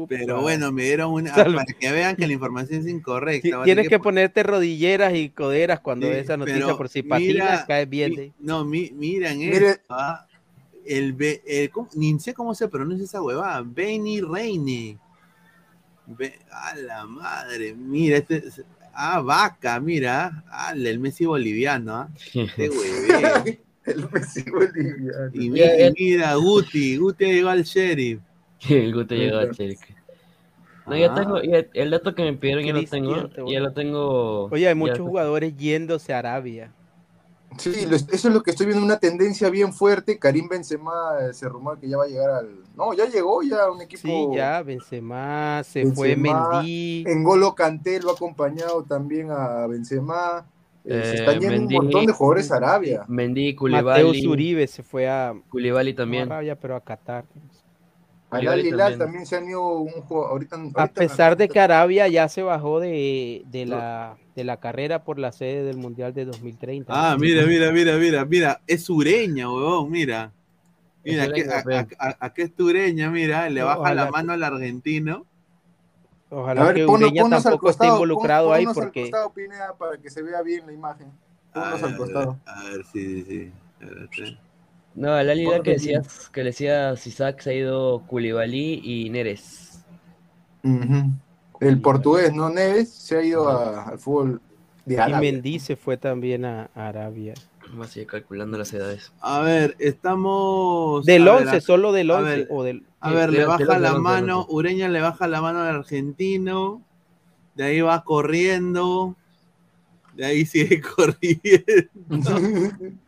pero 0.08 0.40
bueno, 0.42 0.72
me 0.72 0.84
dieron 0.84 1.12
una 1.12 1.34
para 1.34 1.64
que 1.64 1.92
vean 1.92 2.16
que 2.16 2.26
la 2.26 2.32
información 2.32 2.80
es 2.80 2.86
incorrecta. 2.86 3.62
Tienes 3.64 3.88
que 3.88 3.98
ponerte 3.98 4.42
rodilleras 4.42 5.14
y 5.14 5.30
coderas 5.30 5.80
cuando 5.80 6.06
Sí, 6.06 6.12
ves 6.12 6.24
esa 6.24 6.36
noticia 6.36 6.76
por 6.76 6.88
si 6.88 7.02
mira, 7.02 7.16
patinas 7.16 7.64
caes 7.66 7.88
bien. 7.88 8.10
Mi- 8.12 8.32
no, 8.40 8.64
mi- 8.64 8.90
Mire- 8.92 9.68
esto, 9.70 9.84
ah, 9.90 10.26
El, 10.84 11.16
ni 11.94 12.18
sé 12.18 12.34
cómo 12.34 12.54
se 12.54 12.68
pronuncia 12.68 13.04
esa 13.04 13.22
huevada. 13.22 13.62
Benny 13.64 14.20
Reine. 14.20 14.98
Be- 16.06 16.34
a 16.50 16.74
la 16.76 17.06
madre, 17.06 17.74
mira, 17.74 18.16
este 18.16 18.38
es- 18.38 18.62
ah, 18.92 19.20
vaca, 19.20 19.78
mira, 19.78 20.44
ah, 20.50 20.72
el 20.76 20.98
Messi 20.98 21.24
boliviano, 21.24 21.94
ah, 21.94 22.08
qué 22.32 22.68
hueveo. 22.68 23.44
El 23.84 24.08
Messi 24.12 24.42
boliviano. 24.48 25.30
Y, 25.32 25.50
mi- 25.50 25.58
Ya, 25.58 25.76
ya. 25.76 25.86
y 25.88 25.92
mira, 25.98 26.34
Guti, 26.36 26.96
Guti 26.96 27.24
llegó 27.24 27.48
al 27.48 27.62
sheriff. 27.64 28.20
El 28.68 28.94
gusto 28.94 29.14
llegó 29.14 29.38
a 29.38 29.50
Chelsea. 29.50 29.96
No, 30.86 30.96
ya 30.96 31.12
Ah. 31.12 31.14
tengo, 31.14 31.40
ya- 31.42 31.64
el 31.74 31.90
dato 31.90 32.14
que 32.14 32.22
me 32.24 32.32
pidieron 32.32 32.64
ya 32.64 32.72
lo 32.72 32.84
tengo, 32.84 33.28
te 33.28 33.36
ya 33.36 33.42
voy. 33.44 33.56
lo 33.58 33.72
tengo. 33.72 34.44
Oye, 34.46 34.68
hay 34.68 34.74
muchos 34.74 34.98
jugadores 35.00 35.56
yéndose 35.56 36.12
a 36.12 36.18
Arabia. 36.18 36.72
Sí, 37.58 37.86
lo- 37.86 37.96
eso 37.96 38.08
es 38.10 38.24
lo 38.24 38.42
que 38.42 38.50
estoy 38.50 38.66
viendo, 38.66 38.84
una 38.84 38.98
tendencia 38.98 39.50
bien 39.50 39.72
fuerte. 39.74 40.18
Karim 40.18 40.48
Benzema 40.48 40.92
eh, 41.20 41.34
se 41.34 41.48
rumora 41.48 41.78
que 41.78 41.86
ya 41.88 41.98
va 41.98 42.04
a 42.04 42.08
llegar 42.08 42.30
al... 42.30 42.48
No, 42.76 42.94
ya 42.94 43.04
llegó 43.06 43.42
ya 43.42 43.70
un 43.70 43.82
equipo... 43.82 44.00
Sí, 44.02 44.28
ya, 44.36 44.62
Benzema, 44.62 45.62
se 45.62 45.84
fue 45.92 46.14
Benzema, 46.16 46.50
Mendy. 46.54 47.04
En 47.06 47.22
Golo 47.22 47.54
Kanté 47.54 48.00
lo 48.00 48.10
ha 48.10 48.14
acompañado 48.14 48.82
también 48.84 49.30
a 49.30 49.66
Benzema. 49.66 50.46
Eh, 50.84 51.00
se 51.04 51.14
están 51.16 51.38
yendo 51.40 51.56
Mendy. 51.58 51.76
un 51.76 51.84
montón 51.84 52.06
de 52.06 52.12
jugadores 52.14 52.50
a 52.50 52.56
Arabia. 52.56 53.04
Mendy, 53.06 53.52
Mateo 53.52 53.58
Koulibaly, 53.58 54.26
Uribe 54.26 54.66
se 54.66 54.82
fue 54.82 55.08
a, 55.08 55.34
Koulibaly 55.50 55.92
no 55.92 55.94
a 55.94 55.96
también. 56.02 56.22
Arabia, 56.32 56.56
pero 56.58 56.74
a 56.74 56.80
Qatar. 56.80 57.24
Al 58.32 58.46
también. 58.46 58.98
también 58.98 59.26
se 59.26 59.36
han 59.36 59.48
ido 59.48 59.78
un 59.78 59.92
jugador. 60.02 60.30
Ahorita, 60.30 60.56
A 60.56 60.58
ahorita 60.58 61.00
pesar 61.00 61.36
de 61.36 61.48
que 61.48 61.60
Arabia 61.60 62.08
ya 62.08 62.28
se 62.28 62.42
bajó 62.42 62.80
de, 62.80 63.42
de 63.46 63.66
la, 63.66 64.16
de 64.34 64.44
la 64.44 64.56
carrera 64.58 65.04
por 65.04 65.18
la 65.18 65.32
sede 65.32 65.64
del 65.64 65.76
Mundial 65.76 66.14
de 66.14 66.24
2030. 66.24 66.92
Ah, 66.94 67.16
mira, 67.18 67.44
mira, 67.46 67.70
mira, 67.72 67.96
mira, 67.96 68.24
mira, 68.24 68.60
es 68.66 68.84
sureña, 68.84 69.52
huevón, 69.52 69.90
mira. 69.90 70.32
Mira, 71.04 71.24
aquí, 71.24 71.42
a- 71.42 71.64
a- 71.98 72.08
a- 72.08 72.16
aquí 72.26 72.42
es 72.42 72.54
tureña, 72.54 73.10
mira, 73.10 73.50
le 73.50 73.62
baja 73.62 73.80
ojalá 73.80 74.04
la 74.06 74.10
mano 74.10 74.32
al 74.32 74.42
argentino. 74.44 75.26
Ojalá 76.30 76.62
A 76.62 76.64
ver, 76.64 76.74
que 76.76 76.82
al 76.82 76.88
tampoco 77.42 77.68
esté 77.70 77.86
costado, 77.86 77.94
involucrado 77.94 78.46
pon- 78.46 78.54
ahí 78.56 78.64
ponnos 78.64 78.78
al 78.78 78.84
porque 78.84 79.00
costado, 79.02 79.32
Pineda, 79.34 79.74
para 79.76 79.98
que 79.98 80.08
se 80.08 80.22
vea 80.22 80.40
bien 80.42 80.66
la 80.66 80.72
imagen. 80.72 81.08
Ponnos 81.52 81.82
A 81.82 81.86
al 81.86 81.96
costado. 81.98 82.38
A 82.46 82.62
ver, 82.64 82.84
sí, 82.90 83.22
sí, 83.24 83.52
sí. 84.12 84.38
No, 84.94 85.18
el 85.18 85.30
Al 85.30 85.38
Hilal 85.40 85.50
Ponlo 85.58 85.62
que 85.64 85.70
bien. 85.76 86.02
decías, 86.02 86.28
que 86.30 86.40
le 86.40 86.50
decías 86.50 87.06
Isaac 87.06 87.40
se 87.40 87.50
ha 87.50 87.54
ido 87.54 88.04
Koulibaly 88.06 88.80
y 88.84 89.10
Neres. 89.10 89.84
El 91.60 91.80
portugués, 91.80 92.32
¿no? 92.34 92.50
Neves 92.50 92.90
se 92.92 93.18
ha 93.18 93.24
ido 93.24 93.48
a- 93.48 93.88
al 93.88 93.98
fútbol 93.98 94.40
de 94.84 94.94
y 94.94 94.98
Arabia. 94.98 95.18
Mendy 95.32 95.58
se 95.58 95.76
fue 95.76 95.96
también 95.96 96.44
a, 96.44 96.68
Arabia. 96.74 97.34
Vamos 97.70 97.94
a 97.96 98.00
ir 98.00 98.06
calculando 98.06 98.58
las 98.58 98.72
edades. 98.74 99.12
A 99.20 99.40
ver, 99.40 99.76
estamos. 99.78 101.06
Del 101.06 101.26
a 101.26 101.36
ver, 101.36 101.46
11, 101.48 101.60
solo 101.62 101.92
del 101.92 102.10
a 102.10 102.18
11 102.18 102.28
ver, 102.30 102.48
o 102.50 102.62
del 102.64 102.84
A 103.00 103.10
ver, 103.12 103.30
de- 103.30 103.38
le 103.38 103.44
baja 103.46 103.78
la 103.78 103.94
mano, 103.98 104.46
Ureña 104.50 104.88
le 104.88 105.00
baja 105.00 105.26
la 105.26 105.40
mano 105.40 105.60
al 105.60 105.76
argentino, 105.76 106.82
de 107.54 107.64
ahí 107.64 107.80
va 107.80 108.04
corriendo, 108.04 109.16
de 110.14 110.26
ahí 110.26 110.44
sigue 110.44 110.80
corriendo. 110.96 111.54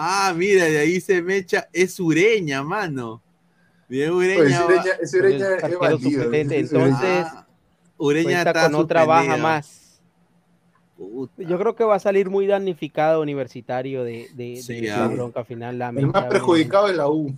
Ah, 0.00 0.32
mira, 0.36 0.64
de 0.66 0.78
ahí 0.78 1.00
se 1.00 1.20
mecha, 1.22 1.68
es 1.72 1.98
Ureña, 1.98 2.62
mano. 2.62 3.20
Bien, 3.88 4.12
Pues, 4.12 4.38
Ureña. 4.38 4.60
va- 4.60 4.66
Ureña, 4.66 4.92
es 5.02 5.78
bandido. 5.80 6.32
entonces- 6.32 7.26
Ah, 7.26 7.46
Ureña 7.96 8.38
está 8.42 8.62
con 8.64 8.74
otra 8.76 9.04
baja 9.04 9.22
suspendido. 9.22 9.48
más. 9.48 10.00
Puta. 10.96 11.42
Yo 11.42 11.58
creo 11.58 11.74
que 11.74 11.82
va 11.84 11.96
a 11.96 11.98
salir 11.98 12.30
muy 12.30 12.46
damnificado 12.46 13.20
universitario 13.20 14.04
de, 14.04 14.28
de, 14.34 14.50
de 14.54 14.62
Sí, 14.62 14.86
esa 14.86 15.04
ah. 15.04 15.08
bronca 15.08 15.44
final. 15.44 15.80
el 15.96 16.06
más 16.06 16.24
perjudicado 16.26 16.88
es 16.88 16.96
la 16.96 17.08
U. 17.08 17.34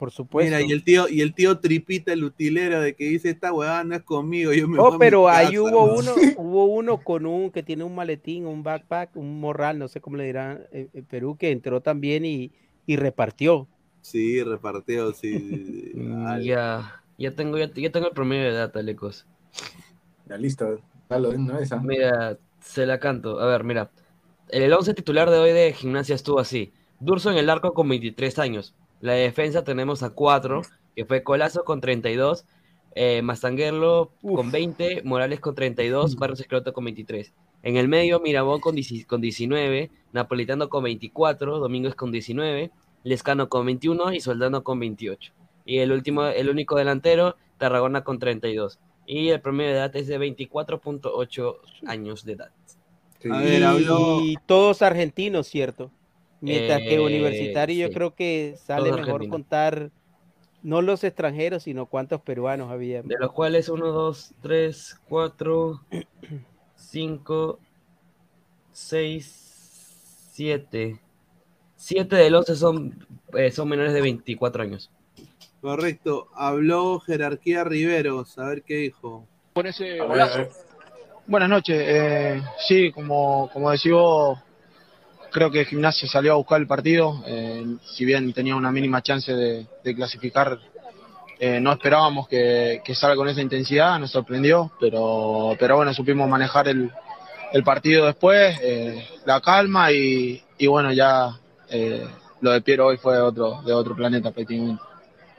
Por 0.00 0.10
supuesto. 0.10 0.56
Mira, 0.56 0.60
y 0.62 0.72
el 0.72 0.82
tío, 0.82 1.08
y 1.08 1.20
el 1.20 1.34
tío 1.34 1.60
tripita 1.60 2.12
el 2.12 2.24
utilero 2.24 2.80
de 2.80 2.96
que 2.96 3.04
dice 3.04 3.30
esta 3.30 3.52
huevada 3.52 3.84
no 3.84 3.94
es 3.94 4.02
conmigo, 4.02 4.52
yo 4.52 4.66
me 4.66 4.78
voy 4.78 4.88
Oh, 4.88 4.94
a 4.94 4.98
mi 4.98 4.98
pero 4.98 5.28
ahí 5.28 5.48
casa", 5.48 5.60
hubo 5.60 5.86
¿no? 5.86 5.94
uno, 5.94 6.14
hubo 6.38 6.64
uno 6.64 7.04
con 7.04 7.26
un 7.26 7.50
que 7.50 7.62
tiene 7.62 7.84
un 7.84 7.94
maletín, 7.94 8.46
un 8.46 8.62
backpack, 8.62 9.14
un 9.16 9.40
morral, 9.40 9.78
no 9.78 9.88
sé 9.88 10.00
cómo 10.00 10.16
le 10.16 10.24
dirán 10.24 10.62
en, 10.72 10.90
en 10.92 11.04
Perú, 11.04 11.36
que 11.38 11.50
entró 11.50 11.80
también 11.82 12.24
y, 12.24 12.52
y 12.86 12.96
repartió. 12.96 13.68
Sí, 14.02 14.42
repartió, 14.42 15.12
sí. 15.12 15.38
sí, 15.38 15.92
sí. 15.92 15.92
Vale. 15.94 16.44
Ya, 16.46 17.04
ya 17.18 17.34
tengo, 17.34 17.58
ya, 17.58 17.70
ya 17.74 17.90
tengo 17.92 18.08
el 18.08 18.14
promedio 18.14 18.44
de 18.44 18.50
edad, 18.50 18.76
Alecos. 18.76 19.26
Ya 20.26 20.36
listo, 20.36 20.80
dalo 21.08 21.30
vez. 21.30 21.72
¿ah? 21.72 21.80
Mira, 21.82 22.38
se 22.60 22.86
la 22.86 22.98
canto. 23.00 23.40
A 23.40 23.46
ver, 23.46 23.64
mira. 23.64 23.90
El 24.48 24.72
11 24.72 24.94
titular 24.94 25.30
de 25.30 25.38
hoy 25.38 25.52
de 25.52 25.72
gimnasia 25.72 26.14
estuvo 26.14 26.40
así. 26.40 26.72
Durso 26.98 27.30
en 27.30 27.38
el 27.38 27.50
arco 27.50 27.72
con 27.74 27.88
23 27.88 28.38
años. 28.38 28.74
La 29.00 29.12
defensa 29.14 29.64
tenemos 29.64 30.02
a 30.02 30.10
4, 30.10 30.62
que 30.94 31.04
fue 31.04 31.22
Colazo 31.22 31.64
con 31.64 31.80
32, 31.80 32.44
eh, 32.94 33.22
Mastanguerlo 33.22 34.12
Uf. 34.22 34.36
con 34.36 34.50
20, 34.50 35.02
Morales 35.04 35.40
con 35.40 35.54
32, 35.54 36.16
Barros 36.16 36.40
Escroto 36.40 36.72
con 36.72 36.84
23. 36.84 37.32
En 37.62 37.76
el 37.76 37.88
medio, 37.88 38.20
Mirabón 38.20 38.60
con, 38.60 38.74
10 38.74 39.06
con 39.06 39.20
19, 39.20 39.90
Napolitano 40.12 40.68
con 40.68 40.84
24, 40.84 41.58
Domínguez 41.58 41.94
con 41.94 42.10
19, 42.10 42.70
Lescano 43.04 43.48
con 43.48 43.66
21 43.66 44.12
y 44.12 44.20
Soldano 44.20 44.62
con 44.64 44.78
28. 44.80 45.32
Y 45.64 45.78
el 45.78 45.92
último, 45.92 46.24
el 46.26 46.48
único 46.48 46.76
delantero, 46.76 47.36
Tarragona 47.58 48.02
con 48.02 48.18
32. 48.18 48.78
Y 49.06 49.28
el 49.28 49.40
promedio 49.40 49.70
de 49.72 49.76
edad 49.76 49.96
es 49.96 50.06
de 50.06 50.18
24.8 50.18 51.56
años 51.86 52.24
de 52.24 52.32
edad. 52.32 52.50
Sí. 53.20 53.28
A 53.30 53.38
ver, 53.38 53.60
y, 53.60 53.64
habló- 53.64 54.20
y 54.24 54.36
todos 54.46 54.82
argentinos, 54.82 55.46
¿cierto? 55.46 55.90
Mientras 56.40 56.80
que 56.80 56.94
Eh, 56.94 57.00
universitario 57.00 57.86
yo 57.86 57.88
sí. 57.88 57.94
creo 57.94 58.14
que 58.14 58.54
sale 58.56 58.90
Todos 58.90 59.06
mejor 59.06 59.28
contar 59.28 59.90
no 60.62 60.82
los 60.82 61.04
extranjeros, 61.04 61.62
sino 61.64 61.86
cuántos 61.86 62.20
peruanos 62.20 62.70
había. 62.70 63.02
De 63.02 63.16
los 63.18 63.32
cuales 63.32 63.68
1, 63.68 63.86
2, 63.86 64.34
3, 64.42 65.00
4, 65.08 65.80
5, 66.76 67.58
6, 68.72 70.30
7. 70.32 71.00
7 71.76 72.16
del 72.16 72.34
11 72.34 72.56
son, 72.56 73.06
eh, 73.34 73.50
son 73.50 73.68
menores 73.68 73.92
de 73.92 74.00
24 74.02 74.62
años. 74.62 74.90
Correcto. 75.60 76.28
Habló 76.34 77.00
Jerarquía 77.00 77.64
Riveros. 77.64 78.38
A 78.38 78.48
ver 78.48 78.62
qué 78.62 78.76
dijo. 78.76 79.26
Con 79.54 79.66
ese. 79.66 79.98
Buenas 81.26 81.48
noches. 81.48 81.76
Eh, 81.78 82.42
sí, 82.66 82.90
como, 82.92 83.50
como 83.52 83.70
decís 83.70 83.92
vos, 83.92 84.38
creo 85.30 85.50
que 85.50 85.64
Gimnasia 85.64 86.08
salió 86.08 86.32
a 86.32 86.36
buscar 86.36 86.60
el 86.60 86.66
partido, 86.66 87.22
eh, 87.26 87.64
si 87.84 88.04
bien 88.04 88.32
tenía 88.32 88.56
una 88.56 88.70
mínima 88.70 89.02
chance 89.02 89.32
de, 89.32 89.66
clasificar, 89.94 90.58
eh, 91.38 91.60
no 91.60 91.72
esperábamos 91.72 92.28
que, 92.28 92.82
salga 92.94 93.16
con 93.16 93.28
esa 93.28 93.40
intensidad, 93.40 93.98
nos 93.98 94.10
sorprendió, 94.10 94.70
pero, 94.78 95.56
pero 95.58 95.76
bueno, 95.76 95.94
supimos 95.94 96.28
manejar 96.28 96.68
el, 96.68 96.92
partido 97.64 98.06
después, 98.06 98.58
eh, 98.62 99.08
la 99.24 99.40
calma 99.40 99.90
y, 99.92 100.42
bueno, 100.66 100.92
ya 100.92 101.38
lo 102.40 102.50
de 102.52 102.60
Piero 102.60 102.86
hoy 102.86 102.96
fue 102.96 103.14
de 103.14 103.22
otro, 103.22 103.62
de 103.62 103.72
otro 103.72 103.94
planeta 103.94 104.30
prácticamente. 104.30 104.89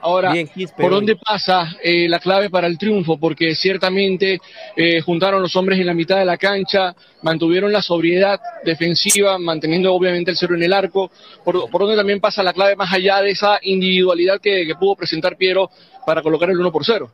Ahora, 0.01 0.31
Bien, 0.31 0.47
Quispe, 0.47 0.81
¿por 0.81 0.91
hoy. 0.91 0.95
dónde 0.97 1.15
pasa 1.15 1.75
eh, 1.83 2.09
la 2.09 2.19
clave 2.19 2.49
para 2.49 2.67
el 2.67 2.77
triunfo? 2.77 3.17
Porque 3.17 3.55
ciertamente 3.55 4.39
eh, 4.75 4.99
juntaron 5.01 5.41
los 5.41 5.55
hombres 5.55 5.79
en 5.79 5.85
la 5.85 5.93
mitad 5.93 6.17
de 6.17 6.25
la 6.25 6.37
cancha, 6.37 6.95
mantuvieron 7.21 7.71
la 7.71 7.81
sobriedad 7.81 8.39
defensiva, 8.63 9.37
manteniendo 9.37 9.93
obviamente 9.93 10.31
el 10.31 10.37
cero 10.37 10.55
en 10.55 10.63
el 10.63 10.73
arco. 10.73 11.11
¿Por, 11.43 11.69
por 11.69 11.81
dónde 11.81 11.95
también 11.97 12.19
pasa 12.19 12.41
la 12.43 12.53
clave 12.53 12.75
más 12.75 12.91
allá 12.91 13.21
de 13.21 13.31
esa 13.31 13.59
individualidad 13.61 14.39
que, 14.41 14.65
que 14.65 14.75
pudo 14.75 14.95
presentar 14.95 15.37
Piero 15.37 15.69
para 16.05 16.21
colocar 16.21 16.49
el 16.49 16.59
1 16.59 16.71
por 16.71 16.83
0? 16.83 17.11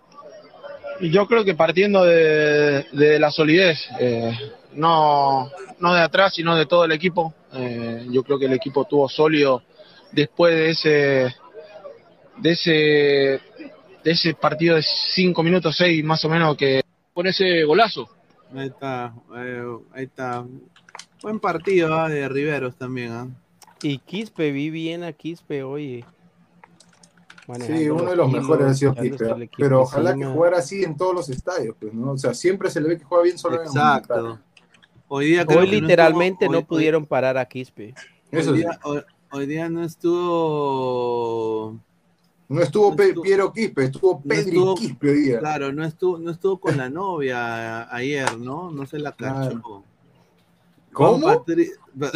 Y 1.00 1.12
yo 1.12 1.28
creo 1.28 1.46
que 1.46 1.54
partiendo 1.54 2.04
de, 2.04 2.86
de 2.92 3.20
la 3.20 3.30
solidez, 3.30 3.78
eh, 4.00 4.32
no, 4.74 5.52
no 5.80 5.94
de 5.94 6.02
atrás, 6.02 6.34
sino 6.34 6.56
de 6.56 6.66
todo 6.66 6.86
el 6.86 6.92
equipo. 6.92 7.34
Eh, 7.54 8.08
yo 8.12 8.24
creo 8.24 8.40
que 8.40 8.46
el 8.46 8.54
equipo 8.54 8.82
estuvo 8.84 9.08
sólido 9.08 9.62
después 10.12 10.56
de 10.56 10.70
ese, 10.70 11.36
de 12.40 12.52
ese, 12.52 12.72
de 12.72 14.12
ese 14.12 14.34
partido 14.34 14.76
de 14.76 14.84
cinco 14.84 15.44
minutos, 15.44 15.76
seis 15.78 16.04
más 16.04 16.24
o 16.26 16.30
menos 16.30 16.56
que 16.58 16.82
Con 17.14 17.28
ese 17.28 17.64
golazo. 17.64 18.10
Ahí 18.56 18.68
está, 18.68 19.14
eh, 19.36 19.64
ahí 19.94 20.06
está. 20.06 20.46
Buen 21.22 21.40
partido 21.40 21.94
ah, 21.98 22.08
de 22.08 22.30
Riveros 22.30 22.76
también. 22.76 23.12
ah. 23.12 23.28
Y 23.82 24.00
Quispe, 24.00 24.52
vi 24.52 24.70
bien 24.70 25.04
a 25.04 25.14
Quispe 25.14 25.64
hoy. 25.64 26.04
Sí, 27.66 27.90
uno 27.90 28.10
de 28.10 28.16
los 28.18 28.28
kilos, 28.28 28.42
mejores 28.42 28.68
ha 28.68 28.74
sido 28.74 28.94
Quispe, 28.94 29.26
equipo 29.26 29.56
pero 29.58 29.82
ojalá 29.82 30.14
que 30.14 30.26
jugara 30.26 30.58
así 30.58 30.84
en 30.84 30.98
todos 30.98 31.16
los 31.16 31.30
estadios, 31.30 31.78
pues, 31.80 31.94
¿no? 31.94 32.12
O 32.12 32.18
sea, 32.18 32.34
siempre 32.34 32.70
se 32.70 32.82
le 32.82 32.90
ve 32.90 32.98
que 32.98 33.06
juega 33.06 33.24
bien 33.24 33.38
solo 33.38 33.62
en 33.62 33.68
el. 33.68 34.38
Hoy 35.08 35.28
día 35.28 35.46
creo 35.46 35.62
Hoy 35.62 35.70
que 35.70 35.76
no 35.80 35.88
literalmente 35.88 36.50
no 36.50 36.58
hoy- 36.58 36.66
pudieron 36.66 37.06
parar 37.06 37.38
a 37.38 37.46
Quispe. 37.46 37.94
Eso 38.32 38.52
día, 38.52 38.78
hoy 39.32 39.46
día 39.46 39.70
no 39.70 39.84
estuvo. 39.84 41.80
No 42.50 42.62
estuvo 42.62 42.92
No 42.92 43.22
Piero 43.22 43.52
Quispe, 43.52 43.84
estuvo 43.86 44.14
no 44.14 44.22
Pedri 44.22 44.52
estuvo- 44.52 44.76
Quispe 44.76 45.10
hoy 45.10 45.22
día. 45.22 45.40
Claro, 45.40 45.74
no 45.74 45.84
estuvo, 45.84 46.18
no 46.18 46.32
estuvo 46.32 46.60
con 46.60 46.78
la 46.78 46.90
novia 46.90 47.94
ayer, 47.94 48.38
¿no? 48.38 48.72
No 48.72 48.86
se 48.86 49.00
la 49.00 49.12
cachó. 49.12 49.50
Claro. 49.50 49.84
¿Cómo? 50.94 51.28
Patri- 51.28 51.72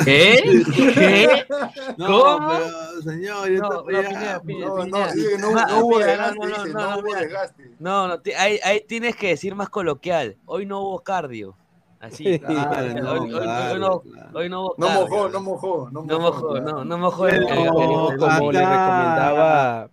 ¿Qué? 0.05 0.63
¿Qué? 0.73 1.45
No, 1.97 2.07
¿Cómo? 2.07 2.49
pero 2.49 3.01
señor, 3.03 3.49
yo 3.49 3.59
No, 3.61 3.69
no. 3.69 3.83
No, 3.83 3.83
no, 3.83 3.91
no, 3.91 5.67
no 5.67 5.85
hubo 5.85 5.99
desgaste, 5.99 6.39
no, 6.39 6.45
no, 6.45 6.47
dice, 6.47 6.73
no, 6.73 6.79
no 6.79 6.89
no, 6.91 6.99
hubo 6.99 7.15
desgaste. 7.15 7.71
No, 7.79 8.07
no, 8.07 8.21
ahí, 8.39 8.59
ahí 8.63 8.81
tienes 8.87 9.15
que 9.15 9.27
decir 9.29 9.53
más 9.53 9.69
coloquial. 9.69 10.37
Hoy 10.45 10.65
no 10.65 10.81
hubo 10.81 10.99
cardio. 11.01 11.55
Así. 11.99 12.39
Claro, 12.39 12.87
hoy, 12.87 13.01
no, 13.01 13.11
hoy- 13.11 13.19
hoy- 13.19 13.33
hoy 13.35 13.41
claro, 13.43 13.77
no, 13.79 13.99
claro. 13.99 14.29
hoy 14.33 14.49
no 14.49 14.61
hubo 14.61 14.75
No 14.77 14.87
cardio. 14.87 15.01
mojó, 15.07 15.29
no 15.29 15.39
mojó, 15.41 15.89
no 15.91 16.01
No 16.03 16.19
mojó. 16.19 16.31
mojó, 16.31 16.49
claro. 16.53 16.65
no, 16.71 16.85
no 16.85 16.97
mojó 16.97 17.27
el, 17.27 17.35
el- 17.35 17.41
el- 17.43 17.67
Como, 17.69 18.51
le 18.51 18.59
recomendaba, 18.59 19.89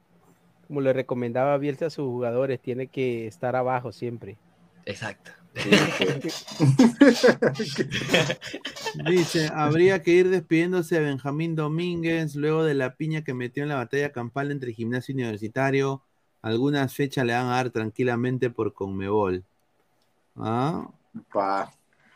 como 0.69 0.81
le 0.81 0.93
recomendaba 0.93 1.59
Bielsa 1.59 1.86
a 1.86 1.90
sus 1.90 2.05
jugadores, 2.05 2.61
tiene 2.61 2.86
que 2.86 3.27
estar 3.27 3.57
abajo 3.57 3.90
siempre. 3.90 4.36
Exacto. 4.85 5.32
Dice, 9.07 9.51
habría 9.53 10.03
que 10.03 10.12
ir 10.12 10.28
despidiéndose 10.28 10.97
de 10.97 11.01
Benjamín 11.01 11.57
Domínguez 11.57 12.36
luego 12.36 12.62
de 12.62 12.74
la 12.74 12.95
piña 12.95 13.24
que 13.24 13.35
metió 13.35 13.65
en 13.65 13.70
la 13.70 13.77
batalla 13.77 14.12
campal 14.12 14.53
entre 14.53 14.73
gimnasio 14.73 15.15
universitario. 15.15 16.03
Algunas 16.43 16.95
fechas 16.95 17.24
le 17.24 17.32
van 17.32 17.47
a 17.47 17.57
dar 17.57 17.70
tranquilamente 17.70 18.51
por 18.51 18.73
Conmebol. 18.73 19.43
Ah, 20.36 20.89
Pa. 21.32 21.73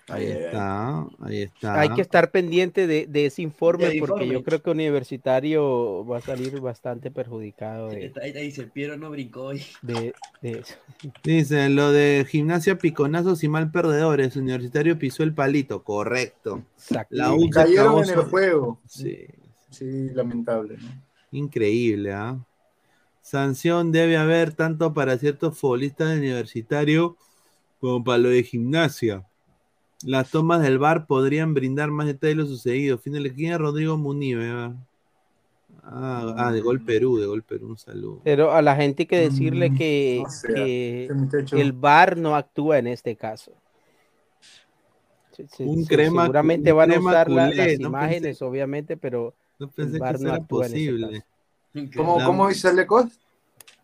Ahí 0.09 0.27
ay. 0.27 0.33
está, 0.33 1.07
ahí 1.21 1.43
está. 1.43 1.81
Hay 1.81 1.89
que 1.91 2.01
estar 2.01 2.31
pendiente 2.31 2.87
de, 2.87 3.07
de 3.07 3.27
ese 3.27 3.43
informe 3.43 3.95
porque 3.99 4.27
yo 4.27 4.43
creo 4.43 4.63
que 4.63 4.71
Universitario 4.71 6.05
va 6.05 6.19
a 6.19 6.21
salir 6.21 6.61
bastante 6.61 7.11
perjudicado 7.11 7.89
de, 7.89 8.13
Ahí, 8.23 8.33
ahí 8.33 8.45
dice, 8.47 8.65
Piero 8.67 8.97
no 8.97 9.11
brincó 9.11 9.45
hoy. 9.45 9.63
de- 9.83 10.15
de 10.41 10.51
eso. 10.61 10.75
Dice, 11.23 11.69
lo 11.69 11.93
de 11.93 12.27
gimnasia 12.29 12.79
piconazos 12.79 13.43
y 13.45 13.49
mal 13.49 13.71
perdedores. 13.71 14.37
Universitario 14.37 14.99
pisó 14.99 15.23
el 15.23 15.35
palito. 15.35 15.83
Correcto. 15.85 16.63
Exacto. 16.77 17.15
La 17.17 17.33
U 17.33 17.49
Cayeron 17.51 18.05
en 18.05 18.11
el 18.11 18.25
juego. 18.25 18.81
Sí, 18.87 19.27
Sí, 19.71 20.11
lamentable. 20.11 20.77
¿no? 20.77 21.03
increíble, 21.31 22.13
¿ah? 22.13 22.39
Sanción 23.23 23.93
debe 23.93 24.17
haber 24.19 24.53
tanto 24.53 24.93
para 24.93 25.17
ciertos 25.17 25.57
futbolistas 25.59 26.11
de 26.11 26.19
universitario 26.19 27.17
como 27.81 28.05
para 28.05 28.19
lo 28.19 28.29
de 28.29 28.43
gimnasia. 28.43 29.25
Las 30.05 30.31
tomas 30.31 30.63
del 30.63 30.79
bar 30.79 31.07
podrían 31.07 31.55
brindar 31.55 31.91
más 31.91 32.07
detalles 32.07 32.37
de 32.37 32.43
lo 32.43 32.49
sucedido. 32.49 32.99
Fin 32.99 33.13
de 33.13 33.21
la 33.21 33.29
esquina, 33.29 33.59
Rodrigo 33.59 33.97
Munive. 33.97 34.51
¿ah? 34.51 34.75
Ah, 35.85 36.35
ah, 36.39 36.53
de 36.53 36.61
Gol 36.61 36.81
Perú, 36.81 37.19
de 37.19 37.27
Gol 37.27 37.43
Perú, 37.43 37.69
un 37.69 37.79
saludo. 37.79 38.21
Pero 38.23 38.53
a 38.53 38.63
la 38.63 38.77
gente 38.77 39.03
hay 39.03 39.07
que 39.07 39.19
decirle 39.19 39.71
Mm, 39.71 39.77
que, 39.77 41.09
el 41.53 41.73
VAR 41.73 42.17
no 42.17 42.37
actúa 42.37 42.79
en 42.79 42.87
este 42.87 43.17
caso. 43.17 43.53
Se- 45.33 45.65
Un 45.65 45.85
se- 45.85 45.95
crema- 45.95 46.23
seguramente 46.23 46.73
un 46.73 46.79
van 46.79 46.93
a 46.93 46.99
usar 47.01 47.31
la- 47.31 47.51
las 47.51 47.79
no 47.81 47.89
imágenes, 47.89 48.43
obviamente, 48.43 48.97
pero 48.97 49.35
No 49.59 49.69
pensé 49.71 49.99
VAR 49.99 50.19
que 50.19 50.25
no 50.25 50.33
actúa 50.35 50.67
en 50.67 50.73
posible. 50.73 51.25
caso. 51.75 51.91
¿Cómo, 51.97 52.25
¿Cómo 52.25 52.49
dice 52.49 52.69
Alecos? 52.69 53.07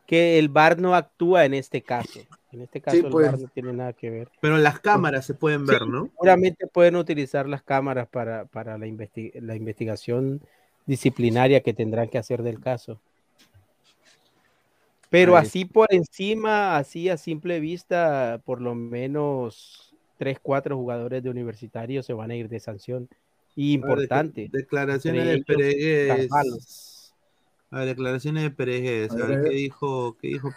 que 0.07 0.39
el 0.39 0.49
VAR 0.51 0.78
no 0.78 0.95
actúa 0.95 1.45
en 1.47 1.55
este 1.55 1.82
caso. 1.82 2.20
En 2.53 2.62
este 2.62 2.81
caso 2.81 2.97
el 2.97 3.11
pues. 3.11 3.31
VAR 3.31 3.41
no 3.41 3.49
tiene 3.49 3.73
nada 3.73 3.93
que 3.93 4.11
ver. 4.11 4.29
Pero 4.41 4.57
las 4.57 4.81
cámaras 4.81 5.27
se 5.27 5.35
pueden 5.35 5.66
ver, 5.66 5.87
¿no? 5.87 6.07
Seguramente 6.07 6.66
pueden 6.66 6.97
utilizar 6.97 7.49
las 7.49 7.62
cámaras 7.62 8.09
para, 8.09 8.47
para 8.47 8.79
la, 8.79 8.87
investi- 8.87 9.33
la 9.41 9.55
investigación 9.55 10.41
disciplinaria 10.87 11.61
que 11.61 11.75
tendrán 11.75 12.09
que 12.09 12.16
hacer 12.19 12.43
del 12.43 12.59
caso. 12.61 12.99
Pero 15.11 15.37
Ahí 15.37 15.47
así 15.47 15.65
por 15.65 15.89
encima, 15.91 16.77
así 16.77 17.09
a 17.09 17.16
simple 17.16 17.61
vista, 17.61 18.41
por 18.45 18.61
lo 18.61 18.75
menos 18.75 19.95
tres, 20.19 20.39
cuatro 20.43 20.77
jugadores 20.77 21.23
de 21.23 21.31
universitarios 21.31 22.05
se 22.07 22.12
van 22.12 22.31
a 22.31 22.35
ir 22.37 22.49
de 22.49 22.61
sanción. 22.61 23.09
Y 23.57 23.77
A 23.77 23.81
ver, 23.81 23.91
importante. 23.91 24.49
de- 24.51 24.59
Declaraciones 24.59 25.45
de. 25.47 26.07
Carvalho. 26.09 26.57
A 27.70 27.78
ver, 27.81 27.89
declaraciones 27.89 28.45
de 28.45 28.51
Peregués. 28.51 29.11
A 29.12 29.16
A 29.16 29.27
ver. 29.27 29.43
¿qué 29.43 29.51
dijo, 29.51 30.16
qué 30.20 30.28
dijo? 30.28 30.51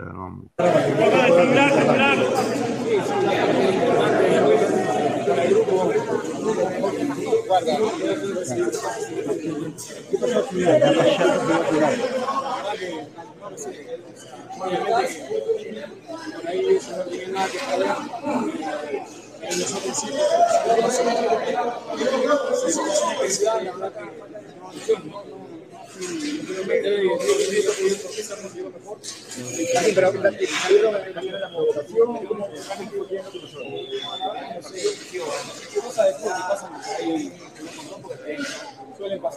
A 0.00 0.04
ver, 0.04 0.14
vamos. 0.14 0.46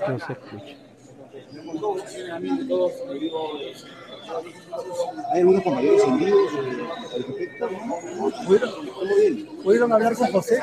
No 0.07 0.19
se 0.19 0.33
escucha. 0.33 0.75
Hay 5.33 5.39
algunos 5.39 5.63
compañeros 5.63 6.01
al 6.03 6.19
respecto. 7.23 7.69
¿Pudieron, 8.45 8.71
todo 8.87 9.15
bien. 9.17 9.35
¿Pudieron 9.63 9.93
hablar 9.93 10.15
con 10.15 10.31
José? 10.31 10.59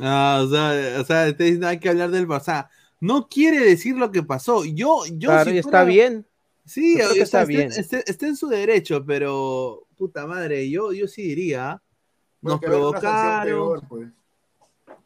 Ah, 0.00 0.42
o 0.44 0.48
sea, 0.50 1.00
o 1.00 1.04
sea, 1.04 1.28
está 1.28 1.68
hay 1.68 1.78
que 1.78 1.88
hablar 1.88 2.10
del 2.10 2.26
Barça. 2.26 2.68
No 3.00 3.28
quiere 3.28 3.60
decir 3.60 3.96
lo 3.96 4.10
que 4.10 4.22
pasó. 4.22 4.64
Yo, 4.64 5.04
yo. 5.12 5.28
Claro, 5.30 5.50
si 5.50 5.56
y 5.56 5.58
está 5.58 5.84
bien. 5.84 6.26
Sí, 6.64 6.92
Yo 6.92 6.98
creo 6.98 7.10
o 7.10 7.14
que 7.14 7.26
sea, 7.26 7.42
está 7.42 7.44
bien. 7.46 7.68
Está, 7.68 7.80
está- 7.80 8.10
está 8.10 8.26
en 8.26 8.36
su 8.36 8.48
derecho, 8.48 9.04
pero 9.04 9.86
puta 9.96 10.26
madre, 10.26 10.68
yo, 10.70 10.92
yo 10.92 11.08
sí 11.08 11.22
diría. 11.22 11.82
Nos 12.42 12.54
sanción 12.60 12.70
provocaron. 12.70 13.44
peor, 13.44 13.82
pues. 13.88 14.08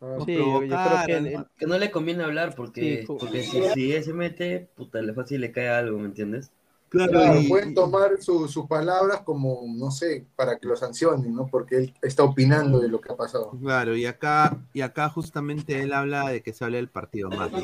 Nos 0.01 0.24
Sí, 0.24 0.35
yo, 0.36 0.62
yo 0.62 0.77
creo 0.77 1.06
que 1.06 1.12
el- 1.16 1.47
Que 1.59 1.66
no 1.66 1.78
le 1.78 1.90
conviene 1.90 2.23
hablar 2.24 2.55
porque, 2.55 3.01
Sí, 3.01 3.06
porque 3.06 3.43
si, 3.43 3.62
si 3.74 3.93
él 3.93 4.05
se 4.05 4.12
mete, 4.12 4.69
puta, 4.77 5.01
le 5.01 5.15
fácil 5.15 5.40
le 5.40 5.51
cae 5.52 5.69
algo, 5.69 5.98
¿me 5.98 6.06
entiendes? 6.06 6.51
Claro, 6.94 7.10
Claro, 7.10 7.40
y- 7.40 7.48
pueden 7.48 7.74
tomar 7.74 8.22
su- 8.22 8.46
sus 8.46 8.66
palabras 8.68 9.22
como, 9.22 9.62
no 9.66 9.90
sé, 9.90 10.28
para 10.36 10.56
que 10.58 10.68
lo 10.68 10.76
sancionen, 10.76 11.34
¿no? 11.34 11.48
Porque 11.48 11.76
él 11.76 11.94
está 12.00 12.22
opinando 12.22 12.78
de 12.78 12.86
lo 12.88 13.00
que 13.00 13.12
ha 13.12 13.16
pasado. 13.16 13.50
Claro, 13.60 13.96
y 13.96 14.06
acá, 14.06 14.56
y 14.72 14.80
acá 14.80 15.08
justamente 15.08 15.82
él 15.82 15.92
habla 15.92 16.28
de 16.30 16.40
que 16.40 16.52
se 16.52 16.64
habla 16.64 16.76
del 16.76 16.88
partido 16.88 17.30
más. 17.30 17.50
¿no? 17.50 17.58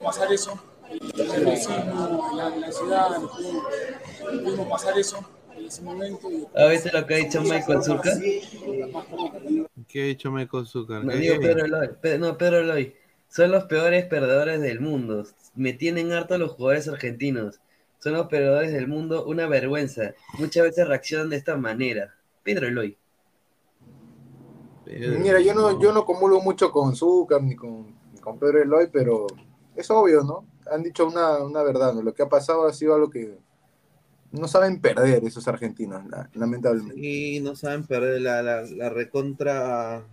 pasar 0.00 0.32
eso, 0.32 0.58
el 0.90 1.44
la, 1.44 2.50
la 2.50 3.18
no 3.18 4.42
pudimos 4.42 4.68
pasar 4.68 4.98
eso 4.98 5.18
en 5.56 5.66
ese 5.66 5.82
momento. 5.82 6.30
Y 6.30 6.46
¿Has 6.54 6.70
visto 6.70 6.90
lo 6.92 7.06
que 7.06 7.14
ha 7.14 7.18
dicho 7.18 7.40
Michael 7.42 7.82
Zurka? 7.82 8.10
¿Qué 9.88 10.02
ha 10.02 10.06
dicho 10.06 10.30
Michael 10.30 10.66
Zucker? 10.66 11.04
No. 11.04 11.12
Pedro 11.12 11.64
Eloy. 11.64 12.18
No, 12.18 12.36
Pedro 12.36 12.58
Eloy. 12.60 12.94
Son 13.28 13.50
los 13.50 13.64
peores 13.64 14.06
perdedores 14.06 14.60
del 14.60 14.80
mundo. 14.80 15.24
Me 15.54 15.72
tienen 15.72 16.12
harto 16.12 16.38
los 16.38 16.52
jugadores 16.52 16.88
argentinos. 16.88 17.60
Son 17.98 18.12
los 18.12 18.26
perdedores 18.26 18.72
del 18.72 18.88
mundo. 18.88 19.24
Una 19.24 19.46
vergüenza. 19.46 20.14
Muchas 20.38 20.64
veces 20.64 20.88
reaccionan 20.88 21.30
de 21.30 21.36
esta 21.36 21.56
manera. 21.56 22.14
Pedro 22.42 22.66
Eloy. 22.66 22.96
Mira, 24.86 25.40
yo 25.40 25.54
no, 25.54 25.80
yo 25.80 25.92
no 25.92 26.04
comulgo 26.04 26.40
mucho 26.40 26.70
con 26.70 26.94
Zúcar 26.94 27.42
ni 27.42 27.56
con, 27.56 27.86
ni 28.12 28.20
con 28.20 28.38
Pedro 28.38 28.62
Eloy, 28.62 28.88
pero 28.92 29.26
es 29.74 29.90
obvio, 29.90 30.22
¿no? 30.22 30.46
Han 30.70 30.82
dicho 30.82 31.06
una, 31.06 31.38
una 31.38 31.62
verdad, 31.62 31.94
¿no? 31.94 32.02
Lo 32.02 32.12
que 32.12 32.22
ha 32.22 32.28
pasado 32.28 32.66
ha 32.66 32.72
sido 32.72 32.94
algo 32.94 33.08
que 33.08 33.38
no 34.40 34.48
saben 34.48 34.80
perder 34.80 35.24
esos 35.24 35.46
argentinos, 35.48 36.04
la- 36.06 36.28
lamentablemente. 36.34 37.00
Y 37.00 37.40
no 37.40 37.54
saben 37.54 37.86
perder 37.86 38.20
la, 38.20 38.42
la, 38.42 38.62
la 38.62 38.90
recontra. 38.90 40.04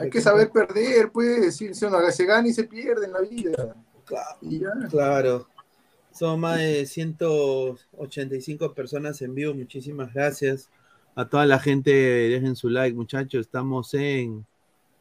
Hay 0.00 0.10
que 0.10 0.20
saber 0.20 0.50
perder, 0.50 1.10
pues, 1.12 1.56
si, 1.56 1.74
si 1.74 1.84
uno 1.84 1.98
se 2.10 2.24
gana 2.24 2.48
y 2.48 2.52
se 2.52 2.64
pierde 2.64 3.06
en 3.06 3.12
la 3.12 3.20
vida. 3.20 3.74
Y 4.42 4.60
ya. 4.60 4.70
Claro. 4.90 5.48
Son 6.12 6.38
más 6.38 6.58
de 6.58 6.86
185 6.86 8.72
personas 8.74 9.20
en 9.22 9.34
vivo. 9.34 9.54
Muchísimas 9.54 10.12
gracias. 10.12 10.68
A 11.14 11.28
toda 11.28 11.46
la 11.46 11.58
gente, 11.58 11.90
dejen 11.90 12.56
su 12.56 12.68
like, 12.68 12.94
muchachos. 12.96 13.46
Estamos 13.46 13.92
en. 13.94 14.44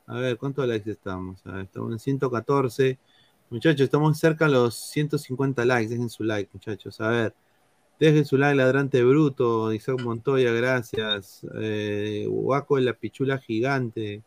A 0.05 0.15
ver, 0.15 0.37
¿cuántos 0.37 0.67
likes 0.67 0.89
estamos? 0.91 1.45
A 1.45 1.51
ver, 1.53 1.65
estamos 1.65 1.91
en 1.91 1.99
114. 1.99 2.97
Muchachos, 3.49 3.81
estamos 3.81 4.17
cerca 4.17 4.45
a 4.45 4.49
los 4.49 4.75
150 4.75 5.63
likes. 5.65 5.89
Dejen 5.89 6.09
su 6.09 6.23
like, 6.23 6.49
muchachos. 6.53 6.99
A 7.01 7.09
ver. 7.09 7.33
Dejen 7.99 8.25
su 8.25 8.37
like, 8.37 8.55
ladrante 8.55 9.03
bruto. 9.03 9.71
Isaac 9.71 10.01
Montoya, 10.01 10.51
gracias. 10.51 11.45
Eh, 11.55 12.25
Guaco 12.27 12.77
de 12.77 12.83
la 12.83 12.93
pichula 12.93 13.37
gigante. 13.37 14.23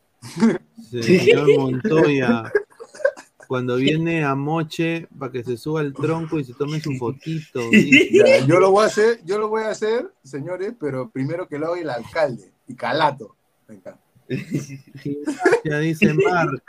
Señor 0.90 1.48
Montoya. 1.58 2.52
Cuando 3.48 3.76
viene 3.76 4.24
a 4.24 4.34
Moche 4.34 5.06
para 5.16 5.30
que 5.30 5.44
se 5.44 5.56
suba 5.56 5.80
al 5.80 5.92
tronco 5.92 6.40
y 6.40 6.44
se 6.44 6.54
tome 6.54 6.80
su 6.80 6.94
fotito. 6.94 7.60
Ya, 8.10 8.44
yo 8.44 8.58
lo 8.58 8.72
voy 8.72 8.84
a 8.84 8.86
hacer, 8.86 9.20
yo 9.24 9.38
lo 9.38 9.48
voy 9.48 9.62
a 9.62 9.70
hacer, 9.70 10.10
señores, 10.24 10.74
pero 10.80 11.10
primero 11.10 11.46
que 11.46 11.58
lo 11.58 11.68
haga 11.68 11.80
el 11.80 11.90
alcalde 11.90 12.50
y 12.66 12.74
Calato. 12.74 13.36
Venga. 13.68 13.98
Ya 15.64 15.78
dice 15.78 16.12
Mark. 16.14 16.62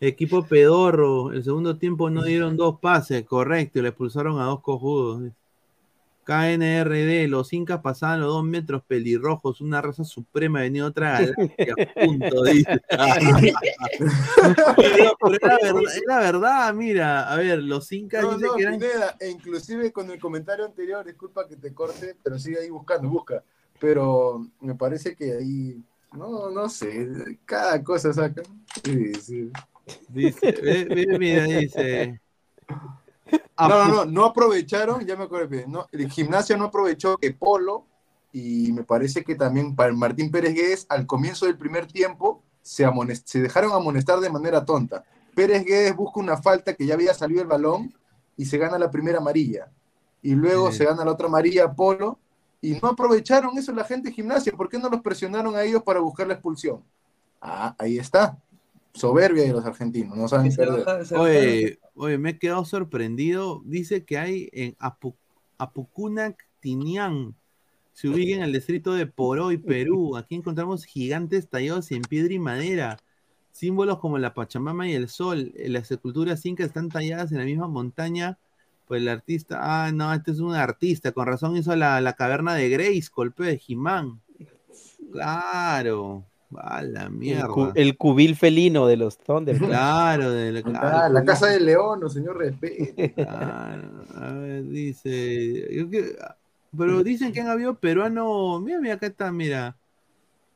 Equipo 0.00 0.44
pedorro. 0.44 1.32
El 1.32 1.44
segundo 1.44 1.78
tiempo 1.78 2.10
no 2.10 2.24
dieron 2.24 2.56
dos 2.56 2.80
pases, 2.80 3.24
correcto, 3.24 3.78
y 3.78 3.82
le 3.82 3.88
expulsaron 3.88 4.40
a 4.40 4.46
dos 4.46 4.60
cojudos. 4.60 5.30
KNRD, 6.24 7.26
los 7.28 7.52
incas 7.52 7.80
pasaban 7.80 8.20
los 8.20 8.28
dos 8.32 8.44
metros 8.44 8.82
pelirrojos, 8.86 9.60
una 9.60 9.80
raza 9.82 10.04
suprema, 10.04 10.60
venía 10.60 10.84
otra 10.86 11.20
galaxia, 11.20 11.74
punto, 12.04 12.42
dice. 12.44 12.80
Pero- 14.76 15.16
pero 15.20 15.34
era 15.40 15.58
verdad, 15.62 15.92
era 16.04 16.18
verdad, 16.18 16.74
mira, 16.74 17.32
a 17.32 17.36
ver, 17.36 17.62
los 17.62 17.90
incas 17.92 18.22
No, 18.22 18.32
dicen 18.34 18.46
no, 18.48 18.54
que 18.56 18.62
eran 18.62 18.78
Pineda, 18.78 19.16
e 19.20 19.30
inclusive 19.30 19.92
con 19.92 20.10
el 20.10 20.18
comentario 20.18 20.64
anterior, 20.64 21.04
disculpa 21.04 21.46
que 21.48 21.56
te 21.56 21.72
corte, 21.72 22.16
pero 22.22 22.38
sigue 22.38 22.60
ahí 22.60 22.70
buscando, 22.70 23.08
busca. 23.08 23.42
Pero 23.80 24.46
me 24.60 24.74
parece 24.74 25.16
que 25.16 25.32
ahí, 25.32 25.82
no, 26.12 26.50
no 26.50 26.68
sé, 26.68 27.38
cada 27.44 27.82
cosa 27.82 28.12
sacan. 28.12 28.44
Sí, 28.84 29.14
sí. 29.14 29.50
Dice, 30.08 30.52
ve- 30.62 30.84
ve, 30.84 31.18
mira, 31.18 31.44
dice. 31.44 32.20
No, 33.58 33.68
no, 33.68 33.88
no, 33.88 34.04
no 34.04 34.24
aprovecharon, 34.24 35.06
ya 35.06 35.16
me 35.16 35.24
acuerdo 35.24 35.48
bien, 35.48 35.70
no, 35.70 35.86
el 35.92 36.10
gimnasio 36.10 36.56
no 36.56 36.64
aprovechó 36.64 37.16
que 37.16 37.32
Polo, 37.32 37.86
y 38.32 38.72
me 38.72 38.82
parece 38.82 39.22
que 39.22 39.34
también 39.34 39.76
para 39.76 39.92
Martín 39.92 40.30
Pérez 40.30 40.54
Guedes, 40.54 40.86
al 40.88 41.06
comienzo 41.06 41.46
del 41.46 41.58
primer 41.58 41.86
tiempo, 41.86 42.42
se, 42.62 42.84
dejaron 43.40 43.72
amonestar 43.72 44.20
de 44.20 44.30
manera 44.30 44.64
tonta. 44.64 45.04
Pérez 45.34 45.64
Guedes 45.64 45.94
busca 45.94 46.20
una 46.20 46.36
falta 46.36 46.74
que 46.74 46.86
ya 46.86 46.94
había 46.94 47.14
salido 47.14 47.42
el 47.42 47.48
balón 47.48 47.92
y 48.36 48.46
se 48.46 48.58
gana 48.58 48.78
la 48.78 48.90
primera 48.90 49.18
amarilla. 49.18 49.70
Y 50.22 50.34
luego 50.34 50.70
Sí. 50.70 50.78
se 50.78 50.84
gana 50.84 51.04
la 51.04 51.12
otra 51.12 51.26
amarilla 51.26 51.72
Polo, 51.72 52.18
y 52.60 52.78
no 52.80 52.88
aprovecharon 52.88 53.58
eso 53.58 53.72
la 53.72 53.84
gente 53.84 54.08
de 54.08 54.14
gimnasia. 54.14 54.52
¿Por 54.52 54.68
qué 54.68 54.78
no 54.78 54.88
los 54.88 55.02
presionaron 55.02 55.54
a 55.56 55.62
ellos 55.62 55.82
para 55.82 56.00
buscar 56.00 56.26
la 56.26 56.34
expulsión? 56.34 56.82
Ah, 57.40 57.74
ahí 57.76 57.98
está. 57.98 58.38
Soberbia 58.94 59.42
de 59.42 59.52
los 59.52 59.64
argentinos, 59.64 60.16
no 60.16 60.28
saben 60.28 60.54
perder. 60.54 60.86
Oye, 61.16 61.78
oye, 61.94 62.18
me 62.18 62.30
he 62.30 62.38
quedado 62.38 62.64
sorprendido. 62.64 63.62
Dice 63.64 64.04
que 64.04 64.18
hay 64.18 64.48
en 64.52 64.76
Apu- 64.76 65.16
Apucunac, 65.58 66.46
Tinián, 66.60 67.34
se 67.92 68.08
ubica 68.08 68.36
en 68.36 68.42
el 68.42 68.52
distrito 68.52 68.94
de 68.94 69.06
Poroy, 69.06 69.58
Perú. 69.58 70.16
Aquí 70.16 70.34
encontramos 70.34 70.84
gigantes 70.84 71.48
tallados 71.48 71.90
en 71.92 72.02
piedra 72.02 72.32
y 72.32 72.38
madera. 72.38 72.96
Símbolos 73.50 73.98
como 73.98 74.16
la 74.16 74.32
Pachamama 74.32 74.88
y 74.88 74.94
el 74.94 75.08
Sol. 75.08 75.52
Las 75.56 75.90
esculturas 75.90 76.44
incas 76.46 76.68
están 76.68 76.88
talladas 76.88 77.32
en 77.32 77.38
la 77.38 77.44
misma 77.44 77.68
montaña. 77.68 78.38
Pues 78.88 79.02
el 79.02 79.08
artista, 79.08 79.58
ah, 79.60 79.92
no, 79.92 80.12
este 80.12 80.30
es 80.30 80.40
un 80.40 80.54
artista. 80.54 81.12
Con 81.12 81.26
razón 81.26 81.56
hizo 81.56 81.76
la, 81.76 82.00
la 82.00 82.14
caverna 82.14 82.54
de 82.54 82.70
Grace, 82.70 83.08
golpe 83.14 83.44
de 83.44 83.58
Jimán. 83.58 84.20
Claro. 85.12 86.24
A 86.56 86.82
la 86.82 87.04
El, 87.04 87.10
mierda. 87.12 87.48
cu- 87.48 87.72
el 87.74 87.96
cubil 87.96 88.36
felino 88.36 88.86
de 88.86 88.96
los 88.96 89.18
Thunder. 89.18 89.56
Claro, 89.58 90.30
de 90.30 90.52
la, 90.52 90.62
Ah, 90.80 91.08
la 91.08 91.24
casa 91.24 91.46
del 91.48 91.64
león, 91.66 92.00
no, 92.00 92.08
señor, 92.08 92.38
respeto. 92.38 93.02
Claro, 93.14 94.04
a 94.16 94.32
ver, 94.32 94.64
dice. 94.68 95.68
yo 95.74 95.88
que- 95.88 96.16
pero 96.76 97.02
dicen 97.02 97.32
que 97.32 97.40
han 97.40 97.48
habido 97.48 97.74
peruanos. 97.78 98.62
Mira, 98.62 98.80
mira, 98.80 98.94
acá 98.94 99.06
está, 99.06 99.30
mira. 99.32 99.76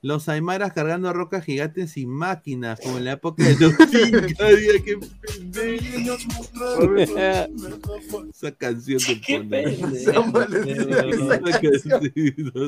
Los 0.07 0.29
aymaras 0.29 0.73
cargando 0.73 1.13
rocas 1.13 1.45
gigantes 1.45 1.91
sin 1.91 2.11
máquinas, 2.11 2.79
como 2.79 2.99
en 2.99 3.07
la 3.07 3.13
época 3.13 3.43
de 3.43 3.57
los 3.59 3.73
incas. 3.93 4.39
Esa 8.31 8.53
canción 8.53 9.01
que 9.01 9.41
pone. 9.41 9.77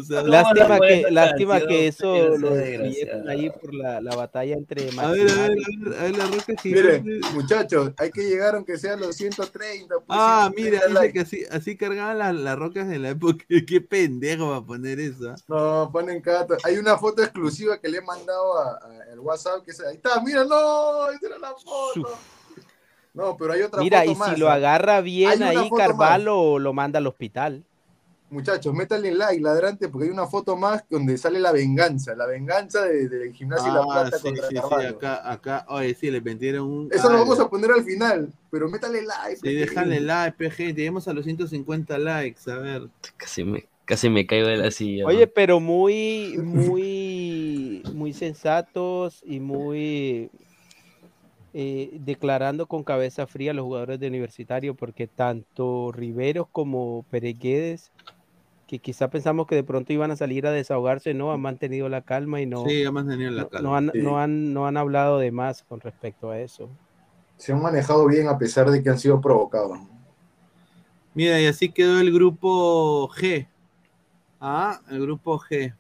Sea, 0.05 0.23
Lástima 0.23 0.81
que, 0.81 1.05
lástima 1.11 1.61
que 1.61 1.87
eso 1.89 2.37
lo 2.39 2.49
sea 2.55 2.59
destruyeron 2.65 3.29
ahí 3.29 3.51
por 3.51 3.75
la, 3.75 4.01
la 4.01 4.17
batalla 4.17 4.55
entre 4.57 4.89
A 4.99 5.11
ver, 5.11 5.31
a 5.31 5.35
ver, 5.35 5.41
a 5.41 5.47
ver, 5.49 5.99
a 5.99 6.03
ver, 6.03 6.17
la 6.19 6.27
roca 6.27 6.55
Mire, 6.65 7.03
gigante. 7.03 7.21
muchachos, 7.35 7.93
hay 7.99 8.11
que 8.11 8.23
llegar 8.23 8.55
aunque 8.57 8.79
sean 8.79 9.01
los 9.01 9.15
130. 9.17 9.95
pues, 9.95 10.05
Ah, 10.09 10.51
130 10.57 10.61
mira, 10.63 10.87
dice 10.89 10.95
likes. 10.95 11.13
que 11.13 11.21
así, 11.21 11.45
así 11.51 11.77
cargaban 11.77 12.19
las, 12.19 12.35
las 12.35 12.59
rocas 12.59 12.91
en 12.93 13.03
la 13.03 13.11
época. 13.11 13.45
Qué 13.67 13.81
pendejo 13.81 14.51
va 14.51 14.57
a 14.57 14.65
poner 14.67 14.99
eso. 14.99 15.31
¿ah? 15.31 15.37
No, 15.49 15.91
ponen 15.93 16.21
cada. 16.21 16.47
Hay 16.65 16.79
una 16.79 16.97
foto 16.99 17.23
exclusiva 17.29 17.79
que 17.79 17.89
le 17.89 17.99
he 17.99 18.03
mandado 18.03 18.59
a- 18.59 18.73
a- 18.79 19.13
al 19.13 19.21
WhatsApp. 19.21 19.65
Que 19.65 19.71
es- 19.71 19.81
ahí 19.81 19.97
está, 19.97 20.21
mira, 20.23 20.45
no, 20.45 21.09
esa 21.11 21.27
era 21.27 21.39
la 21.39 21.55
foto. 21.55 22.19
No, 23.15 23.37
pero 23.37 23.53
hay 23.53 23.63
otra 23.63 23.81
Mira, 23.83 24.01
foto 24.01 24.11
y 24.13 24.15
más. 24.17 24.35
si 24.35 24.41
lo 24.41 24.49
¿ah? 24.49 24.55
agarra 24.55 25.01
bien 25.01 25.43
ahí, 25.43 25.71
Carvalho 25.77 26.59
lo 26.59 26.73
manda 26.73 26.99
al 26.99 27.07
hospital. 27.07 27.65
Muchachos, 28.31 28.75
métanle 28.75 29.15
like, 29.15 29.41
ladrante, 29.41 29.89
porque 29.89 30.05
hay 30.05 30.13
una 30.13 30.27
foto 30.27 30.55
más 30.55 30.85
donde 30.91 31.17
sale 31.17 31.41
la 31.41 31.51
venganza, 31.51 32.15
la 32.15 32.27
venganza 32.27 32.85
de- 32.85 33.09
del 33.09 33.33
gimnasio 33.33 33.71
y 33.71 33.75
la 33.75 33.81
Ah, 33.81 33.87
plata 34.03 34.19
sí, 34.19 34.23
contra 34.23 34.49
sí, 34.49 34.55
sí, 34.55 34.85
acá, 34.87 35.33
acá, 35.33 35.65
oye, 35.71 35.95
sí, 35.95 36.11
le 36.11 36.21
metieron 36.21 36.67
un. 36.69 36.89
Eso 36.93 37.09
lo 37.09 37.17
ah, 37.17 37.21
vamos 37.21 37.41
a 37.41 37.49
poner 37.49 37.73
al 37.73 37.83
final, 37.85 38.31
pero 38.51 38.69
métale 38.69 39.01
like. 39.01 39.37
Sí, 39.37 39.55
déjale 39.55 40.01
like, 40.01 40.37
PG, 40.37 40.75
lleguemos 40.75 41.09
a 41.09 41.15
los 41.15 41.25
150 41.25 41.97
likes, 41.97 42.51
a 42.51 42.57
ver. 42.59 42.89
Casi 43.17 43.45
me, 43.45 43.67
casi 43.89 44.11
me 44.11 44.27
caigo 44.27 44.47
de 44.47 44.59
la 44.59 44.71
silla. 44.71 45.07
Oye, 45.07 45.27
pero 45.27 45.61
muy, 45.61 46.37
muy, 46.45 47.83
muy 47.95 48.13
sensatos 48.13 49.23
y 49.25 49.41
muy 49.41 50.31
eh, 51.55 51.91
declarando 52.01 52.67
con 52.67 52.85
cabeza 52.85 53.27
fría 53.27 53.53
a 53.53 53.55
los 53.55 53.65
jugadores 53.65 53.99
de 53.99 54.09
universitario, 54.09 54.75
porque 54.75 55.07
tanto 55.07 55.91
Riveros 55.91 56.47
como 56.53 57.07
Pereguedes, 57.11 57.91
que 58.67 58.79
quizá 58.79 59.09
pensamos 59.09 59.47
que 59.47 59.55
de 59.55 59.65
pronto 59.65 59.95
iban 59.95 60.11
a 60.11 60.17
salir 60.17 60.47
a 60.47 60.53
desahogarse, 60.53 61.15
no, 61.15 61.33
han 61.33 61.41
mantenido 61.41 61.89
la 61.89 62.03
calma 62.03 62.43
y 62.43 62.47
no, 62.47 62.67
Sí, 62.67 62.83
ya 62.83 62.93
mantenido 62.93 63.31
la 63.31 63.43
no, 63.45 63.49
calma. 63.49 63.69
no 63.69 63.77
han, 63.77 63.91
Sí. 63.95 63.99
no, 64.03 64.19
han, 64.21 64.53
no 64.53 64.67
han 64.67 64.77
hablado 64.77 65.19
de 65.19 65.33
más 65.33 65.63
con 65.63 65.81
respecto 65.81 66.31
a 66.31 66.39
eso. 66.39 66.69
Se 67.39 67.53
han 67.53 67.63
manejado 67.63 68.07
bien 68.07 68.29
a 68.29 68.37
pesar 68.37 68.71
de 68.71 68.83
que 68.83 68.91
han 68.91 68.99
sido 68.99 69.19
provocados. 69.21 69.79
Mira, 71.15 71.41
y 71.41 71.47
así 71.47 71.71
quedó 71.71 71.99
el 71.99 72.13
grupo 72.13 73.09
G. 73.09 73.49
Ah, 74.41 74.81
el 74.91 75.01
grupo 75.01 75.39
G. 75.39 75.75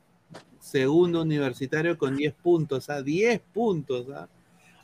segundo 0.58 1.22
universitario 1.22 1.96
con 1.96 2.16
10 2.16 2.34
puntos, 2.34 2.90
¿ah? 2.90 3.02
10 3.02 3.40
puntos, 3.52 4.06
¿ah? 4.10 4.28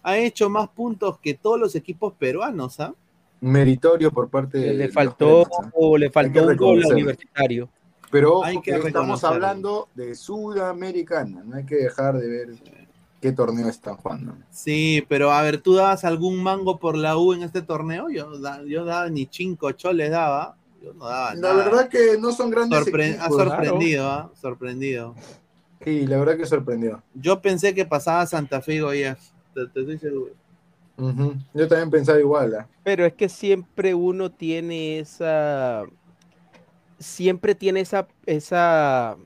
Ha 0.02 0.18
hecho 0.18 0.48
más 0.50 0.68
puntos 0.68 1.18
que 1.18 1.34
todos 1.34 1.58
los 1.58 1.74
equipos 1.74 2.12
peruanos, 2.14 2.78
¿ah? 2.80 2.94
Meritorio 3.40 4.10
por 4.10 4.28
parte 4.28 4.58
de. 4.58 4.74
Le 4.74 4.88
faltó, 4.88 5.42
¿ah? 5.42 5.70
o 5.74 5.98
le 5.98 6.10
faltó 6.10 6.46
un 6.46 6.56
gol 6.56 6.84
universitario. 6.84 7.68
Pero 8.10 8.34
ojo 8.34 8.44
Hay 8.44 8.60
que 8.60 8.78
que 8.80 8.86
estamos 8.86 9.24
hablando 9.24 9.88
de 9.94 10.14
Sudamericana, 10.14 11.42
no 11.44 11.56
hay 11.56 11.66
que 11.66 11.74
dejar 11.74 12.16
de 12.16 12.28
ver 12.28 12.48
qué 13.20 13.32
torneo 13.32 13.68
están 13.68 13.96
jugando. 13.96 14.36
Sí, 14.50 15.04
pero 15.08 15.32
a 15.32 15.42
ver, 15.42 15.58
¿tú 15.58 15.74
dabas 15.74 16.04
algún 16.04 16.42
mango 16.42 16.78
por 16.78 16.96
la 16.96 17.16
U 17.16 17.32
en 17.32 17.42
este 17.42 17.60
torneo? 17.60 18.08
Yo, 18.10 18.30
yo 18.66 18.84
daba 18.84 19.08
ni 19.08 19.26
cinco 19.30 19.72
choles 19.72 20.10
daba. 20.10 20.56
Yo 20.84 20.92
no 20.94 21.06
daba 21.06 21.34
La 21.34 21.40
nada. 21.40 21.64
verdad 21.64 21.88
que 21.88 22.18
no 22.18 22.32
son 22.32 22.50
grandes 22.50 22.78
Sorpre- 22.80 23.16
ha 23.18 23.28
sorprendido, 23.28 24.08
¿ah? 24.10 24.30
Sorprendido. 24.34 25.14
Sí, 25.82 26.06
la 26.06 26.18
verdad 26.18 26.36
que 26.36 26.46
sorprendió. 26.46 27.02
Yo 27.14 27.40
pensé 27.40 27.74
que 27.74 27.84
pasaba 27.84 28.26
Santa 28.26 28.60
Fe 28.60 28.74
y 28.74 28.80
Goiás. 28.80 29.32
Te, 29.54 29.66
te 29.68 29.80
estoy 29.80 29.98
seguro. 29.98 30.32
Yo 31.54 31.68
también 31.68 31.90
pensaba 31.90 32.18
igual. 32.20 32.54
¿ah? 32.54 32.68
Pero 32.82 33.04
es 33.06 33.14
que 33.14 33.28
siempre 33.28 33.94
uno 33.94 34.30
tiene 34.30 34.98
esa, 34.98 35.84
siempre 36.98 37.54
tiene 37.54 37.80
esa, 37.80 38.06
esa, 38.26 39.16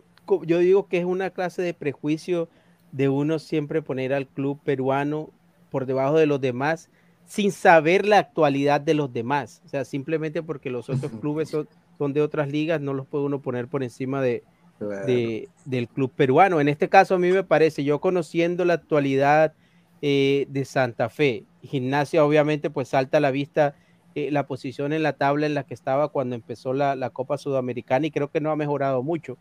yo 0.46 0.58
digo 0.58 0.86
que 0.88 0.98
es 0.98 1.04
una 1.04 1.30
clase 1.30 1.62
de 1.62 1.74
prejuicio 1.74 2.48
de 2.92 3.08
uno 3.08 3.38
siempre 3.38 3.82
poner 3.82 4.14
al 4.14 4.26
club 4.26 4.58
peruano 4.64 5.30
por 5.70 5.86
debajo 5.86 6.16
de 6.16 6.26
los 6.26 6.40
demás 6.40 6.88
sin 7.28 7.52
saber 7.52 8.06
la 8.06 8.18
actualidad 8.18 8.80
de 8.80 8.94
los 8.94 9.12
demás. 9.12 9.62
O 9.64 9.68
sea, 9.68 9.84
simplemente 9.84 10.42
porque 10.42 10.70
los 10.70 10.88
otros 10.88 11.12
clubes 11.20 11.50
son, 11.50 11.68
son 11.98 12.12
de 12.14 12.22
otras 12.22 12.48
ligas, 12.48 12.80
no 12.80 12.94
los 12.94 13.06
puede 13.06 13.24
uno 13.26 13.40
poner 13.40 13.68
por 13.68 13.82
encima 13.84 14.20
de, 14.20 14.42
Claro. 14.78 15.06
de- 15.06 15.48
del 15.64 15.88
club 15.88 16.10
peruano. 16.16 16.60
En 16.60 16.68
este 16.68 16.88
caso, 16.88 17.14
a 17.14 17.18
mí 17.18 17.30
me 17.30 17.44
parece, 17.44 17.84
yo 17.84 18.00
conociendo 18.00 18.64
la 18.64 18.74
actualidad 18.74 19.52
eh, 20.00 20.46
de 20.48 20.64
Santa 20.64 21.08
Fe, 21.10 21.44
Gimnasia 21.62 22.24
obviamente 22.24 22.70
pues 22.70 22.88
salta 22.88 23.18
a 23.18 23.20
la 23.20 23.32
vista 23.32 23.74
eh, 24.14 24.30
la 24.30 24.46
posición 24.46 24.92
en 24.92 25.02
la 25.02 25.12
tabla 25.14 25.46
en 25.46 25.54
la 25.54 25.64
que 25.64 25.74
estaba 25.74 26.08
cuando 26.08 26.36
empezó 26.36 26.72
la, 26.72 26.94
la 26.96 27.10
Copa 27.10 27.36
Sudamericana 27.36 28.06
y 28.06 28.10
creo 28.12 28.30
que 28.30 28.40
no 28.40 28.50
ha 28.52 28.56
mejorado 28.56 29.02
mucho. 29.02 29.36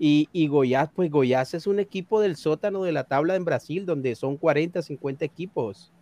Y, 0.00 0.28
y 0.32 0.48
Goiás, 0.48 0.90
pues 0.94 1.10
Goiás 1.10 1.54
es 1.54 1.66
un 1.68 1.78
equipo 1.78 2.20
del 2.20 2.34
sótano 2.36 2.82
de 2.82 2.90
la 2.92 3.04
tabla 3.04 3.36
en 3.36 3.44
Brasil, 3.44 3.86
donde 3.86 4.14
son 4.16 4.36
40, 4.36 4.82
50 4.82 5.24
equipos. 5.24 5.92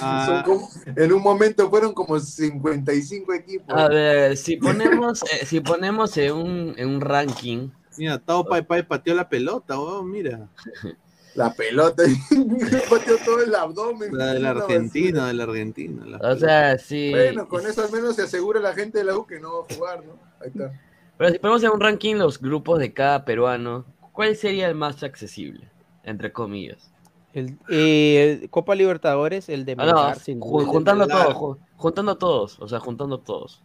Ah, 0.00 0.42
como- 0.46 0.68
en 0.84 1.12
un 1.12 1.22
momento 1.22 1.68
fueron 1.68 1.92
como 1.94 2.18
55 2.18 3.32
equipos. 3.34 3.74
A 3.76 3.88
ver, 3.88 4.36
si 4.36 4.56
ponemos, 4.56 5.22
eh, 5.24 5.46
si 5.46 5.60
ponemos 5.60 6.16
en 6.16 6.32
un, 6.32 6.74
en 6.76 6.88
un 6.88 7.00
ranking, 7.00 7.70
mira, 7.96 8.18
Tao 8.18 8.44
Pai 8.44 8.62
Pai 8.62 8.82
pateó 8.86 9.14
la 9.14 9.28
pelota, 9.28 9.78
weón, 9.78 10.10
mira. 10.10 10.48
La 11.34 11.52
pelota, 11.52 12.04
pateó 12.90 13.16
todo 13.24 13.42
el 13.42 13.52
abdomen. 13.54 14.16
La 14.16 14.34
del 14.34 14.46
argentino, 14.46 15.26
del 15.26 15.40
argentino. 15.40 16.04
la 16.04 16.18
o 16.18 16.36
sea, 16.36 16.78
sí. 16.78 17.10
Bueno, 17.10 17.48
con 17.48 17.66
eso 17.66 17.82
al 17.84 17.90
menos 17.90 18.14
se 18.14 18.22
asegura 18.22 18.60
la 18.60 18.72
gente 18.72 18.98
de 18.98 19.04
la 19.04 19.16
U 19.16 19.26
que 19.26 19.40
no 19.40 19.58
va 19.58 19.66
a 19.68 19.74
jugar, 19.74 20.04
¿no? 20.04 20.12
Ahí 20.40 20.48
está. 20.48 20.72
Pero 21.18 21.30
si 21.30 21.38
ponemos 21.40 21.62
en 21.64 21.70
un 21.70 21.80
ranking 21.80 22.14
los 22.16 22.40
grupos 22.40 22.78
de 22.78 22.92
cada 22.92 23.24
peruano, 23.24 23.84
¿cuál 24.12 24.36
sería 24.36 24.68
el 24.68 24.76
más 24.76 25.02
accesible? 25.02 25.68
Entre 26.04 26.32
comillas. 26.32 26.90
El, 27.34 27.58
eh, 27.68 28.46
Copa 28.50 28.74
Libertadores, 28.74 29.48
el 29.48 29.64
de 29.64 29.72
Ah, 29.72 29.76
no, 29.76 29.84
Melgar, 29.86 30.18
sin 30.20 30.40
ju- 30.40 30.60
duda. 30.60 30.66
juntando 30.66 31.06
Melgar. 31.06 31.26
todos, 31.32 31.36
ju- 31.36 31.58
juntando 31.76 32.16
todos, 32.16 32.60
o 32.60 32.68
sea, 32.68 32.78
juntando 32.80 33.18
todos. 33.18 33.60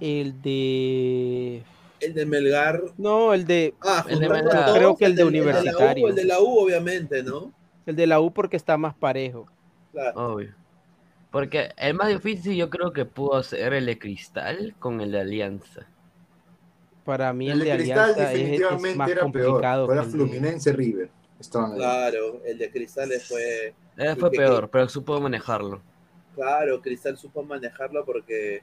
El 0.00 0.42
de... 0.42 1.62
El 2.00 2.14
de 2.14 2.26
Melgar. 2.26 2.82
No, 2.96 3.32
el 3.34 3.46
de... 3.46 3.74
Ah, 3.80 4.04
El 4.08 4.18
de 4.20 4.26
juntando 4.26 4.44
Melgar. 4.50 4.64
todos, 4.66 4.76
Creo 4.78 4.96
que 4.96 5.04
el 5.06 5.14
de 5.16 5.24
del- 5.24 5.32
la 5.34 5.38
U, 5.40 5.42
Universitario. 5.44 6.08
El 6.08 6.14
de 6.14 6.24
la 6.24 6.40
U, 6.40 6.58
obviamente, 6.58 7.22
¿no? 7.22 7.52
El 7.86 7.96
de 7.96 8.06
la 8.06 8.20
U 8.20 8.32
porque 8.32 8.56
está 8.56 8.76
más 8.76 8.94
parejo. 8.94 9.46
Claro. 9.92 10.34
Obvio. 10.34 10.54
Porque 11.30 11.70
el 11.76 11.94
más 11.94 12.08
difícil 12.08 12.54
yo 12.56 12.70
creo 12.70 12.92
que 12.92 13.04
pudo 13.04 13.42
ser 13.42 13.72
el 13.74 13.86
de 13.86 13.98
Cristal 13.98 14.74
con 14.78 15.00
el 15.00 15.12
de 15.12 15.20
Alianza. 15.20 15.86
Para 17.04 17.32
mí 17.32 17.46
El 17.50 17.52
el, 17.52 17.58
de 17.60 17.64
de 17.70 17.76
Cristal 17.76 17.98
Alianza 18.00 18.22
es, 18.22 18.28
es 18.30 18.38
definitivamente 18.38 18.96
más 18.98 19.10
era 19.10 19.20
peor. 19.30 19.44
complicado. 19.46 19.86
De- 19.86 20.02
Fluminense 20.04 20.72
River. 20.72 21.10
Claro, 21.50 22.40
el 22.44 22.58
de 22.58 22.70
Cristales 22.70 23.26
fue. 23.28 23.74
Eh, 23.96 24.16
fue 24.18 24.30
que- 24.30 24.36
peor, 24.36 24.68
pero 24.70 24.88
supo 24.88 25.20
manejarlo. 25.20 25.80
Claro, 26.34 26.80
Cristal 26.80 27.16
supo 27.16 27.42
manejarlo 27.42 28.04
porque 28.04 28.62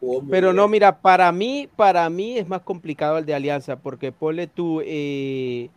jugó 0.00 0.20
muy 0.20 0.30
Pero 0.30 0.48
bien. 0.48 0.56
no, 0.56 0.68
mira, 0.68 1.00
para 1.00 1.32
mí, 1.32 1.68
para 1.76 2.08
mí 2.10 2.38
es 2.38 2.48
más 2.48 2.62
complicado 2.62 3.18
el 3.18 3.26
de 3.26 3.34
Alianza, 3.34 3.76
porque 3.76 4.12
ponle 4.12 4.46
tú, 4.46 4.80
eh, 4.84 5.68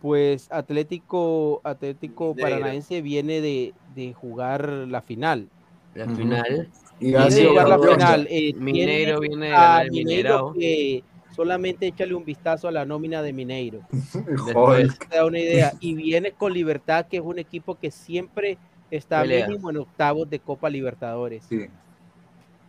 pues 0.00 0.46
Atlético, 0.52 1.60
Atlético. 1.64 2.34
Paranaense 2.36 3.02
viene 3.02 3.40
de, 3.40 3.74
de 3.94 4.12
jugar 4.12 4.68
la 4.68 5.02
final. 5.02 5.48
La 5.94 6.06
final, 6.06 6.68
Y 7.00 7.06
Viene 7.06 7.18
ha 7.18 7.24
de 7.24 7.30
sido 7.32 7.50
jugar 7.50 7.68
la 7.68 7.78
final. 7.78 8.26
eh, 8.30 8.52
Mineiro 8.54 9.20
tiene 9.20 9.88
viene 9.90 10.22
de 10.22 10.40
que 10.54 11.04
solamente 11.36 11.86
échale 11.86 12.14
un 12.14 12.24
vistazo 12.24 12.66
a 12.66 12.72
la 12.72 12.84
nómina 12.86 13.22
de 13.22 13.32
Mineiro. 13.34 13.80
Te 15.10 15.16
da 15.16 15.24
una 15.26 15.38
idea. 15.38 15.72
Y 15.80 15.94
viene 15.94 16.32
con 16.32 16.52
Libertad, 16.52 17.06
que 17.06 17.18
es 17.18 17.22
un 17.22 17.38
equipo 17.38 17.76
que 17.78 17.90
siempre 17.90 18.58
está 18.90 19.20
Pelea. 19.20 19.46
mínimo 19.46 19.70
en 19.70 19.76
octavos 19.76 20.28
de 20.30 20.38
Copa 20.40 20.70
Libertadores. 20.70 21.44
Sí. 21.48 21.66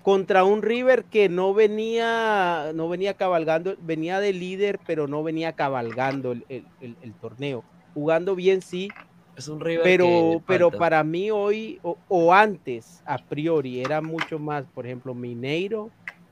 contra 0.03 0.44
un 0.45 0.61
River 0.61 1.03
que 1.03 1.27
no 1.27 1.53
venía, 1.53 2.72
no 2.73 2.88
venía 2.88 3.15
cabalgando, 3.15 3.76
venía 3.81 4.19
de 4.22 4.31
líder, 4.34 4.80
pero 4.88 5.06
no 5.07 5.22
venía 5.22 5.52
cabalgando 5.53 6.31
el, 6.31 6.45
el- 6.48 6.65
el- 6.80 6.95
el 7.02 7.14
torneo. 7.14 7.64
Jugando 7.94 8.34
bien, 8.35 8.61
sí, 8.61 8.88
es 9.35 9.49
un 9.49 9.60
River 9.60 9.84
pero, 9.84 10.06
que 10.06 10.44
pero 10.48 10.72
para 10.72 11.03
mí 11.03 11.30
hoy, 11.30 11.80
o, 11.84 11.98
o 12.07 12.34
antes, 12.34 13.02
a 13.06 13.18
priori, 13.18 13.81
era 13.81 13.99
mucho 14.02 14.39
más, 14.39 14.64
por 14.73 14.85
ejemplo, 14.85 15.14
Mineiro 15.14 15.89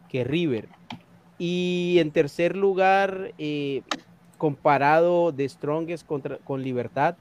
que 0.09 0.23
River. 0.23 0.69
Y 1.37 1.97
en 1.99 2.11
tercer 2.11 2.55
lugar, 2.55 3.33
eh, 3.37 3.81
comparado 4.37 5.31
de 5.31 5.47
Strongest 5.47 6.05
contra, 6.05 6.37
con 6.39 6.61
Libertad, 6.61 7.15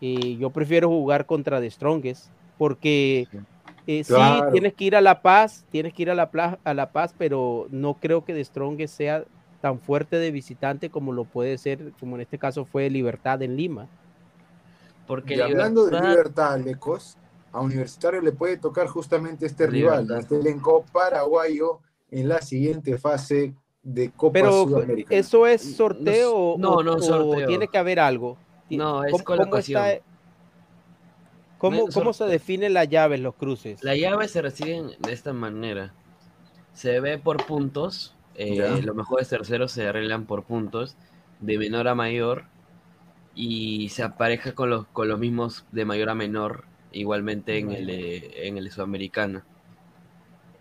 eh, 0.00 0.36
yo 0.36 0.50
prefiero 0.50 0.88
jugar 0.88 1.26
contra 1.26 1.60
The 1.60 1.70
Strongest, 1.70 2.26
porque 2.58 3.26
eh, 3.86 4.04
sí, 4.04 4.12
Claro. 4.14 4.52
tienes 4.52 4.74
que 4.74 4.84
ir 4.84 4.96
a 4.96 5.00
La 5.00 5.22
Paz, 5.22 5.64
tienes 5.70 5.92
que 5.92 6.02
ir 6.02 6.10
a 6.10 6.14
La, 6.14 6.30
a 6.62 6.74
la 6.74 6.92
Paz, 6.92 7.14
pero 7.18 7.66
no 7.70 7.94
creo 7.94 8.24
que 8.24 8.32
The 8.34 8.44
Strongest 8.44 8.96
sea 8.96 9.24
tan 9.60 9.78
fuerte 9.80 10.16
de 10.16 10.30
visitante 10.32 10.90
como 10.90 11.12
lo 11.12 11.24
puede 11.24 11.56
ser, 11.58 11.92
como 12.00 12.16
en 12.16 12.22
este 12.22 12.38
caso 12.38 12.64
fue 12.64 12.90
Libertad 12.90 13.42
en 13.42 13.56
Lima. 13.56 13.86
Porque 15.06 15.34
Y 15.36 15.40
hablando 15.40 15.84
de 15.86 15.92
Libertad- 15.92 16.10
libertad, 16.10 16.60
Lecos, 16.60 17.16
a 17.52 17.60
Universitario 17.60 18.20
le 18.20 18.32
puede 18.32 18.56
tocar 18.56 18.86
justamente 18.88 19.46
este 19.46 19.66
rival, 19.66 20.02
Libertad. 20.04 20.18
este 20.20 20.36
elenco 20.40 20.84
paraguayo 20.92 21.80
en 22.12 22.28
la 22.28 22.40
siguiente 22.40 22.96
fase 22.98 23.54
de 23.82 24.10
Copa 24.12 24.34
Pero 24.34 24.64
Sudamericana. 24.64 25.18
eso 25.18 25.46
es 25.48 25.74
sorteo 25.76 26.34
o- 26.36 26.58
no, 26.58 26.74
o, 26.76 26.82
no, 26.84 26.94
o 26.94 27.02
sorteo. 27.02 27.48
tiene 27.48 27.66
que 27.66 27.78
haber 27.78 27.98
algo. 27.98 28.38
No, 28.70 29.02
es 29.04 29.10
¿Cómo, 29.10 29.24
cómo 29.24 29.38
colocación. 29.38 29.84
está- 29.84 30.04
cómo- 31.58 31.76
No 31.82 31.88
es 31.88 31.94
cómo 31.94 32.12
se 32.12 32.24
definen 32.26 32.74
las 32.74 32.88
llaves, 32.88 33.18
los 33.20 33.34
cruces? 33.34 33.82
La 33.82 33.96
llave 33.96 34.28
se 34.28 34.40
reciben 34.40 34.92
de 35.00 35.12
esta 35.12 35.32
manera. 35.32 35.92
Se 36.74 37.00
ve 37.00 37.18
por 37.18 37.44
puntos. 37.46 38.14
eh, 38.34 38.80
los 38.82 38.96
mejores 38.96 39.28
terceros 39.28 39.72
se 39.72 39.86
arreglan 39.86 40.24
por 40.24 40.44
puntos. 40.44 40.96
De 41.40 41.58
menor 41.58 41.86
a 41.88 41.94
mayor. 41.94 42.44
Y 43.34 43.88
se 43.90 44.02
apareja 44.02 44.54
con 44.54 44.70
los, 44.70 44.86
con 44.86 45.06
los 45.08 45.18
mismos 45.18 45.66
de 45.72 45.84
mayor 45.84 46.08
a 46.08 46.14
menor. 46.14 46.64
Igualmente 46.92 47.58
en 47.58 47.72
el, 47.72 47.90
en 47.90 48.56
el 48.58 48.70
sudamericano. 48.70 49.42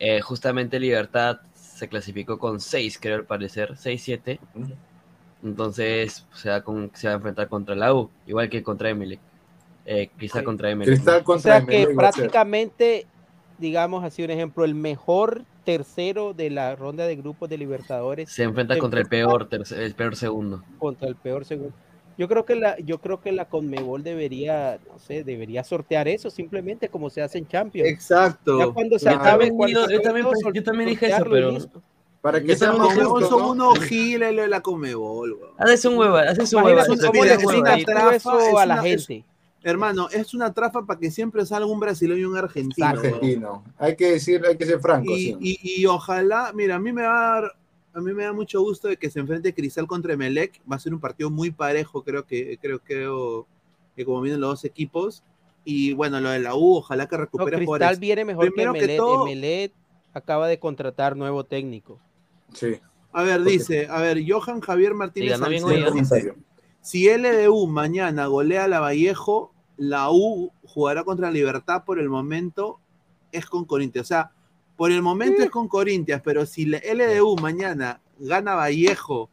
Eh, 0.04 0.20
justamente 0.20 0.80
Libertad 0.80 1.42
se 1.54 1.88
clasificó 1.88 2.40
con 2.40 2.60
6, 2.60 2.98
creo 3.00 3.18
al 3.18 3.26
parecer. 3.26 3.76
6-7. 3.78 4.40
Entonces 5.44 6.26
se 6.34 6.50
va, 6.50 6.62
con- 6.62 6.90
se 6.96 7.06
va 7.08 7.14
a 7.14 7.18
enfrentar 7.18 7.48
contra 7.48 7.76
la 7.76 7.94
U. 7.94 8.10
Igual 8.26 8.50
que 8.50 8.64
contra 8.64 8.90
Emelec. 8.90 9.20
Eh, 9.86 10.10
quizá 10.20 10.44
contra 10.44 10.72
Emelec. 10.72 10.96
Cristal 10.96 11.22
O 11.22 11.24
contra 11.24 11.60
sea 11.60 11.68
que 11.68 11.88
prácticamente, 11.96 13.06
digamos 13.60 14.04
así 14.04 14.24
un 14.24 14.32
ejemplo, 14.32 14.66
el 14.66 14.74
mejor 14.74 15.44
tercero 15.66 16.34
de 16.34 16.50
la 16.50 16.76
ronda 16.76 17.06
de 17.06 17.16
grupos 17.16 17.48
de 17.48 17.60
Libertadores 17.60 18.28
Se 18.32 18.42
enfrenta 18.42 18.80
contra 18.80 19.02
el 19.02 19.08
peor, 19.08 19.48
el 19.52 19.94
peor 19.94 20.16
segundo. 20.16 20.64
contra 20.80 21.08
el 21.08 21.16
peor 21.16 21.46
segundo. 21.46 21.74
Yo 22.22 22.28
creo 22.28 22.46
que 22.46 22.54
la, 22.56 22.78
yo 22.78 23.00
creo 23.02 23.20
que 23.20 23.32
la 23.32 23.46
Conmebol 23.50 24.04
debería, 24.04 24.78
no 24.88 25.00
sé, 25.00 25.24
debería 25.24 25.64
sortear 25.64 26.08
eso 26.08 26.30
simplemente 26.30 26.88
como 26.88 27.10
se 27.10 27.24
hace 27.24 27.40
en 27.40 27.48
Champions. 27.48 27.90
Exacto. 27.90 28.60
Ya 28.60 28.68
cuando 28.68 29.00
se 29.00 29.06
Claro. 29.06 29.22
acabe, 29.22 29.48
Yo 29.48 29.56
cuando 29.56 29.80
también- 29.82 30.28
yo 30.28 30.52
yo 30.54 30.72
dije 30.86 31.08
eso, 31.08 31.26
pero-. 31.28 31.58
Para 32.22 32.40
que 32.44 32.56
seamos 32.56 32.94
justos, 32.94 33.28
son 33.30 33.40
¿no? 33.58 33.72
unos 33.72 33.80
giles 33.86 34.36
lo 34.36 34.44
de 34.44 34.50
la 34.50 34.62
Comebol, 34.62 35.34
weón. 35.34 35.50
Haces 35.58 35.84
un 35.86 35.98
hueva, 35.98 36.22
haces 36.22 36.54
un 36.54 36.64
hueva. 36.64 36.84
es 36.84 37.44
una 37.44 37.78
trafa, 37.84 38.62
a 38.62 38.66
la 38.68 38.76
una- 38.76 38.88
es- 38.88 39.08
gente. 39.08 39.26
Hermano, 39.64 40.08
es 40.12 40.36
una 40.36 40.54
trafa 40.54 40.86
para 40.86 41.00
que 41.00 41.10
siempre 41.10 41.44
salga 41.48 41.66
un 41.66 41.80
brasileño 41.80 42.20
y 42.22 42.26
un 42.26 42.38
argentino. 42.38 42.86
Argentino. 42.88 43.64
Hay 43.80 43.96
que 43.96 44.12
decir, 44.12 44.44
hay 44.48 44.58
que 44.58 44.66
ser 44.68 44.80
franco. 44.80 45.12
Y, 45.12 45.18
sí. 45.26 45.38
y- 45.40 45.82
y 45.82 45.86
ojalá, 45.88 46.52
mira, 46.54 46.76
a 46.76 46.80
mí 46.80 46.94
me 46.94 47.02
va 47.02 47.38
a 47.38 47.42
dar 47.42 47.52
a 47.94 48.00
mí 48.02 48.14
me 48.14 48.24
da 48.24 48.34
mucho 48.34 48.62
gusto 48.62 48.88
de 48.88 48.98
que 48.98 49.10
se 49.10 49.20
enfrente 49.20 49.54
Cristal 49.54 49.88
contra 49.88 50.14
Emelec. 50.14 50.62
Va 50.72 50.76
a 50.76 50.80
ser 50.80 50.94
un 50.94 51.00
partido 51.00 51.30
muy 51.30 51.52
parejo, 51.52 52.04
creo 52.04 52.26
que, 52.26 52.58
creo, 52.62 52.80
creo 52.80 53.48
que 53.96 54.06
como 54.06 54.22
vienen 54.22 54.40
los 54.42 54.50
dos 54.52 54.66
equipos. 54.66 55.24
Y 55.66 55.94
bueno, 55.94 56.20
lo 56.20 56.30
de 56.30 56.40
la 56.40 56.56
U, 56.56 56.78
ojalá 56.78 57.08
que 57.08 57.16
No, 57.18 57.22
recupere 57.24 57.58
Cristal 57.58 57.66
jugadores. 57.66 58.00
viene 58.00 58.26
mejor 58.26 58.46
Primero 58.48 58.74
que 58.74 58.80
que 58.80 58.86
Emelet. 58.86 58.98
todo- 58.98 59.28
Emelet 59.28 59.74
acaba 60.14 60.48
de 60.48 60.60
contratar 60.60 61.16
nuevo 61.16 61.44
técnico. 61.44 62.00
Sí. 62.54 62.80
A 63.14 63.24
ver, 63.24 63.44
dice, 63.44 63.88
a 63.90 64.00
ver, 64.00 64.20
Johan 64.28 64.62
Javier 64.62 64.94
Martínez 64.94 65.38
si 66.82 67.08
LDU 67.10 67.68
mañana 67.68 68.26
golea 68.26 68.64
a 68.64 68.68
la 68.68 68.80
Vallejo, 68.80 69.54
la 69.78 70.10
U 70.12 70.52
jugará 70.64 71.04
contra 71.04 71.30
Libertad 71.30 71.84
por 71.86 72.00
el 72.00 72.10
momento, 72.10 72.80
es 73.32 73.46
con 73.46 73.66
Corinthians. 73.66 74.08
O 74.08 74.10
sea, 74.10 74.32
por 74.82 74.92
el 74.92 75.04
momento 75.04 75.44
es 75.44 75.52
con 75.52 75.68
Corinthians, 75.68 76.24
pero 76.26 76.44
si 76.44 76.66
la 76.66 76.80
LDU 76.80 77.36
mañana 77.40 78.02
gana 78.18 78.56
Vallejo, 78.56 79.30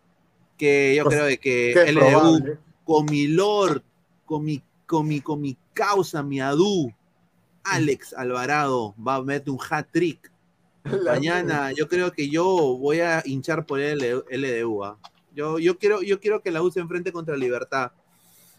que 0.59 0.95
yo 0.95 1.05
Pues, 1.05 1.17
creo 1.17 1.25
de 1.27 1.39
que 1.39 1.73
LDU 1.91 2.01
probable. 2.01 2.59
con 2.85 3.07
mi 3.07 3.29
Lord, 3.29 3.83
con 4.27 4.45
mi, 4.45 4.63
con 4.85 5.09
mi, 5.09 5.23
con 5.23 5.41
mi 5.41 5.57
causa, 5.73 6.23
mi 6.23 6.39
Adu, 6.39 6.93
Alex 7.65 8.13
Alvarado 8.13 8.95
va 9.03 9.15
a 9.15 9.23
meter 9.23 9.49
un 9.49 9.59
hat 9.71 9.87
trick. 9.91 10.31
Mañana 11.07 11.73
yo 11.73 11.89
creo 11.89 12.13
que 12.13 12.29
yo 12.29 12.45
voy 12.77 13.01
a 13.01 13.23
hinchar 13.25 13.65
por 13.65 13.81
el 13.81 14.01
LDU. 14.31 14.85
¿ah? 14.85 14.99
Yo, 15.35 15.59
yo, 15.59 15.79
quiero, 15.79 16.03
yo 16.03 16.21
quiero 16.21 16.43
que 16.43 16.51
la 16.51 16.61
U 16.61 16.71
se 16.71 16.81
enfrente 16.81 17.11
contra 17.11 17.39
Libertad. 17.39 17.93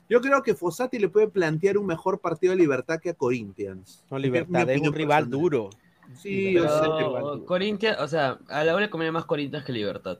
Yo 0.09 0.21
creo 0.21 0.41
que 0.41 0.55
Fossati 0.55 0.97
le 0.97 1.09
puede 1.09 1.27
plantear 1.27 1.77
un 1.77 1.85
mejor 1.85 2.19
partido 2.19 2.53
a 2.53 2.55
Libertad 2.55 2.99
que 2.99 3.11
a 3.11 3.13
Corinthians. 3.13 4.03
No, 4.09 4.17
Libertad 4.17 4.67
es 4.71 4.81
un 4.81 4.91
rival 4.91 5.25
personal. 5.25 5.39
duro. 5.39 5.69
Sí, 6.17 6.53
yo 6.53 6.63
sé. 6.63 6.87
Pero 6.97 7.45
Corinthians, 7.45 7.97
o 7.99 8.07
sea, 8.07 8.39
a 8.49 8.63
la 8.63 8.73
hora 8.73 8.85
le 8.85 8.89
conviene 8.89 9.11
más 9.11 9.25
Corinthians 9.25 9.63
que 9.65 9.71
Libertad. 9.71 10.17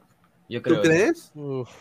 Yo 0.48 0.60
¿Tú 0.62 0.70
creo. 0.70 0.82
crees? 0.82 1.32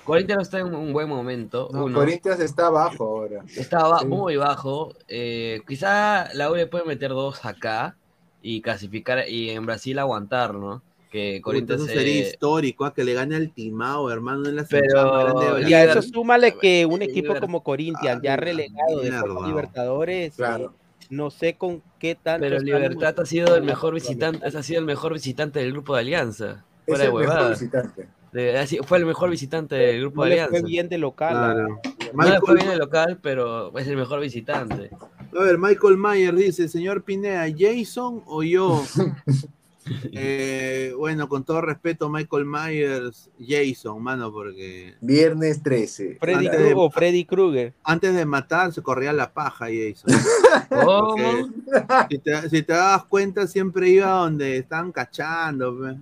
Corinthians 0.04 0.44
está 0.44 0.60
en 0.60 0.76
un 0.76 0.94
buen 0.94 1.10
momento. 1.10 1.70
No. 1.74 1.92
Corinthians 1.92 2.40
está 2.40 2.68
abajo 2.68 3.04
ahora. 3.04 3.44
Sí. 3.48 3.62
muy 4.06 4.36
bajo. 4.38 4.94
eh, 5.08 5.62
quizá 5.68 6.32
la 6.36 6.52
U 6.52 6.56
le 6.56 6.68
puede 6.68 6.86
meter 6.86 7.10
dos 7.10 7.46
acá 7.46 7.96
y 8.44 8.62
clasificar 8.62 9.28
y 9.28 9.50
en 9.50 9.66
Brasil 9.66 9.98
aguantar, 9.98 10.54
¿no? 10.54 10.84
Que 11.12 11.42
Corinthians 11.42 11.82
eso 11.82 11.92
sería 11.92 12.14
eh, 12.24 12.30
histórico, 12.30 12.86
¿ah? 12.86 12.94
que 12.94 13.04
le 13.04 13.16
gane 13.16 13.36
al 13.36 13.52
Timao, 13.52 14.12
hermano, 14.12 14.48
en 14.48 14.56
la 14.58 14.64
Pero- 14.70 15.40
de 15.40 15.68
Y 15.68 15.74
a 15.74 15.86
eso 15.86 16.04
súmale 16.04 16.56
que 16.56 16.86
un 16.86 17.02
equipo 17.02 17.34
como 17.40 17.64
Corinthians, 17.64 18.22
ya 18.22 18.36
relegado 18.38 19.00
de. 19.00 19.12
Libertadores, 19.48 20.36
Claro. 20.36 20.74
No 21.10 21.30
sé 21.32 21.56
con 21.58 21.82
qué 22.00 22.16
tanto. 22.16 22.42
pero 22.48 22.60
Libertad 22.60 23.20
ha 23.20 23.26
sido 23.26 23.56
el 23.56 23.64
mejor 23.64 23.94
visitante, 23.94 24.46
ha 24.46 24.64
sido 24.64 24.80
el 24.80 24.86
mejor 24.86 25.14
visitante 25.14 25.60
del 25.60 25.72
grupo 25.72 25.94
de 25.96 26.02
Alianza. 26.02 26.64
Es 26.86 26.96
Fuera 26.98 27.04
de 27.04 27.10
el 27.10 27.16
mejor 27.28 27.50
visitante. 27.52 28.08
De- 28.32 28.80
fue 28.86 28.98
el 29.00 29.06
mejor 29.08 29.30
visitante 29.32 29.76
del 29.76 30.02
grupo 30.02 30.18
No 30.18 30.24
de 30.24 30.30
le 30.30 30.34
Alianza. 30.42 30.60
fue 30.60 30.70
bien 30.70 30.88
de 30.90 30.98
local. 31.00 31.30
Claro. 31.32 31.68
No 31.68 31.82
le 32.04 32.14
Michael- 32.14 32.42
fue 32.46 32.56
bien 32.56 32.70
el 32.72 32.78
local, 32.80 33.20
pero 33.22 33.78
es 33.78 33.88
el 33.88 33.98
mejor 33.98 34.20
visitante. 34.22 34.90
A 35.38 35.44
ver, 35.44 35.58
Michael 35.58 35.98
Mayer 35.98 36.36
dice, 36.36 36.68
señor 36.68 37.04
Pineda, 37.04 37.46
¿Jason 37.58 38.24
o 38.26 38.42
yo? 38.44 38.84
Eh, 40.12 40.94
bueno, 40.98 41.28
con 41.30 41.44
todo 41.44 41.62
respeto, 41.62 42.10
Michael 42.10 42.46
Myers, 42.46 43.30
Jason, 43.40 44.02
mano, 44.04 44.32
porque 44.32 44.96
Viernes 45.02 45.64
13. 45.64 46.18
Freddy 46.20 46.48
Krueger 46.50 46.76
de- 46.76 46.90
Freddy 46.94 47.26
Krueger. 47.26 47.74
antes 47.84 48.14
de 48.14 48.26
matar 48.26 48.72
se 48.74 48.82
corría 48.82 49.14
la 49.14 49.32
paja 49.34 49.68
Jason. 49.68 50.14
Si, 52.10 52.18
te, 52.20 52.50
si 52.50 52.64
te 52.64 52.74
das 52.74 53.06
cuenta, 53.06 53.48
siempre 53.48 53.90
iba 53.90 54.08
donde 54.10 54.58
estaban 54.58 54.92
cachando. 54.92 55.80
pe. 55.80 55.98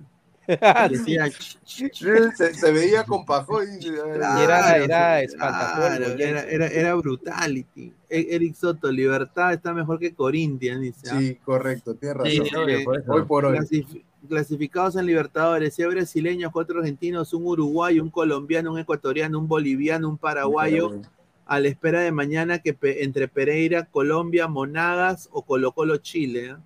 Ah, 0.62 0.88
Decía, 0.88 1.26
Se, 1.64 2.54
se 2.54 2.72
veía 2.72 3.04
con 3.04 3.24
pajón. 3.26 3.66
y- 3.80 3.84
Y 3.84 3.88
era- 3.88 4.76
era 4.78 5.20
claro, 5.28 6.06
era, 6.06 6.40
era, 6.44 6.66
era 6.68 6.94
brutality. 6.94 7.92
E- 8.08 8.26
Eric 8.30 8.54
Soto, 8.54 8.90
Libertad 8.90 9.52
está 9.52 9.74
mejor 9.74 9.98
que 9.98 10.14
Corinthians, 10.14 10.80
dice. 10.80 11.10
¿ah? 11.10 11.18
Sí, 11.18 11.34
correcto, 11.44 11.94
tienes 11.94 12.16
razón. 12.16 12.30
Sí, 12.46 12.54
obvio, 12.56 12.84
por 12.84 12.98
eso. 13.00 13.12
Hoy 13.12 13.22
por 13.24 13.44
hoy. 13.44 13.58
Clasif- 13.58 14.02
clasificados 14.28 14.96
en 14.96 15.06
Libertadores, 15.06 15.74
seis 15.74 15.88
brasileños, 15.88 16.50
cuatro 16.52 16.80
argentinos, 16.80 17.32
un 17.34 17.44
uruguayo, 17.46 18.02
un 18.02 18.10
colombiano, 18.10 18.72
un 18.72 18.78
ecuatoriano, 18.78 19.38
un 19.38 19.48
boliviano, 19.48 20.08
un 20.08 20.16
paraguayo, 20.18 21.00
a 21.46 21.60
la 21.60 21.68
espera 21.68 22.00
de 22.00 22.12
mañana 22.12 22.58
que 22.58 22.74
pe- 22.74 23.04
entre 23.04 23.28
Pereira, 23.28 23.84
Colombia, 23.84 24.48
Monagas 24.48 25.28
o 25.32 25.42
Colo 25.42 25.72
Colo 25.72 25.96
Chile. 25.98 26.46
¿eh? 26.46 26.56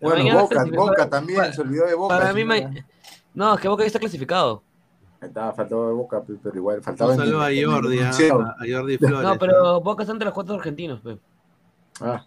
Bueno, 0.00 0.40
Boca, 0.40 0.64
Boca 0.74 1.08
también, 1.10 1.38
para- 1.40 1.52
se 1.52 1.60
olvidó 1.60 1.86
de 1.86 1.94
Boca. 1.94 2.18
Para 2.18 2.32
sí, 2.32 2.44
mí, 2.44 2.64
no, 3.34 3.54
es 3.54 3.60
que 3.60 3.68
Boca 3.68 3.82
ya 3.82 3.86
está 3.88 3.98
clasificado. 3.98 4.62
Estaba 5.20 5.52
faltando 5.52 5.88
de 5.88 5.92
Boca, 5.94 6.22
pe- 6.22 6.36
pero 6.42 6.56
igual 6.56 6.82
faltaba. 6.82 7.12
Un 7.12 7.18
saludo 7.18 7.42
a 7.42 7.48
Jordi, 7.48 7.98
¿ah? 7.98 8.02
enunciado. 8.02 8.40
a, 8.40 8.50
a 8.52 8.64
Jordi 8.70 8.96
Flores. 8.98 9.22
No, 9.22 9.38
pero 9.38 9.80
Boca 9.82 10.02
está 10.02 10.12
entre 10.12 10.24
los 10.26 10.34
cuatro 10.34 10.54
argentinos. 10.54 11.00
pe. 11.00 11.18
Ah, 12.00 12.24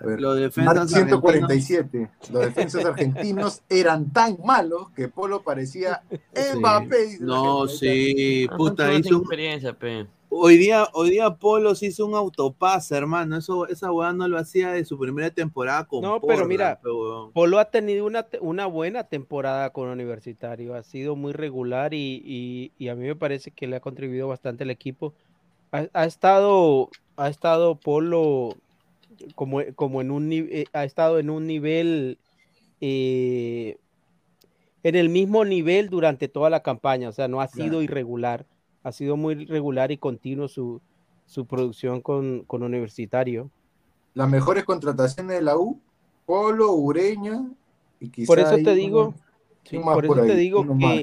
a. 0.00 0.04
Los 0.04 0.36
defensas 0.36 0.90
147. 0.90 2.10
Los 2.30 2.42
defensas 2.42 2.84
argentinos 2.84 3.62
eran 3.68 4.10
tan 4.12 4.36
malos 4.44 4.90
que 4.94 5.08
Polo 5.08 5.42
parecía 5.42 6.02
Sí. 6.10 6.58
Mbappé. 6.58 7.04
dice 7.06 7.24
la 7.24 7.26
No, 7.26 7.66
sí, 7.66 8.46
Ah, 8.50 8.56
puta, 8.56 8.92
hizo 8.92 9.16
experiencia, 9.18 9.72
pe. 9.72 10.06
Hoy 10.30 10.56
día, 10.56 10.88
hoy 10.92 11.10
día 11.10 11.30
Polo 11.36 11.74
se 11.74 11.86
hizo 11.86 12.06
un 12.06 12.14
autopase, 12.14 12.96
hermano. 12.96 13.36
Eso, 13.36 13.66
esa 13.68 13.92
weá 13.92 14.12
no 14.12 14.28
lo 14.28 14.38
hacía 14.38 14.72
de 14.72 14.84
su 14.84 14.98
primera 14.98 15.30
temporada 15.30 15.84
con 15.84 16.02
No, 16.02 16.20
pero 16.20 16.46
mira. 16.46 16.80
Polo 17.34 17.58
ha 17.58 17.66
tenido 17.70 18.06
una, 18.40 18.66
buena 18.66 19.04
temporada 19.04 19.70
con 19.70 19.88
Universitario, 19.88 20.74
ha 20.74 20.82
sido 20.82 21.16
muy 21.16 21.32
regular 21.32 21.94
y, 21.94 22.22
y- 22.24 22.72
y 22.78 22.88
a 22.88 22.94
mí 22.94 23.06
me 23.06 23.16
parece 23.16 23.50
que 23.50 23.66
le 23.66 23.76
ha 23.76 23.80
contribuido 23.80 24.28
bastante 24.28 24.64
al 24.64 24.70
equipo. 24.70 25.14
Ha, 25.72 25.86
ha 25.92 26.04
estado, 26.04 26.88
ha 27.16 27.28
estado 27.28 27.74
Polo 27.76 28.56
como, 29.34 29.60
como 29.74 30.00
en 30.00 30.10
un 30.10 30.32
eh, 30.32 30.66
ha 30.72 30.84
estado 30.84 31.18
en 31.18 31.28
un 31.30 31.46
nivel 31.46 32.18
eh, 32.80 33.76
en 34.82 34.94
el 34.94 35.08
mismo 35.08 35.44
nivel 35.44 35.90
durante 35.90 36.28
toda 36.28 36.50
la 36.50 36.62
campaña, 36.62 37.08
o 37.08 37.12
sea, 37.12 37.28
no 37.28 37.40
ha 37.40 37.48
sido 37.48 37.66
Claro. 37.68 37.82
irregular, 37.82 38.46
ha 38.88 38.92
sido 38.92 39.16
muy 39.16 39.34
regular 39.46 39.92
y 39.92 39.98
continuo 39.98 40.48
su, 40.48 40.80
su 41.26 41.46
producción 41.46 42.00
con, 42.00 42.44
con 42.46 42.62
Universitario. 42.62 43.50
Las 44.14 44.28
mejores 44.28 44.64
contrataciones 44.64 45.36
de 45.36 45.42
la 45.42 45.56
U, 45.56 45.80
Polo, 46.26 46.72
Ureña 46.72 47.44
y 48.00 48.08
quizá 48.08 48.26
Por 48.26 48.38
eso 48.40 48.56
te 48.56 48.62
uno- 48.62 48.72
digo, 48.74 49.14
sí, 49.64 49.76
uno 49.76 49.86
más 49.86 49.94
por 49.94 50.04
eso 50.06 50.14
por 50.14 50.26
te 50.26 50.36
digo 50.36 50.66
que 50.66 50.74
más. 50.74 51.02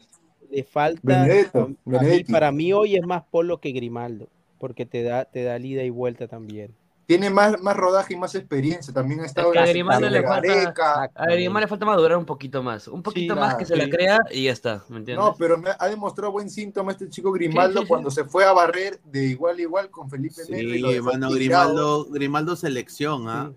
le 0.52 0.64
falta, 0.64 1.02
Benedetto, 1.02 1.70
mí- 1.86 2.24
para 2.32 2.52
mí 2.52 2.74
hoy 2.74 2.96
es 2.96 3.04
más 3.06 3.24
Polo 3.24 3.60
que 3.60 3.72
Grimaldo, 3.72 4.28
porque 4.60 4.86
te 4.86 5.04
da, 5.04 5.26
te 5.26 5.44
da 5.44 5.58
ida 5.60 5.84
y 5.84 5.90
vuelta 5.90 6.28
también. 6.28 6.76
Tiene 7.06 7.30
más, 7.30 7.62
más 7.62 7.78
rodaje 7.78 8.16
y 8.16 8.18
más 8.18 8.34
experiencia. 8.34 8.92
También 8.92 9.20
ha 9.20 9.26
estado 9.26 9.52
que 9.52 9.60
en 9.60 9.64
a 9.64 9.68
la 9.68 9.72
Grimaldo 9.72 10.10
le 10.10 10.24
falta-. 10.24 11.12
A 11.14 11.26
Grimaldo 11.28 11.60
le 11.60 11.68
falta 11.68 11.86
madurar 11.86 12.18
un 12.18 12.26
poquito 12.26 12.64
más. 12.64 12.88
Un 12.88 13.04
poquito 13.04 13.36
más 13.36 13.56
que 13.56 13.66
se 13.66 13.76
la 13.76 13.88
crea 13.90 14.20
y 14.32 14.46
ya 14.46 14.52
está, 14.52 14.84
¿me 14.90 14.98
entiendes? 14.98 15.24
No, 15.24 15.36
pero 15.38 15.58
me 15.58 15.70
ha 15.78 15.88
demostrado 15.88 16.32
buen 16.32 16.50
síntoma 16.50 16.94
este 16.94 17.08
chico 17.10 17.32
Grimaldo 17.32 17.74
Sí, 17.74 17.78
sí, 17.80 17.84
sí. 17.84 17.88
cuando 17.88 18.10
se 18.10 18.26
fue 18.26 18.46
a 18.46 18.54
barrer 18.54 19.00
de 19.04 19.26
igual 19.26 19.58
a 19.58 19.62
igual 19.62 19.90
con 19.92 20.10
Felipe 20.10 20.42
lo 20.50 20.58
Sí, 20.58 20.80
tirado. 20.82 21.30
Grimaldo, 21.36 22.06
Grimaldo 22.10 22.56
selección, 22.56 23.30
¿ah? 23.30 23.54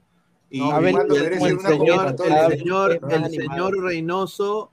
Y, 0.51 0.61
No, 0.61 0.79
Grimaldo 0.81 1.15
y 1.15 1.19
el, 1.19 1.39
señor, 1.61 2.07
el 2.09 2.59
señor, 2.59 3.01
Es 3.11 3.23
el 3.23 3.31
señor 3.31 3.83
Reynoso, 3.83 4.71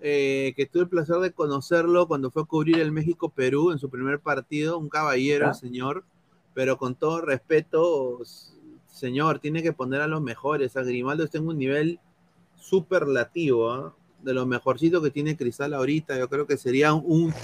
eh, 0.00 0.52
que 0.56 0.66
tuve 0.66 0.82
el 0.82 0.88
placer 0.88 1.16
de 1.16 1.32
conocerlo 1.32 2.08
cuando 2.08 2.30
fue 2.30 2.42
a 2.42 2.44
cubrir 2.44 2.78
el 2.80 2.92
México-Perú 2.92 3.72
en 3.72 3.78
su 3.78 3.88
primer 3.88 4.20
partido, 4.20 4.78
un 4.78 4.88
caballero, 4.88 5.46
¿Ya? 5.46 5.50
el 5.50 5.54
señor, 5.56 6.04
pero 6.54 6.76
con 6.76 6.94
todo 6.94 7.20
respeto, 7.20 8.18
señor, 8.86 9.38
tiene 9.38 9.62
que 9.62 9.72
poner 9.72 10.00
a 10.00 10.06
los 10.06 10.22
mejores. 10.22 10.76
A 10.76 10.82
Grimaldo 10.82 11.24
está 11.24 11.38
en 11.38 11.48
un 11.48 11.58
nivel 11.58 12.00
superlativo, 12.56 13.70
¿ah? 13.70 13.94
de 14.22 14.34
lo 14.34 14.46
mejorcito 14.46 15.02
que 15.02 15.10
tiene 15.10 15.36
Cristal 15.36 15.74
ahorita. 15.74 16.18
Yo 16.18 16.28
creo 16.28 16.46
que 16.46 16.56
sería 16.56 16.94
un 16.94 17.34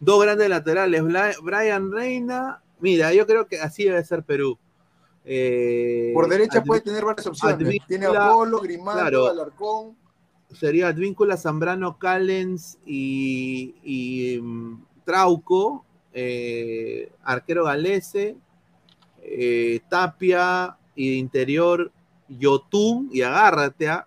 dos 0.00 0.22
grandes 0.22 0.48
laterales, 0.48 1.02
Brian 1.42 1.92
Reina. 1.92 2.62
Mira, 2.80 3.12
yo 3.14 3.26
creo 3.26 3.46
que 3.46 3.60
así 3.60 3.84
debe 3.84 4.04
ser 4.04 4.24
Perú. 4.24 4.58
Eh, 5.24 6.10
Por 6.12 6.28
derecha 6.28 6.62
puede 6.62 6.82
tener 6.82 7.04
varias 7.04 7.26
opciones. 7.26 7.56
Advíncula, 7.56 7.86
Tiene 7.86 8.06
a 8.06 8.28
Polo, 8.30 8.60
Grimaldo, 8.60 9.00
claro. 9.00 9.28
Alarcón. 9.28 9.96
sería 10.52 10.88
Advíncula, 10.88 11.36
Zambrano, 11.36 11.98
Callens 11.98 12.78
y, 12.84 13.74
y, 13.82 14.38
mm, 14.40 14.84
Trauco, 15.04 15.84
eh, 16.12 17.10
arquero 17.22 17.64
galese, 17.64 18.36
eh, 19.24 19.80
Tapia 19.88 20.76
y 20.94 21.10
de 21.10 21.16
interior 21.16 21.90
Yotun, 22.28 23.08
y 23.12 23.22
agárrate 23.22 23.88
a 23.88 24.06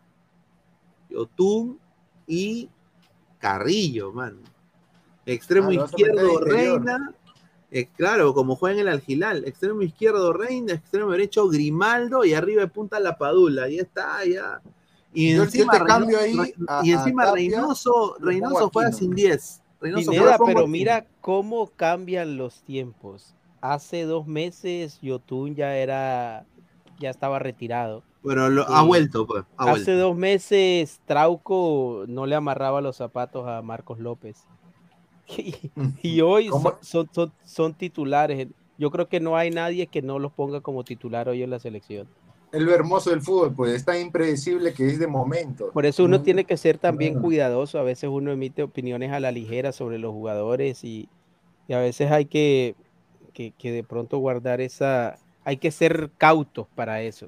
Yotun 1.09 1.79
y 2.25 2.69
Carrillo, 3.39 4.11
man. 4.11 4.37
Extremo 5.25 5.69
Ah, 5.69 5.73
izquierdo. 5.73 6.39
Reina. 6.41 7.13
eh, 7.69 7.87
claro, 7.95 8.33
como 8.33 8.55
juega 8.55 8.75
en 8.75 8.87
el 8.87 8.93
Algilal. 8.93 9.43
Extremo 9.45 9.81
izquierdo, 9.81 10.31
Reina. 10.33 10.73
Extremo 10.73 11.11
derecho, 11.11 11.47
Grimaldo. 11.49 12.23
Y 12.25 12.33
arriba 12.33 12.61
de 12.61 12.67
punta 12.69 12.99
la 12.99 13.17
Padula. 13.17 13.63
Ahí 13.63 13.77
está, 13.79 14.23
ya. 14.25 14.61
Y 15.13 15.35
Yo- 15.35 15.43
encima, 15.43 15.73
te 15.73 15.79
Reyno- 15.79 15.87
cambio 15.87 16.19
ahí 16.19 16.53
a- 16.67 16.81
y 16.83 16.91
encima 16.91 17.25
Tapia, 17.25 17.35
Reynoso, 17.35 18.15
Reynoso 18.19 18.69
juega 18.71 18.91
sin 18.91 19.11
10. 19.13 19.61
Reynoso 19.81 20.11
Pineda, 20.11 20.37
pero 20.45 20.65
mira 20.67 21.05
cómo 21.21 21.67
cambian 21.75 22.37
los 22.37 22.61
tiempos. 22.63 23.35
Hace 23.61 24.03
dos 24.03 24.27
meses 24.27 24.99
Yotun 25.01 25.55
ya 25.55 25.75
era, 25.77 26.45
ya 26.99 27.09
estaba 27.09 27.39
retirado. 27.39 28.03
Pero 28.23 28.49
lo- 28.49 28.67
ha 28.67 28.83
Eh, 28.83 28.87
vuelto, 28.87 29.25
pues. 29.25 29.43
Ha 29.57 29.63
Hace 29.71 29.71
vuelto. 29.71 29.97
dos 29.97 30.15
meses 30.17 30.99
Trauco 31.05 32.05
no 32.07 32.25
le 32.25 32.35
amarraba 32.35 32.81
los 32.81 32.95
zapatos 32.97 33.47
a 33.47 33.61
Marcos 33.61 33.99
López. 33.99 34.37
Y, 36.03 36.15
y 36.15 36.21
hoy 36.21 36.49
son, 36.49 36.73
son, 36.81 37.09
son- 37.13 37.33
son 37.43 37.73
titulares. 37.73 38.47
Yo 38.77 38.91
creo 38.91 39.07
que 39.09 39.19
no 39.19 39.35
hay 39.35 39.49
nadie 39.49 39.87
que 39.87 40.01
no 40.01 40.19
los 40.19 40.31
ponga 40.31 40.61
como 40.61 40.83
titular 40.83 41.27
hoy 41.27 41.43
en 41.43 41.49
la 41.49 41.59
selección. 41.59 42.07
Es 42.51 42.61
lo 42.61 42.73
hermoso 42.73 43.09
del 43.09 43.21
fútbol, 43.21 43.53
pues 43.53 43.73
es 43.73 43.83
tan 43.83 43.99
impredecible 43.99 44.73
que 44.73 44.87
es 44.87 44.99
de 44.99 45.07
momento. 45.07 45.69
Por 45.73 45.85
eso 45.85 46.05
uno 46.05 46.19
Mm, 46.19 46.23
tiene 46.23 46.43
que 46.45 46.55
ser 46.55 46.77
también 46.77 47.15
cuidadoso. 47.19 47.77
A 47.77 47.83
veces 47.83 48.09
uno 48.09 48.31
emite 48.31 48.63
opiniones 48.63 49.11
a 49.11 49.19
la 49.19 49.31
ligera 49.31 49.71
sobre 49.73 49.97
los 49.97 50.11
jugadores 50.13 50.83
y, 50.85 51.09
y 51.67 51.73
a 51.73 51.79
veces 51.79 52.09
hay 52.11 52.25
que, 52.25 52.75
que, 53.37 53.51
que 53.51 53.71
de 53.71 53.83
pronto 53.83 54.17
guardar 54.17 54.61
esa... 54.61 55.19
Hay 55.45 55.57
que 55.57 55.69
ser 55.69 56.09
cautos 56.17 56.65
para 56.73 57.03
eso. 57.03 57.27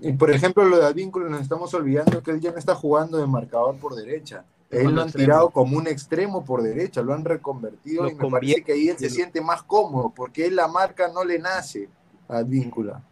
Y 0.00 0.12
por 0.14 0.30
ejemplo, 0.30 0.64
lo 0.64 0.78
de 0.78 0.86
Advíncula, 0.86 1.28
nos 1.28 1.42
estamos 1.42 1.74
olvidando 1.74 2.22
que 2.22 2.30
él 2.30 2.40
ya 2.40 2.50
no 2.50 2.56
está 2.56 2.74
jugando 2.74 3.18
de 3.18 3.26
marcador 3.26 3.76
por 3.76 3.94
derecha. 3.94 4.46
Él 4.70 4.84
lo 4.84 5.02
han 5.02 5.08
extremo. 5.08 5.26
tirado 5.26 5.50
como 5.50 5.76
un 5.76 5.86
extremo 5.86 6.46
por 6.46 6.62
derecha, 6.62 7.02
lo 7.02 7.12
han 7.12 7.26
reconvertido 7.26 8.04
Lo 8.04 8.10
y 8.10 8.14
me 8.14 8.30
parece 8.30 8.62
que 8.62 8.72
ahí 8.72 8.88
él 8.88 8.96
se 8.96 9.10
siente 9.10 9.42
más 9.42 9.62
cómodo, 9.62 10.14
porque 10.16 10.46
él 10.46 10.56
la 10.56 10.66
marca 10.66 11.08
no 11.12 11.22
le 11.22 11.38
nace 11.38 11.90
a 12.26 12.38
Advíncula. 12.38 13.02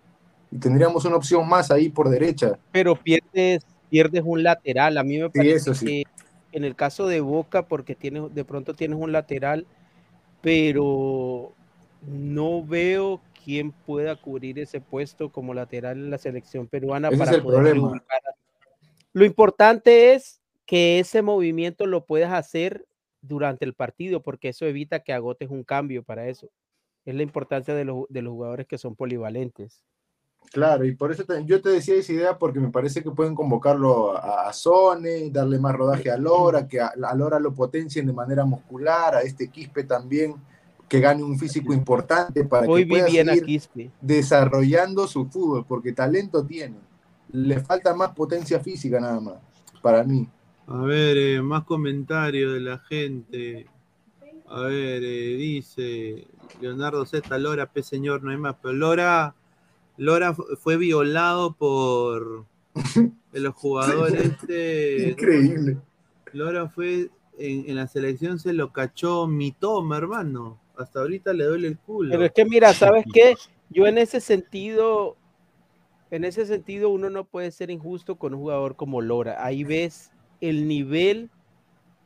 Y 0.50 0.56
tendríamos 0.56 1.04
una 1.04 1.16
opción 1.16 1.46
más 1.46 1.70
ahí 1.70 1.90
por 1.90 2.08
derecha. 2.08 2.58
Pero 2.72 2.96
pierdes, 2.96 3.62
pierdes 3.90 4.22
un 4.24 4.42
lateral. 4.42 4.96
A 4.96 5.04
mí 5.04 5.18
me 5.18 5.28
parece 5.28 5.56
eso 5.56 5.74
sí. 5.74 5.84
que 5.86 6.04
en 6.52 6.64
el 6.64 6.74
caso 6.74 7.08
de 7.08 7.20
Boca, 7.20 7.66
porque 7.66 7.94
tienes, 7.94 8.34
de 8.34 8.44
pronto 8.44 8.72
tienes 8.72 8.98
un 8.98 9.12
lateral, 9.12 9.66
pero 10.40 11.52
no 12.06 12.64
veo 12.64 13.20
quién 13.44 13.72
pueda 13.72 14.16
cubrir 14.16 14.58
ese 14.58 14.80
puesto 14.80 15.30
como 15.30 15.54
lateral 15.54 15.96
en 15.98 16.10
la 16.10 16.18
selección 16.18 16.66
peruana 16.66 17.08
Ese 17.08 17.16
es 17.16 17.24
para 17.24 17.36
el 17.36 17.42
poder 17.42 17.62
problema. 17.62 18.02
Lo 19.12 19.24
importante 19.24 20.14
es 20.14 20.40
que 20.66 20.98
ese 20.98 21.22
movimiento 21.22 21.86
lo 21.86 22.04
puedas 22.04 22.32
hacer 22.32 22.86
durante 23.22 23.64
el 23.64 23.74
partido, 23.74 24.22
porque 24.22 24.48
eso 24.48 24.66
evita 24.66 25.00
que 25.00 25.12
agotes 25.12 25.48
un 25.50 25.64
cambio 25.64 26.02
para 26.02 26.28
eso. 26.28 26.48
Es 27.04 27.14
la 27.14 27.22
importancia 27.22 27.74
de 27.74 27.84
los, 27.84 28.04
de 28.08 28.22
los 28.22 28.32
jugadores 28.32 28.66
que 28.66 28.78
son 28.78 28.94
polivalentes. 28.94 29.82
Claro, 30.52 30.84
y 30.84 30.94
por 30.94 31.10
eso 31.10 31.24
te- 31.24 31.44
yo 31.44 31.60
te 31.60 31.70
decía 31.70 31.94
esa 31.96 32.12
idea 32.12 32.38
porque 32.38 32.60
me 32.60 32.70
parece 32.70 33.02
que 33.02 33.10
pueden 33.10 33.34
convocarlo 33.34 34.16
a, 34.16 34.48
a 34.48 34.52
Sone, 34.52 35.30
darle 35.30 35.58
más 35.58 35.74
rodaje 35.74 36.10
a 36.10 36.16
Lora, 36.16 36.68
que 36.68 36.80
a, 36.80 36.88
a 37.02 37.14
Lora 37.14 37.40
lo 37.40 37.52
potencien 37.54 38.06
de 38.06 38.12
manera 38.12 38.44
muscular, 38.44 39.14
a 39.16 39.22
este 39.22 39.48
Quispe 39.48 39.84
también, 39.84 40.34
que 40.88 41.00
gane 41.00 41.22
un 41.22 41.38
físico 41.38 41.72
importante 41.72 42.44
para 42.44 42.66
Hoy 42.68 42.82
que 42.84 42.88
pueda 42.88 43.06
seguir 43.08 43.44
Quispe. 43.44 43.90
desarrollando 44.00 45.06
su 45.06 45.26
fútbol, 45.26 45.64
porque 45.66 45.92
talento 45.92 46.44
tiene. 46.44 46.76
Le 47.32 47.60
falta 47.60 47.92
más 47.94 48.10
potencia 48.14 48.60
física 48.60 49.00
nada 49.00 49.20
más, 49.20 49.34
para 49.82 50.04
mí. 50.04 50.28
A 50.68 50.78
ver, 50.82 51.16
eh, 51.16 51.42
más 51.42 51.64
comentarios 51.64 52.54
de 52.54 52.60
la 52.60 52.78
gente. 52.78 53.66
A 54.48 54.60
ver, 54.62 55.02
eh, 55.04 55.36
dice 55.36 56.26
Leonardo 56.60 57.04
Z. 57.04 57.36
Lora, 57.38 57.66
P 57.66 57.82
señor, 57.82 58.22
no 58.22 58.30
hay 58.30 58.36
más. 58.36 58.54
Pero 58.62 58.74
Lora, 58.74 59.34
Lora 59.96 60.34
fu- 60.34 60.46
fue 60.60 60.76
violado 60.76 61.52
por 61.54 62.44
los 63.32 63.54
jugadores. 63.54 64.24
este, 64.24 65.10
Increíble. 65.10 65.78
Lora 66.32 66.68
fue 66.68 67.10
en, 67.38 67.64
en 67.68 67.74
la 67.76 67.86
selección, 67.88 68.38
se 68.38 68.52
lo 68.52 68.72
cachó 68.72 69.26
mi 69.26 69.50
toma, 69.52 69.96
hermano. 69.96 70.58
Hasta 70.76 71.00
ahorita 71.00 71.32
le 71.32 71.44
duele 71.44 71.68
el 71.68 71.78
culo. 71.78 72.10
Pero 72.10 72.24
es 72.24 72.32
que 72.32 72.44
mira, 72.44 72.72
¿sabes 72.74 73.04
qué? 73.12 73.34
Yo 73.70 73.86
en 73.86 73.98
ese 73.98 74.20
sentido, 74.20 75.16
en 76.10 76.24
ese 76.24 76.46
sentido 76.46 76.90
uno 76.90 77.10
no 77.10 77.24
puede 77.24 77.50
ser 77.50 77.70
injusto 77.70 78.16
con 78.16 78.34
un 78.34 78.40
jugador 78.40 78.76
como 78.76 79.00
Lora. 79.00 79.44
Ahí 79.44 79.64
ves 79.64 80.10
el 80.40 80.68
nivel 80.68 81.30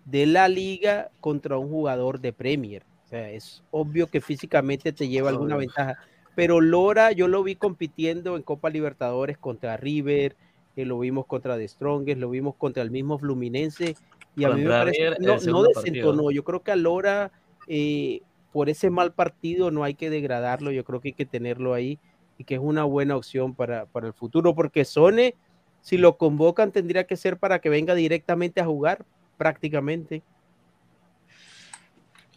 de 0.04 0.26
la 0.26 0.48
liga 0.48 1.10
contra 1.20 1.58
un 1.58 1.68
jugador 1.68 2.20
de 2.20 2.32
Premier. 2.32 2.82
O 3.04 3.08
sea, 3.08 3.30
es 3.30 3.62
obvio 3.70 4.06
que 4.06 4.20
físicamente 4.20 4.92
te 4.92 5.08
lleva 5.08 5.30
alguna 5.30 5.56
ventaja. 5.56 5.98
Pero 6.34 6.60
Lora 6.60 7.12
yo 7.12 7.28
lo 7.28 7.42
vi 7.42 7.56
compitiendo 7.56 8.36
en 8.36 8.42
Copa 8.42 8.70
Libertadores 8.70 9.36
contra 9.36 9.76
River, 9.76 10.36
eh, 10.76 10.84
lo 10.84 10.98
vimos 10.98 11.26
contra 11.26 11.56
The 11.56 11.66
Strongest, 11.66 12.20
lo 12.20 12.30
vimos 12.30 12.54
contra 12.54 12.82
el 12.82 12.90
mismo 12.90 13.18
Fluminense. 13.18 13.96
Y 14.36 14.44
a 14.44 14.50
mí 14.50 14.62
me 14.62 14.70
parece 14.70 15.10
no, 15.18 15.38
no 15.38 15.62
desentonó. 15.64 15.72
partido. 15.74 16.30
Yo 16.30 16.44
creo 16.44 16.62
que 16.62 16.70
a 16.70 16.76
Lora, 16.76 17.32
eh, 17.66 18.22
por 18.52 18.68
ese 18.68 18.90
mal 18.90 19.12
partido, 19.12 19.70
no 19.70 19.84
hay 19.84 19.94
que 19.94 20.10
degradarlo. 20.10 20.70
Yo 20.70 20.84
creo 20.84 21.00
que 21.00 21.08
hay 21.08 21.14
que 21.14 21.26
tenerlo 21.26 21.74
ahí 21.74 21.98
y 22.38 22.44
que 22.44 22.54
es 22.54 22.60
una 22.60 22.84
buena 22.84 23.16
opción 23.16 23.54
para, 23.54 23.86
para 23.86 24.06
el 24.06 24.14
futuro, 24.14 24.54
porque 24.54 24.84
Sone, 24.84 25.34
si 25.82 25.98
lo 25.98 26.16
convocan, 26.16 26.72
tendría 26.72 27.04
que 27.04 27.16
ser 27.16 27.36
para 27.38 27.58
que 27.60 27.68
venga 27.68 27.94
directamente 27.94 28.60
a 28.60 28.66
jugar, 28.66 29.04
prácticamente. 29.36 30.22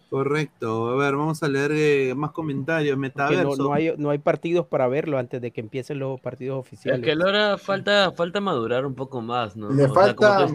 Correcto. 0.09 0.89
A 0.89 0.95
ver, 0.95 1.15
vamos 1.15 1.41
a 1.41 1.47
leer 1.47 1.71
eh, 1.73 2.13
más 2.15 2.31
comentarios. 2.31 2.95
Metaverso. 2.95 3.55
no, 3.57 3.63
no 3.63 3.73
hay, 3.73 3.93
no 3.97 4.11
hay 4.11 4.19
partidos 4.19 4.67
para 4.67 4.87
verlo 4.87 5.17
antes 5.17 5.41
de 5.41 5.49
que 5.49 5.59
empiecen 5.59 5.97
los 5.97 6.21
partidos 6.21 6.59
Es 6.59 6.67
oficiales. 6.67 7.03
que 7.03 7.15
Lora 7.15 7.57
falta, 7.57 8.11
falta 8.11 8.39
madurar 8.39 8.85
un 8.85 8.93
poco 8.93 9.21
más, 9.21 9.55
¿no? 9.55 9.71
Le 9.71 9.85
O 9.85 9.93
sea, 9.93 10.13
como 10.15 10.29
falta 10.31 10.53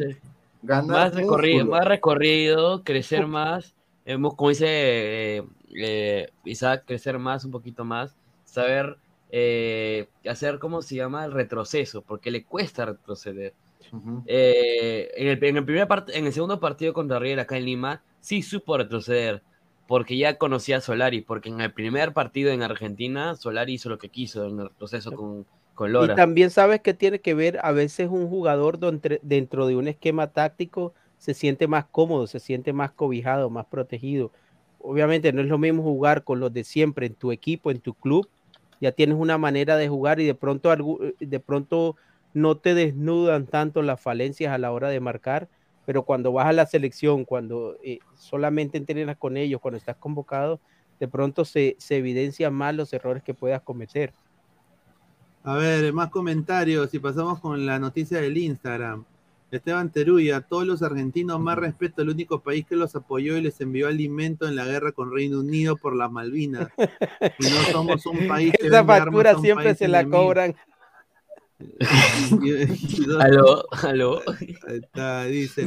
ganar 0.63 0.87
más 0.87 1.15
recorrido, 1.15 1.67
más 1.67 1.85
recorrido, 1.85 2.85
crecer 2.85 3.27
más, 3.27 3.75
hemos, 4.09 4.35
como 4.35 4.49
dice 4.49 4.67
eh, 4.67 5.43
eh, 5.77 6.31
Isaac, 6.45 6.85
crecer 6.87 7.19
más, 7.19 7.45
un 7.45 7.51
poquito 7.51 7.85
más, 7.85 8.17
saber 8.45 8.97
eh, 9.31 10.09
hacer, 10.27 10.59
¿cómo 10.59 10.81
se 10.81 10.97
llama? 10.97 11.27
El 11.27 11.33
retroceso, 11.33 12.01
porque 12.03 12.31
le 12.31 12.45
cuesta 12.45 12.87
retroceder. 12.87 13.53
Ujú. 13.93 14.23
Eh, 14.27 15.11
en, 15.15 15.29
el, 15.29 15.45
en 15.45 15.57
el 15.59 15.65
primer 15.65 15.87
part- 15.87 16.11
en 16.13 16.27
el 16.27 16.33
segundo 16.33 16.59
partido 16.59 16.93
contra 16.93 17.19
River 17.19 17.41
acá 17.41 17.59
en 17.59 17.67
Lima, 17.67 18.03
sí 18.21 18.43
supo 18.43 18.79
retroceder, 18.79 19.43
porque 19.87 20.17
ya 20.17 20.39
conocía 20.39 20.79
a 20.79 20.81
Solari, 20.81 21.21
porque 21.21 21.51
en 21.51 21.61
el 21.61 21.73
primer 21.73 22.13
partido 22.13 22.51
en 22.51 22.63
Argentina, 22.63 23.37
Solari 23.37 23.75
hizo 23.75 23.91
lo 23.91 23.99
que 23.99 24.09
quiso 24.09 24.47
en 24.47 24.61
el 24.61 24.71
proceso 24.71 25.13
con, 25.13 25.47
con 25.75 25.91
Y 25.91 25.93
Lora. 25.93 26.15
también 26.15 26.51
sabes 26.51 26.81
que 26.81 26.95
tiene 26.95 27.21
que 27.21 27.35
ver, 27.35 27.59
a 27.63 27.73
veces 27.73 28.09
un 28.09 28.29
jugador 28.29 28.79
dentro 28.79 29.67
de 29.67 29.77
un 29.77 29.89
esquema 29.89 30.33
táctico 30.33 30.95
se 31.19 31.35
siente 31.35 31.69
más 31.69 31.87
cómodo, 31.91 32.27
se 32.27 32.41
siente 32.41 32.73
más 32.73 32.93
cobijado, 32.93 33.51
más 33.51 33.67
protegido. 33.67 34.33
Obviamente 34.79 35.33
no 35.33 35.43
es 35.43 35.49
lo 35.49 35.59
mismo 35.59 35.83
jugar 35.83 36.25
con 36.25 36.41
los 36.41 36.53
de 36.53 36.65
siempre 36.65 37.07
en 37.07 37.15
tu 37.17 37.33
equipo, 37.33 37.71
en 37.71 37.81
tu 37.81 37.95
club. 37.95 38.31
Ya 38.81 38.93
tienes 38.93 39.17
una 39.19 39.39
manera 39.39 39.77
de 39.77 39.89
jugar 39.89 40.21
y 40.21 40.27
de 40.27 40.35
pronto, 40.35 40.71
algu- 40.73 41.17
de 41.19 41.41
pronto 41.41 41.97
no 42.33 42.59
te 42.59 42.75
desnudan 42.75 43.47
tanto 43.49 43.83
las 43.83 44.01
falencias 44.01 44.53
a 44.53 44.59
la 44.59 44.73
hora 44.73 44.89
de 44.91 45.01
marcar, 45.01 45.51
pero 45.85 46.05
cuando 46.05 46.33
vas 46.33 46.47
a 46.47 46.53
la 46.53 46.67
selección, 46.67 47.25
cuando 47.25 47.77
eh, 47.83 48.03
solamente 48.15 48.79
entrenas 48.79 49.17
con 49.19 49.37
ellos, 49.37 49.61
cuando 49.61 49.79
estás 49.79 49.97
convocado, 49.99 50.61
de 51.01 51.09
pronto 51.09 51.45
se, 51.45 51.77
se 51.79 51.97
evidencian 51.97 52.55
más 52.55 52.75
los 52.75 52.93
errores 52.93 53.23
que 53.23 53.35
puedas 53.35 53.63
cometer. 53.63 54.15
A 55.43 55.57
ver, 55.57 55.93
más 55.93 56.11
comentarios. 56.11 56.95
Y 56.95 57.01
pasamos 57.01 57.41
con 57.41 57.67
la 57.67 57.79
noticia 57.81 58.21
del 58.21 58.37
Instagram. 58.37 59.05
Esteban 59.51 59.91
Teruya, 59.91 60.43
todos 60.43 60.67
los 60.67 60.83
argentinos 60.83 61.41
más 61.41 61.57
respeto, 61.57 62.03
el 62.03 62.11
único 62.11 62.43
país 62.43 62.67
que 62.67 62.77
los 62.77 62.95
apoyó 62.95 63.37
y 63.37 63.41
les 63.43 63.61
envió 63.61 63.89
alimento 63.89 64.47
en 64.47 64.57
la 64.57 64.67
guerra 64.67 64.93
con 64.93 65.11
Reino 65.13 65.41
Unido 65.41 65.77
por 65.77 65.97
las 65.97 66.11
Malvinas. 66.11 66.69
Y 67.39 67.45
no 67.51 67.63
somos 67.73 68.05
un 68.07 68.29
país 68.29 68.53
que 68.61 68.67
Esa 68.69 68.81
armas 68.81 68.99
factura 68.99 69.39
siempre 69.39 69.75
se 69.75 69.89
la 69.89 70.01
enemigo. 70.01 70.23
cobran. 70.25 70.57
Aló, 73.21 73.65
aló. 73.83 74.23
Ahí 74.39 74.57
está, 74.83 75.25
dice, 75.25 75.65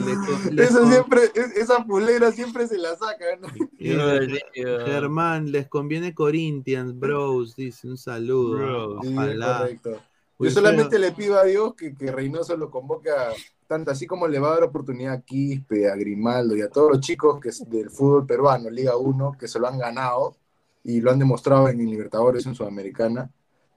le 0.52 0.64
Eso 0.64 0.80
con- 0.80 0.90
siempre, 0.92 1.22
es- 1.36 1.58
esa 1.58 1.84
pulera 1.86 2.32
siempre 2.32 2.68
se 2.68 2.78
la 2.78 2.96
saca, 2.96 3.26
¿no? 3.42 3.48
y- 3.78 3.90
No, 3.90 4.20
tío. 4.54 4.86
Germán, 4.86 5.52
les 5.52 5.68
conviene 5.68 6.14
Corinthians, 6.14 6.98
bros, 6.98 7.56
dice 7.56 7.88
un 7.88 7.98
saludo. 7.98 9.00
Sí, 9.02 9.10
Ojalá. 9.14 9.58
correcto. 9.60 9.90
Yo 9.92 10.00
Wilfredo, 10.46 10.68
solamente 10.68 10.98
le 11.00 11.12
pido 11.12 11.38
a 11.38 11.44
Dios 11.44 11.76
que, 11.76 11.96
que 11.96 12.12
Reynoso 12.12 12.56
lo 12.58 12.72
convoque 12.72 13.10
a, 13.12 13.30
tanto 13.72 13.90
así 13.90 14.06
como 14.06 14.28
le 14.28 14.38
va 14.38 14.50
a 14.50 14.54
dar 14.56 14.64
oportunidad 14.66 15.14
a 15.14 15.22
Quispe, 15.22 15.90
a 15.90 15.96
Grimaldo 15.96 16.58
y 16.58 16.62
a 16.62 16.68
todos 16.70 16.92
los 16.92 17.00
chicos 17.00 17.40
que 17.40 17.48
es 17.50 17.70
del 17.70 17.90
fútbol 17.90 18.26
peruano, 18.26 18.70
Liga 18.70 18.98
1, 18.98 19.38
que 19.40 19.48
se 19.48 19.60
lo 19.60 19.68
han 19.68 19.78
ganado 19.80 20.36
y 20.84 21.00
lo 21.00 21.10
han 21.10 21.20
demostrado 21.20 21.70
en 21.70 21.78
Libertadores, 21.78 22.46
en 22.46 22.54
Sudamericana, 22.54 23.30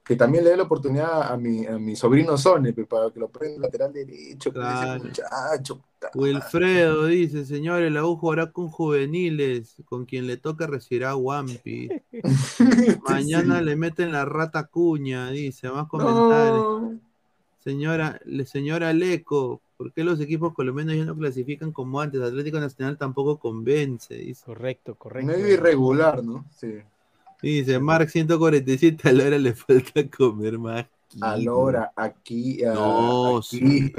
que 0.04 0.16
también 0.16 0.42
le 0.42 0.50
dé 0.50 0.56
la 0.56 0.64
oportunidad 0.64 1.30
a 1.32 1.36
mi, 1.36 1.64
a 1.64 1.78
mi 1.78 1.94
sobrino 1.94 2.36
Sone, 2.36 2.72
para 2.72 3.08
que 3.12 3.20
lo 3.20 3.28
prenda 3.28 3.60
lateral 3.60 3.92
derecho, 3.92 4.52
Claro. 4.52 4.96
ese 4.96 5.04
muchacho. 5.06 5.80
Wilfredo 6.14 7.06
dice, 7.06 7.44
señores, 7.46 7.92
la 7.92 8.04
U 8.04 8.16
jugará 8.16 8.50
con 8.50 8.68
juveniles, 8.70 9.76
con 9.84 10.06
quien 10.06 10.26
le 10.26 10.38
toca 10.38 10.66
recibirá 10.66 11.10
a 11.10 11.16
Wampi. 11.16 11.88
Mañana 13.08 13.60
Sí. 13.60 13.64
le 13.64 13.76
meten 13.76 14.10
la 14.12 14.24
rata 14.24 14.64
cuña, 14.64 15.30
dice, 15.30 15.70
más 15.70 15.86
comentarios. 15.88 16.82
No. 16.82 16.98
Señora, 17.62 18.20
le- 18.26 18.44
señora 18.44 18.92
Leco, 18.92 19.62
¿por 19.85 19.93
qué 19.93 20.02
los 20.02 20.19
equipos 20.19 20.55
colombianos 20.55 20.97
ya 20.97 21.05
no 21.05 21.15
clasifican 21.15 21.70
como 21.70 22.01
antes? 22.01 22.23
Atlético 22.23 22.59
Nacional 22.59 22.97
tampoco 22.97 23.39
convence, 23.39 24.15
dice. 24.15 24.43
Correcto, 24.43 24.94
correcto. 24.94 25.27
Medio 25.27 25.47
irregular, 25.47 26.24
¿no? 26.24 26.47
Sí. 26.56 26.77
Dice, 27.43 27.78
Mark 27.78 28.09
147, 28.09 29.11
a 29.11 29.12
la 29.12 29.27
hora 29.27 29.39
le 29.39 29.52
falta 29.52 30.09
comer 30.09 30.59
más. 30.59 30.86
A 31.20 31.36
Lora, 31.36 31.93
aquí, 31.94 32.65
a, 32.65 32.73
No, 32.73 33.36
a 33.36 33.43
sí, 33.43 33.93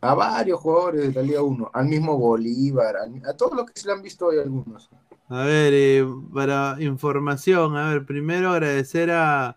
a 0.00 0.14
varios 0.14 0.58
jugadores 0.58 1.08
de 1.08 1.12
la 1.12 1.20
Liga 1.20 1.42
1, 1.42 1.70
al 1.70 1.86
mismo 1.86 2.16
Bolívar, 2.16 2.96
a, 2.96 3.28
a 3.28 3.36
todos 3.36 3.54
los 3.54 3.66
que 3.66 3.78
se 3.78 3.88
le 3.88 3.92
han 3.92 4.00
visto 4.00 4.28
hoy 4.28 4.38
algunos. 4.38 4.88
A 5.28 5.44
ver, 5.44 5.74
eh, 5.74 6.06
para 6.32 6.76
información, 6.80 7.76
a 7.76 7.90
ver, 7.90 8.06
primero 8.06 8.52
agradecer 8.52 9.10
a, 9.10 9.48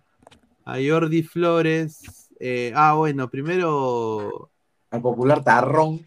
a 0.65 0.75
Jordi 0.85 1.23
Flores. 1.23 2.27
eh, 2.37 2.73
ah, 2.75 2.95
bueno, 2.95 3.29
primero. 3.29 4.50
Al 4.91 5.01
popular 5.01 5.43
Tarrón. 5.43 6.01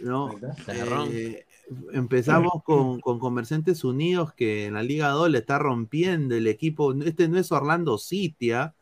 ¿no? 0.00 0.30
Tarrón. 0.66 1.08
Eh, 1.12 1.46
empezamos 1.92 2.62
con, 2.64 3.00
con 3.00 3.18
Comerciantes 3.18 3.84
Unidos, 3.84 4.32
que 4.34 4.66
en 4.66 4.74
la 4.74 4.82
Liga 4.82 5.08
2 5.08 5.30
le 5.30 5.38
está 5.38 5.58
rompiendo 5.58 6.34
el 6.34 6.46
equipo. 6.46 6.92
Este 7.04 7.28
no 7.28 7.38
es 7.38 7.50
Orlando 7.52 7.96
City, 7.96 8.52
¿ah? 8.52 8.74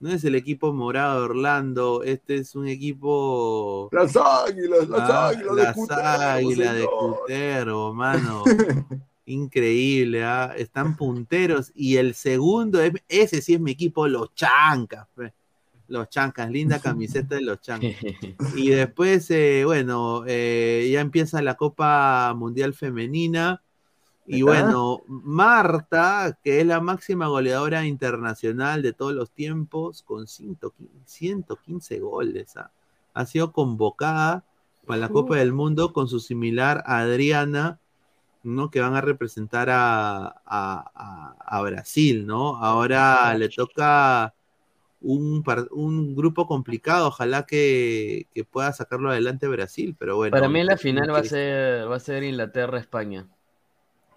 no 0.00 0.10
es 0.10 0.24
el 0.24 0.34
equipo 0.34 0.72
morado 0.72 1.18
de 1.20 1.24
Orlando, 1.26 2.02
este 2.02 2.36
es 2.36 2.54
un 2.56 2.66
equipo. 2.68 3.88
Las 3.92 4.16
águilas, 4.16 4.88
las 4.88 5.10
Ah, 5.10 5.28
águilas 5.28 5.56
de 5.56 5.62
las 5.62 5.74
Cutero, 5.74 6.00
águilas 6.02 6.74
de. 6.74 6.86
Cutero, 6.86 7.92
mano. 7.94 8.42
Increíble, 9.26 10.24
¿ah? 10.24 10.54
están 10.56 10.96
punteros. 10.96 11.70
Y 11.74 11.96
el 11.96 12.14
segundo, 12.14 12.80
es- 12.80 12.92
ese 13.08 13.40
sí 13.42 13.54
es 13.54 13.60
mi 13.60 13.72
equipo, 13.72 14.08
los 14.08 14.34
Chancas. 14.34 15.06
pe. 15.14 15.32
Los 15.92 16.08
Chancas, 16.08 16.50
linda 16.50 16.78
camiseta 16.80 17.34
de 17.36 17.42
los 17.42 17.60
Chancas. 17.60 17.90
Y 18.56 18.70
después, 18.70 19.30
eh, 19.30 19.62
bueno, 19.64 20.24
eh, 20.26 20.88
ya 20.92 21.00
empieza 21.00 21.40
la 21.42 21.54
Copa 21.56 22.32
Mundial 22.34 22.74
Femenina. 22.74 23.62
Y 24.26 24.42
bueno, 24.42 25.02
Marta, 25.08 26.38
que 26.44 26.60
es 26.60 26.66
la 26.66 26.80
máxima 26.80 27.26
goleadora 27.26 27.84
internacional 27.86 28.80
de 28.82 28.92
todos 28.92 29.12
los 29.12 29.30
tiempos, 29.32 30.02
con 30.02 30.26
115, 30.28 31.00
115 31.06 31.98
goles, 32.00 32.56
¿ah? 32.56 32.70
ha 33.14 33.26
sido 33.26 33.52
convocada 33.52 34.44
para 34.86 35.00
la 35.00 35.08
Copa 35.08 35.36
del 35.36 35.52
Mundo 35.52 35.92
con 35.92 36.06
su 36.08 36.20
similar 36.20 36.82
Adriana, 36.86 37.78
¿no? 38.44 38.70
Que 38.70 38.80
van 38.80 38.94
a 38.94 39.00
representar 39.00 39.70
a, 39.70 40.26
a- 40.26 40.90
a- 40.94 41.36
a 41.40 41.62
Brasil, 41.62 42.26
¿no? 42.26 42.56
Ahora 42.56 43.34
le 43.38 43.48
toca 43.48 44.34
un, 45.02 45.44
un 45.70 46.14
grupo 46.14 46.46
complicado, 46.46 47.08
ojalá 47.08 47.44
que, 47.44 48.26
que 48.32 48.44
pueda 48.44 48.72
sacarlo 48.72 49.10
adelante 49.10 49.48
Brasil, 49.48 49.96
pero 49.98 50.16
bueno. 50.16 50.30
Para 50.30 50.48
mí 50.48 50.62
la 50.64 50.76
final 50.76 51.12
va 51.12 51.18
a 51.18 51.24
ser, 51.24 51.90
va 51.90 51.96
a 51.96 52.00
ser 52.00 52.22
Inglaterra-España. 52.24 53.26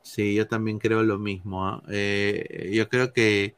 Sí, 0.02 0.36
yo 0.36 0.48
también 0.48 0.78
creo 0.80 1.02
lo 1.04 1.18
mismo. 1.18 1.66
¿ah? 1.66 1.82
Eh, 1.90 2.70
yo 2.74 2.88
creo 2.90 3.12
que 3.12 3.56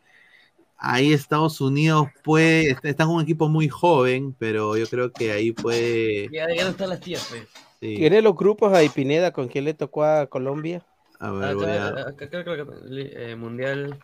ahí 0.78 1.12
Estados 1.12 1.60
Unidos 1.60 2.08
puede, 2.24 2.72
está, 2.72 2.90
está 2.90 3.06
con 3.06 3.16
un 3.16 3.22
equipo 3.24 3.50
muy 3.50 3.68
joven, 3.68 4.34
pero 4.40 4.78
yo 4.78 4.88
creo 4.88 5.12
que 5.12 5.32
ahí 5.32 5.52
puede. 5.52 6.30
Ya, 6.32 6.48
ya 6.54 6.64
no 6.64 6.70
están 6.70 6.90
las 6.90 7.02
tías, 7.02 7.28
pues. 7.30 7.48
sí. 7.82 7.98
¿Tiene 7.98 8.22
los 8.22 8.36
grupos 8.36 8.74
ahí, 8.74 8.90
Pineda, 8.90 9.32
con 9.32 9.48
quién 9.50 9.66
le 9.66 9.74
tocó 9.74 10.04
a 10.06 10.28
Colombia? 10.28 10.82
A 11.20 11.32
ver, 11.32 11.56
voy 11.56 11.66
a- 11.66 11.88
Acá, 11.88 12.10
acá 12.10 12.30
creo 12.30 12.66
que 12.66 12.88
li- 12.90 13.12
eh, 13.14 13.36
Mundial. 13.36 14.00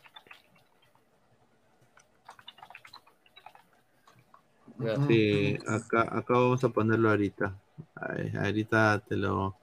Sí, 5.07 5.57
acá, 5.67 6.01
acá 6.01 6.33
vamos 6.33 6.63
a 6.63 6.69
ponerlo 6.69 7.09
ahorita. 7.09 7.55
Ay, 7.95 8.33
ahorita 8.35 8.99
te 9.07 9.15
lo. 9.15 9.55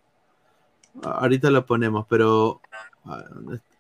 Ahorita 1.03 1.51
lo 1.51 1.67
ponemos, 1.67 2.07
pero. 2.09 2.61
a 3.05 3.17
ver, 3.17 3.29
¿dónde 3.31 3.57
está? 3.57 3.77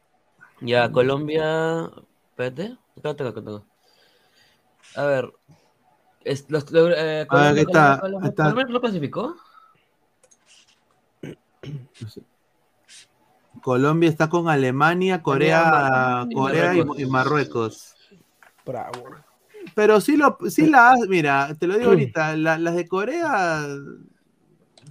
Ya, 0.60 0.92
Colombia. 0.92 1.90
Espérate. 2.30 2.76
Acá 2.98 3.14
tengo, 3.14 3.30
acá 3.30 3.42
tengo. 3.42 3.64
A 4.96 5.04
ver. 5.04 5.32
Es, 6.24 6.50
los, 6.50 6.70
los, 6.70 6.92
eh, 6.96 7.22
Ah, 7.22 7.26
Colombia, 7.28 7.62
está, 7.62 8.00
Colombia, 8.00 8.28
está. 8.28 8.42
Colombia 8.42 8.66
lo 8.74 8.80
clasificó? 8.80 9.36
Colombia 13.62 14.08
está 14.08 14.28
con 14.28 14.48
Alemania, 14.48 15.22
Corea, 15.22 16.26
y 16.28 16.34
Corea 16.34 16.74
y, 16.74 16.78
Marruecos. 16.78 16.98
y 16.98 17.06
Marruecos. 17.06 17.96
Bravo. 18.64 19.29
Pero 19.80 19.98
sí, 20.02 20.16
lo, 20.18 20.36
sí 20.50 20.66
la 20.66 20.94
mira, 21.08 21.54
te 21.58 21.66
lo 21.66 21.78
digo 21.78 21.90
ahorita, 21.90 22.36
la- 22.36 22.58
las 22.58 22.74
de 22.74 22.86
Corea 22.86 23.66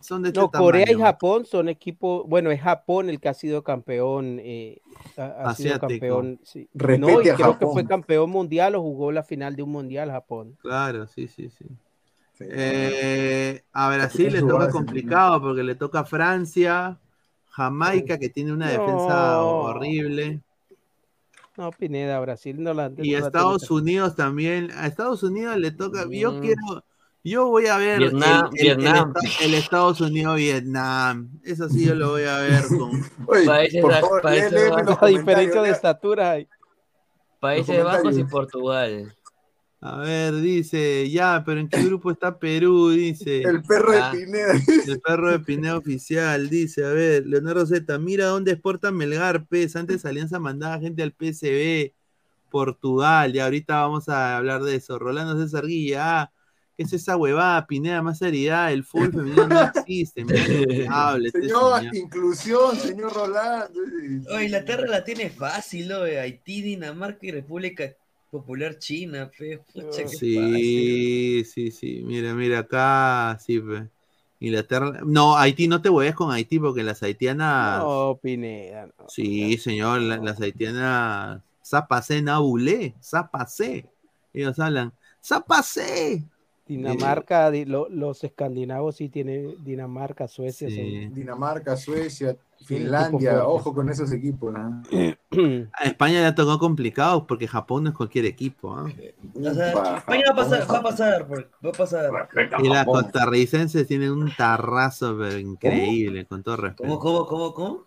son 0.02 0.24
de 0.24 0.30
este 0.30 0.40
No, 0.42 0.50
Corea 0.52 0.86
y. 0.90 0.96
Japón 0.96 1.46
son 1.46 1.70
equipos, 1.70 2.26
bueno, 2.28 2.50
es 2.52 2.60
Japón 2.62 3.10
el 3.10 3.20
que 3.20 3.30
ha 3.30 3.34
sido 3.34 3.64
campeón, 3.64 4.40
eh, 4.42 4.82
ha, 5.18 5.26
ha 5.26 5.50
sido 5.50 5.78
Asiático. 5.78 5.88
campeón, 5.88 6.40
sí. 6.44 6.70
No, 6.74 7.22
y 7.22 7.26
creo 7.26 7.58
que 7.58 7.66
Japón. 7.66 7.74
fue 7.74 7.86
campeón 7.86 8.30
mundial 8.32 8.76
o 8.76 8.82
jugó 8.82 9.12
la 9.12 9.24
final 9.24 9.56
de 9.56 9.64
un 9.64 9.72
mundial 9.72 10.10
Japón. 10.12 10.58
Claro, 10.62 11.08
sí, 11.08 11.28
sí, 11.28 11.50
sí. 11.50 11.66
Sí. 12.34 12.46
Eh, 12.48 13.64
a 13.74 13.90
Brasil 13.96 14.32
le 14.34 14.42
toca 14.42 14.70
complicado 14.72 15.42
porque 15.42 15.64
le 15.64 15.76
toca 15.76 16.00
a 16.02 16.06
Francia, 16.06 17.00
Jamaica, 17.52 18.18
que 18.18 18.30
tiene 18.30 18.54
una 18.54 18.70
defensa 18.70 19.42
No. 19.42 19.60
horrible, 19.66 20.42
No, 21.60 21.72
Pineda, 21.72 22.18
Brasil 22.22 22.56
no 22.64 22.74
la 22.74 22.90
y 22.98 23.12
no 23.12 23.20
la 23.20 23.26
Estados 23.26 23.70
Unidos 23.70 24.16
también. 24.16 24.72
A 24.78 24.88
Estados 24.88 25.24
Unidos 25.24 25.58
le 25.58 25.72
toca. 25.72 26.06
Yo 26.10 26.32
Mm. 26.32 26.40
quiero. 26.40 26.86
Yo 27.22 27.48
voy 27.48 27.68
a 27.68 27.76
ver 27.76 28.00
Vietnam, 28.00 28.50
el, 28.54 28.66
el- 28.66 28.72
el 28.72 28.78
Vietnam. 28.78 29.14
esta- 29.22 29.44
el 29.46 29.54
Estados 29.56 30.00
Unidos-Vietnam. 30.00 31.30
Eso 31.44 31.68
sí 31.68 31.86
yo 31.86 31.96
lo 31.96 32.12
voy 32.12 32.24
a 32.24 32.38
ver 32.38 32.64
con. 32.70 32.92
Oye, 33.28 33.46
Países 33.46 33.82
por 33.82 33.92
Bajos, 33.92 34.08
favor, 34.10 34.22
Países 34.22 34.70
Bajos. 34.70 34.98
La 35.02 35.08
diferencia 35.10 35.62
de 35.62 35.68
lea- 35.68 35.76
estatura 35.76 36.32
hay. 36.32 36.48
Países 37.42 37.84
Bajos 37.84 38.18
y. 38.18 38.24
Portugal. 38.24 39.14
A 39.82 39.98
ver, 40.00 40.36
dice, 40.36 41.10
ya, 41.10 41.42
pero 41.46 41.62
¿en 41.62 41.70
qué 41.70 41.82
grupo 41.84 42.12
está 42.12 42.38
Perú? 42.38 42.90
Dice. 42.90 43.44
El 43.44 43.62
perro 43.64 43.94
Ah. 43.94 44.12
de 44.14 44.20
Pineda. 44.26 44.54
El 44.88 45.00
perro 45.00 45.32
de 45.32 45.40
Pineo 45.40 45.78
oficial 45.78 46.50
dice, 46.50 46.84
a 46.86 46.90
ver, 46.90 47.26
Leonardo 47.26 47.66
Z, 47.66 47.98
mira 47.98 48.26
dónde 48.26 48.52
exporta 48.52 48.92
Melgar, 48.92 49.46
PES. 49.48 49.78
Antes 49.78 50.06
Alianza 50.06 50.38
mandaba 50.38 50.80
gente 50.80 51.02
al 51.02 51.14
PSB, 51.18 51.94
Portugal, 52.50 53.34
y 53.34 53.40
ahorita 53.40 53.80
vamos 53.82 54.10
a 54.10 54.36
hablar 54.38 54.64
de 54.64 54.76
eso. 54.76 55.00
Rolando 55.00 55.42
César 55.42 55.66
Guilla, 55.66 56.22
ah, 56.24 56.32
¿qué 56.76 56.84
es 56.84 56.92
esa 56.92 57.16
huevada? 57.16 57.66
Pineda, 57.66 58.02
más 58.02 58.18
seriedad, 58.18 58.74
el 58.74 58.84
fútbol 58.84 59.14
femenino 59.14 59.48
no 59.48 59.62
existe. 59.62 60.26
Este 60.28 60.76
Señor, 60.76 61.22
señor. 61.32 61.96
inclusión, 61.96 62.76
señor 62.76 63.14
Rolando. 63.14 63.80
Oh, 64.30 64.42
Inglaterra 64.42 64.88
la 64.88 65.06
tiene 65.06 65.30
fácil, 65.30 65.88
¿no? 65.88 66.02
Haití, 66.02 66.62
Dinamarca 66.64 67.20
y 67.28 67.32
República 67.32 67.94
Popular 68.30 68.78
China, 68.78 69.28
fe. 69.30 69.60
Pucha. 69.74 70.08
Sí, 70.08 71.44
sí, 71.46 71.72
sí, 71.72 72.02
mira, 72.06 72.34
mira 72.34 72.60
acá, 72.60 73.38
sí, 73.40 73.60
pe. 73.60 73.90
Inglaterra, 74.42 75.02
no, 75.06 75.36
Haití, 75.36 75.68
no 75.68 75.82
te 75.82 75.90
hueves 75.90 76.16
con 76.16 76.32
Haití 76.32 76.60
porque 76.60 76.82
las 76.84 77.04
haitianas, 77.04 77.84
No, 77.84 78.20
Pineda. 78.22 78.86
no. 78.86 79.10
Sí, 79.10 79.58
señor, 79.58 80.02
la- 80.02 80.18
las 80.18 80.40
haitianas. 80.40 81.42
Zapacé 81.64 82.22
Nabulé, 82.22 82.96
Zapacé. 83.02 83.86
Ellos 84.34 84.58
hablan, 84.60 84.94
Zapacé. 85.22 86.24
Dinamarca, 86.66 87.52
di- 87.52 87.66
lo- 87.66 87.90
los 87.90 88.24
escandinavos 88.24 88.96
sí 88.96 89.10
tienen 89.10 89.56
Dinamarca, 89.64 90.28
Suecia. 90.28 90.70
Sí. 90.70 91.10
Dinamarca, 91.14 91.76
Suecia, 91.76 92.38
Finlandia, 92.66 93.48
ojo 93.48 93.74
con 93.74 93.90
esos 93.90 94.12
equipos. 94.12 94.54
¿no? 94.54 94.84
son- 95.32 95.70
A 95.74 95.86
España 95.86 96.22
le 96.24 96.32
tocó 96.34 96.60
complicado 96.60 97.26
porque 97.26 97.48
Japón 97.48 97.84
no 97.86 97.90
es 97.92 97.96
cualquier 97.96 98.26
equipo. 98.26 98.76
¿ah? 98.76 98.86
O 99.34 99.54
sea, 99.54 99.72
Upa, 99.76 99.98
España 99.98 100.24
va 100.28 100.34
a 100.34 100.36
pasar, 100.36 100.72
va 100.74 100.78
a 100.78 100.84
pasar, 100.84 101.28
por- 101.28 101.50
va 101.66 101.70
a 101.70 101.74
pasar. 101.74 102.12
Y 102.64 102.68
las 102.70 102.86
costarricenses 102.86 103.88
tienen 103.88 104.12
un 104.12 104.32
tarrazo 104.36 105.18
pero 105.18 105.38
increíble, 105.38 106.26
con 106.26 106.44
todo 106.44 106.56
¿Cómo, 106.58 106.68
respeto. 106.68 107.00
cómo, 107.00 107.26
cómo, 107.26 107.54
cómo? 107.54 107.84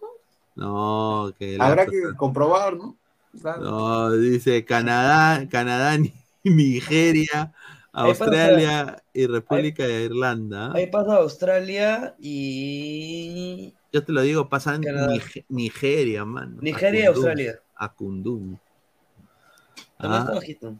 No, 0.54 1.32
que 1.38 1.56
Habrá 1.60 1.86
que 1.86 1.98
comprobar, 2.16 2.76
¿no? 2.76 2.96
Claro. 3.40 3.62
No, 3.62 4.10
dice 4.12 4.64
Canadá, 4.64 5.48
Canadá, 5.48 5.96
Ni- 5.96 6.12
Nigeria, 6.44 7.52
Australia 7.92 9.02
y 9.14 9.26
República 9.26 9.84
de 9.86 10.04
Irlanda. 10.04 10.66
¿ah? 10.66 10.72
Ahí 10.74 10.86
pasa 10.88 11.16
Australia 11.16 12.14
y. 12.18 13.74
Yo 13.92 14.02
te 14.04 14.12
lo 14.12 14.22
digo, 14.22 14.48
pasan 14.48 14.82
Canadá. 14.82 15.14
Nig- 15.14 15.44
Nigeria, 15.48 16.24
mano. 16.24 16.56
Nigeria 16.60 17.02
y 17.02 17.06
Australia. 17.06 17.60
A. 17.76 17.92
También 17.94 18.58
Ah, 19.98 20.18
está 20.20 20.34
bajito. 20.34 20.76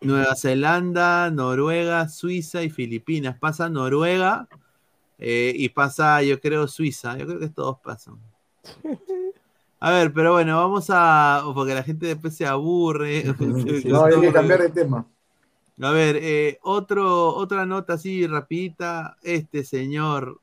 Nueva 0.00 0.34
Zelanda, 0.34 1.30
Noruega, 1.30 2.08
Suiza 2.08 2.62
y 2.62 2.70
Filipinas. 2.70 3.38
Pasa 3.38 3.68
Noruega 3.68 4.48
eh, 5.18 5.52
y 5.54 5.68
pasa, 5.68 6.22
yo 6.22 6.40
creo, 6.40 6.66
Suiza. 6.66 7.16
Yo 7.18 7.26
creo 7.26 7.38
que 7.38 7.48
todos 7.48 7.78
pasan. 7.80 8.16
A 9.80 9.90
ver, 9.90 10.12
pero 10.12 10.32
bueno, 10.32 10.56
vamos 10.56 10.86
a. 10.88 11.42
Porque 11.54 11.74
la 11.74 11.82
gente 11.82 12.06
después 12.06 12.34
se 12.36 12.46
aburre. 12.46 13.22
No, 13.84 14.04
hay 14.04 14.20
que 14.20 14.32
cambiar 14.32 14.62
de 14.62 14.70
tema. 14.70 15.06
A 15.80 15.90
ver, 15.90 16.16
eh, 16.20 16.58
otro, 16.62 17.34
otra 17.34 17.66
nota 17.66 17.94
así 17.94 18.26
rapidita. 18.26 19.16
Este 19.22 19.64
señor. 19.64 20.40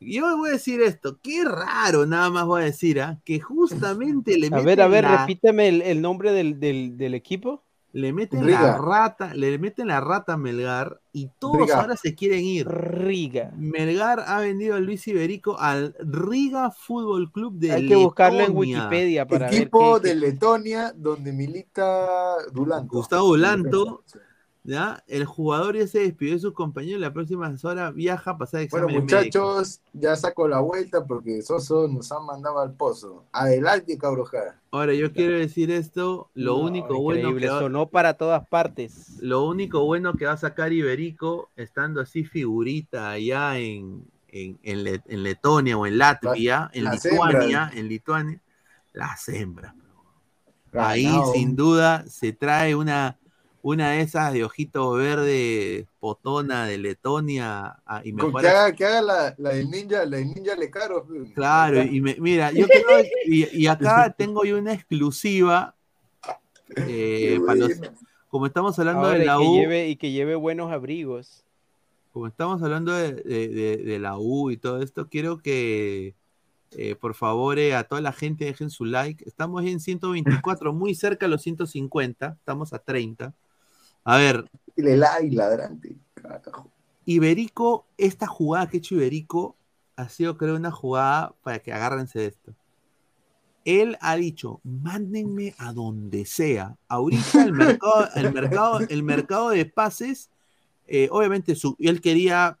Yo 0.00 0.36
voy 0.38 0.48
a 0.48 0.52
decir 0.52 0.80
esto. 0.80 1.18
Qué 1.22 1.44
raro, 1.44 2.06
nada 2.06 2.30
más 2.30 2.46
voy 2.46 2.62
a 2.62 2.64
decir, 2.64 3.00
¿ah? 3.00 3.20
que 3.24 3.38
justamente 3.38 4.38
le 4.38 4.46
A 4.48 4.50
meten 4.50 4.64
ver, 4.64 4.80
a 4.80 4.88
ver, 4.88 5.04
la- 5.04 5.18
repíteme 5.18 5.68
el, 5.68 5.82
el 5.82 6.00
nombre 6.00 6.32
del, 6.32 6.58
del, 6.58 6.96
del 6.96 7.14
equipo. 7.14 7.62
le 7.92 8.12
meten 8.12 8.44
Riga. 8.44 8.62
la 8.62 8.78
rata, 8.78 9.34
le 9.34 9.58
meten 9.58 9.88
la 9.88 10.00
rata 10.00 10.34
a 10.34 10.36
Melgar 10.36 11.00
y 11.12 11.28
todos 11.40 11.58
Riga. 11.58 11.80
ahora 11.80 11.96
se 11.96 12.14
quieren 12.14 12.44
ir. 12.44 12.66
Riga. 12.68 13.50
Melgar 13.56 14.20
ha 14.26 14.40
vendido 14.40 14.76
a 14.76 14.80
Luis 14.80 15.06
Iberico 15.08 15.58
al 15.58 15.94
Riga 15.98 16.70
Fútbol 16.70 17.30
Club 17.32 17.58
de 17.58 17.72
Hay 17.72 17.86
que 17.88 17.96
buscarlo 17.96 18.38
en 18.40 18.46
Letonia. 18.54 18.76
Wikipedia 18.78 19.26
para 19.26 19.48
Equipo 19.48 19.94
ver 19.94 20.02
qué- 20.02 20.08
de 20.08 20.14
Letonia 20.14 20.92
donde 20.96 21.32
milita 21.32 22.36
Dulanto. 22.52 22.88
Gustavo 22.96 23.26
Dulanto, 23.26 24.04
¿ya? 24.64 25.02
El 25.06 25.24
jugador 25.24 25.76
ya 25.76 25.86
se 25.86 26.00
despidió 26.00 26.34
de 26.34 26.40
sus 26.40 26.52
compañeros. 26.54 27.00
La 27.00 27.12
próxima 27.12 27.52
hora 27.62 27.90
viaja 27.90 28.32
a 28.32 28.38
pasar 28.38 28.60
Bueno, 28.70 28.86
exámenes 28.86 29.04
médicos. 29.04 29.42
muchachos, 29.42 29.80
ya 29.92 30.16
saco 30.16 30.46
la 30.48 30.60
vuelta 30.60 31.04
porque 31.04 31.42
Soso 31.42 31.88
nos 31.88 32.10
ha 32.12 32.20
mandado 32.20 32.60
al 32.60 32.72
pozo. 32.74 33.24
Adelante, 33.32 33.96
Cabrojada. 33.98 34.60
Ahora, 34.70 34.94
yo 34.94 35.12
quiero 35.12 35.36
decir 35.36 35.70
esto: 35.70 36.30
lo 36.34 36.56
No, 36.56 36.64
único 36.66 37.00
bueno 37.00 37.20
increíble, 37.20 37.46
que 37.46 37.52
va, 37.52 37.58
sonó 37.60 37.88
para 37.88 38.14
todas 38.14 38.46
partes. 38.48 39.16
lo 39.20 39.44
único 39.46 39.84
bueno 39.84 40.14
que 40.14 40.26
va 40.26 40.32
a 40.32 40.36
sacar 40.36 40.72
Iberico, 40.72 41.50
estando 41.56 42.00
así 42.00 42.24
figurita 42.24 43.10
allá 43.10 43.58
en, 43.58 44.04
en, 44.28 44.58
en 44.62 44.84
Le- 44.84 45.02
en 45.06 45.22
Letonia 45.22 45.76
o 45.76 45.86
en 45.86 45.98
Latvia, 45.98 46.70
en 46.72 46.84
Lituania, 46.90 47.62
hembras. 47.62 47.76
en 47.76 47.88
Lituania, 47.88 48.42
las 48.92 49.28
hembras. 49.28 49.74
Ahí 50.72 51.20
sin 51.32 51.56
duda 51.56 52.04
se 52.06 52.32
trae 52.32 52.74
una, 52.76 53.18
una 53.62 53.90
de 53.90 54.00
esas 54.00 54.32
de 54.32 54.42
ojito 54.44 54.92
verde 54.92 55.86
potona 55.98 56.66
de 56.66 56.78
Letonia 56.78 57.76
ah, 57.84 58.00
y 58.04 58.12
mejor 58.12 58.40
que 58.40 58.48
haga, 58.48 58.72
que 58.72 58.84
haga 58.86 59.02
la, 59.02 59.34
la 59.38 59.50
del 59.50 59.70
ninja, 59.70 60.04
la 60.06 60.16
del 60.16 60.28
ninja 60.28 60.56
le 60.56 60.70
caro. 60.70 61.06
Claro, 61.34 61.82
y 61.82 62.00
me- 62.00 62.16
mira, 62.18 62.50
yo 62.52 62.66
creo, 62.66 63.04
y, 63.26 63.46
y 63.62 63.66
acá 63.66 64.14
tengo 64.16 64.44
yo 64.44 64.58
una 64.58 64.72
exclusiva 64.72 65.74
eh, 66.76 67.38
para 67.44 67.58
los, 67.58 67.72
como 68.28 68.46
estamos 68.46 68.78
hablando 68.78 69.06
Ahora, 69.06 69.18
de 69.18 69.24
y, 69.24 69.26
la 69.26 69.36
que 69.38 69.44
U, 69.44 69.54
lleve, 69.54 69.88
y 69.88 69.96
que 69.96 70.10
lleve 70.12 70.34
buenos 70.36 70.70
abrigos. 70.72 71.44
como 72.12 72.26
estamos 72.28 72.62
hablando 72.62 72.92
de, 72.92 73.12
de- 73.14 73.48
de- 73.48 73.76
de 73.78 73.98
la 73.98 74.16
U 74.18 74.50
y 74.50 74.56
todo 74.56 74.80
esto, 74.82 75.08
quiero 75.08 75.38
que 75.38 76.14
eh, 76.72 76.94
por 76.94 77.14
favor 77.14 77.58
eh, 77.58 77.74
a 77.74 77.82
toda 77.84 78.00
la 78.00 78.12
gente 78.12 78.44
dejen 78.44 78.70
su 78.70 78.84
like. 78.84 79.24
Estamos 79.26 79.64
en 79.64 79.80
124, 79.80 80.72
muy 80.72 80.94
cerca 80.94 81.26
de 81.26 81.30
los 81.30 81.42
150, 81.42 82.36
estamos 82.38 82.72
a 82.72 82.78
30. 82.78 83.34
A 84.04 84.16
ver, 84.18 84.48
Y 84.76 84.82
le 84.82 84.96
like, 84.96 85.34
ladrante. 85.34 85.96
Carajo. 86.14 86.70
Iberico, 87.04 87.86
esta 87.98 88.26
jugada 88.26 88.68
que 88.68 88.76
ha 88.76 88.78
hecho 88.78 88.94
Iberico 88.94 89.56
ha 89.96 90.08
sido, 90.08 90.36
creo, 90.36 90.56
una 90.56 90.70
jugada 90.70 91.34
para 91.42 91.58
que 91.58 91.72
agárrense 91.72 92.18
de 92.20 92.26
esto. 92.26 92.54
Él 93.64 93.98
ha 94.00 94.16
dicho, 94.16 94.60
mándenme 94.64 95.54
a 95.58 95.72
donde 95.72 96.24
sea. 96.24 96.76
Ahorita 96.88 97.42
el 97.44 97.52
mercado, 97.52 98.08
el 98.14 98.32
mercado, 98.32 98.80
el 98.88 99.02
mercado 99.02 99.50
de 99.50 99.66
pases, 99.66 100.30
eh, 100.86 101.08
obviamente 101.10 101.54
su- 101.54 101.76
él 101.78 102.00
quería 102.00 102.58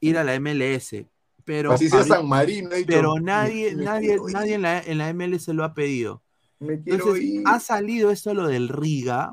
ir 0.00 0.18
a 0.18 0.24
la 0.24 0.34
MLS, 0.34 1.06
pero, 1.44 1.72
Así 1.72 1.88
sea 1.88 2.00
ahorita- 2.00 2.16
San 2.16 2.28
Marino. 2.28 2.70
ha 2.70 2.74
dicho, 2.74 2.86
pero 2.88 3.18
nadie, 3.18 3.74
me- 3.74 3.84
nadie, 3.84 4.18
nadie 4.30 4.54
en 4.54 4.62
la, 4.62 4.80
en 4.80 4.98
la 4.98 5.08
MLS 5.14 5.48
lo 5.54 5.64
ha 5.64 5.72
pedido. 5.74 6.22
Me 6.60 6.74
Entonces, 6.74 7.22
ir. 7.24 7.42
ha 7.46 7.58
salido 7.58 8.10
esto 8.10 8.34
lo 8.34 8.46
del 8.46 8.68
Riga, 8.68 9.32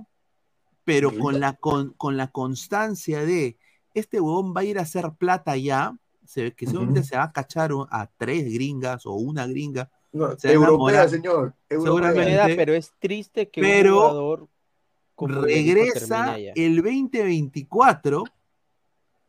pero 0.89 1.15
con 1.15 1.39
la, 1.39 1.53
con, 1.53 1.93
con 1.93 2.17
la 2.17 2.31
constancia 2.31 3.23
de 3.23 3.57
este 3.93 4.19
huevón 4.19 4.55
va 4.57 4.61
a 4.61 4.63
ir 4.63 4.79
a 4.79 4.81
hacer 4.81 5.11
plata 5.19 5.55
ya, 5.55 5.95
se 6.25 6.41
ve 6.41 6.55
que 6.55 6.65
seguramente 6.65 7.01
Ujú. 7.01 7.09
se 7.09 7.15
va 7.17 7.25
a 7.25 7.31
cachar 7.31 7.69
a 7.91 8.09
tres 8.17 8.51
gringas 8.51 9.05
o 9.05 9.13
una 9.13 9.45
gringa. 9.45 9.91
No, 10.11 10.35
se 10.39 10.51
europea, 10.51 11.07
señor. 11.07 11.53
Europea. 11.69 12.11
Seguramente. 12.13 12.55
Pero 12.55 12.73
es 12.73 12.91
triste 12.97 13.49
que 13.49 13.61
Pero 13.61 13.97
un 13.97 14.01
jugador 14.01 14.47
como 15.13 15.41
Regresa 15.41 16.37
el 16.39 16.77
2024 16.77 18.23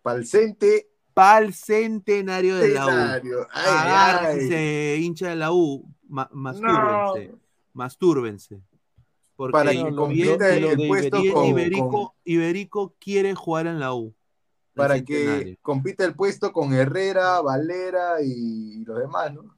Palcente. 0.00 0.88
para 1.12 1.44
el 1.44 1.52
centenario 1.52 2.56
de 2.56 2.68
la 2.70 2.86
U. 2.86 3.46
Agárrense, 3.52 4.96
hincha 4.98 5.28
de 5.28 5.36
la 5.36 5.52
U, 5.52 5.84
ma- 6.08 6.30
mastúrbense, 6.32 7.34
mastúrbense. 7.74 8.62
Porque 9.40 9.52
Para 9.52 9.70
que 9.72 9.94
compita 9.94 10.54
el 10.54 10.76
puesto 10.86 11.22
bien 11.22 11.32
con- 11.32 11.46
Iberico, 11.46 11.88
con- 11.88 12.08
Iberico 12.24 12.94
quiere 13.00 13.34
jugar 13.34 13.66
en 13.68 13.80
la 13.80 13.94
U. 13.94 14.14
para 14.74 15.02
que 15.02 15.56
compita 15.62 16.04
el 16.04 16.14
puesto 16.14 16.52
con 16.52 16.74
Herrera, 16.74 17.40
Valera 17.40 18.20
y 18.22 18.84
los 18.84 18.98
demás, 18.98 19.32
¿no? 19.32 19.56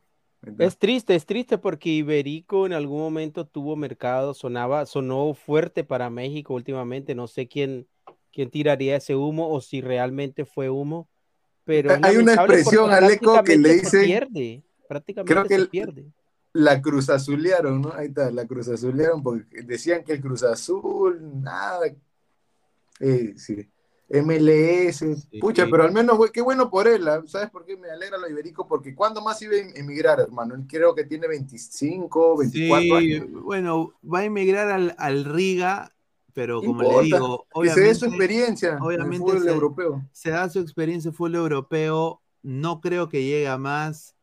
Es 0.59 0.78
triste, 0.78 1.16
es 1.16 1.26
triste 1.26 1.59
porque 1.59 1.88
Iberico 1.88 2.64
en 2.66 2.74
algún 2.74 3.00
momento 3.00 3.44
tuvo 3.44 3.74
mercado, 3.74 4.34
sonaba, 4.34 4.86
sonó 4.86 5.34
fuerte 5.34 5.82
para 5.82 6.10
México 6.10 6.54
últimamente. 6.54 7.16
No 7.16 7.26
sé 7.26 7.48
quién, 7.48 7.88
quién 8.32 8.50
tiraría 8.50 8.94
ese 8.94 9.16
humo 9.16 9.50
o 9.52 9.60
si 9.60 9.80
realmente 9.80 10.44
fue 10.44 10.70
humo. 10.70 11.09
Pero 11.64 11.90
Hay 12.02 12.18
una 12.18 12.34
expresión, 12.34 12.92
Aleco, 12.92 13.42
que 13.42 13.59
le 13.59 13.74
dicen- 13.74 14.04
pierde. 14.04 14.62
Prácticamente 14.88 15.32
Creo 15.34 15.42
que 15.44 15.54
se 15.56 15.60
el- 15.60 15.68
pierde. 15.68 16.06
La 16.54 16.82
Cruz 16.82 17.08
Azulearon, 17.08 17.80
¿no? 17.80 17.92
Ahí 17.94 18.08
está, 18.08 18.30
la 18.30 18.46
Cruz 18.46 18.68
Azulearon 18.68 19.22
porque 19.22 19.62
decían 19.62 20.04
que 20.04 20.12
el 20.12 20.20
Cruz 20.20 20.42
Azul, 20.42 21.18
nada. 21.42 21.86
Eh, 23.00 23.34
sí. 23.36 23.68
MLS, 24.14 25.02
pucha, 25.40 25.66
pero 25.70 25.84
al 25.84 25.92
menos, 25.92 26.18
qué 26.30 26.42
bueno 26.42 26.68
por 26.68 26.86
él, 26.86 27.08
¿ah? 27.08 27.22
¿sabes 27.26 27.48
por 27.50 27.64
qué 27.64 27.78
me 27.78 27.90
alegra 27.90 28.18
lo 28.18 28.28
iberico? 28.28 28.68
Porque 28.68 28.94
¿cuándo 28.94 29.22
más 29.22 29.40
iba 29.40 29.54
a 29.54 29.58
em- 29.58 29.72
emigrar, 29.74 30.20
hermano? 30.20 30.54
Él 30.54 30.66
creo 30.68 30.94
que 30.94 31.04
tiene 31.04 31.26
25, 31.26 32.36
24 32.36 32.82
Sí, 32.82 32.92
años. 32.92 33.26
bueno, 33.42 33.94
va 34.04 34.18
a 34.20 34.24
emigrar 34.24 34.68
al, 34.70 34.94
al 34.98 35.24
Riga, 35.24 35.94
pero 36.34 36.62
como 36.62 36.82
importa, 36.82 37.00
le 37.00 37.04
digo, 37.06 37.46
que 37.62 37.70
se 37.70 37.80
dé 37.80 37.94
su 37.94 38.04
obviamente, 38.04 38.06
experiencia 38.06 38.68
en 38.68 38.74
el 38.76 38.82
obviamente 38.82 39.18
fútbol 39.18 39.42
se, 39.44 39.48
europeo. 39.48 40.02
se 40.12 40.30
da 40.30 40.48
su 40.50 40.58
experiencia 40.60 41.08
en 41.08 41.14
fútbol 41.14 41.36
europeo, 41.36 42.20
no 42.42 42.80
creo 42.82 43.08
que 43.08 43.22
llegue 43.24 43.48
a 43.48 43.56
más, 43.56 44.14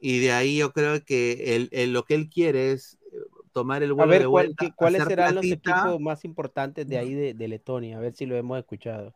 y 0.00 0.18
de 0.20 0.32
ahí 0.32 0.56
yo 0.58 0.72
creo 0.72 1.04
que 1.04 1.56
el- 1.56 1.68
el- 1.72 1.92
lo 1.92 2.04
que 2.04 2.14
él 2.14 2.28
quiere 2.30 2.72
es 2.72 2.98
eh, 3.12 3.16
tomar 3.52 3.82
el 3.82 3.90
A 3.90 3.94
vuelo 3.94 4.10
ver, 4.10 4.22
de 4.22 4.28
¿cuál- 4.28 4.46
vuelta, 4.46 4.64
qué- 4.66 4.72
¿cuáles 4.74 5.04
serán 5.04 5.32
platita. 5.34 5.70
los 5.70 5.78
equipos 5.84 6.00
más 6.00 6.24
importantes 6.24 6.88
de 6.88 6.98
ahí 6.98 7.14
de, 7.14 7.34
de 7.34 7.48
Letonia? 7.48 7.96
A 7.98 8.00
ver 8.00 8.14
si 8.14 8.26
lo 8.26 8.36
hemos 8.36 8.58
escuchado. 8.58 9.14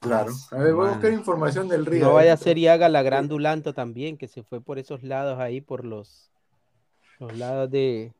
Claro. 0.00 0.32
A 0.52 0.56
ver, 0.56 0.72
voy 0.74 0.86
a 0.88 0.90
buscar 0.92 1.12
información 1.12 1.68
del 1.68 1.84
Riga. 1.84 2.06
No 2.06 2.14
vaya 2.14 2.32
a 2.32 2.36
ser 2.38 2.56
y 2.56 2.66
haga 2.66 2.88
la 2.88 3.02
gran 3.02 3.28
Dulanto 3.28 3.74
también, 3.74 4.16
que 4.16 4.26
se 4.28 4.42
fue 4.42 4.60
por 4.62 4.78
esos 4.78 5.02
lados 5.02 5.38
ahí, 5.38 5.60
por 5.60 5.84
los, 5.84 6.30
los 7.18 7.36
lados 7.36 7.70
de, 7.70 8.12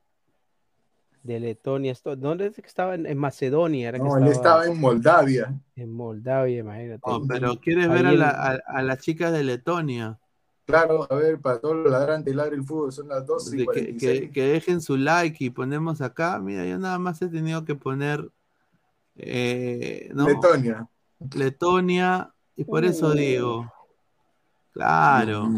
de 1.23 1.41
Letonia. 1.41 1.93
Esto- 1.93 2.15
¿Dónde 2.17 2.47
es 2.49 2.57
que 2.57 2.61
estaba? 2.67 2.95
En, 2.95 3.17
Macedonia. 3.19 3.89
Era 3.89 3.99
que 3.99 4.05
No, 4.05 4.19
él 4.19 4.29
estaba 4.29 4.67
en 4.67 4.79
Moldavia. 4.79 5.55
En 5.77 5.93
Moldavia, 5.93 6.59
imagínate. 6.59 7.01
Oh, 7.05 7.23
pero 7.27 7.59
quieres 7.61 7.89
Ahí 7.89 7.95
ver 7.95 8.07
a, 8.07 8.13
en- 8.13 8.19
la- 8.19 8.31
a- 8.31 8.61
a 8.79 8.83
las 8.83 8.99
chicas 9.01 9.33
de 9.33 9.43
Letonia. 9.45 10.19
Claro, 10.67 11.07
a 11.09 11.15
ver, 11.15 11.41
para 11.41 11.61
todos 11.61 11.77
los 11.77 11.93
ladrantes 11.93 12.33
y 12.33 12.37
ladra 12.37 12.57
el 12.57 12.65
fútbol, 12.65 12.93
son 12.93 13.07
las 13.09 13.25
12 13.25 13.55
y 13.55 13.59
De 13.59 13.59
que, 13.59 13.65
46. 13.67 14.21
que- 14.21 14.31
que 14.33 14.43
dejen 14.49 14.81
su 14.81 14.97
like 14.97 15.45
y 15.45 15.51
ponemos 15.51 16.01
acá. 16.01 16.41
Mira, 16.41 16.67
yo 16.67 16.77
nada 16.79 16.99
más 16.99 17.23
he 17.23 17.29
tenido 17.29 17.65
que 17.65 17.77
poner 17.77 18.29
eh, 19.19 20.11
¿no? 20.13 20.27
Letonia. 20.29 20.87
Letonia, 21.35 22.31
y 22.57 22.65
por 22.65 22.85
eso 22.85 23.09
Uh. 23.09 23.13
digo, 23.15 23.73
claro. 24.73 25.49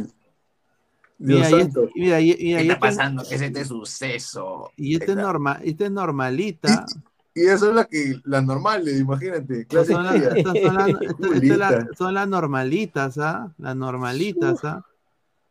Dios 1.20 1.40
Mira, 1.40 1.48
y, 1.48 1.60
santo. 1.62 1.84
este- 1.84 1.92
mira, 2.00 2.20
y- 2.20 2.26
mira, 2.26 2.36
¿Qué 2.38 2.44
y 2.44 2.52
está 2.52 2.62
este- 2.74 2.76
pasando? 2.76 3.22
¿Qué 3.28 3.34
es 3.34 3.40
este 3.42 3.64
suceso? 3.64 4.70
Y 4.76 4.94
este 4.94 5.12
es, 5.12 5.16
norma, 5.16 5.58
este 5.64 5.86
es 5.86 5.90
normalita. 5.90 6.86
Y 7.34 7.46
eso 7.46 7.70
es 7.70 7.74
la 7.74 7.84
que 7.86 8.20
las 8.24 8.44
normales, 8.44 9.00
imagínate. 9.00 9.66
Son, 9.70 9.78
las- 9.78 9.86
son 9.86 10.04
las- 10.04 10.42
son 10.62 10.74
las- 10.74 10.96
Julita. 11.18 11.86
son 11.96 12.14
las 12.14 12.28
normalitas, 12.28 13.18
¿ah? 13.18 13.52
Las 13.58 13.74
normalitas, 13.74 14.64
¿ah? 14.64 14.84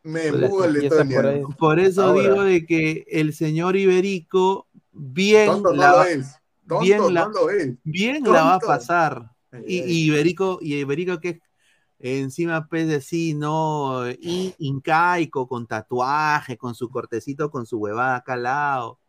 Me 0.07 0.31
Por 0.31 0.43
empujo 0.43 0.63
eso- 0.63 0.73
Letonia. 0.73 1.41
Por 1.57 1.79
eso 1.79 2.03
Ahora. 2.03 2.21
digo 2.21 2.43
de 2.43 2.65
que 2.65 3.05
el 3.09 3.33
señor 3.33 3.75
Iberico 3.75 4.67
bien 4.91 5.47
Tonto 5.47 5.69
no 5.73 5.75
la 5.81 5.91
lo 5.91 5.97
va- 5.97 6.09
es. 6.09 6.35
Tonto 6.67 6.83
bien 6.83 7.13
la, 7.13 7.21
no 7.25 7.29
lo 7.29 7.49
es. 7.49 7.73
bien 7.83 8.23
la 8.23 8.43
va 8.43 8.53
a 8.55 8.59
pasar. 8.59 9.31
Y, 9.65 9.79
ay. 9.81 9.91
y 9.91 10.05
Iberico, 10.07 10.59
y 10.61 10.75
Iberico 10.75 11.19
que 11.19 11.39
encima 11.99 12.67
pues 12.67 12.87
de 12.87 13.01
sí, 13.01 13.33
no, 13.33 14.07
in- 14.19 14.53
incaico, 14.59 15.47
con 15.47 15.65
tatuaje, 15.67 16.57
con 16.57 16.75
su 16.75 16.89
cortecito, 16.89 17.49
con 17.49 17.65
su 17.65 17.77
huevada 17.77 18.17
acá 18.17 18.33
al 18.33 18.43
lado. 18.43 18.99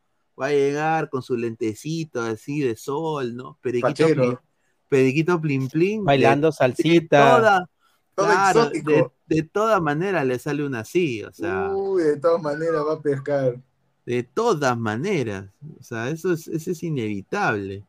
Va 0.40 0.46
a 0.46 0.50
llegar 0.50 1.10
con 1.10 1.22
su 1.22 1.36
lentecito 1.36 2.22
así 2.22 2.60
de 2.60 2.76
sol, 2.76 3.34
¿no? 3.36 3.58
Periquito, 3.60 4.40
periquito 4.88 5.40
plin 5.40 5.68
plin. 5.68 6.04
Bailando 6.04 6.46
de- 6.48 6.50
de 6.52 6.56
salsita. 6.56 7.36
toda- 7.36 7.70
Todo 8.14 8.26
claro, 8.26 8.60
exótico. 8.62 8.90
de, 8.90 9.06
de 9.28 9.42
todas 9.42 9.80
maneras 9.82 10.26
le 10.26 10.38
sale 10.38 10.64
una 10.64 10.80
así, 10.80 11.22
o 11.22 11.32
sea, 11.32 11.70
Uy, 11.74 12.02
de 12.02 12.16
todas 12.16 12.40
maneras 12.42 12.82
va 12.86 12.94
a 12.94 13.00
pescar. 13.00 13.56
de 14.06 14.22
todas 14.22 14.76
maneras. 14.78 15.46
O 15.78 15.82
sea, 15.82 16.08
eso 16.10 16.32
es, 16.32 16.48
eso 16.48 16.70
es 16.70 16.82
inevitable. 16.82 17.84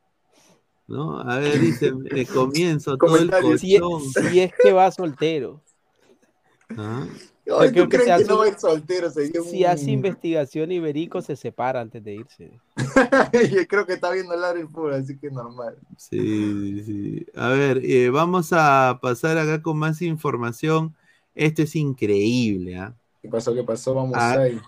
¿No? 0.87 1.19
A 1.21 1.37
ver, 1.37 1.59
dice, 1.59 1.93
eh, 2.11 2.25
comienzo 2.33 2.97
todo 2.97 3.15
el. 3.17 3.31
Si, 3.59 3.79
colchón. 3.79 4.01
si 4.29 4.39
es 4.39 4.51
que 4.61 4.71
va 4.73 4.91
soltero. 4.91 5.61
¿ah? 6.77 7.05
Ay, 7.51 7.71
creo 7.71 7.83
¿Tú 7.85 7.89
que 7.89 7.97
crees 7.97 8.17
que 8.21 8.25
no 8.25 8.43
es 8.43 8.59
soltero? 8.61 9.09
Sería 9.09 9.41
Si 9.41 9.63
un- 9.63 9.69
hace 9.69 9.91
investigación 9.91 10.71
ibérico, 10.71 11.21
se 11.21 11.35
separa 11.35 11.81
antes 11.81 12.03
de 12.03 12.15
irse. 12.15 12.51
Yo 13.51 13.67
creo 13.67 13.85
que 13.87 13.93
está 13.93 14.11
viendo 14.11 14.33
el 14.33 14.67
fútbol, 14.67 14.93
así 14.93 15.17
que 15.17 15.31
normal. 15.31 15.75
Sí, 15.97 16.83
sí. 16.83 17.25
A 17.35 17.49
ver, 17.49 17.81
eh, 17.83 18.09
vamos 18.11 18.49
a 18.51 18.99
pasar 19.01 19.37
acá 19.37 19.61
con 19.63 19.77
más 19.77 20.01
información. 20.03 20.93
Esto 21.39 21.61
es 21.61 21.73
increíble, 21.77 22.77
¿ah? 22.77 22.93
¿Qué 23.21 23.29
pasó? 23.29 23.55
¿Qué 23.55 23.63
pasó? 23.63 23.93
Vamos 23.93 24.17
Ah, 24.17 24.33
ahí. 24.33 24.59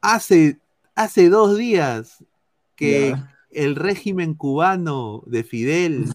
Hace, 0.00 0.58
hace 0.94 1.28
dos 1.28 1.58
días 1.58 2.24
que 2.76 3.14
el 3.50 3.76
régimen 3.76 4.32
cubano 4.32 5.22
de 5.26 5.44
Fidel 5.44 6.10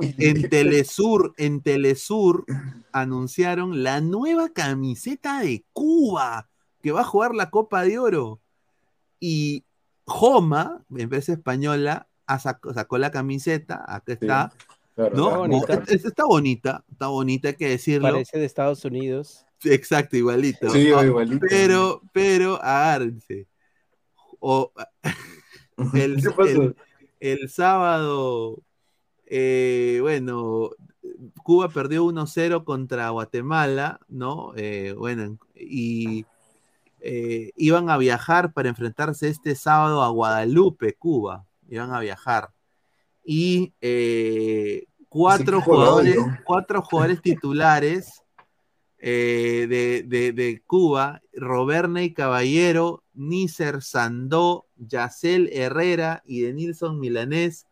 en 0.00 0.48
Telesur, 0.48 1.34
en 1.36 1.60
Telesur 1.60 2.46
anunciaron 2.92 3.82
la 3.82 4.00
nueva 4.00 4.48
camiseta 4.48 5.40
de 5.40 5.66
Cuba 5.74 6.48
que 6.80 6.92
va 6.92 7.02
a 7.02 7.04
jugar 7.04 7.34
la 7.34 7.50
Copa 7.50 7.82
de 7.82 7.98
Oro. 7.98 8.40
Y 9.20 9.64
Joma, 10.06 10.82
empresa 10.96 11.34
española, 11.34 12.08
sacó 12.38 12.96
la 12.96 13.10
camiseta, 13.10 13.84
acá 13.86 14.14
está. 14.14 14.50
Claro, 14.98 15.16
¿no? 15.16 15.26
está 15.28 15.36
bonita. 15.38 15.82
Está, 15.86 16.24
bonita, 16.24 16.84
está 16.90 17.06
bonita, 17.06 17.48
hay 17.50 17.54
que 17.54 17.68
decirlo. 17.68 18.08
Parece 18.10 18.36
de 18.36 18.44
Estados 18.46 18.84
Unidos. 18.84 19.46
Exacto, 19.62 20.16
igualito. 20.16 20.68
Sí, 20.70 20.90
Ah, 20.92 21.04
igualito. 21.06 21.46
Pero, 21.48 22.02
pero, 22.12 22.60
agárrense. 22.60 23.46
O, 24.40 24.72
el, 25.94 26.20
¿Qué 26.20 26.30
pasó? 26.30 26.62
el- 26.62 26.76
el 27.20 27.48
sábado, 27.48 28.60
eh, 29.26 29.98
bueno, 30.00 30.70
Cuba 31.44 31.68
perdió 31.68 32.04
1-0 32.04 32.64
contra 32.64 33.08
Guatemala, 33.10 34.00
¿no? 34.08 34.52
Eh, 34.56 34.94
bueno, 34.98 35.38
y 35.54 36.26
eh, 36.98 37.52
iban 37.54 37.88
a 37.88 37.98
viajar 37.98 38.52
para 38.52 38.68
enfrentarse 38.68 39.28
este 39.28 39.54
sábado 39.54 40.02
a 40.02 40.08
Guadalupe, 40.08 40.94
Cuba. 40.94 41.46
Iban 41.68 41.92
a 41.94 42.00
viajar. 42.00 42.50
Y 43.24 43.74
eh, 43.80 44.86
cuatro, 45.08 45.56
lo 45.56 45.60
jugadores, 45.62 46.16
cuatro 46.44 46.82
jugadores 46.82 47.22
titulares 47.22 48.22
eh, 48.98 49.66
de, 49.68 50.02
de- 50.02 50.32
de 50.32 50.60
Cuba, 50.66 51.22
Roberney 51.32 52.12
Caballero, 52.12 53.04
Nícer 53.14 53.82
Sandó, 53.82 54.66
Yacel 54.76 55.48
Herrera 55.52 56.22
y 56.26 56.40
de 56.40 56.52
Nilson 56.52 56.98
Milanés, 56.98 57.66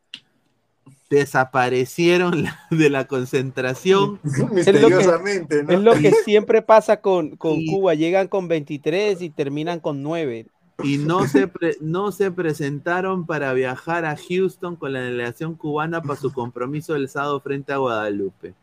desaparecieron 1.10 2.44
la- 2.44 2.60
de 2.70 2.90
la 2.90 3.06
concentración. 3.06 4.20
Misteriosamente, 4.52 5.62
¿no? 5.64 5.72
Es 5.72 5.80
lo 5.80 5.94
que 5.94 6.12
siempre 6.24 6.62
pasa 6.62 7.00
con, 7.00 7.36
con 7.36 7.54
Y- 7.60 7.66
Cuba. 7.66 7.94
Llegan 7.94 8.28
con 8.28 8.48
23 8.48 9.20
y 9.22 9.30
terminan 9.30 9.80
con 9.80 10.02
9. 10.02 10.46
Y 10.82 10.98
no 10.98 11.26
se, 11.26 11.48
pre- 11.48 11.76
no 11.80 12.12
se 12.12 12.30
presentaron 12.30 13.26
para 13.26 13.52
viajar 13.54 14.04
a 14.04 14.16
Houston 14.16 14.76
con 14.76 14.92
la 14.92 15.00
delegación 15.00 15.54
cubana 15.54 16.02
para 16.02 16.20
su 16.20 16.32
compromiso 16.32 16.94
del 16.94 17.08
sábado 17.08 17.40
frente 17.40 17.72
a 17.72 17.78
Guadalupe. 17.78 18.54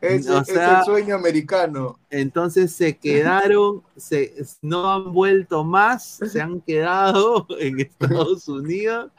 Es, 0.00 0.28
O 0.28 0.40
es 0.40 0.48
el 0.50 0.84
sueño 0.84 1.14
americano. 1.14 1.98
Entonces 2.10 2.72
se 2.72 2.96
quedaron, 2.98 3.82
se, 3.96 4.34
no 4.60 4.92
han 4.92 5.12
vuelto 5.12 5.64
más, 5.64 6.20
se 6.30 6.40
han 6.40 6.60
quedado 6.60 7.46
en 7.58 7.80
Estados 7.80 8.46
Unidos 8.48 9.10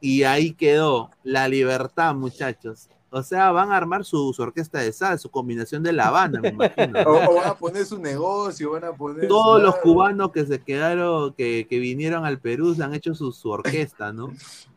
y 0.00 0.22
ahí 0.22 0.52
quedó 0.52 1.10
la 1.24 1.48
libertad, 1.48 2.14
muchachos. 2.14 2.88
O 3.16 3.22
sea, 3.22 3.52
van 3.52 3.70
a 3.70 3.76
armar 3.76 4.04
su, 4.04 4.32
su 4.34 4.42
orquesta 4.42 4.80
de 4.80 4.92
sal, 4.92 5.18
su 5.20 5.30
combinación 5.30 5.84
de 5.84 5.92
La 5.92 6.08
Habana, 6.08 6.40
me 6.40 6.48
imagino. 6.48 6.98
O, 7.06 7.30
o 7.30 7.34
van 7.36 7.48
a 7.48 7.54
poner 7.54 7.84
su 7.86 7.98
negocio, 8.00 8.72
van 8.72 8.84
a 8.84 8.92
poner. 8.92 9.28
Todos 9.28 9.62
los 9.62 9.76
cubanos 9.76 10.32
que 10.32 10.44
se 10.44 10.60
quedaron, 10.60 11.32
que, 11.34 11.66
que 11.70 11.78
vinieron 11.78 12.24
al 12.24 12.40
Perú, 12.40 12.74
se 12.74 12.82
han 12.82 12.92
hecho 12.92 13.14
su, 13.14 13.30
su 13.30 13.50
orquesta, 13.50 14.12
¿no? 14.12 14.32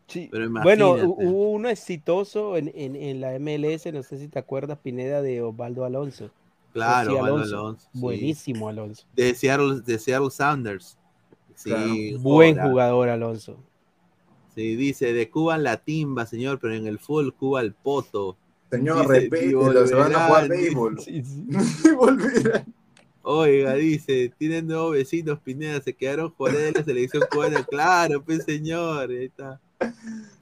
Sí. 0.05 0.29
Pero 0.31 0.49
Bueno, 0.51 0.91
hubo 0.93 1.49
uno 1.51 1.67
exitoso 1.67 2.57
en, 2.57 2.71
en- 2.75 2.95
en 2.95 3.21
la 3.21 3.37
MLS, 3.39 3.91
no 3.91 4.03
sé 4.03 4.17
si 4.19 4.27
te 4.27 4.37
acuerdas, 4.37 4.77
Pineda, 4.83 5.21
de 5.23 5.41
Osvaldo 5.41 5.83
Alonso. 5.83 6.29
Claro, 6.73 7.15
Osvaldo 7.15 7.35
Alonso, 7.43 7.87
sí. 7.91 7.99
Buenísimo 7.99 8.69
Alonso. 8.69 9.03
de 9.15 9.33
Seattle, 9.33 9.81
de 9.83 9.97
Seattle 9.97 10.29
Sounders. 10.29 10.95
Sí, 11.55 11.71
Claro, 11.71 11.91
Buen 12.19 12.55
jugador 12.61 13.09
Alonso. 13.09 13.57
Sí, 14.57 14.75
dice, 14.75 15.13
de 15.13 15.29
Cuba 15.29 15.59
la 15.59 15.77
timba, 15.77 16.25
señor, 16.25 16.57
pero 16.59 16.73
en 16.73 16.87
el 16.87 16.97
fútbol 16.97 17.31
Cuba 17.35 17.61
el 17.61 17.73
poto. 17.75 18.37
Señor, 18.71 19.05
"Y 19.15 19.29
se 19.29 19.93
van 19.95 20.15
a 20.15 20.25
jugar 20.25 20.47
volverán", 20.47 20.49
béisbol. 20.49 20.99
Sí, 21.05 21.23
sí. 21.23 21.45
Y 21.85 21.91
volverán. 21.93 22.73
Oiga, 23.21 23.75
dice, 23.75 24.33
tienen 24.35 24.65
nuevos 24.65 24.93
vecinos, 24.93 25.37
Pineda, 25.43 25.79
se 25.81 25.93
quedaron 25.93 26.31
jugadores 26.31 26.73
de 26.73 26.79
la 26.79 26.85
selección 26.85 27.23
cubana. 27.29 27.63
Claro, 27.65 28.23
pues 28.23 28.45
señor, 28.45 29.11
ahí 29.11 29.25
está. 29.25 29.59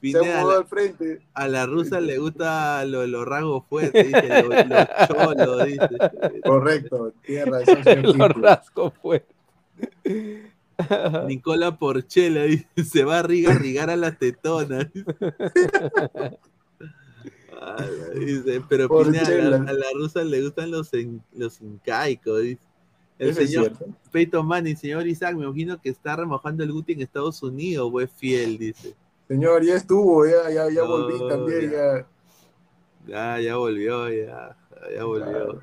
Pineda, 0.00 0.20
a 0.20 0.44
mudado 0.44 0.50
la, 0.52 0.56
al 0.60 0.66
frente. 0.66 1.20
a 1.34 1.48
la 1.48 1.66
rusa 1.66 2.00
le 2.00 2.16
gusta 2.18 2.86
los 2.86 3.06
los 3.08 3.26
rasgos 3.26 3.64
fuertes, 3.68 4.06
dice, 4.06 4.42
los, 4.44 4.66
los 4.66 4.86
cholos, 5.08 5.66
dice. 5.66 5.88
Correcto, 6.42 7.12
tiene 7.22 7.44
razón, 7.44 7.84
señor 7.84 8.04
Lo 8.04 8.12
Quinto. 8.12 8.40
rasco 8.40 8.90
fue. 9.02 9.26
Nicola 11.26 11.78
Porchela 11.78 12.42
dice, 12.42 12.66
se 12.84 13.04
va 13.04 13.20
a 13.20 13.22
rigar, 13.22 13.60
rigar 13.60 13.90
a 13.90 13.96
las 13.96 14.18
tetonas. 14.18 14.86
Dice, 18.14 18.62
pero 18.68 18.84
a 18.84 18.86
la, 18.86 18.88
Porchela. 18.88 19.56
a 19.56 19.72
la 19.72 19.86
rusa 19.94 20.22
le 20.24 20.42
gustan 20.42 20.70
los, 20.70 20.92
en- 20.94 21.22
los 21.34 21.60
incaicos, 21.60 22.42
dice. 22.42 22.62
El 23.18 23.34
señor. 23.34 23.72
Peyton 24.12 24.46
Manning, 24.46 24.76
señor 24.76 25.06
Isaac, 25.06 25.34
me 25.36 25.44
imagino 25.44 25.80
que 25.80 25.88
está 25.88 26.16
remojando 26.16 26.62
el 26.62 26.72
Guti 26.72 26.92
en 26.92 27.00
Estados 27.00 27.42
Unidos, 27.42 27.90
o 27.90 28.00
es 28.00 28.10
fiel, 28.10 28.58
dice. 28.58 28.94
Señor, 29.26 29.64
ya 29.64 29.74
estuvo, 29.76 30.26
ya, 30.26 30.50
ya, 30.50 30.68
ya 30.70 30.82
volví 30.82 31.18
también, 31.28 31.70
ya. 31.70 31.96
ya. 31.98 32.06
Ya, 33.06 33.40
ya 33.40 33.56
volvió, 33.56 34.08
ya, 34.12 34.56
ya 34.94 35.04
volvió. 35.04 35.62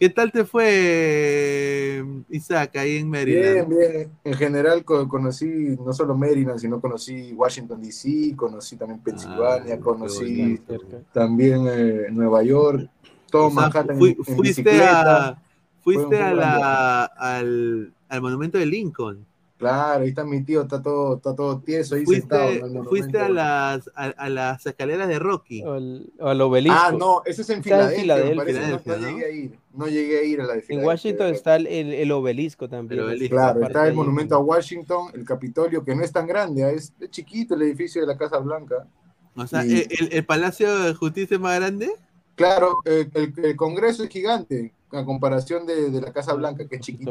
¿Qué 0.00 0.08
tal 0.08 0.32
te 0.32 0.46
fue, 0.46 2.02
Isaac, 2.30 2.74
ahí 2.76 2.96
en 2.96 3.10
Maryland? 3.10 3.68
Bien, 3.68 3.68
bien. 3.68 4.10
En 4.24 4.34
general 4.34 4.82
co- 4.82 5.06
conocí 5.06 5.44
no 5.44 5.92
solo 5.92 6.16
Maryland, 6.16 6.58
sino 6.58 6.80
conocí 6.80 7.34
Washington 7.34 7.82
DC, 7.82 8.34
conocí 8.34 8.76
también 8.76 9.00
Pensilvania, 9.00 9.74
Ah, 9.74 9.78
conocí 9.78 10.58
también 11.12 11.66
eh, 11.68 12.06
Nueva 12.10 12.42
York, 12.42 12.88
todo 13.30 13.48
O 13.48 13.50
sea, 13.50 13.64
Manhattan 13.64 13.98
fui- 13.98 14.16
en, 14.26 14.32
en 14.32 14.36
fuiste 14.36 14.70
bicicleta. 14.70 15.28
a, 15.28 15.42
fuiste 15.82 16.22
a 16.22 16.32
la, 16.32 17.04
al, 17.04 17.92
al 18.08 18.22
monumento 18.22 18.56
de 18.56 18.64
Lincoln. 18.66 19.26
Claro, 19.60 20.02
ahí 20.04 20.08
está 20.08 20.24
mi 20.24 20.42
tío, 20.42 20.62
está 20.62 20.80
todo, 20.80 21.16
está 21.16 21.36
todo 21.36 21.60
tieso 21.60 21.94
ahí 21.94 22.04
Fuiste, 22.06 22.34
sentado. 22.58 22.84
fuiste 22.84 23.18
a, 23.18 23.28
las, 23.28 23.90
a, 23.94 24.04
a 24.06 24.28
las 24.30 24.64
escaleras 24.66 25.06
de 25.06 25.18
Rocky. 25.18 25.62
O 25.62 25.74
al, 25.74 26.40
obelisco. 26.40 26.78
Ah, 26.80 26.92
no, 26.98 27.20
ese 27.26 27.42
es 27.42 27.50
en 27.50 27.58
Está 27.58 27.92
en 27.92 28.00
Filadelfia, 28.00 28.30
me 28.30 28.36
parece, 28.36 28.58
Filadelfia, 28.78 28.96
no, 28.96 28.98
no 28.98 29.06
¿no? 29.06 29.12
llegué 29.18 29.24
a 29.26 29.30
ir, 29.30 29.58
no 29.74 29.86
llegué 29.86 30.18
a 30.18 30.24
ir 30.24 30.40
a 30.40 30.44
la 30.46 30.54
de 30.54 30.64
En. 30.66 30.82
Washington 30.84 31.26
está 31.26 31.56
el, 31.56 31.66
el- 31.66 31.92
el 31.92 32.10
obelisco 32.10 32.70
también. 32.70 33.00
El 33.00 33.06
así, 33.06 33.14
obelisco. 33.16 33.36
Claro, 33.36 33.62
está 33.66 33.86
el 33.86 33.92
monumento 33.94 34.34
a 34.34 34.38
Washington, 34.38 35.10
el 35.12 35.24
Capitolio, 35.26 35.84
que 35.84 35.94
no 35.94 36.02
es 36.02 36.10
tan 36.10 36.26
grande, 36.26 36.72
es, 36.74 36.94
es 36.98 37.10
chiquito 37.10 37.54
el 37.54 37.60
edificio 37.62 38.00
de 38.00 38.06
la 38.06 38.16
Casa 38.16 38.38
Blanca. 38.38 38.86
O 39.36 39.46
sea, 39.46 39.64
Y- 39.64 39.86
¿el, 39.90 40.08
el- 40.10 40.24
Palacio 40.24 40.74
de 40.80 40.94
Justicia 40.94 41.34
es 41.34 41.40
más 41.40 41.56
grande? 41.60 41.90
Claro, 42.34 42.78
el, 42.86 43.10
el- 43.12 43.34
el 43.44 43.56
Congreso 43.56 44.04
es 44.04 44.08
gigante, 44.08 44.72
a 44.90 45.04
comparación 45.04 45.66
de, 45.66 45.90
de 45.90 46.00
la 46.00 46.14
Casa 46.14 46.32
Blanca, 46.32 46.66
que 46.66 46.76
es 46.76 46.80
chiquita. 46.80 47.10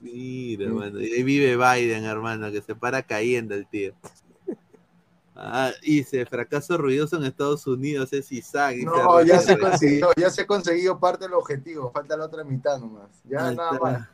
Mira, 0.00 0.64
hermano. 0.66 1.00
Y 1.00 1.12
ahí 1.12 1.22
vive 1.22 1.56
Biden, 1.56 2.04
hermano, 2.04 2.50
que 2.50 2.62
se 2.62 2.74
para 2.74 3.02
cayendo 3.02 3.54
el 3.54 3.66
tío. 3.66 3.92
Ah, 5.36 5.70
dice, 5.82 6.26
fracaso 6.26 6.76
ruidoso 6.76 7.16
en 7.16 7.24
Estados 7.24 7.66
Unidos 7.66 8.12
es 8.12 8.30
Isaac. 8.30 8.76
No, 8.84 9.22
ya 9.22 9.38
se 9.38 9.58
consiguió, 9.58 10.08
ya 10.16 10.28
se 10.28 10.42
ha 10.42 10.46
conseguido 10.46 10.98
parte 10.98 11.24
del 11.24 11.32
objetivo, 11.34 11.90
falta 11.90 12.14
la 12.16 12.26
otra 12.26 12.44
mitad 12.44 12.78
nomás. 12.78 13.08
Ya 13.24 13.48
Ahí 13.48 13.56
nada 13.56 13.70
está. 13.72 13.82
más. 13.84 14.08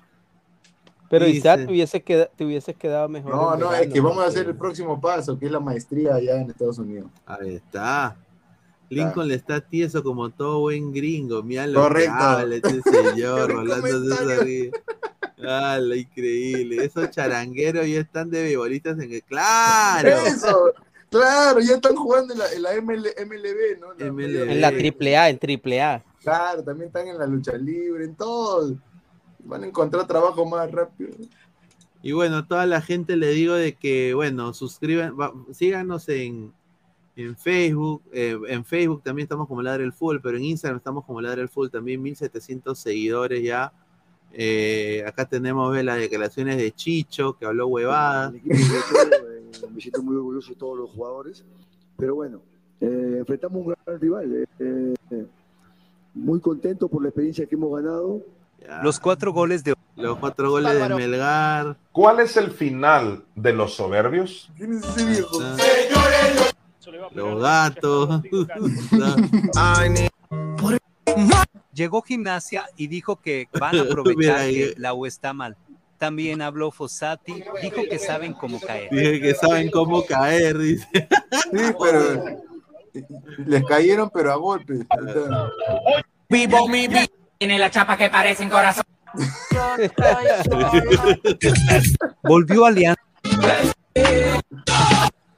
Pero 1.10 1.24
Dice- 1.26 1.38
Isaac 1.72 2.04
te 2.36 2.44
hubieses 2.44 2.76
quedado 2.76 3.08
mejor. 3.08 3.32
No, 3.32 3.56
no, 3.56 3.72
es 3.74 3.92
que 3.92 4.00
vamos 4.00 4.22
a 4.24 4.26
hacer 4.26 4.46
el 4.46 4.56
próximo 4.56 5.00
paso, 5.00 5.38
que 5.38 5.46
es 5.46 5.52
la 5.52 5.60
maestría 5.60 6.14
allá 6.16 6.40
en 6.40 6.50
Estados 6.50 6.78
Unidos. 6.78 7.10
Ahí 7.26 7.54
está. 7.56 8.16
Lincoln 8.88 9.26
le 9.26 9.34
está 9.34 9.60
tieso 9.60 10.02
como 10.04 10.30
todo 10.30 10.60
buen 10.60 10.92
gringo. 10.92 11.42
Mira 11.42 11.66
lo 11.66 11.80
Correcto. 11.82 12.12
que 12.16 12.22
habla 12.24 12.54
este 12.56 12.82
señor, 12.82 13.46
Qué 13.48 13.52
Rolando 13.52 14.04
César 14.16 14.46
¡Hala, 15.42 15.96
increíble! 15.96 16.84
Esos 16.84 17.10
charangueros 17.10 17.86
ya 17.86 18.00
están 18.00 18.30
de 18.30 18.42
bebolistas 18.42 18.98
en 18.98 19.12
el. 19.12 19.22
¡Claro! 19.22 20.08
Eso, 20.26 20.72
claro, 21.10 21.60
ya 21.60 21.74
están 21.74 21.94
jugando 21.96 22.32
en 22.32 22.38
la, 22.38 22.52
en 22.52 22.62
la 22.62 22.74
ML 22.80 23.06
MLB, 23.26 23.80
¿no? 23.80 23.92
La- 23.94 24.12
MLB. 24.12 24.50
En 24.50 24.60
la 24.60 24.70
triple 24.72 25.16
A, 25.16 25.28
en 25.28 25.38
triple 25.38 25.82
A. 25.82 26.02
Claro, 26.22 26.62
también 26.64 26.88
están 26.88 27.06
en 27.06 27.18
la 27.18 27.26
lucha 27.26 27.52
libre, 27.56 28.04
en 28.04 28.14
todo. 28.14 28.74
Van 29.44 29.62
a 29.62 29.66
encontrar 29.66 30.06
trabajo 30.06 30.44
más 30.46 30.70
rápido. 30.72 31.10
Y 32.02 32.12
bueno, 32.12 32.46
toda 32.46 32.66
la 32.66 32.80
gente 32.80 33.16
le 33.16 33.28
digo 33.28 33.54
de 33.54 33.74
que, 33.74 34.14
bueno, 34.14 34.54
suscriban, 34.54 35.16
va- 35.18 35.32
síganos 35.52 36.08
en, 36.08 36.52
En 37.16 37.36
Facebook, 37.36 38.02
eh, 38.12 38.36
en 38.48 38.64
Facebook 38.64 39.02
también 39.02 39.24
estamos 39.24 39.48
como 39.48 39.62
Ladre 39.62 39.84
el 39.84 39.92
Full, 39.92 40.18
pero 40.22 40.36
en 40.36 40.44
Instagram 40.44 40.76
estamos 40.78 41.04
como 41.04 41.20
Ladre 41.20 41.42
el 41.42 41.48
Full, 41.48 41.68
también 41.68 42.02
1700 42.02 42.78
seguidores 42.78 43.42
ya. 43.42 43.72
Eh, 44.38 45.02
acá 45.06 45.24
tenemos 45.24 45.72
ve, 45.72 45.82
las 45.82 45.98
declaraciones 45.98 46.58
de 46.58 46.70
Chicho, 46.72 47.38
que 47.38 47.46
habló. 47.46 47.78
El 47.78 48.36
equipo 48.36 48.54
eh, 48.54 49.68
me 49.72 49.80
siento 49.80 50.02
muy 50.02 50.16
orgulloso 50.16 50.50
de 50.50 50.56
todos 50.56 50.78
los 50.78 50.90
jugadores, 50.90 51.42
pero 51.96 52.16
bueno, 52.16 52.42
eh, 52.80 53.16
enfrentamos 53.20 53.66
un 53.66 53.74
gran 53.84 54.00
rival. 54.00 54.46
eh, 54.60 54.94
eh, 55.10 55.26
muy 56.12 56.40
contento 56.40 56.88
por 56.88 57.02
la 57.02 57.08
experiencia 57.08 57.46
que 57.46 57.54
hemos 57.54 57.74
ganado. 57.80 58.20
Los 58.82 59.00
cuatro 59.00 59.32
goles 59.32 59.64
de 59.64 59.74
Los 59.96 60.18
cuatro 60.18 60.50
goles 60.50 60.78
de 60.78 60.88
Melgar. 60.94 61.76
¿Cuál 61.92 62.20
es 62.20 62.36
el 62.36 62.50
final 62.50 63.24
de 63.34 63.52
los 63.52 63.74
soberbios? 63.74 64.50
¿Quién 64.56 64.74
es 64.74 64.84
ese 64.84 65.06
viejo? 65.06 65.38
Los 67.14 67.40
gatos. 67.40 68.22
Llegó 71.76 72.00
gimnasia 72.00 72.64
y 72.78 72.86
dijo 72.86 73.16
que 73.16 73.48
van 73.60 73.78
a 73.78 73.82
aprovechar 73.82 74.48
que 74.48 74.74
la 74.78 74.94
U 74.94 75.04
está 75.04 75.34
mal. 75.34 75.56
También 75.98 76.42
habló 76.42 76.70
Fossati, 76.70 77.44
dijo 77.62 77.82
que 77.88 77.98
saben 77.98 78.32
cómo 78.32 78.60
caer. 78.60 78.90
Dije 78.90 79.20
que 79.20 79.34
saben 79.34 79.70
cómo 79.70 80.04
caer, 80.04 80.58
dice. 80.58 80.88
Sí, 80.92 81.74
pero 81.82 82.42
les 83.46 83.64
cayeron, 83.64 84.10
pero 84.10 84.32
a 84.32 84.36
golpes. 84.36 84.80
Vivo 86.28 86.68
mi 86.68 86.88
vida. 86.88 87.06
Tiene 87.38 87.58
la 87.58 87.70
chapa 87.70 87.96
que 87.96 88.08
parece 88.08 88.42
en 88.42 88.50
corazón. 88.50 88.84
Volvió 92.22 92.64
Alianza. 92.64 93.02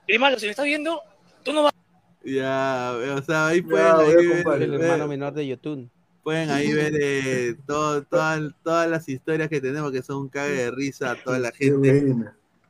Grimaldo, 0.07 0.39
si 0.39 0.47
me 0.47 0.51
estás 0.51 0.65
viendo, 0.65 1.01
tú 1.43 1.53
no 1.53 1.65
vas. 1.65 1.73
Ya, 2.25 2.95
o 3.17 3.23
sea, 3.23 3.49
ahí 3.49 3.63
comprar 3.63 4.63
el 4.63 4.75
hermano 4.75 5.09
menor 5.09 5.33
de 5.33 5.47
YouTube. 5.47 5.91
Pueden 6.29 6.51
ahí 6.51 6.75
ver 6.75 6.93
eh, 7.01 7.57
todo- 7.67 8.03
todas- 8.03 8.53
todas 8.63 8.91
las 8.91 9.09
historias 9.09 9.49
que 9.49 9.63
tenemos 9.63 9.91
que 9.93 10.03
son 10.03 10.19
un 10.19 10.29
cague 10.29 10.53
de 10.57 10.71
risa 10.71 11.13
a 11.13 11.23
toda 11.23 11.39
la 11.39 11.51
gente. 11.53 12.15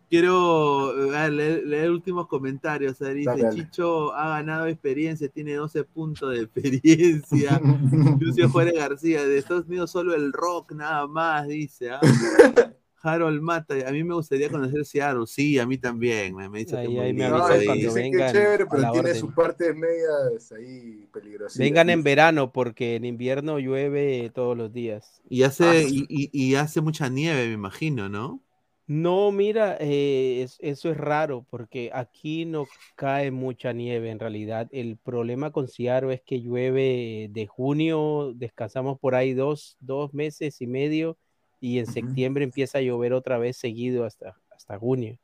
Quiero 0.08 1.12
eh, 1.12 1.28
leer, 1.30 1.66
leer 1.66 1.90
últimos 1.90 2.28
comentarios. 2.28 2.96
Sea, 2.96 3.08
dice, 3.08 3.30
dale. 3.30 3.50
Chicho 3.50 4.14
ha 4.14 4.28
ganado 4.28 4.66
experiencia, 4.68 5.28
tiene 5.28 5.54
12 5.54 5.82
puntos 5.82 6.30
de 6.30 6.42
experiencia. 6.42 7.60
Lucio 8.20 8.48
Juárez 8.48 8.74
García, 8.74 9.26
de 9.26 9.38
Estados 9.38 9.66
Unidos 9.66 9.90
solo 9.90 10.14
el 10.14 10.32
rock 10.32 10.70
nada 10.72 11.08
más, 11.08 11.48
dice. 11.48 11.90
¿ah? 11.90 12.00
Harold 13.02 13.40
Mata, 13.40 13.74
a 13.86 13.92
mí 13.92 14.02
me 14.04 14.14
gustaría 14.14 14.48
conocer 14.50 14.84
Seattle. 14.84 15.26
Sí, 15.26 15.58
a 15.58 15.66
mí 15.66 15.78
también. 15.78 16.34
Me, 16.34 16.48
me 16.48 16.60
dice 16.60 16.76
Ahí- 16.76 16.94
que 16.94 17.00
ahí 17.00 17.12
me 17.12 17.24
ahí. 17.24 17.30
cuando 17.30 17.74
Dicen 17.74 18.12
que 18.12 18.24
es 18.26 18.32
chévere, 18.32 18.66
pero 18.66 18.82
tiene 18.82 18.98
orden. 18.98 19.14
sus 19.16 19.32
partes 19.34 19.74
medias 19.74 20.52
ahí 20.52 21.06
peligrosas. 21.12 21.58
Vengan 21.58 21.90
en 21.90 22.02
verano 22.02 22.52
porque 22.52 22.96
en 22.96 23.04
invierno 23.04 23.58
llueve 23.58 24.30
todos 24.34 24.56
los 24.56 24.72
días. 24.72 25.20
Y 25.28 25.42
hace, 25.42 25.64
Ah, 25.64 25.74
y, 25.80 26.06
y- 26.08 26.30
y 26.32 26.54
hace 26.56 26.80
mucha 26.80 27.08
nieve, 27.08 27.46
me 27.46 27.52
imagino, 27.54 28.08
¿no? 28.08 28.40
No, 28.86 29.30
mira, 29.32 29.76
eh, 29.80 30.40
es- 30.42 30.56
eso 30.60 30.90
es 30.90 30.96
raro 30.96 31.44
porque 31.50 31.90
aquí 31.92 32.46
no 32.46 32.66
cae 32.96 33.30
mucha 33.30 33.72
nieve 33.74 34.10
en 34.10 34.18
realidad. 34.18 34.66
El 34.72 34.96
problema 34.96 35.50
con 35.52 35.68
Seattle 35.68 36.14
es 36.14 36.22
que 36.22 36.40
llueve 36.40 37.28
de 37.30 37.46
junio, 37.46 38.32
descansamos 38.34 38.98
por 38.98 39.14
ahí 39.14 39.34
dos, 39.34 39.76
dos 39.80 40.14
meses 40.14 40.62
y 40.62 40.66
medio 40.66 41.18
y 41.60 41.78
en 41.78 41.86
septiembre 41.86 42.44
empieza 42.44 42.78
a 42.78 42.82
llover 42.82 43.12
otra 43.12 43.38
vez 43.38 43.56
seguido 43.56 44.04
hasta, 44.04 44.36
hasta 44.54 44.78
junio. 44.78 45.18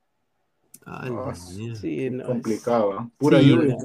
Ay. 0.84 1.12
Sí, 1.80 2.10
no, 2.10 2.24
complicado, 2.24 2.92
¿eh? 2.98 3.08
Pura 3.16 3.40
Sí, 3.40 3.48
lluvia. 3.48 3.76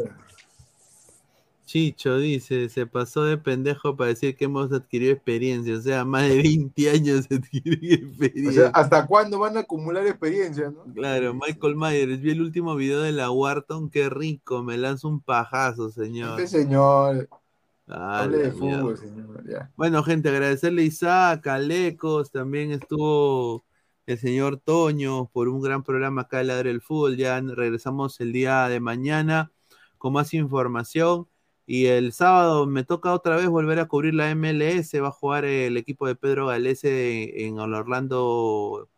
Chicho 1.66 2.18
dice, 2.18 2.68
se 2.68 2.88
pasó 2.88 3.26
de 3.26 3.38
pendejo 3.38 3.96
para 3.96 4.08
decir 4.10 4.36
que 4.36 4.46
hemos 4.46 4.72
adquirido 4.74 5.14
experiencia, 5.14 5.78
o 5.78 5.82
sea, 5.82 6.04
más 6.04 6.28
de 6.28 6.38
20 6.38 6.90
años 6.90 7.30
de 7.30 7.36
adquirir 7.36 7.80
O 7.84 8.08
experiencia. 8.08 8.52
sea, 8.64 8.72
¿hasta 8.74 9.06
cuándo 9.06 9.38
van 9.38 9.56
a 9.56 9.60
acumular 9.60 10.08
experiencia, 10.08 10.72
no? 10.72 10.92
Claro, 10.96 11.36
Michael 11.36 11.76
Myers, 11.76 12.22
vi 12.22 12.32
el 12.32 12.42
último 12.42 12.76
video 12.76 13.02
de 13.02 13.12
la 13.12 13.30
Wharton, 13.30 13.92
qué 13.92 14.10
rico, 14.10 14.64
me 14.64 14.78
lanza 14.78 15.08
un 15.08 15.22
pajazo, 15.22 15.92
señor. 15.92 16.40
Este 16.42 16.60
señor, 16.64 17.30
Ah, 17.90 18.22
hable 18.22 18.38
de 18.38 18.50
la 18.50 18.54
mierda. 18.54 18.80
fútbol, 18.80 18.98
señor. 18.98 19.44
Ya. 19.48 19.72
Bueno, 19.76 20.04
gente, 20.04 20.30
agradecerle 20.30 20.84
a 20.84 20.86
Isaac, 20.86 21.48
a 21.48 21.58
Lecos, 21.58 22.32
también 22.32 22.72
estuvo 22.72 23.66
el 24.06 24.18
señor 24.18 24.58
Toño 24.58 25.28
por 25.30 25.50
un 25.50 25.62
gran 25.62 25.84
programa 25.84 26.22
acá 26.22 26.38
de 26.40 26.46
Ladre 26.46 26.72
el 26.72 26.82
Fútbol. 26.82 27.18
Ya 27.18 27.40
regresamos 27.42 28.20
el 28.22 28.32
día 28.32 28.68
de 28.70 28.80
mañana 28.80 29.52
con 29.98 30.14
más 30.14 30.34
información. 30.34 31.28
Y 31.66 31.86
el 31.88 32.14
sábado 32.14 32.66
me 32.66 32.84
toca 32.84 33.14
otra 33.14 33.36
vez 33.38 33.48
volver 33.48 33.80
a 33.80 33.88
cubrir 33.88 34.16
la 34.16 34.32
MLS. 34.32 35.00
Va 35.02 35.10
a 35.10 35.12
jugar 35.12 35.46
el 35.46 35.78
equipo 35.78 36.08
de 36.08 36.16
Pedro 36.16 36.48
Galese 36.48 37.46
en 37.46 37.60
Orlando, 37.60 38.90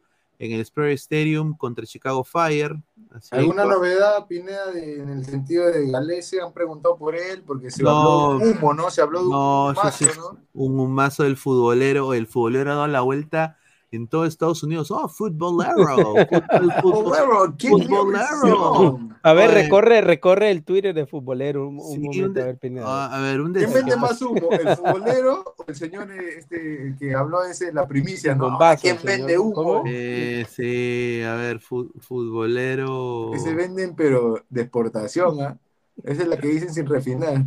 en 0.43 0.51
el 0.53 0.61
Spirit 0.61 0.97
Stadium 0.97 1.55
contra 1.55 1.85
Chicago 1.85 2.23
Fire. 2.23 2.76
Así 3.11 3.30
¿Alguna 3.35 3.65
novedad, 3.65 4.26
Pineda, 4.27 4.72
de- 4.72 5.01
en 5.01 5.09
el 5.09 5.23
sentido 5.26 5.65
de 5.68 5.89
Galese? 5.91 6.41
¿Han 6.41 6.51
preguntado 6.53 6.97
por 6.97 7.15
él? 7.15 7.43
Porque 7.45 7.69
se 7.69 7.84
No. 7.84 7.89
habló 7.91 8.39
de 8.45 8.51
un 8.51 8.57
humo, 8.57 8.73
¿no? 8.73 8.89
Se 8.89 9.01
habló 9.01 9.19
de 9.19 9.26
un 9.26 9.31
No, 9.31 9.65
humazo, 9.69 9.91
sí 9.91 10.05
¿no? 10.18 10.39
un 10.53 10.80
humazo 10.80 11.23
del 11.23 11.38
futbolero. 11.38 12.13
El 12.13 12.26
futbolero 12.26 12.72
ha 12.72 12.76
dado 12.76 12.88
la 12.88 13.01
vuelta 13.01 13.57
en 13.91 14.07
todo 14.07 14.26
Estados 14.26 14.63
Unidos. 14.63 14.89
¡Oh, 14.91 15.07
futbolero! 15.09 16.15
Futbolero, 16.81 17.53
¿quién 17.57 17.73
futbolero. 17.77 18.99
A 19.23 19.34
ver, 19.34 19.51
recorre, 19.51 20.01
recorre 20.01 20.49
el 20.49 20.63
Twitter 20.63 20.93
de 20.95 21.05
futbolero 21.05 21.68
un, 21.68 21.77
un 21.80 21.91
sí, 21.91 21.99
momento, 21.99 22.26
un 22.26 22.34
de- 22.34 22.41
a 22.41 22.45
ver, 22.45 22.57
Pineda. 22.57 22.85
ah, 22.88 23.18
a 23.18 23.22
ver, 23.22 23.41
un 23.41 23.53
¿Quién 23.53 23.72
vende 23.73 23.95
más 23.97 24.22
humo? 24.22 24.49
¿El 24.51 24.76
futbolero 24.76 25.43
o 25.57 25.63
el 25.68 25.76
señor 25.76 26.09
este, 26.11 26.95
que 26.97 27.13
habló 27.13 27.41
de 27.43 27.51
ese, 27.51 27.72
la 27.73 27.88
primicia, 27.88 28.34
no? 28.34 28.45
Bombazo, 28.49 28.81
¿Quién 28.81 28.97
señor- 28.97 29.18
vende 29.18 29.38
humo? 29.38 29.84
Eh, 29.85 30.45
sí, 30.49 31.22
a 31.23 31.35
ver, 31.35 31.59
fu- 31.59 31.91
futbolero. 31.99 33.30
Que 33.34 33.39
se 33.39 33.53
venden, 33.53 33.93
pero 33.95 34.43
de 34.49 34.61
exportación, 34.61 35.41
¿ah? 35.41 35.57
Esa 36.03 36.23
es 36.23 36.27
la 36.27 36.38
que 36.38 36.47
dicen 36.47 36.73
sin 36.73 36.88
refinar. 36.88 37.43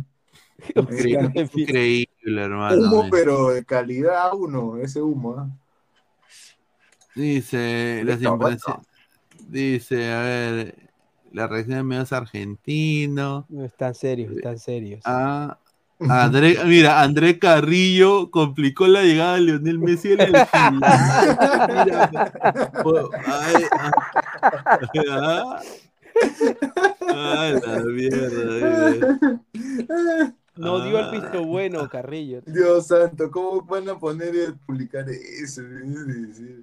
Increíble, 0.73 1.49
increíble, 1.53 2.41
hermano. 2.41 2.77
Humo, 2.77 3.07
pero 3.11 3.49
de 3.49 3.65
calidad 3.65 4.31
uno, 4.33 4.77
ese 4.77 5.01
humo, 5.01 5.35
¿ah? 5.37 5.49
Dice, 7.15 8.03
las. 8.03 8.19
Dice, 9.47 10.11
a 10.11 10.21
ver, 10.21 10.75
la 11.31 11.47
reacción 11.47 11.77
de 11.77 11.83
medios 11.83 12.11
argentinos. 12.13 13.45
No 13.49 13.65
están 13.65 13.95
serios, 13.95 14.31
están 14.35 14.59
serios. 14.59 15.01
Ah, 15.05 15.57
André, 15.99 16.57
mira, 16.65 17.01
André 17.01 17.39
Carrillo 17.39 18.29
complicó 18.29 18.85
la 18.85 19.03
llegada 19.03 19.35
de 19.35 19.41
Lionel 19.41 19.79
Messi 19.79 20.11
en 20.11 20.21
el 20.21 20.35
final. 20.45 20.81
Mira, 21.85 22.09
po- 22.83 23.11
ay, 23.25 23.63
la 27.65 27.79
mierda. 27.85 29.29
No 30.57 30.85
dio 30.85 30.99
el 30.99 31.05
Ah. 31.05 31.11
visto 31.11 31.45
bueno, 31.45 31.89
Carrillo. 31.89 32.41
Dios 32.45 32.87
santo, 32.87 33.29
¿cómo 33.29 33.61
van 33.63 33.89
a 33.89 33.99
poner 33.99 34.33
y 34.33 34.51
publicar 34.65 35.05
eso? 35.09 35.61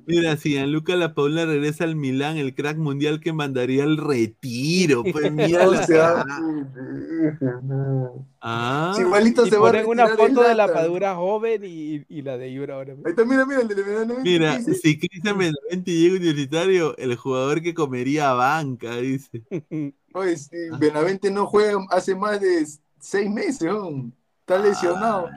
Mira, 0.07 0.37
si 0.37 0.51
Gianluca 0.51 0.97
La 0.97 1.15
Paula 1.15 1.45
regresa 1.45 1.85
al 1.85 1.95
Milán, 1.97 2.39
el 2.39 2.55
crack 2.55 2.79
mundial 2.79 3.21
que 3.21 3.33
mandaría 3.33 3.85
al 3.85 3.99
retiro. 3.99 5.03
Pues 5.05 5.31
mira 5.33 5.67
Ah, 8.45 8.97
Igualito 8.99 9.47
Y 9.47 9.51
se 9.51 9.57
va 9.57 9.71
a 9.71 9.87
una 9.87 10.09
foto 10.09 10.43
de 10.43 10.55
la 10.57 10.73
padura 10.73 11.15
joven 11.15 11.63
y, 11.65 12.05
y 12.09 12.23
la 12.23 12.37
de 12.37 12.49
Ibra 12.49 12.75
ahora. 12.75 12.95
Ahí 13.05 13.11
está, 13.11 13.25
mira, 13.25 13.47
mira, 13.47 13.61
el 13.61 13.69
de 13.69 13.75
Benavente, 13.83 14.23
Mira, 14.23 14.61
si 14.61 14.99
Cristian 14.99 15.39
Benavente 15.39 15.93
llega 15.93 16.17
universitario, 16.17 16.97
el 16.97 17.15
jugador 17.15 17.63
que 17.63 17.73
comería 17.73 18.33
banca, 18.33 18.97
dice. 18.97 19.43
Oye, 20.15 20.37
sí, 20.37 20.57
Benavente 20.79 21.31
no 21.31 21.47
juega 21.47 21.79
hace 21.91 22.17
más 22.17 22.41
de 22.41 22.67
seis 23.03 23.29
meses, 23.29 23.63
¿no? 23.63 24.11
Está 24.41 24.59
lesionado. 24.59 25.29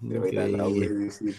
De 0.00 0.18
verdad, 0.18 0.48
la 0.48 0.64
voy 0.64 0.84
a 0.84 0.88
decir. 0.90 1.36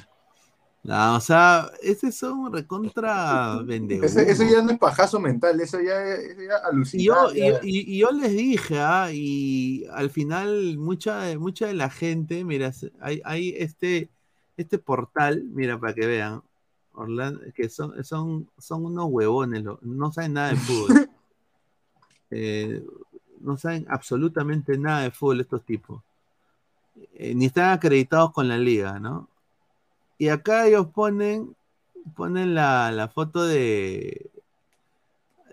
No, 0.84 1.16
o 1.18 1.20
sea, 1.20 1.70
ese 1.82 2.12
son 2.12 2.52
recontra 2.54 3.62
vende 3.64 3.96
Eso, 4.04 4.44
ya 4.44 4.62
no 4.62 4.72
es 4.72 4.78
pajazo 4.80 5.20
mental, 5.20 5.60
eso 5.60 5.82
ya 5.82 6.02
eso 6.16 6.42
ya 6.42 6.56
Y 6.94 7.04
yo, 7.04 7.14
alucina. 7.28 7.34
y, 7.34 7.40
ya. 7.40 7.60
y- 7.64 7.94
y 7.96 7.98
yo 8.00 8.12
les 8.12 8.32
dije, 8.32 8.80
ah, 8.80 9.10
y 9.12 9.86
al 9.92 10.10
final 10.10 10.78
mucha, 10.78 11.24
de- 11.24 11.38
mucha 11.38 11.68
de 11.68 11.74
la 11.74 11.90
gente, 11.90 12.44
mira, 12.46 12.72
hay, 13.02 13.22
hay 13.26 13.50
este, 13.58 14.10
este 14.56 14.78
portal, 14.80 15.44
mira, 15.44 15.78
para 15.80 15.94
que 15.94 16.06
vean, 16.06 16.42
Orlando, 16.94 17.42
que 17.54 17.68
son, 17.70 18.02
son, 18.06 18.50
son 18.58 18.86
unos 18.86 19.08
huevones, 19.10 19.64
no 19.82 20.12
saben 20.12 20.34
nada 20.34 20.50
de 20.52 20.56
fútbol. 20.58 21.10
Eh, 22.30 22.84
no 23.42 23.58
saben 23.58 23.86
absolutamente 23.90 24.78
nada 24.78 25.02
de 25.02 25.12
fútbol 25.12 25.42
estos 25.42 25.64
tipos. 25.64 26.02
Eh, 27.14 27.34
ni 27.36 27.46
están 27.46 27.72
acreditados 27.72 28.32
con 28.32 28.48
la 28.48 28.58
liga, 28.58 29.00
¿no? 29.00 29.28
Y 30.18 30.30
acá 30.30 30.68
ellos 30.68 30.88
ponen, 30.88 31.56
ponen 32.16 32.56
la, 32.56 32.92
la 32.92 33.08
foto 33.08 33.46
de, 33.46 34.32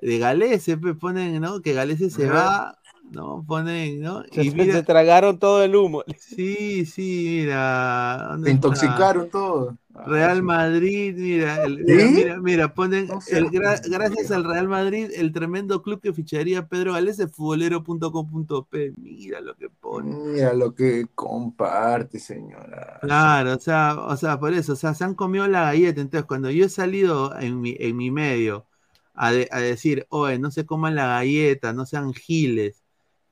de 0.00 0.18
Galese, 0.18 0.76
ponen, 0.76 1.40
¿no? 1.40 1.60
Que 1.60 1.74
Galese 1.74 2.10
se 2.10 2.28
va 2.28 2.78
¿no? 3.10 3.44
Ponen, 3.46 4.00
¿no? 4.00 4.22
Y 4.30 4.50
se 4.50 4.52
mira, 4.52 4.82
tragaron 4.82 5.38
todo 5.38 5.62
el 5.64 5.76
humo. 5.76 6.02
sí, 6.16 6.84
sí, 6.86 7.40
mira. 7.42 8.28
¿dónde 8.30 8.48
Se 8.48 8.50
está? 8.50 8.52
intoxicaron 8.52 9.30
todos. 9.30 9.74
Real 10.04 10.42
Madrid, 10.42 11.14
mira, 11.16 11.62
el- 11.64 11.86
¿Sí? 11.86 11.94
mira, 12.10 12.40
mira, 12.40 12.74
ponen 12.74 13.14
No 13.14 13.20
sé. 13.20 13.40
el 13.40 13.50
gra- 13.50 13.80
gracias 13.88 14.30
al 14.32 14.44
Real 14.44 14.68
Madrid, 14.68 15.10
el 15.14 15.32
tremendo 15.32 15.82
club 15.82 16.00
que 16.00 16.12
ficharía 16.14 16.68
Pedro 16.68 16.94
Gales 16.94 17.18
es 17.20 17.32
futbolero.com.p. 17.32 18.94
Mira 18.98 19.40
lo 19.40 19.56
que 19.56 19.70
pone. 19.70 20.20
Mira 20.34 20.52
lo 20.52 20.74
que 20.74 21.06
comparte, 21.14 22.18
señora. 22.20 23.00
Claro, 23.00 23.54
o 23.56 23.58
sea, 23.60 23.96
o 24.00 24.16
sea, 24.16 24.40
por 24.40 24.54
eso, 24.54 24.72
o 24.72 24.76
sea, 24.76 24.94
se 24.94 25.04
han 25.04 25.14
comido 25.14 25.46
la 25.46 25.64
galleta. 25.64 26.00
Entonces, 26.00 26.26
cuando 26.26 26.50
yo 26.50 26.64
he 26.64 26.68
salido 26.70 27.38
en 27.38 27.60
mi, 27.60 27.76
en 27.78 27.96
mi 27.96 28.10
medio 28.10 28.66
a, 29.12 29.30
de- 29.30 29.48
a 29.52 29.60
decir, 29.60 30.06
oye, 30.08 30.38
no 30.38 30.50
se 30.50 30.64
coman 30.64 30.94
la 30.94 31.06
galleta, 31.08 31.74
no 31.74 31.84
sean 31.84 32.14
giles, 32.14 32.82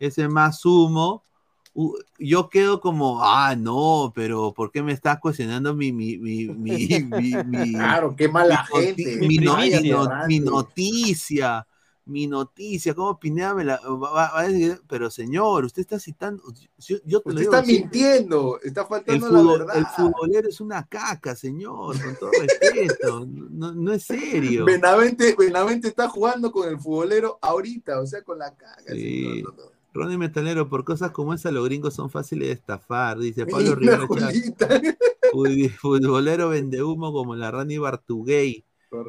ese 0.06 0.28
más 0.28 0.64
humo, 0.64 1.22
yo 2.18 2.48
quedo 2.50 2.80
como, 2.80 3.22
ah, 3.24 3.54
no, 3.56 4.12
pero 4.14 4.52
¿por 4.52 4.70
qué 4.70 4.82
me 4.82 4.92
estás 4.92 5.18
cuestionando 5.20 5.74
mi, 5.74 5.90
mi, 5.92 6.18
mi, 6.18 6.46
mi, 6.48 6.86
mi, 7.10 7.34
mi- 7.44 7.72
Claro, 7.72 8.14
qué 8.14 8.28
mala 8.28 8.66
mi 8.74 8.80
gente. 8.82 9.16
mi, 9.26 9.36
no- 9.38 9.54
Vaya 9.54 9.80
mi 9.80 9.88
no- 9.88 9.96
ignorante. 10.02 10.26
mi 10.28 10.40
noticia, 10.40 11.66
mi 12.04 12.26
noticia, 12.26 12.94
¿cómo 12.94 13.18
Pineda 13.18 13.54
me 13.54 13.64
la 13.64 13.80
va- 13.88 14.36
a 14.38 14.42
decir? 14.48 14.82
Pero 14.88 15.08
señor, 15.08 15.64
usted 15.64 15.80
está 15.82 15.98
citando, 16.00 16.42
yo, 16.78 16.96
yo 17.06 17.20
te 17.20 17.28
lo 17.30 17.34
Usted 17.36 17.40
digo 17.40 17.54
está 17.54 17.64
siempre, 17.64 17.98
mintiendo, 18.00 18.60
está 18.62 18.80
el, 18.82 18.86
faltando 18.88 19.28
la 19.30 19.38
fútbol- 19.38 19.58
verdad. 19.60 19.76
el 19.78 19.86
futbolero 19.86 20.48
es 20.48 20.60
una 20.60 20.86
caca, 20.86 21.34
señor, 21.36 21.96
con 22.02 22.16
todo 22.16 22.30
respeto, 22.40 23.24
no, 23.26 23.72
no 23.72 23.92
es 23.92 24.02
serio. 24.02 24.64
Benavente, 24.66 25.34
Benavente 25.38 25.88
está 25.88 26.08
jugando 26.08 26.50
con 26.52 26.68
el 26.68 26.78
futbolero 26.78 27.38
ahorita, 27.40 28.00
o 28.00 28.06
sea, 28.06 28.22
con 28.22 28.38
la 28.40 28.54
caga. 28.54 28.92
Sí. 28.92 29.22
señor. 29.36 29.54
No, 29.56 29.62
no. 29.62 29.81
Ronnie 29.92 30.18
Metalero, 30.18 30.68
por 30.68 30.84
cosas 30.84 31.10
como 31.10 31.34
esa, 31.34 31.50
los 31.50 31.64
gringos 31.64 31.94
son 31.94 32.10
fáciles 32.10 32.48
de 32.48 32.54
estafar, 32.54 33.18
dice 33.18 33.46
Pablo 33.46 33.74
Rivera 33.74 34.06
Futbolero 35.80 36.48
vende 36.48 36.82
humo 36.82 37.12
como 37.12 37.34
la 37.36 37.50
Rani 37.50 37.78
Bartugay. 37.78 38.64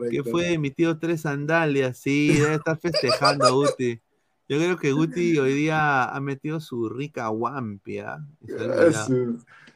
que 0.09 0.23
fue 0.23 0.53
emitido 0.53 0.97
tres 0.99 1.21
sandalias, 1.21 1.97
sí, 1.97 2.33
debe 2.33 2.55
estar 2.55 2.79
festejando 2.79 3.53
Guti. 3.53 3.99
Yo 4.47 4.57
creo 4.57 4.77
que 4.77 4.91
Guti 4.91 5.37
hoy 5.37 5.53
día 5.53 6.05
ha 6.05 6.19
metido 6.19 6.59
su 6.59 6.89
rica 6.89 7.27
guampia. 7.27 8.25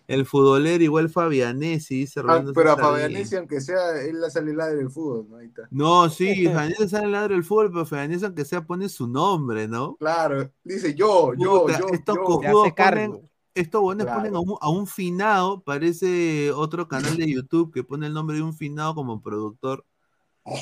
El 0.07 0.25
futbolero 0.25 0.81
igual 0.81 1.09
Fabianesi, 1.09 1.99
dice 1.99 2.21
Ah, 2.25 2.41
pero 2.55 2.71
a 2.71 2.77
Fabianesi, 2.77 3.35
aunque 3.35 3.59
sea, 3.59 4.01
él 4.01 4.21
la 4.21 4.29
sale 4.29 4.53
ladre 4.53 4.77
del 4.77 4.89
fútbol, 4.89 5.27
¿no? 5.29 5.35
Ahí 5.37 5.47
está. 5.47 5.67
No, 5.69 6.09
sí, 6.09 6.45
Fabianesi 6.45 6.87
sale 6.87 7.05
al 7.05 7.11
ladro 7.11 7.35
del 7.35 7.43
fútbol, 7.43 7.71
pero 7.71 7.85
Fabianesi 7.85 8.23
aunque 8.23 8.45
sea 8.45 8.65
pone 8.65 8.87
su 8.87 9.05
nombre, 9.07 9.67
¿no? 9.67 9.97
Claro, 9.97 10.49
dice 10.63 10.95
yo, 10.95 11.33
yo, 11.37 11.63
Puta, 11.63 11.79
yo, 11.79 11.87
estos 11.91 12.15
yo. 12.15 12.23
cojudos 12.23 12.71
ponen, 12.71 13.29
estos 13.53 13.81
buenos 13.81 14.05
Claro. 14.05 14.19
ponen 14.21 14.35
a 14.35 14.39
un, 14.39 14.57
a 14.61 14.69
un 14.69 14.87
finado, 14.87 15.61
parece 15.61 16.51
otro 16.53 16.87
canal 16.87 17.17
de 17.17 17.29
YouTube 17.29 17.73
que 17.73 17.83
pone 17.83 18.07
el 18.07 18.13
nombre 18.13 18.37
de 18.37 18.43
un 18.43 18.53
finado 18.53 18.95
como 18.95 19.21
productor. 19.21 19.85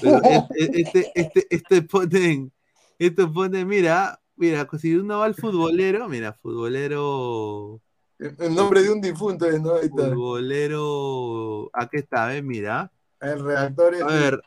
Pero 0.02 0.22
este, 0.24 0.50
este, 0.82 1.12
este, 1.14 1.48
este 1.52 1.82
ponen, 1.84 2.52
esto 2.98 3.32
pone, 3.32 3.64
mira, 3.64 4.20
mira, 4.36 4.68
si 4.80 4.96
uno 4.96 5.20
va 5.20 5.26
al 5.26 5.36
futbolero, 5.36 6.10
mira, 6.10 6.34
futbolero, 6.34 7.82
El 8.20 8.56
nombre 8.56 8.82
de 8.82 8.92
un 8.92 9.02
difunto 9.02 9.46
es, 9.46 9.62
¿no? 9.62 9.76
Ahí 9.76 9.88
está. 9.88 10.10
futbolero, 10.10 11.70
aquí 11.74 11.98
está, 11.98 12.28
¿ves? 12.28 12.44
Mira. 12.44 12.92
El 13.20 13.44
redactor 13.44 13.96
es 13.96 14.02
A 14.02 14.08
ver, 14.08 14.42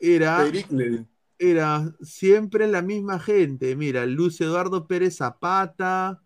era, 0.00 0.38
Pericles. 0.44 1.02
era 1.38 1.94
siempre 2.02 2.66
la 2.68 2.82
misma 2.82 3.18
gente, 3.18 3.74
mira, 3.76 4.04
Luz 4.06 4.40
Eduardo 4.40 4.86
Pérez 4.86 5.16
Zapata, 5.16 6.22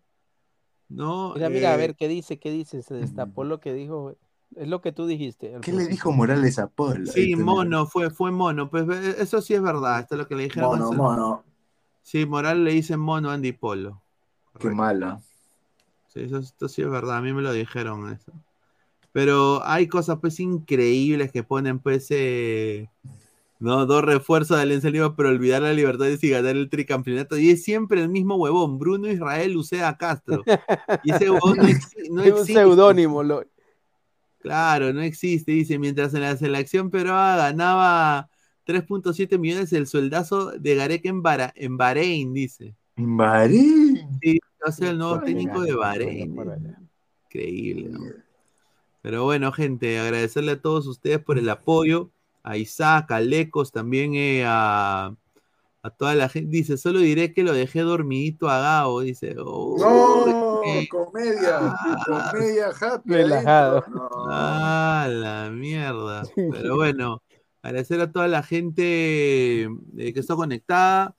¿no? 0.89 1.33
Mira, 1.35 1.49
mira, 1.49 1.71
a 1.71 1.75
Eh, 1.75 1.77
ver 1.77 1.95
qué 1.95 2.07
dice, 2.07 2.39
qué 2.39 2.51
dice, 2.51 2.81
se 2.81 2.95
destapó 2.95 3.43
lo 3.43 3.59
que 3.59 3.73
dijo. 3.73 4.15
Es 4.55 4.67
lo 4.67 4.81
que 4.81 4.91
tú 4.91 5.05
dijiste. 5.05 5.55
¿Qué 5.61 5.71
le 5.71 5.85
dijo 5.85 6.11
Morales 6.11 6.57
a 6.57 6.67
Paul? 6.67 7.07
Sí, 7.07 7.35
mono, 7.35 7.85
fue, 7.85 8.09
fue 8.09 8.31
mono. 8.31 8.69
Pues 8.69 8.89
eso 9.19 9.41
sí 9.41 9.53
es 9.53 9.61
verdad, 9.61 9.99
esto 9.99 10.15
es 10.15 10.19
lo 10.19 10.27
que 10.27 10.35
le 10.35 10.43
dijeron. 10.43 10.79
Mono, 10.79 10.91
mono. 10.91 11.43
Sí, 12.01 12.25
Moral 12.25 12.63
le 12.63 12.71
dice 12.71 12.97
mono 12.97 13.29
a 13.29 13.35
Andy 13.35 13.51
Polo. 13.51 14.01
Qué 14.57 14.69
mala. 14.71 15.21
Sí, 16.09 16.21
eso, 16.21 16.37
esto 16.39 16.67
sí 16.67 16.81
es 16.81 16.89
verdad, 16.89 17.17
a 17.17 17.21
mí 17.21 17.31
me 17.33 17.41
lo 17.41 17.53
dijeron 17.53 18.11
eso. 18.11 18.33
Pero 19.11 19.65
hay 19.65 19.87
cosas 19.87 20.17
pues 20.19 20.39
increíbles 20.39 21.31
que 21.31 21.43
ponen 21.43 21.79
pues 21.79 22.07
eh, 22.09 22.89
no, 23.59 23.85
dos 23.85 24.03
refuerzos 24.03 24.57
de 24.57 24.63
Alianza 24.63 24.89
Lima, 24.89 25.15
pero 25.15 25.29
olvidar 25.29 25.61
la 25.61 25.73
libertad 25.73 26.05
y 26.21 26.29
ganar 26.29 26.55
el 26.55 26.69
tricampeonato. 26.69 27.37
Y 27.37 27.49
es 27.49 27.63
siempre 27.63 28.01
el 28.01 28.09
mismo 28.09 28.35
huevón, 28.35 28.77
Bruno 28.79 29.09
Israel 29.09 29.53
Lucea 29.53 29.97
Castro. 29.97 30.43
Y 31.03 31.11
ese 31.11 31.29
huevón 31.29 31.57
no, 31.57 31.63
no 31.63 31.69
Es 31.69 32.31
un 32.31 32.39
existe. 32.39 32.53
seudónimo. 32.53 33.23
Lo... 33.23 33.43
Claro, 34.39 34.93
no 34.93 35.01
existe. 35.01 35.51
Dice, 35.51 35.77
mientras 35.77 36.13
en 36.13 36.21
la 36.21 36.37
selección 36.37 36.89
peruana 36.89 37.35
ganaba 37.37 38.29
3.7 38.65 39.37
millones 39.37 39.73
el 39.73 39.87
sueldazo 39.87 40.51
de 40.51 40.75
Garek 40.75 41.05
en, 41.05 41.21
Bara- 41.21 41.53
en 41.55 41.77
Bahrein, 41.77 42.33
dice. 42.33 42.75
Bahrein. 42.95 44.07
Sí, 44.21 44.39
va 44.65 44.69
a 44.69 44.71
ser 44.71 44.89
el 44.89 44.97
nuevo 44.97 45.19
técnico 45.21 45.61
de 45.61 45.73
Bahrein. 45.75 46.35
dice. 46.35 46.75
Increíble. 47.25 47.89
¿no? 47.89 47.99
Pero 49.01 49.23
bueno, 49.23 49.51
gente, 49.51 49.99
agradecerle 49.99 50.53
a 50.53 50.61
todos 50.61 50.87
ustedes 50.87 51.19
por 51.19 51.37
el 51.37 51.49
apoyo. 51.49 52.09
A 52.43 52.57
Isaac, 52.57 53.11
a 53.11 53.19
Lecos, 53.19 53.71
también 53.71 54.15
eh, 54.15 54.43
a, 54.45 55.13
a 55.83 55.89
toda 55.91 56.15
la 56.15 56.29
gente. 56.29 56.49
Dice, 56.51 56.77
solo 56.77 56.99
diré 56.99 57.33
que 57.33 57.43
lo 57.43 57.53
dejé 57.53 57.81
dormidito 57.81 58.49
a 58.49 58.59
Gabo. 58.59 59.01
Dice, 59.01 59.35
"Oh, 59.39 59.75
No, 59.77 60.63
eh, 60.63 60.87
comedia, 60.89 61.75
comedia 62.31 62.69
happy. 62.69 63.09
Relajado. 63.13 63.83
No. 63.93 64.09
Ah, 64.29 65.07
la 65.09 65.49
mierda. 65.51 66.23
Pero 66.35 66.75
bueno, 66.77 67.21
agradecer 67.61 67.99
a 68.01 68.11
toda 68.11 68.27
la 68.27 68.41
gente 68.41 69.63
eh, 69.63 70.13
que 70.13 70.19
está 70.19 70.35
conectada. 70.35 71.15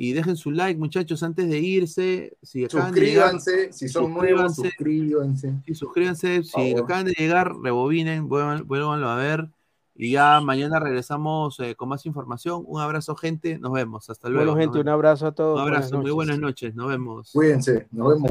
Y 0.00 0.12
dejen 0.12 0.36
su 0.36 0.52
like, 0.52 0.78
muchachos, 0.78 1.24
antes 1.24 1.48
de 1.48 1.58
irse. 1.58 2.36
Si 2.40 2.64
acaban 2.64 2.92
de 2.94 3.00
llegar, 3.00 3.32
Suscríbanse, 3.32 3.72
si 3.72 3.88
son 3.88 4.14
nuevos, 4.14 4.54
suscríbanse. 4.54 5.48
suscríbanse. 5.48 5.62
Sí, 5.66 5.74
suscríbanse. 5.74 6.42
Si 6.44 6.76
acaban 6.76 7.06
de 7.06 7.14
llegar, 7.18 7.52
rebobinen, 7.60 8.28
vuelvan- 8.28 8.64
vuélvanlo 8.64 9.08
a 9.08 9.16
ver. 9.16 9.48
Y 9.96 10.12
ya 10.12 10.40
mañana 10.40 10.78
regresamos 10.78 11.58
eh, 11.58 11.74
con 11.74 11.88
más 11.88 12.06
información. 12.06 12.62
Un 12.64 12.80
abrazo, 12.80 13.16
gente. 13.16 13.58
Nos 13.58 13.72
vemos. 13.72 14.08
Hasta 14.08 14.28
luego. 14.28 14.52
Bueno, 14.52 14.60
gente, 14.60 14.78
un 14.78 14.88
abrazo 14.88 15.26
a 15.26 15.32
todos. 15.32 15.56
Un 15.56 15.62
abrazo. 15.62 15.88
buenas 15.88 16.02
Muy 16.04 16.12
buenas 16.12 16.38
noches. 16.38 16.74
Nos 16.76 16.88
vemos. 16.88 17.32
Cuídense, 17.32 17.88
nos 17.90 18.08
vemos. 18.14 18.30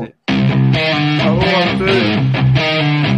Sí. 1.77 3.16